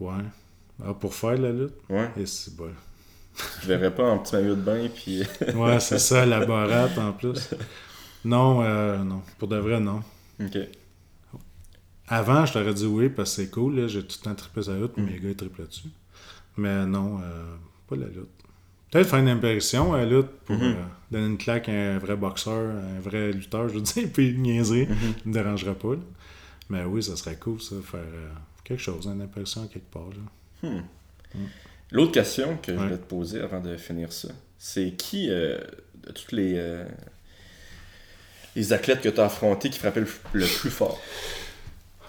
Ouais. 0.00 0.12
Ah, 0.84 0.94
pour 0.94 1.12
faire 1.14 1.36
la 1.36 1.50
lutte, 1.50 1.74
ouais, 1.88 2.08
et 2.16 2.24
c'est 2.26 2.54
bon. 2.54 2.70
je 3.62 3.66
verrais 3.66 3.92
pas 3.92 4.04
en 4.04 4.18
petit 4.20 4.36
maillot 4.36 4.54
de 4.54 4.60
bain, 4.62 4.88
puis. 4.94 5.24
Ouais, 5.56 5.80
c'est 5.80 5.98
ça, 5.98 6.24
la 6.24 6.46
barate 6.46 6.96
en 6.98 7.12
plus. 7.12 7.50
Non, 8.24 8.62
euh, 8.62 8.98
non. 8.98 9.22
Pour 9.38 9.48
de 9.48 9.56
vrai, 9.56 9.80
non. 9.80 10.02
ok. 10.40 10.56
Avant, 12.06 12.46
je 12.46 12.52
t'aurais 12.54 12.74
dit 12.74 12.86
oui 12.86 13.08
parce 13.08 13.36
que 13.36 13.42
c'est 13.42 13.50
cool, 13.50 13.76
là, 13.80 13.86
j'ai 13.88 14.02
tout 14.02 14.16
le 14.20 14.24
temps 14.24 14.34
trippé 14.34 14.62
sur 14.62 14.72
la 14.72 14.78
route, 14.78 14.96
Mm. 14.96 15.02
mais 15.04 15.12
les 15.12 15.20
gars 15.20 15.28
ils 15.30 15.36
trippent 15.36 15.58
là-dessus. 15.58 15.88
Mais 16.56 16.86
non, 16.86 17.20
euh, 17.22 17.56
pas 17.88 17.96
la 17.96 18.06
lutte. 18.06 18.28
Peut-être 18.90 19.08
faire 19.08 19.18
une 19.18 19.28
apparition 19.28 19.92
à 19.94 19.98
la 19.98 20.06
lutte 20.06 20.30
pour 20.46 20.56
Mhm. 20.56 20.62
euh, 20.62 20.74
donner 21.10 21.26
une 21.26 21.38
claque 21.38 21.68
à 21.68 21.72
un 21.72 21.98
vrai 21.98 22.16
boxeur, 22.16 22.70
un 22.74 23.00
vrai 23.00 23.32
lutteur, 23.32 23.68
je 23.68 23.74
veux 23.74 23.80
dire, 23.82 24.08
puis 24.12 24.36
niaiser. 24.38 24.86
Ça 24.86 24.94
me 25.26 25.32
dérangera 25.32 25.74
pas. 25.74 25.92
là. 25.92 26.00
Mais 26.70 26.84
oui, 26.84 27.02
ça 27.02 27.16
serait 27.16 27.36
cool, 27.36 27.60
ça, 27.60 27.76
faire 27.84 28.00
euh, 28.00 28.28
quelque 28.64 28.80
chose, 28.82 29.06
une 29.06 29.20
apparition 29.22 29.66
quelque 29.68 29.90
part. 29.90 30.08
Là. 30.62 30.70
L'autre 31.90 32.12
question 32.12 32.56
que 32.62 32.72
je 32.72 32.78
voulais 32.78 32.96
te 32.98 33.06
poser 33.06 33.40
avant 33.40 33.60
de 33.60 33.76
finir 33.76 34.12
ça, 34.12 34.28
c'est 34.58 34.92
qui 34.92 35.30
euh, 35.30 35.58
de 36.06 36.12
toutes 36.12 36.32
les, 36.32 36.84
les 38.56 38.72
athlètes 38.72 39.00
que 39.00 39.08
tu 39.08 39.20
as 39.20 39.24
affrontés 39.26 39.70
qui 39.70 39.78
frappait 39.78 40.00
le, 40.00 40.08
le 40.34 40.46
plus 40.46 40.70
fort? 40.70 41.00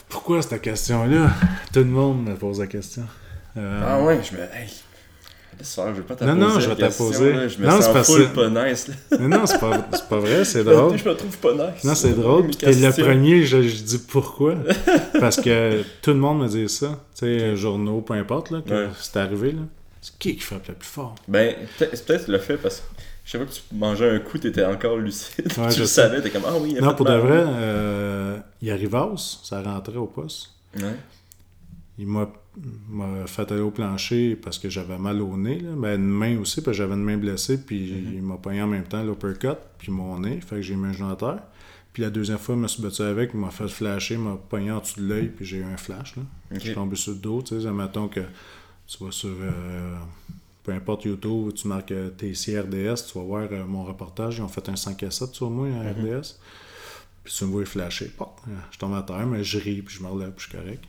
Pourquoi 0.09 0.41
cette 0.41 0.61
question-là? 0.61 1.31
Tout 1.71 1.79
le 1.79 1.85
monde 1.85 2.23
me 2.25 2.35
pose 2.35 2.59
la 2.59 2.67
question. 2.67 3.05
Ah 3.55 4.01
ouais, 4.03 4.19
je 4.23 4.35
me. 4.35 4.41
Hey, 4.41 4.69
je 5.61 6.01
pas 6.01 6.25
Non, 6.25 6.35
non, 6.35 6.59
je 6.59 6.69
vais 6.69 6.75
te 6.75 6.81
question, 6.81 7.05
poser. 7.05 7.33
là. 7.33 7.47
Je 7.47 7.57
me 7.57 7.65
Non, 7.67 7.81
c'est 7.81 7.93
sens 7.93 8.07
full 8.07 8.27
pas 8.29 8.49
nice. 8.49 8.89
Non, 9.19 9.27
non, 9.27 9.45
c'est 9.45 9.59
pas, 9.59 9.77
pas 9.77 10.19
vrai, 10.19 10.45
c'est 10.45 10.63
drôle. 10.65 10.97
je 10.97 11.07
me 11.09 11.15
trouve 11.15 11.37
pas 11.37 11.53
nice. 11.53 11.83
Non, 11.83 11.95
c'est 11.95 12.13
drôle. 12.13 12.47
Puis 12.47 12.57
le 12.65 12.71
questions. 12.71 13.03
premier, 13.05 13.43
je, 13.45 13.61
je 13.61 13.83
dis 13.83 13.97
pourquoi. 13.99 14.55
Parce 15.19 15.37
que 15.41 15.81
tout 16.01 16.11
le 16.11 16.17
monde 16.17 16.39
me 16.41 16.47
dit 16.47 16.67
ça. 16.69 16.99
Tu 17.13 17.19
sais, 17.25 17.55
journaux, 17.55 18.01
peu 18.01 18.13
importe, 18.13 18.51
là, 18.51 18.61
Ouais. 18.69 18.87
c'est 18.99 19.17
arrivé. 19.17 19.51
Là. 19.51 19.61
C'est 20.01 20.17
qui 20.17 20.35
qui 20.35 20.41
frappe 20.41 20.67
le 20.69 20.75
plus 20.75 20.87
fort? 20.87 21.15
Ben, 21.27 21.55
c'est 21.77 22.05
peut-être 22.05 22.27
le 22.29 22.37
fait 22.37 22.55
parce 22.57 22.77
que 22.77 22.83
je 23.25 23.31
savais 23.31 23.45
que 23.45 23.51
tu 23.51 23.61
mangeais 23.73 24.09
un 24.09 24.19
coup, 24.19 24.37
t'étais 24.37 24.63
encore 24.63 24.95
lucide. 24.97 25.45
Ouais, 25.57 25.67
tu 25.69 25.75
je 25.75 25.79
le 25.81 25.85
sais. 25.85 26.01
savais, 26.01 26.21
t'es 26.21 26.29
comme 26.29 26.43
Ah 26.47 26.53
oui, 26.59 26.69
il 26.71 26.77
a 26.77 26.81
Non, 26.81 26.93
pour 26.95 27.05
de 27.05 27.13
vrai, 27.13 27.43
euh, 27.45 28.37
il 28.61 28.71
arrivas, 28.71 29.11
ça 29.43 29.61
rentrait 29.61 29.97
au 29.97 30.05
poste. 30.07 30.51
Ouais. 30.77 30.95
Il 31.97 32.07
m'a 32.07 32.29
m'a 32.89 33.25
fait 33.27 33.51
aller 33.51 33.61
au 33.61 33.71
plancher 33.71 34.35
parce 34.35 34.57
que 34.59 34.69
j'avais 34.69 34.97
mal 34.97 35.21
au 35.21 35.37
nez. 35.37 35.59
Là. 35.59 35.71
Ben, 35.77 35.99
une 35.99 36.09
main 36.09 36.37
aussi, 36.39 36.61
parce 36.61 36.77
que 36.77 36.83
j'avais 36.83 36.95
une 36.95 37.03
main 37.03 37.17
blessée. 37.17 37.63
Puis 37.63 37.91
Mhm. 37.91 38.13
il 38.15 38.21
m'a 38.21 38.35
pogné 38.37 38.61
en 38.61 38.67
même 38.67 38.83
temps 38.85 39.03
l'uppercut, 39.03 39.57
puis 39.77 39.91
mon 39.91 40.19
nez. 40.19 40.39
Fait 40.41 40.55
que 40.57 40.61
j'ai 40.61 40.75
mis 40.75 40.87
un 40.89 40.93
genou 40.93 41.09
à 41.11 41.15
terre. 41.15 41.39
Puis 41.93 42.03
la 42.03 42.09
deuxième 42.09 42.37
fois, 42.37 42.55
je 42.55 42.59
me 42.59 42.67
suis 42.67 42.81
battu 42.83 43.01
avec, 43.01 43.31
il 43.33 43.39
m'a 43.39 43.49
fait 43.49 43.67
flasher, 43.67 44.13
il 44.15 44.19
m'a 44.19 44.35
pogné 44.35 44.71
en 44.71 44.79
dessous 44.79 45.01
de 45.01 45.07
l'œil, 45.07 45.27
puis 45.29 45.45
j'ai 45.45 45.57
eu 45.57 45.63
un 45.63 45.77
flash. 45.77 46.15
Là. 46.17 46.23
Je 46.51 46.59
suis 46.59 46.73
tombé 46.73 46.95
sur 46.95 47.13
le 47.13 47.17
dos. 47.19 47.41
Tu 47.41 47.59
sais, 47.61 47.71
mettons 47.71 48.07
que 48.07 48.21
tu 48.87 49.03
vas 49.03 49.11
sur. 49.11 49.29
euh, 49.29 49.95
peu 50.63 50.71
importe 50.73 51.05
YouTube, 51.05 51.51
tu 51.55 51.67
marques 51.67 51.91
euh, 51.91 52.09
TCRDS, 52.11 53.07
tu 53.11 53.17
vas 53.17 53.23
voir 53.25 53.47
euh, 53.51 53.65
mon 53.65 53.83
reportage. 53.85 54.37
Ils 54.37 54.41
ont 54.43 54.47
fait 54.47 54.67
un 54.69 54.75
5 54.75 55.01
à 55.03 55.09
7 55.11 55.33
sur 55.33 55.49
moi 55.49 55.67
à 55.69 55.89
RDS. 55.91 56.35
Puis 57.23 57.33
tu 57.35 57.45
me 57.45 57.49
vois 57.49 57.65
flasher. 57.65 58.11
Je 58.71 58.77
tombe 58.77 58.93
à 58.93 59.01
terre, 59.01 59.25
mais 59.25 59.43
je 59.43 59.57
ris, 59.57 59.81
puis 59.81 59.95
je 59.95 60.03
me 60.03 60.07
relève, 60.09 60.31
puis 60.31 60.45
je 60.45 60.49
suis 60.49 60.57
correct. 60.57 60.83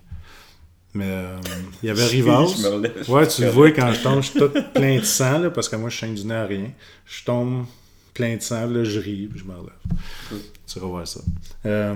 Mais 0.92 1.06
euh, 1.08 1.36
il 1.82 1.86
y 1.86 1.90
avait 1.90 2.04
Rivas. 2.04 2.46
Ouais, 3.08 3.26
tu 3.28 3.42
le 3.42 3.50
vois 3.50 3.70
quand 3.70 3.92
je 3.92 4.02
tombe, 4.02 4.22
je 4.22 4.30
suis 4.30 4.40
tout 4.40 4.50
plein 4.74 4.98
de 4.98 5.04
sang, 5.04 5.38
là, 5.38 5.50
parce 5.50 5.68
que 5.68 5.76
moi, 5.76 5.88
je 5.88 5.96
chaîne 5.96 6.14
du 6.14 6.24
nez 6.24 6.34
à 6.34 6.46
rien. 6.46 6.70
Je 7.06 7.24
tombe 7.24 7.64
plein 8.12 8.36
de 8.36 8.42
sang, 8.42 8.66
là, 8.66 8.82
je 8.82 8.98
ris, 8.98 9.28
puis 9.28 9.38
je 9.38 9.44
me 9.44 9.52
relève. 9.52 10.42
Tu 10.66 10.78
vas 10.80 10.86
voir 10.86 11.06
ça. 11.06 11.20
Euh, 11.66 11.94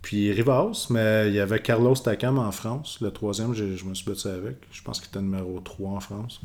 puis 0.00 0.32
Rivas, 0.32 0.86
mais 0.90 1.28
il 1.28 1.34
y 1.34 1.40
avait 1.40 1.60
Carlos 1.60 1.94
Takam 1.94 2.38
en 2.38 2.52
France. 2.52 2.98
Le 3.00 3.10
troisième, 3.10 3.54
je, 3.54 3.76
je 3.76 3.84
me 3.84 3.94
suis 3.94 4.06
battu 4.06 4.28
avec. 4.28 4.56
Je 4.70 4.82
pense 4.82 5.00
qu'il 5.00 5.08
était 5.08 5.20
numéro 5.20 5.60
3 5.60 5.90
en 5.90 6.00
France. 6.00 6.40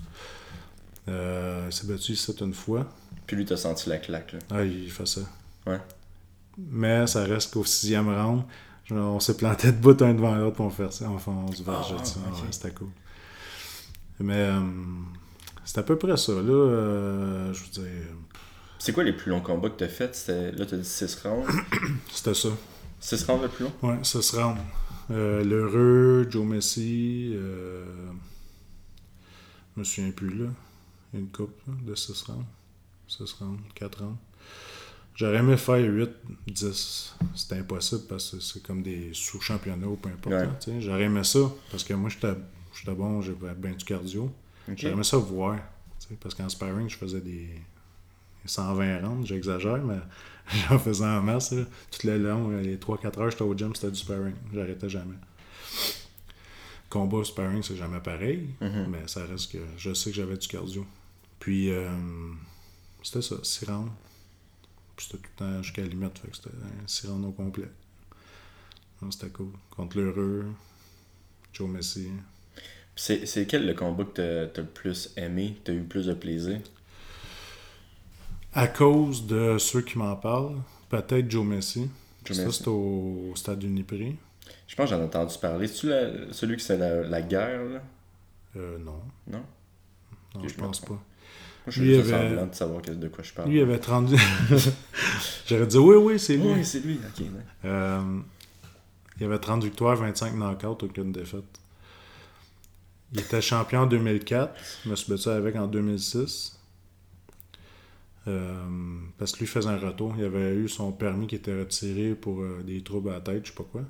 Euh, 1.08 1.68
il 1.70 1.74
s'est 1.74 1.88
battu 1.88 2.14
ici 2.14 2.34
une 2.42 2.54
fois. 2.54 2.88
Puis 3.26 3.36
lui, 3.36 3.46
t'as 3.46 3.58
senti 3.58 3.90
la 3.90 3.98
claque. 3.98 4.34
Là. 4.34 4.40
Ah, 4.52 4.64
il 4.64 4.90
fait 4.90 5.08
ça. 5.08 5.22
Ouais. 5.68 5.80
Mais 6.58 7.08
ça 7.08 7.24
reste 7.24 7.54
qu'au 7.54 7.64
sixième 7.64 8.10
round, 8.10 8.44
on 8.92 9.20
s'est 9.20 9.38
planté 9.38 9.72
de 9.72 9.78
bout 9.78 10.02
un 10.02 10.14
devant 10.14 10.36
l'autre 10.36 10.56
pour 10.58 10.66
on 10.66 10.70
faire 10.70 10.92
ça. 10.94 11.10
Enfin, 11.10 11.32
on 11.48 11.52
se 11.52 11.64
vergeait 11.64 11.96
Ah. 12.00 12.30
Ouais, 12.32 12.48
c'était 12.52 12.72
cool. 12.72 12.90
Mais 14.20 14.34
euh, 14.36 14.60
c'est 15.66 15.78
à 15.78 15.84
peu 15.84 15.98
près 15.98 16.18
ça. 16.18 16.34
Là, 16.34 16.40
euh, 16.42 17.54
je 17.54 17.64
veux 17.64 17.70
dire, 17.70 17.92
C'est 18.80 18.94
quoi 18.94 19.04
les 19.04 19.14
plus 19.14 19.30
longs 19.32 19.42
combats 19.42 19.70
que 19.70 19.78
t'as 19.78 19.88
fait? 19.88 20.16
C'était- 20.16 20.52
Là, 20.54 20.66
t'as 20.66 20.78
dit 20.78 20.86
6 20.86 21.16
rounds? 21.24 21.48
c'était 22.12 22.34
ça. 22.34 22.50
6 23.00 23.24
rounds 23.26 23.44
le 23.44 23.50
plus 23.50 23.66
long? 23.66 23.74
Ouais, 23.84 24.00
ça 24.04 24.22
se 24.22 24.36
rend. 24.36 24.56
Euh, 25.12 25.44
L'heureux, 25.44 26.28
Joe 26.30 26.46
Messi, 26.46 27.32
euh, 27.34 27.86
je 29.76 29.80
me 29.80 29.84
souviens 29.84 30.12
plus 30.12 30.34
là. 30.38 30.50
Une 31.14 31.28
coupe 31.30 31.58
là, 31.68 31.74
de 31.82 31.96
6 31.96 32.22
rounds. 32.24 32.46
6 33.08 33.32
rounds, 33.40 33.60
4 33.76 34.00
rounds. 34.04 34.18
J'aurais 35.20 35.40
aimé 35.40 35.58
faire 35.58 35.84
8, 35.84 36.10
10. 36.48 37.16
C'était 37.36 37.56
impossible 37.56 38.04
parce 38.08 38.32
que 38.32 38.40
c'est 38.40 38.64
comme 38.64 38.82
des 38.82 39.10
sous-championnats 39.14 39.88
ou 39.88 39.98
peu 39.98 40.08
importe. 40.08 40.68
Ouais. 40.68 40.80
J'aurais 40.80 41.04
aimé 41.04 41.26
ça 41.26 41.40
parce 41.72 41.84
que 41.84 41.94
moi 41.94 42.10
j'étais 42.10 42.34
j'étais 42.74 42.94
bon, 42.96 43.22
j'avais 43.22 43.54
bien 43.54 43.72
du 43.74 43.84
cardio. 43.84 44.32
Ok. 44.70 44.76
J'aurais 44.78 44.94
aimé 44.94 45.04
ça 45.04 45.18
voir. 45.18 45.60
Parce 46.22 46.34
qu'en 46.36 46.48
sparring, 46.48 46.88
je 46.90 46.96
faisais 46.96 47.20
des 47.20 47.50
120 48.46 49.02
rounds, 49.06 49.28
j'exagère, 49.28 49.84
mais 49.84 50.00
j'en 50.70 50.80
faisais 50.80 51.04
en 51.04 51.22
masse. 51.22 51.52
là. 51.52 51.66
Tout 51.92 52.08
le 52.08 52.18
long, 52.18 52.48
les 52.62 52.78
3-4 52.78 53.20
heures, 53.20 53.30
j'étais 53.32 53.42
au 53.44 53.54
gym, 53.58 53.76
c'était 53.76 53.92
du 53.92 54.00
sparring. 54.00 54.36
J'arrêtais 54.54 54.88
jamais. 54.88 55.16
Combat 56.90 57.26
sparring, 57.26 57.62
c'est 57.62 57.76
jamais 57.76 58.00
pareil, 58.00 58.48
Mhm. 58.62 58.88
mais 58.90 59.06
ça 59.08 59.26
reste 59.26 59.52
que 59.52 59.58
je 59.78 59.94
sais 59.94 60.12
que 60.12 60.16
j'avais 60.16 60.38
du 60.38 60.48
cardio. 60.48 60.86
Puis, 61.40 61.70
euh, 61.72 61.92
c'était 63.04 63.22
ça, 63.22 63.36
6 63.44 63.66
rounds. 63.66 63.92
Puis 65.00 65.08
c'était 65.10 65.24
tout 65.24 65.30
le 65.40 65.46
temps 65.46 65.64
jusqu'à 65.64 65.82
la 65.82 65.88
limite, 65.88 66.18
fait 66.20 66.28
que 66.28 66.36
c'était 66.36 66.50
6 66.86 67.08
rounds 67.08 67.26
au 67.26 67.32
complet. 67.32 67.70
C'était 69.12 69.30
cool. 69.30 69.54
Contre 69.70 69.98
l'heureux, 69.98 70.46
Joe 71.54 71.70
Messi. 71.70 72.10
C'est 72.98 73.26
c'est 73.26 73.46
quel 73.46 73.66
le 73.66 73.74
combat 73.74 74.04
que 74.04 74.10
t'as 74.10 74.48
t'as 74.48 74.62
le 74.62 74.68
plus 74.68 75.14
aimé, 75.16 75.56
que 75.56 75.68
t'as 75.68 75.74
eu 75.74 75.80
le 75.80 75.86
plus 75.86 76.08
de 76.08 76.14
plaisir? 76.14 76.60
À 78.52 78.68
cause 78.68 79.26
de 79.26 79.58
ceux 79.58 79.84
qui 79.84 79.98
m'en 79.98 80.18
parlent, 80.18 80.60
peut-être 80.90 81.32
Joe 81.32 81.46
Messi. 81.46 81.90
Joe 82.26 82.36
ça, 82.36 82.52
c'est 82.52 82.68
au 82.68 83.32
stade 83.36 83.64
Uniprix. 83.64 84.18
Je 84.68 84.76
pense 84.76 84.90
que 84.90 84.98
j'en 84.98 85.02
ai 85.02 85.06
entendu 85.06 85.38
parler. 85.38 85.68
C'est-tu 85.68 86.34
celui 86.34 86.58
qui 86.58 86.66
c'est 86.66 86.78
la, 86.78 87.04
la 87.04 87.22
guerre, 87.22 87.64
là? 87.64 87.82
Euh, 88.58 88.78
non. 88.80 89.00
Non? 89.28 89.46
Non, 90.36 90.44
je 90.44 90.50
je 90.50 90.56
pense 90.56 90.82
pas. 90.82 91.02
Je 91.70 91.82
Lui, 91.82 91.94
suis 91.94 92.02
juste 92.02 92.14
avait- 92.14 92.46
de 92.48 92.54
savoir 92.56 92.82
de 92.82 93.08
quoi 93.08 93.24
je 93.24 93.34
parle. 93.34 93.50
Lui, 93.50 93.62
avait 93.62 93.80
30... 93.80 94.10
J'aurais 95.48 95.68
dit 95.68 95.78
oui, 95.78 95.96
oui, 95.96 96.20
c'est 96.20 96.38
lui. 96.38 96.54
Oui, 96.54 96.66
c'est 96.66 96.80
lui. 96.80 96.96
Ouais. 97.20 97.26
Euh, 97.66 98.20
il 99.20 99.26
avait 99.26 99.40
30 99.40 99.64
victoires, 99.64 99.96
25 99.96 100.34
knockouts, 100.36 100.86
aucune 100.86 101.12
défaite. 101.12 101.44
Il 103.14 103.20
était 103.20 103.42
champion 103.42 103.82
en 103.82 103.86
2004. 103.88 104.54
Je 104.86 104.90
me 104.90 104.96
suis 104.96 105.12
battu 105.12 105.30
avec 105.30 105.56
en 105.56 105.68
2006. 105.68 106.56
Euh, 108.28 108.54
parce 109.18 109.32
que 109.32 109.40
lui 109.40 109.48
faisait 109.48 109.70
un 109.70 109.78
retour. 109.80 110.14
Il 110.18 110.24
avait 110.26 110.54
eu 110.56 110.68
son 110.70 110.92
permis 110.92 111.26
qui 111.28 111.36
était 111.36 111.58
retiré 111.58 112.14
pour 112.16 112.42
euh, 112.42 112.62
des 112.64 112.82
troubles 112.84 113.10
à 113.10 113.14
la 113.14 113.22
tête, 113.22 113.46
je 113.46 113.50
sais 113.52 113.56
pas 113.58 113.64
quoi. 113.72 113.82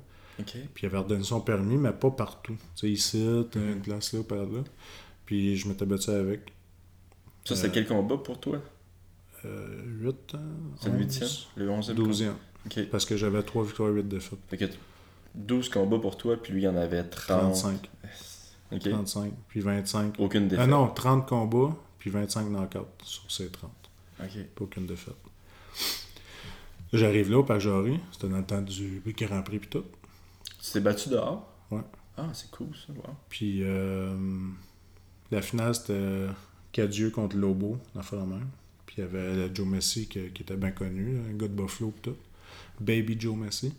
Puis 0.46 0.62
il 0.82 0.86
avait 0.86 0.96
redonné 0.98 1.22
son 1.22 1.42
permis, 1.42 1.76
mais 1.76 1.92
pas 1.92 2.10
partout. 2.10 2.54
Tu 2.74 2.80
sais, 2.80 2.90
ici, 2.90 3.46
t'as 3.50 3.60
une 3.60 3.82
place 3.82 4.14
là, 4.14 4.22
par 4.22 4.38
là. 4.38 4.64
Puis 5.26 5.56
je 5.58 5.68
m'étais 5.68 5.84
battu 5.84 6.08
avec. 6.10 6.50
Ça, 7.50 7.56
c'est 7.56 7.66
Euh, 7.66 7.70
quel 7.74 7.86
combat 7.86 8.16
pour 8.16 8.38
toi? 8.38 8.60
Euh, 9.44 9.82
8 10.00 10.34
ans. 10.36 10.38
C'est 10.80 10.88
le 10.90 10.98
8e 10.98 11.22
11, 11.24 11.48
Le 11.56 11.68
11e 11.68 11.94
12e. 11.94 12.32
Ok. 12.66 12.88
Parce 12.90 13.04
que 13.04 13.16
j'avais 13.16 13.42
3 13.42 13.64
victoires, 13.64 13.90
8 13.90 14.06
défaites. 14.06 14.38
Fait 14.48 14.56
que 14.56 14.64
12 15.34 15.68
combats 15.68 15.98
pour 15.98 16.16
toi, 16.16 16.36
puis 16.40 16.52
lui, 16.52 16.62
il 16.62 16.68
en 16.68 16.76
avait 16.76 17.02
30. 17.02 17.40
35. 17.54 17.90
Ok. 18.72 18.80
35. 18.88 19.32
Puis 19.48 19.60
25. 19.60 20.14
Aucune 20.20 20.46
défaite. 20.46 20.64
Ah 20.64 20.68
non, 20.68 20.88
30 20.88 21.28
combats, 21.28 21.74
puis 21.98 22.10
25 22.10 22.48
knockouts 22.50 22.86
sur 23.02 23.28
ces 23.30 23.48
30. 23.48 23.70
Ok. 24.22 24.28
Pas 24.54 24.64
aucune 24.64 24.86
défaite. 24.86 25.14
J'arrive 26.92 27.30
là 27.30 27.38
au 27.38 27.44
Pajori. 27.44 27.98
C'était 28.12 28.28
dans 28.28 28.38
le 28.38 28.44
temps 28.46 28.62
du 28.62 29.02
Grand 29.16 29.42
Prix, 29.42 29.58
puis 29.58 29.68
tout. 29.70 29.84
Tu 30.62 30.70
t'es 30.72 30.80
battu 30.80 31.08
dehors? 31.08 31.48
Ouais. 31.70 31.82
Ah, 32.16 32.28
c'est 32.32 32.50
cool 32.50 32.68
ça. 32.76 32.92
Wow. 32.92 33.14
Puis 33.28 33.60
euh, 33.62 34.14
la 35.30 35.40
finale, 35.42 35.74
c'était 35.74 36.26
Cadieux 36.72 37.10
contre 37.10 37.36
Lobo, 37.36 37.78
dans 37.94 38.02
le 38.12 38.18
même. 38.26 38.46
Puis 38.86 38.96
il 38.98 39.00
y 39.00 39.04
avait 39.04 39.54
Joe 39.54 39.66
Messi 39.66 40.06
qui, 40.08 40.20
qui 40.30 40.42
était 40.42 40.56
bien 40.56 40.70
connu, 40.72 41.18
un 41.28 41.32
gars 41.34 41.48
de 41.48 41.52
Buffalo 41.54 41.90
pis 41.90 42.00
tout. 42.10 42.16
Baby 42.80 43.16
Joe 43.18 43.36
Messi. 43.36 43.72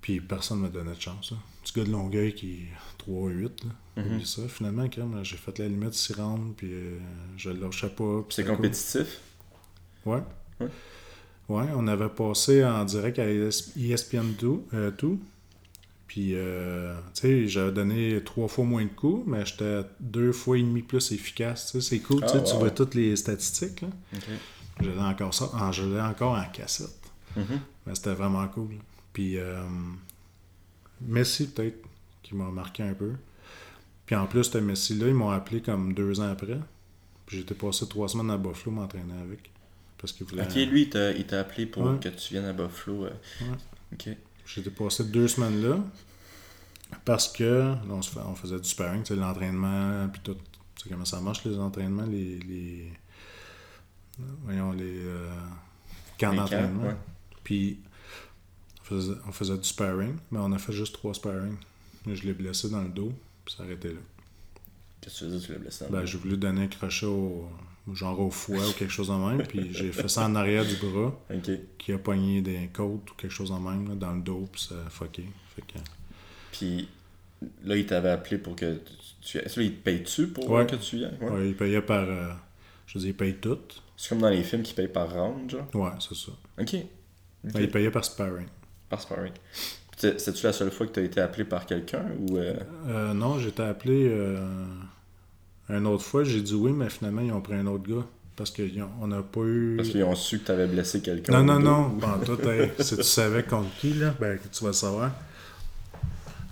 Puis 0.00 0.20
personne 0.20 0.58
ne 0.60 0.64
me 0.64 0.68
donnait 0.68 0.94
de 0.94 1.00
chance. 1.00 1.32
Petit 1.62 1.72
gars 1.78 1.84
de 1.84 1.90
Longueuil 1.92 2.34
qui 2.34 2.52
est 2.64 3.08
3-8. 3.10 3.64
là. 3.96 4.02
Mhm. 4.02 4.24
Ça. 4.24 4.42
Finalement, 4.48 4.88
crème, 4.88 5.20
j'ai 5.22 5.36
fait 5.36 5.58
la 5.60 5.68
limite 5.68 5.94
6 5.94 6.14
rounds, 6.14 6.54
puis 6.56 6.72
euh, 6.72 6.98
je 7.36 7.50
le 7.50 7.60
lâchais 7.60 7.88
pas. 7.90 8.22
puis 8.22 8.34
C'est 8.34 8.42
c'était 8.42 8.48
cool. 8.48 8.56
compétitif? 8.56 9.20
Ouais. 10.04 10.22
Ouais. 10.60 10.68
Ouais, 11.48 11.66
on 11.76 11.86
avait 11.86 12.08
passé 12.08 12.64
en 12.64 12.84
direct 12.84 13.18
à 13.18 13.26
E 13.26 13.48
ES- 13.48 13.72
ESPN 13.76 14.32
2. 14.40 14.62
euh, 14.74 14.90
tout. 14.90 15.20
Puis, 16.12 16.32
euh, 16.34 16.94
tu 17.14 17.20
sais, 17.22 17.48
j'avais 17.48 17.72
donné 17.72 18.22
trois 18.22 18.46
fois 18.46 18.66
moins 18.66 18.84
de 18.84 18.90
coups, 18.90 19.26
mais 19.26 19.46
j'étais 19.46 19.80
deux 19.98 20.32
fois 20.32 20.58
et 20.58 20.62
demi 20.62 20.82
plus 20.82 21.10
efficace. 21.10 21.72
Tu 21.72 21.80
sais, 21.80 21.88
c'est 21.88 22.00
cool. 22.00 22.18
tu 22.20 22.26
Ah, 22.34 22.40
Tu 22.40 22.54
vois 22.56 22.70
toutes 22.70 22.94
les 22.94 23.16
statistiques. 23.16 23.80
Là. 23.80 23.88
Ok. 24.14 24.22
Je 24.82 24.90
l'ai 24.90 24.98
encore, 24.98 25.32
ça, 25.32 25.48
en, 25.54 25.72
je 25.72 25.82
l'ai 25.84 26.02
encore 26.02 26.36
en 26.36 26.44
cassette. 26.52 27.00
Mhm. 27.34 27.60
Mais 27.86 27.94
c'était 27.94 28.12
vraiment 28.12 28.46
cool. 28.48 28.72
Puis, 29.14 29.38
euh, 29.38 29.62
Messi, 31.00 31.48
peut-être, 31.48 31.82
qui 32.22 32.34
m'a 32.34 32.50
marqué 32.50 32.82
un 32.82 32.92
peu. 32.92 33.12
Puis 34.04 34.14
en 34.14 34.26
plus, 34.26 34.44
ce 34.44 34.58
Messi-là, 34.58 35.08
ils 35.08 35.14
m'ont 35.14 35.30
appelé 35.30 35.62
comme 35.62 35.94
deux 35.94 36.20
ans 36.20 36.30
après. 36.30 36.58
Puis 37.24 37.38
j'étais 37.38 37.54
passé 37.54 37.88
trois 37.88 38.10
semaines 38.10 38.30
à 38.30 38.36
Buffalo 38.36 38.70
m'entraîner 38.72 39.14
avec. 39.22 39.50
Parce 39.96 40.12
qu'il 40.12 40.26
voulait. 40.26 40.42
Ok, 40.42 40.56
lui, 40.56 40.82
il 40.82 41.24
t'a 41.26 41.40
appelé 41.40 41.64
pour 41.64 41.84
Ouais. 41.84 41.98
que 41.98 42.10
tu 42.10 42.34
viennes 42.34 42.44
à 42.44 42.52
Buffalo. 42.52 43.04
euh. 43.06 43.10
Ouais. 43.40 43.56
Ok. 43.94 44.08
J'étais 44.46 44.70
passé 44.70 45.04
deux 45.04 45.28
semaines 45.28 45.62
là. 45.62 45.78
Parce 47.04 47.28
que 47.32 47.44
là, 47.44 47.80
on, 47.88 48.02
se 48.02 48.10
fait- 48.10 48.20
on 48.20 48.34
faisait 48.34 48.58
du 48.60 48.68
sparring, 48.68 49.02
tu 49.02 49.14
sais, 49.14 49.16
l'entraînement, 49.20 50.08
puis 50.08 50.20
tout. 50.22 50.34
Tu 50.74 50.84
sais 50.84 50.90
comment 50.90 51.04
ça 51.04 51.20
marche, 51.20 51.44
les 51.44 51.58
entraînements, 51.58 52.04
les. 52.04 52.38
les 52.40 52.92
voyons, 54.44 54.72
les. 54.72 54.98
euh, 55.04 55.30
camps 56.18 56.34
d'entraînement. 56.34 56.82
ouais. 56.88 56.96
Puis 57.44 57.78
on 58.80 58.84
faisait, 58.84 59.14
on 59.26 59.32
faisait 59.32 59.56
du 59.56 59.64
sparring, 59.64 60.16
mais 60.30 60.38
on 60.40 60.52
a 60.52 60.58
fait 60.58 60.72
juste 60.72 60.94
trois 60.94 61.14
sparring. 61.14 61.56
Je 62.06 62.22
l'ai 62.24 62.32
blessé 62.34 62.68
dans 62.68 62.82
le 62.82 62.88
dos, 62.88 63.12
puis 63.44 63.54
ça 63.56 63.62
arrêtait 63.62 63.92
là. 63.92 64.00
Qu'est-ce 65.00 65.20
que 65.20 65.24
tu 65.24 65.30
veux 65.30 65.38
dire, 65.38 65.46
tu 65.46 65.52
l'as 65.52 65.58
blessé? 65.58 65.84
Ben, 65.90 66.04
j'ai 66.04 66.18
voulu 66.18 66.36
donner 66.36 66.64
un 66.64 66.68
crochet 66.68 67.06
au, 67.06 67.48
genre 67.92 68.20
au 68.20 68.30
foie 68.30 68.58
ou 68.68 68.72
quelque 68.72 68.92
chose 68.92 69.08
de 69.08 69.14
même, 69.14 69.44
puis 69.46 69.68
j'ai 69.72 69.90
fait 69.92 70.08
ça 70.08 70.24
en 70.26 70.34
arrière 70.36 70.64
du 70.64 70.76
bras, 70.76 71.18
qui 71.78 71.92
a 71.92 71.98
pogné 71.98 72.40
des 72.42 72.68
côtes 72.72 73.10
ou 73.10 73.14
quelque 73.16 73.32
chose 73.32 73.50
de 73.50 73.56
même, 73.56 73.88
là, 73.88 73.94
dans 73.96 74.12
le 74.14 74.20
dos, 74.22 74.48
puis 74.52 74.60
ça 74.68 74.74
a 74.86 74.90
fucké. 74.90 75.24
Fait 75.56 75.62
que, 75.62 75.78
Puis 76.52 76.88
là, 77.64 77.76
il 77.76 77.84
t'avait 77.86 78.10
appelé 78.10 78.38
pour 78.38 78.54
que 78.54 78.80
tu. 79.20 79.38
Est-ce 79.38 79.54
que 79.56 79.60
là, 79.60 79.66
il 79.66 79.72
te 79.74 79.82
paye-tu 79.82 80.28
pour 80.28 80.48
Ouais. 80.50 80.66
que 80.66 80.76
tu 80.76 80.96
viennes? 80.96 81.16
Ouais. 81.20 81.28
ouais, 81.30 81.48
il 81.48 81.56
payait 81.56 81.82
par. 81.82 82.04
euh, 82.08 82.30
je 82.86 82.94
veux 82.98 83.00
dire, 83.00 83.10
il 83.10 83.16
paye 83.16 83.34
tout. 83.34 83.58
C'est 83.96 84.10
comme 84.10 84.18
dans 84.20 84.28
les 84.30 84.42
films 84.44 84.62
qui 84.62 84.74
payent 84.74 84.88
par 84.88 85.12
round, 85.12 85.50
genre? 85.50 85.66
Ouais, 85.74 85.90
c'est 86.00 86.14
ça. 86.16 86.32
Ok. 86.60 86.76
Il 87.58 87.70
payait 87.70 87.90
par 87.90 88.04
sparring. 88.04 88.46
Par 88.88 89.00
sparring. 89.00 89.32
C'est- 89.96 90.18
C'est-tu 90.20 90.44
la 90.46 90.52
seule 90.52 90.70
fois 90.70 90.86
que 90.86 90.92
tu 90.92 91.00
as 91.00 91.02
été 91.04 91.20
appelé 91.20 91.44
par 91.44 91.66
quelqu'un 91.66 92.04
ou. 92.18 92.36
euh, 92.38 92.54
Euh, 92.86 93.12
non, 93.14 93.38
j'étais 93.38 93.62
appelé 93.64 94.06
euh, 94.08 94.38
une 95.68 95.86
autre 95.86 96.04
fois, 96.04 96.24
j'ai 96.24 96.40
dit 96.40 96.54
oui, 96.54 96.72
mais 96.72 96.90
finalement, 96.90 97.22
ils 97.22 97.32
ont 97.32 97.40
pris 97.40 97.54
un 97.54 97.66
autre 97.66 97.88
gars. 97.88 98.06
Parce 98.34 98.50
qu'on 98.50 99.06
n'a 99.06 99.22
pas 99.22 99.40
eu. 99.42 99.76
Parce 99.76 99.90
qu'ils 99.90 100.04
ont 100.04 100.14
su 100.14 100.38
que 100.38 100.46
tu 100.46 100.52
avais 100.52 100.66
blessé 100.66 101.00
quelqu'un? 101.02 101.42
Non, 101.42 101.60
non, 101.60 101.60
non, 101.60 102.06
en 102.06 102.18
tout. 102.18 102.40
hey, 102.48 102.70
si 102.78 102.96
tu 102.96 103.02
savais 103.02 103.42
contre 103.42 103.68
qui, 103.78 103.92
là, 103.94 104.14
ben, 104.18 104.38
tu 104.50 104.64
vas 104.64 104.70
le 104.70 104.74
savoir. 104.74 105.10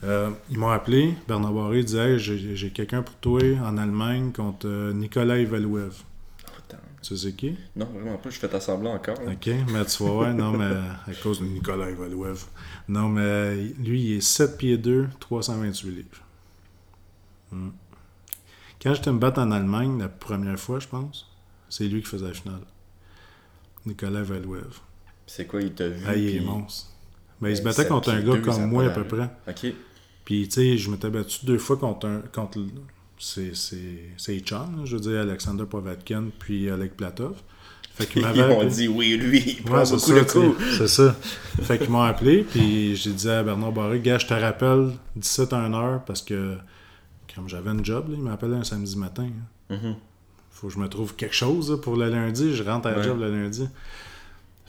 Euh, 0.03 0.31
ils 0.51 0.59
m'ont 0.59 0.70
appelé, 0.70 1.15
Bernard 1.28 1.53
Barré 1.53 1.82
disait 1.82 2.12
Hey, 2.12 2.19
j'ai 2.19 2.70
quelqu'un 2.70 3.03
pour 3.03 3.15
toi 3.16 3.41
en 3.65 3.77
Allemagne 3.77 4.32
contre 4.32 4.66
euh, 4.66 4.93
Nikolai 4.93 5.45
Valouev. 5.45 5.93
Attends. 6.59 6.78
Tu 7.03 7.16
sais 7.16 7.27
c'est 7.28 7.32
qui? 7.32 7.57
Non, 7.77 7.87
vraiment 7.87 8.16
pas. 8.16 8.31
Je 8.31 8.39
fais 8.39 8.49
ta 8.49 8.61
semblant 8.61 8.95
encore. 8.95 9.19
Ok, 9.27 9.51
mais 9.73 9.85
tu 9.85 10.03
vas 10.03 10.11
voir, 10.11 10.35
non, 10.35 10.53
mais 10.53 10.65
à 10.65 11.15
cause 11.23 11.41
de 11.41 11.47
Nikolai 11.47 11.93
Valouev. 11.95 12.45
Non, 12.89 13.09
mais 13.09 13.57
lui, 13.78 14.03
il 14.03 14.16
est 14.19 14.20
7 14.20 14.57
pieds 14.57 14.78
2, 14.78 15.09
328 15.19 15.91
livres. 15.91 16.07
Hmm. 17.53 17.70
Quand 18.82 18.94
j'étais 18.94 19.12
me 19.12 19.19
battre 19.19 19.40
en 19.40 19.51
Allemagne, 19.51 19.98
la 19.98 20.09
première 20.09 20.59
fois, 20.59 20.78
je 20.78 20.89
pense, 20.89 21.28
c'est 21.69 21.85
lui 21.86 22.01
qui 22.01 22.09
faisait 22.09 22.27
la 22.28 22.32
finale. 22.35 22.61
Nikolai 23.86 24.23
Valouev. 24.23 24.78
C'est 25.27 25.47
quoi, 25.47 25.62
il 25.62 25.73
t'a 25.73 25.89
vu? 25.89 26.05
Ah, 26.07 26.16
il 26.16 26.28
est 26.28 26.36
puis- 26.39 26.40
monstre. 26.47 26.89
Mais 27.40 27.52
il 27.52 27.57
se 27.57 27.62
Ben, 27.62 27.70
battait 27.70 27.82
sept 27.82 27.89
contre 27.89 28.11
un 28.11 28.20
gars 28.20 28.39
comme 28.39 28.66
moi 28.66 28.85
à 28.85 28.90
peu 28.90 29.05
près. 29.05 29.31
Ok. 29.48 29.73
Puis, 30.24 30.47
tu 30.48 30.55
sais, 30.55 30.77
je 30.77 30.90
m'étais 30.90 31.09
battu 31.09 31.47
deux 31.47 31.57
fois 31.59 31.77
contre 31.78 32.07
un. 32.07 32.20
Contre 32.32 32.59
c'est 33.19 33.55
c'est 33.55 34.11
c'est 34.19 34.47
Chang, 34.47 34.69
là, 34.77 34.85
je 34.85 34.97
veux 34.97 35.01
dire, 35.02 35.20
Alexander 35.20 35.65
Povatkin, 35.65 36.24
puis 36.39 36.69
Alec 36.70 36.97
Platov. 36.97 37.36
Fait 37.94 38.07
qu'il 38.07 38.20
Ils 38.23 38.24
m'avait 38.24 38.43
ont 38.43 38.61
appelé- 38.61 38.70
dit 38.74 38.89
oui, 38.89 39.16
lui, 39.16 39.39
il 39.59 39.62
prend 39.62 39.78
Ouais, 39.78 39.85
c'est 39.86 39.97
beaucoup 39.97 40.12
de 40.12 40.52
coups. 40.55 40.65
c'est 40.78 40.89
ça. 40.89 41.16
Fait 41.62 41.78
qu'ils 41.78 41.89
m'ont 41.90 42.02
appelé, 42.02 42.44
puis 42.44 42.94
j'ai 42.97 43.12
dit 43.12 43.28
à 43.31 43.43
Bernard 43.43 43.73
Barré, 43.73 44.01
gars, 44.01 44.19
je 44.19 44.27
te 44.27 44.35
rappelle 44.35 44.93
17 45.16 45.52
à 45.55 45.59
1 45.59 45.73
heure, 45.74 46.05
parce 46.05 46.20
que 46.23 46.57
comme 47.35 47.48
j'avais 47.48 47.70
un 47.70 47.82
job, 47.82 48.09
là, 48.09 48.15
il 48.16 48.23
m'appelait 48.23 48.57
un 48.57 48.65
samedi 48.65 48.97
matin. 48.97 49.28
hein. 49.70 49.77
Mhm. 49.77 49.97
Faut 50.51 50.66
que 50.69 50.74
je 50.74 50.78
me 50.78 50.89
trouve 50.89 51.15
quelque 51.15 51.35
chose 51.35 51.70
là, 51.70 51.77
pour 51.78 51.97
le 51.97 52.09
lundi. 52.11 52.55
Je 52.55 52.62
rentre 52.62 52.89
à 52.89 52.90
la 52.93 52.98
Ouais. 52.98 53.05
job 53.05 53.19
le 53.20 53.31
lundi. 53.31 53.66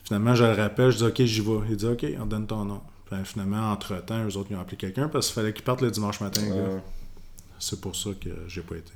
Finalement, 0.04 0.34
je 0.34 0.44
le 0.44 0.52
rappelle, 0.52 0.90
je 0.90 0.98
dis 0.98 1.04
OK, 1.04 1.22
j'y 1.24 1.40
vais. 1.40 1.58
Il 1.70 1.76
dit 1.76 1.86
OK, 1.86 2.06
on 2.20 2.26
donne 2.26 2.46
ton 2.46 2.64
nom. 2.64 2.80
Puis, 3.06 3.16
finalement, 3.24 3.70
entre-temps, 3.72 4.24
eux 4.26 4.36
autres, 4.36 4.48
ils 4.50 4.56
ont 4.56 4.60
appelé 4.60 4.76
quelqu'un 4.76 5.08
parce 5.08 5.26
qu'il 5.26 5.34
fallait 5.34 5.52
qu'ils 5.52 5.64
partent 5.64 5.82
le 5.82 5.90
dimanche 5.90 6.20
matin. 6.20 6.42
Euh, 6.50 6.78
C'est 7.58 7.80
pour 7.80 7.94
ça 7.94 8.10
que 8.20 8.30
j'ai 8.48 8.62
pas 8.62 8.76
été. 8.76 8.92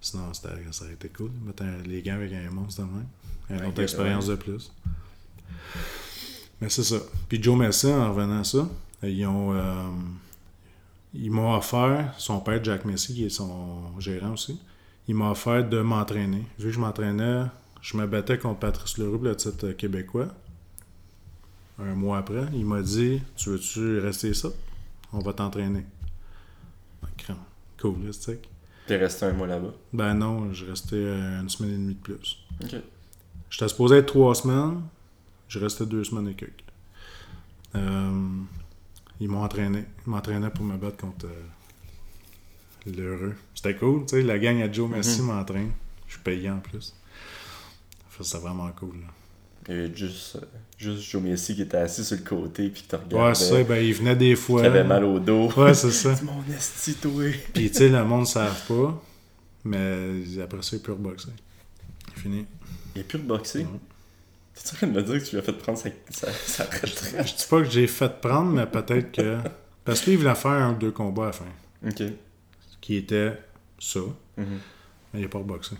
Sinon, 0.00 0.32
ça 0.34 0.50
aurait 0.82 0.92
été 0.92 1.08
cool. 1.08 1.30
Mettre 1.44 1.64
les 1.86 2.02
gants 2.02 2.14
avec 2.14 2.32
un 2.32 2.50
monstre 2.50 2.82
de 2.82 2.86
même. 2.86 3.06
Une 3.48 3.66
autre 3.68 3.78
ouais. 3.78 3.82
expérience 3.84 4.26
de 4.26 4.34
plus. 4.36 4.70
Mais 6.60 6.68
c'est 6.68 6.84
ça. 6.84 6.96
Puis 7.28 7.42
Joe 7.42 7.56
Messi, 7.56 7.86
en 7.88 8.12
revenant 8.12 8.40
à 8.40 8.44
ça, 8.44 8.68
ils 9.02 9.26
ont. 9.26 9.52
euh, 9.54 9.72
ils 11.14 11.30
m'ont 11.30 11.54
offert, 11.54 12.14
son 12.18 12.40
père 12.40 12.62
Jack 12.62 12.84
Messi, 12.84 13.14
qui 13.14 13.24
est 13.24 13.30
son 13.30 13.98
gérant 13.98 14.32
aussi, 14.32 14.60
il 15.08 15.14
m'a 15.14 15.30
offert 15.30 15.68
de 15.68 15.80
m'entraîner. 15.80 16.44
Vu 16.58 16.66
que 16.66 16.70
je 16.72 16.80
m'entraînais, 16.80 17.44
je 17.80 17.96
me 17.96 18.06
battais 18.06 18.38
contre 18.38 18.60
Patrice 18.60 18.98
Leroux, 18.98 19.18
le 19.22 19.36
titre 19.36 19.70
québécois. 19.72 20.28
Un 21.78 21.94
mois 21.94 22.18
après, 22.18 22.46
il 22.54 22.64
m'a 22.64 22.82
dit 22.82 23.20
Tu 23.36 23.50
veux-tu 23.50 23.98
rester 23.98 24.32
ça 24.34 24.48
On 25.12 25.18
va 25.18 25.32
t'entraîner. 25.32 25.84
Cool, 27.80 28.10
tu. 28.10 28.38
T'es 28.86 28.96
resté 28.96 29.26
un 29.26 29.32
mois 29.32 29.46
là-bas? 29.46 29.74
Ben 29.92 30.14
non, 30.14 30.52
je 30.52 30.64
restais 30.64 30.96
euh, 30.96 31.40
une 31.40 31.48
semaine 31.48 31.72
et 31.72 31.76
demie 31.76 31.94
de 31.94 32.00
plus. 32.00 32.38
Ok. 32.62 32.76
J'étais 33.50 33.68
supposé 33.68 33.96
être 33.96 34.06
trois 34.06 34.34
semaines, 34.34 34.80
je 35.48 35.58
restais 35.58 35.86
deux 35.86 36.04
semaines 36.04 36.28
et 36.28 36.34
quelques. 36.34 36.64
Euh, 37.74 38.40
ils 39.20 39.28
m'ont 39.28 39.42
entraîné. 39.42 39.84
Ils 40.06 40.10
m'entraînaient 40.10 40.50
pour 40.50 40.64
me 40.64 40.76
battre 40.76 40.98
contre 40.98 41.26
euh, 41.26 42.92
l'heureux. 42.96 43.34
C'était 43.54 43.76
cool, 43.76 44.02
tu 44.06 44.16
sais, 44.16 44.22
la 44.22 44.38
gang 44.38 44.60
à 44.62 44.70
Joe 44.70 44.88
Messi 44.90 45.22
m'entraîne. 45.22 45.72
Je 46.06 46.14
suis 46.14 46.22
payé 46.22 46.50
en 46.50 46.58
plus. 46.58 46.94
C'était 48.20 48.38
vraiment 48.38 48.70
cool. 48.72 48.94
là. 49.00 49.06
Il 49.68 49.74
y 49.74 49.78
avait 49.78 49.96
juste, 49.96 50.36
euh, 50.36 50.40
juste 50.78 51.02
Joe 51.10 51.20
Messi 51.22 51.54
qui 51.56 51.62
était 51.62 51.76
assis 51.78 52.04
sur 52.04 52.16
le 52.16 52.22
côté 52.22 52.68
puis 52.68 52.82
qui 52.82 52.88
te 52.88 52.96
regardait. 52.96 53.28
Ouais, 53.28 53.34
c'est 53.34 53.50
ça, 53.50 53.64
ben 53.64 53.84
il 53.84 53.92
venait 53.94 54.14
des 54.14 54.36
fois. 54.36 54.60
Qui 54.60 54.66
avait 54.68 54.84
mal 54.84 55.04
au 55.04 55.18
dos. 55.18 55.50
Ouais, 55.56 55.74
c'est 55.74 55.90
ça. 55.90 56.14
C'est 56.16 56.22
mon 56.24 56.42
esti, 56.56 56.94
toi. 56.94 57.24
Puis 57.52 57.70
tu 57.70 57.78
sais, 57.78 57.88
le 57.88 58.04
monde 58.04 58.20
ne 58.20 58.26
savent 58.26 58.66
pas, 58.68 59.02
mais 59.64 60.22
après 60.40 60.62
ça, 60.62 60.76
il 60.76 60.82
peut 60.82 60.92
reboxer. 60.92 61.30
Fini. 62.14 62.46
Il 62.94 63.00
est 63.00 63.04
plus 63.04 63.18
de 63.18 63.24
boxer. 63.24 63.60
Ouais. 63.60 63.80
T'es 64.56 64.70
en 64.72 64.76
train 64.76 64.86
de 64.88 64.92
me 64.92 65.02
dire 65.02 65.14
que 65.22 65.24
tu 65.24 65.32
lui 65.36 65.38
as 65.38 65.42
fait 65.42 65.52
prendre 65.52 65.78
sa, 65.78 65.90
sa, 66.10 66.32
sa 66.32 66.64
retraite? 66.64 67.28
Je 67.28 67.34
dis 67.36 67.46
pas 67.48 67.62
que 67.62 67.70
j'ai 67.70 67.86
fait 67.86 68.20
prendre, 68.20 68.50
mais 68.52 68.66
peut-être 68.66 69.12
que. 69.12 69.38
Parce 69.84 70.00
qu'il 70.00 70.18
voulait 70.18 70.34
faire 70.34 70.50
un 70.50 70.72
ou 70.72 70.76
deux 70.78 70.90
combats 70.90 71.24
à 71.24 71.26
la 71.26 71.32
fin. 71.32 71.44
Ok. 71.86 72.02
Qui 72.80 72.96
était 72.96 73.38
ça. 73.78 74.00
Mhm. 74.36 74.46
Mais 75.14 75.20
il 75.20 75.22
n'a 75.22 75.28
pas 75.28 75.38
reboxé. 75.38 75.76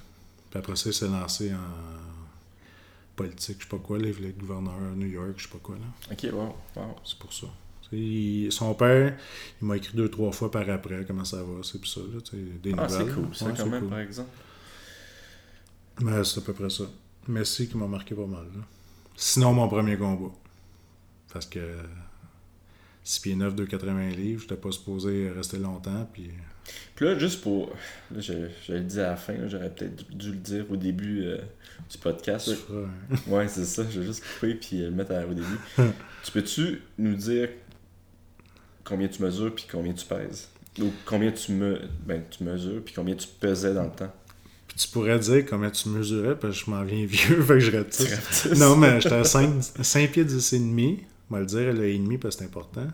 Puis 0.51 0.59
après 0.59 0.77
ça, 0.77 0.91
il 0.91 0.95
s'est 0.95 1.09
lancé 1.09 1.53
en 1.53 3.17
politique, 3.17 3.57
je 3.61 3.63
sais 3.65 3.69
pas 3.71 3.79
quoi, 3.79 3.99
là, 3.99 4.07
il 4.09 4.13
voulait 4.13 4.29
être 4.29 4.39
gouverneur 4.39 4.75
à 4.75 4.95
New 4.95 5.07
York, 5.07 5.33
je 5.39 5.45
sais 5.45 5.49
pas 5.49 5.59
quoi, 5.63 5.77
là. 5.77 6.13
Ok, 6.13 6.27
wow. 6.33 6.55
wow. 6.77 6.97
C'est 7.03 7.19
pour 7.19 7.33
ça. 7.33 7.47
Il- 7.93 8.53
son 8.53 8.75
père, 8.75 9.17
il 9.63 9.67
m'a 9.67 9.77
écrit 9.79 9.97
deux, 9.97 10.11
trois 10.11 10.33
fois 10.33 10.51
par 10.51 10.69
après 10.69 11.05
comment 11.07 11.25
ça 11.25 11.39
va, 11.39 11.63
c'est 11.63 11.81
puis 11.81 11.89
ça, 11.91 12.01
là, 12.01 12.19
des 12.63 12.75
Ah, 12.77 12.87
nouvelles. 12.87 12.91
c'est 13.09 13.15
cool, 13.15 13.35
ça, 13.35 13.47
Ouais, 13.47 13.53
quand 13.57 13.67
même, 13.67 13.81
cool. 13.81 13.89
par 13.91 14.01
exemple. 14.01 14.29
Mais 16.03 16.25
c'est 16.25 16.41
à 16.41 16.43
peu 16.43 16.53
près 16.53 16.69
ça. 16.69 16.85
Messi 17.29 17.69
qui 17.69 17.77
m'a 17.77 17.87
marqué 17.87 18.15
pas 18.15 18.27
mal, 18.27 18.45
là. 18.55 18.63
Sinon, 19.17 19.53
mon 19.55 19.69
premier 19.69 19.97
combat. 19.97 20.33
Parce 21.33 21.47
que 21.47 21.77
6 23.03 23.21
pieds 23.21 23.35
9, 23.37 23.55
2,80 23.55 24.15
livres, 24.17 24.43
j'étais 24.43 24.57
pas 24.57 24.71
supposé 24.73 25.31
rester 25.31 25.59
longtemps, 25.59 26.09
puis... 26.13 26.31
Puis 26.97 27.05
là, 27.05 27.17
juste 27.17 27.43
pour. 27.43 27.69
Là, 28.11 28.19
je, 28.21 28.49
je 28.67 28.73
le 28.73 28.81
dis 28.81 28.99
à 28.99 29.11
la 29.11 29.17
fin, 29.17 29.35
j'aurais 29.47 29.71
peut-être 29.71 30.11
dû 30.11 30.31
le 30.33 30.37
dire 30.39 30.65
au 30.69 30.75
début 30.77 31.23
euh, 31.23 31.39
du 31.89 31.97
podcast. 31.99 32.49
Ouais, 33.29 33.47
c'est 33.47 33.65
ça. 33.67 33.85
Je 33.89 34.01
vais 34.01 34.07
juste 34.07 34.25
couper 34.25 34.57
puis 34.57 34.83
euh, 34.83 34.87
le 34.87 34.97
mettre 34.97 35.13
à- 35.13 35.25
au 35.27 35.33
début. 35.33 35.59
tu 36.25 36.33
peux-tu 36.33 36.83
nous 36.99 37.15
dire 37.15 37.51
combien 38.83 39.07
tu 39.07 39.23
mesures 39.23 39.55
puis 39.55 39.67
combien 39.71 39.93
tu 39.93 40.05
pèses? 40.07 40.49
Ou 40.81 40.91
combien 41.05 41.31
tu 41.31 41.53
me 41.53 41.81
ben 42.05 42.25
tu 42.29 42.43
mesures 42.43 42.83
puis 42.85 42.95
combien 42.95 43.15
tu 43.15 43.29
pesais 43.29 43.73
dans 43.73 43.85
le 43.85 43.93
temps? 43.93 44.13
Tu 44.77 44.89
pourrais 44.89 45.19
dire 45.19 45.45
combien 45.49 45.71
tu 45.71 45.89
mesurais, 45.89 46.39
parce 46.39 46.59
que 46.59 46.67
je 46.67 46.71
m'en 46.71 46.83
viens 46.85 47.07
vieux, 47.07 47.43
fait 47.43 47.55
que 47.55 47.61
je 47.61 47.77
rapetisse. 47.77 48.47
Non, 48.59 48.77
mais 48.77 49.01
j'étais 49.01 49.15
à 49.15 49.25
5, 49.25 49.63
5 49.81 50.11
pieds 50.13 50.25
10 50.25 50.53
et 50.53 50.59
demi. 50.59 51.03
On 51.31 51.35
va 51.35 51.41
le 51.41 51.47
dire, 51.47 51.73
le 51.73 51.87
et 51.87 51.99
demi 51.99 52.19
parce 52.19 52.37
que 52.37 52.41
c'est 52.41 52.47
important. 52.47 52.87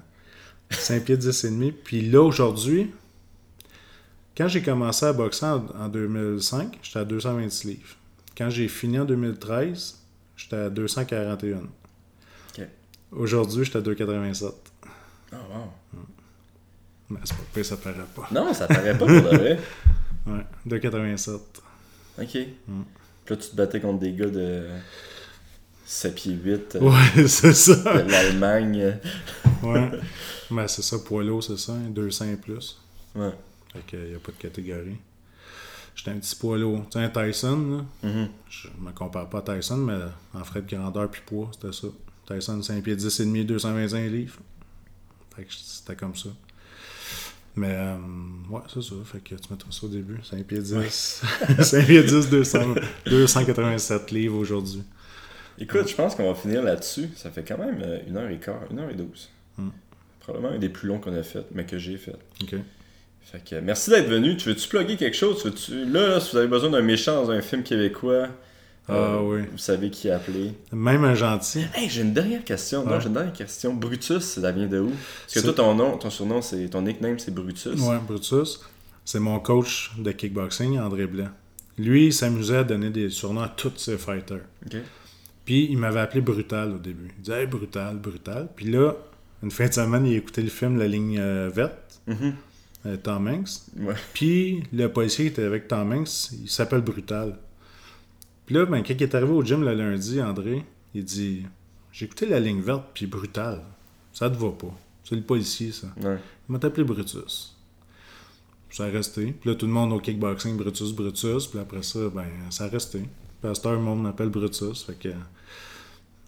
5 0.70 1.04
pieds 1.04 1.16
10 1.16 1.44
et 1.44 1.50
demi. 1.50 1.72
Puis 1.72 2.02
là, 2.09 2.22
aujourd'hui, 2.22 2.90
quand 4.36 4.48
j'ai 4.48 4.62
commencé 4.62 5.04
à 5.06 5.12
boxer 5.12 5.44
en, 5.44 5.66
en 5.78 5.88
2005, 5.88 6.78
j'étais 6.82 6.98
à 7.00 7.04
226 7.04 7.64
livres. 7.68 7.96
Quand 8.36 8.48
j'ai 8.48 8.68
fini 8.68 8.98
en 8.98 9.04
2013, 9.04 9.98
j'étais 10.36 10.56
à 10.56 10.70
241. 10.70 11.59
Ok. 11.59 12.66
Aujourd'hui, 13.10 13.64
j'étais 13.64 13.78
à 13.78 13.82
287. 13.82 14.48
Oh, 15.32 15.36
wow. 15.36 15.98
Mais 17.10 17.18
c'est 17.24 17.36
pas 17.36 17.64
ça 17.64 17.76
paraît 17.76 17.96
pas. 18.14 18.28
Non, 18.32 18.54
ça 18.54 18.66
paraît 18.66 18.96
pas 18.96 19.06
pour 19.06 19.09
de 19.09 19.36
vrai. 19.36 19.59
Ouais, 20.24 20.46
287. 20.66 21.62
Ok. 22.20 22.34
Mm. 22.68 22.82
Puis 23.24 23.34
là, 23.34 23.40
tu 23.40 23.48
te 23.51 23.56
battais 23.56 23.80
contre 23.80 24.01
des 24.01 24.12
gars 24.12 24.26
de 24.28 24.66
7 25.84 26.14
pieds 26.14 26.32
8 26.34 26.76
euh, 26.76 26.80
Ouais, 26.80 27.26
c'est 27.28 27.52
ça. 27.55 27.74
de 28.02 28.10
l'Allemagne. 28.10 28.98
Ouais. 29.62 29.90
Mais 30.51 30.68
c'est 30.68 30.82
ça, 30.82 30.98
poids 30.98 31.22
lourd, 31.22 31.43
c'est 31.43 31.59
ça, 31.59 31.72
hein, 31.72 31.89
200 31.90 32.24
et 32.32 32.36
plus. 32.36 32.80
Ouais. 33.14 33.30
Fait 33.72 33.80
qu'il 33.86 34.05
n'y 34.09 34.14
a 34.14 34.18
pas 34.18 34.32
de 34.32 34.36
catégorie. 34.39 34.97
J'étais 35.94 36.10
un 36.10 36.18
petit 36.18 36.34
poids 36.36 36.56
lourd. 36.59 36.84
Tu 36.90 36.98
sais, 36.98 37.05
un 37.05 37.09
Tyson, 37.10 37.84
là, 38.02 38.09
Mhm. 38.09 38.28
je 38.48 38.68
me 38.80 38.93
compare 38.93 39.28
pas 39.28 39.39
à 39.39 39.56
Tyson, 39.56 39.76
mais 39.76 39.98
en 40.34 40.43
frais 40.44 40.62
de 40.62 40.68
grandeur 40.74 41.10
puis 41.10 41.20
poids, 41.24 41.51
c'était 41.52 41.72
ça. 41.72 41.89
Tyson, 42.26 42.62
5 42.62 42.82
pieds 42.82 42.97
10 42.97 43.20
et 43.20 43.24
demi, 43.24 43.44
225 43.44 44.10
livres. 44.10 44.39
Fait 45.36 45.44
que 45.44 45.52
c'était 45.52 45.97
comme 45.97 46.14
ça. 46.16 46.28
Mais, 47.55 47.74
euh, 47.74 47.97
ouais, 48.51 48.61
c'est 48.73 48.83
ça. 48.83 48.95
Fait 49.05 49.19
que 49.19 49.35
tu 49.35 49.51
mettras 49.51 49.70
ça 49.70 49.87
au 49.87 49.89
début. 49.89 50.19
5 50.23 50.45
pieds 50.45 50.59
10. 50.59 51.23
5 51.61 51.87
pieds 51.87 52.03
10, 52.03 52.31
200, 52.31 52.74
287 53.07 54.11
livres 54.11 54.39
aujourd'hui. 54.39 54.83
Écoute, 55.59 55.89
je 55.89 55.95
pense 55.95 56.15
qu'on 56.15 56.33
va 56.33 56.35
finir 56.35 56.62
là-dessus. 56.62 57.11
Ça 57.15 57.31
fait 57.31 57.45
quand 57.45 57.59
même 57.59 57.83
euh, 57.85 57.99
une 58.07 58.16
heure 58.16 58.31
et 58.31 58.39
quart, 58.39 58.62
une 58.70 58.79
heure 58.79 58.91
et 58.91 58.95
douze. 58.95 59.29
Hmm. 59.59 59.69
Probablement 60.20 60.55
un 60.55 60.59
des 60.59 60.70
plus 60.70 60.89
longs 60.89 60.99
qu'on 60.99 61.15
a 61.15 61.23
fait, 61.23 61.45
mais 61.53 61.66
que 61.66 61.79
j'ai 61.79 61.99
fait. 61.99 62.16
OK. 62.43 62.55
Fait 63.20 63.45
que 63.45 63.57
merci 63.61 63.91
d'être 63.91 64.09
venu. 64.09 64.37
Tu 64.37 64.49
veux-tu 64.49 64.69
plugger 64.69 64.97
quelque 64.97 65.16
chose? 65.16 65.43
Tu 65.43 65.49
veux-tu... 65.49 65.93
Là, 65.93 66.09
là, 66.09 66.20
si 66.20 66.33
vous 66.33 66.39
avez 66.39 66.49
besoin 66.49 66.70
d'un 66.70 66.83
méchant 66.83 67.23
dans 67.23 67.31
un 67.31 67.43
film 67.43 67.62
québécois, 67.62 68.29
Ah 68.88 68.94
euh, 68.94 69.20
oui. 69.22 69.42
vous 69.52 69.59
savez 69.59 69.90
qui 69.90 70.10
appeler. 70.10 70.52
Même 70.72 71.04
un 71.04 71.14
gentil. 71.14 71.64
Hey, 71.74 71.88
j'ai 71.88 72.02
une 72.02 72.12
dernière 72.12 72.44
question. 72.44 72.84
Non, 72.84 72.92
Ouais. 72.92 73.00
j'ai 73.00 73.06
une 73.06 73.14
dernière 73.14 73.32
question. 73.32 73.74
Brutus, 73.74 74.22
ça 74.24 74.50
vient 74.52 74.66
de 74.66 74.80
où? 74.80 74.90
Parce 74.90 75.34
que 75.34 75.40
toi, 75.40 75.52
ton 75.52 75.74
nom, 75.74 75.96
ton 75.98 76.10
surnom, 76.10 76.42
c'est 76.42 76.68
ton 76.68 76.82
nickname, 76.82 77.18
c'est 77.18 77.32
Brutus. 77.32 77.80
Ouais, 77.80 77.98
Brutus. 78.06 78.60
C'est 79.04 79.20
mon 79.20 79.38
coach 79.40 79.92
de 79.98 80.10
kickboxing, 80.12 80.78
André 80.80 81.06
Blanc. 81.06 81.28
Lui, 81.78 82.06
il 82.06 82.12
s'amusait 82.12 82.59
à 82.59 82.64
donner 82.64 82.90
des 82.90 83.09
surnoms 83.10 83.40
à 83.42 83.48
tous 83.48 83.72
ses 83.76 83.96
fighters. 83.98 84.42
Ok. 84.66 84.76
Puis 85.44 85.68
il 85.70 85.78
m'avait 85.78 86.00
appelé 86.00 86.20
Brutal 86.20 86.72
au 86.72 86.78
début. 86.78 87.10
Il 87.18 87.22
disait 87.22 87.40
hey, 87.42 87.46
Brutal, 87.46 87.96
Brutal. 87.96 88.48
Puis 88.54 88.66
là, 88.70 88.94
une 89.42 89.50
fin 89.50 89.66
de 89.68 89.72
semaine, 89.72 90.06
il 90.06 90.16
écoutait 90.16 90.42
le 90.42 90.50
film 90.50 90.78
La 90.78 90.86
ligne 90.86 91.18
euh, 91.18 91.50
verte, 91.52 92.00
Mhm. 92.06 92.34
euh, 92.86 92.96
Tom 92.96 93.26
Hanks. 93.28 93.48
Ouais. 93.78 93.94
Puis 94.12 94.62
le 94.72 94.88
policier 94.92 95.24
qui 95.26 95.30
était 95.32 95.44
avec 95.44 95.66
Tom 95.68 95.92
Hanks, 95.92 96.30
il 96.42 96.48
s'appelle 96.50 96.80
Brutal. 96.82 97.36
Puis 98.47 98.55
là, 98.55 98.66
ben, 98.66 98.82
quand 98.82 98.94
il 98.94 99.02
est 99.02 99.14
arrivé 99.14 99.32
au 99.32 99.43
gym 99.43 99.62
le 99.62 99.74
lundi, 99.74 100.20
André, 100.20 100.64
il 100.94 101.05
dit 101.05 101.47
J'ai 101.93 102.06
écouté 102.06 102.27
La 102.27 102.40
ligne 102.40 102.60
verte, 102.60 102.85
puis 102.94 103.06
Brutal. 103.06 103.62
Ça 104.12 104.28
te 104.28 104.36
va 104.36 104.51
pas. 104.51 104.74
C'est 105.05 105.16
le 105.16 105.23
policier, 105.23 105.73
ça. 105.73 105.89
Ouais. 106.01 106.19
Il 106.48 106.52
m'a 106.52 106.59
appelé 106.62 106.85
Brutus. 106.85 107.56
Ça 108.70 108.85
a 108.85 108.89
resté. 108.89 109.32
Puis 109.32 109.51
là, 109.51 109.56
tout 109.56 109.66
le 109.66 109.73
monde 109.73 109.93
au 109.93 109.98
kickboxing, 109.98 110.56
Brutus, 110.56 110.93
Brutus. 110.93 111.47
Puis 111.47 111.59
après 111.59 111.82
ça, 111.82 112.09
ben, 112.09 112.27
ça 112.51 112.64
a 112.64 112.69
resté. 112.69 113.02
Heure, 113.44 113.55
le 113.64 113.78
monde 113.78 114.02
m'appelle 114.02 114.28
Brutus. 114.28 114.82
Fait 114.85 114.94
que. 114.94 115.09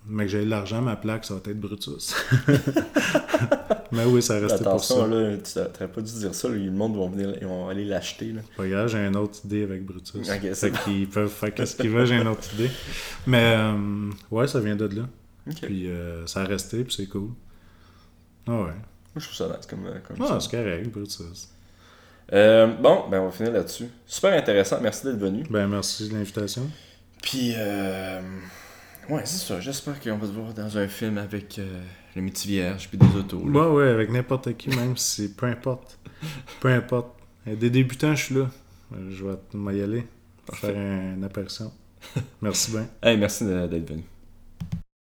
Mais 0.06 0.24
que 0.24 0.32
j'ai 0.32 0.44
de 0.44 0.50
l'argent, 0.50 0.82
ma 0.82 0.96
plaque, 0.96 1.24
ça 1.24 1.34
va 1.34 1.40
être 1.44 1.60
Brutus. 1.60 2.14
Mais 3.92 4.04
oui, 4.04 4.22
ça 4.22 4.34
resté 4.38 4.64
pour 4.64 4.82
ça. 4.82 4.94
Attention, 4.94 5.06
là, 5.06 5.36
tu 5.36 5.52
t'aurais 5.52 5.88
pas 5.92 6.00
dû 6.00 6.12
dire 6.12 6.34
ça. 6.34 6.48
là, 6.48 6.54
le 6.56 6.70
monde 6.70 6.96
va 6.96 7.06
venir, 7.08 7.34
ils 7.40 7.46
vont 7.46 7.68
aller 7.68 7.84
l'acheter. 7.84 8.32
Là. 8.32 8.40
Pas 8.56 8.66
grave, 8.66 8.88
j'ai 8.88 8.98
une 8.98 9.16
autre 9.16 9.38
idée 9.44 9.62
avec 9.62 9.84
Brutus. 9.84 10.14
Ok, 10.28 10.40
c'est 10.52 10.54
fait 10.54 10.72
qu'ils 10.84 11.08
peuvent 11.08 11.30
faire 11.30 11.66
ce 11.68 11.76
qu'ils 11.76 11.90
veulent, 11.90 12.06
j'ai 12.06 12.16
une 12.16 12.28
autre 12.28 12.52
idée. 12.54 12.70
Mais 13.26 13.54
euh, 13.56 14.10
ouais, 14.30 14.46
ça 14.46 14.60
vient 14.60 14.76
de 14.76 14.86
là. 14.86 15.02
Puis 15.62 15.88
euh, 15.90 16.26
ça 16.26 16.40
a 16.40 16.44
resté, 16.44 16.84
puis 16.84 16.94
c'est 16.94 17.06
cool. 17.06 17.30
Ah 18.46 18.52
ouais. 18.52 18.58
Moi, 18.58 18.72
je 19.16 19.24
trouve 19.26 19.36
ça 19.36 19.46
nice 19.56 19.66
comme, 19.66 19.86
euh, 19.86 19.98
comme 20.06 20.16
Ah, 20.20 20.26
ça. 20.28 20.40
c'est 20.40 20.50
correct, 20.50 20.88
Brutus. 20.90 21.48
Euh, 22.32 22.66
bon, 22.66 23.04
ben 23.10 23.20
on 23.20 23.26
va 23.26 23.30
finir 23.30 23.52
là-dessus. 23.52 23.86
Super 24.06 24.32
intéressant, 24.32 24.78
merci 24.80 25.04
d'être 25.06 25.18
venu. 25.18 25.44
Ben, 25.50 25.68
merci 25.68 26.08
de 26.08 26.14
l'invitation. 26.14 26.68
Puis, 27.22 27.52
euh, 27.56 28.20
ouais, 29.10 29.22
c'est 29.24 29.46
ça. 29.46 29.60
J'espère 29.60 30.00
qu'on 30.00 30.16
va 30.16 30.26
se 30.26 30.32
voir 30.32 30.52
dans 30.54 30.78
un 30.78 30.88
film 30.88 31.18
avec 31.18 31.58
euh, 31.58 31.82
le 32.16 32.22
métier 32.22 32.50
vierge 32.60 32.88
puis 32.88 32.98
des 32.98 33.16
autos. 33.16 33.42
là. 33.48 33.68
Ouais, 33.68 33.76
ouais, 33.76 33.88
avec 33.88 34.10
n'importe 34.10 34.56
qui, 34.56 34.68
même 34.70 34.96
si 34.96 35.32
peu 35.32 35.46
importe. 35.46 35.98
Peu 36.60 36.68
importe. 36.68 37.16
Des 37.46 37.68
débutants, 37.70 38.14
je 38.14 38.24
suis 38.24 38.34
là. 38.36 38.50
Euh, 38.94 39.10
Je 39.10 39.24
vais 39.24 39.36
m'y 39.54 39.80
aller. 39.80 40.06
Faire 40.52 40.76
un- 40.76 41.14
une 41.16 41.24
apparition. 41.24 41.70
Merci 42.42 42.70
bien. 42.70 42.86
Hey, 43.02 43.16
merci 43.18 43.44
d'être 43.44 43.88
venu. 43.88 44.04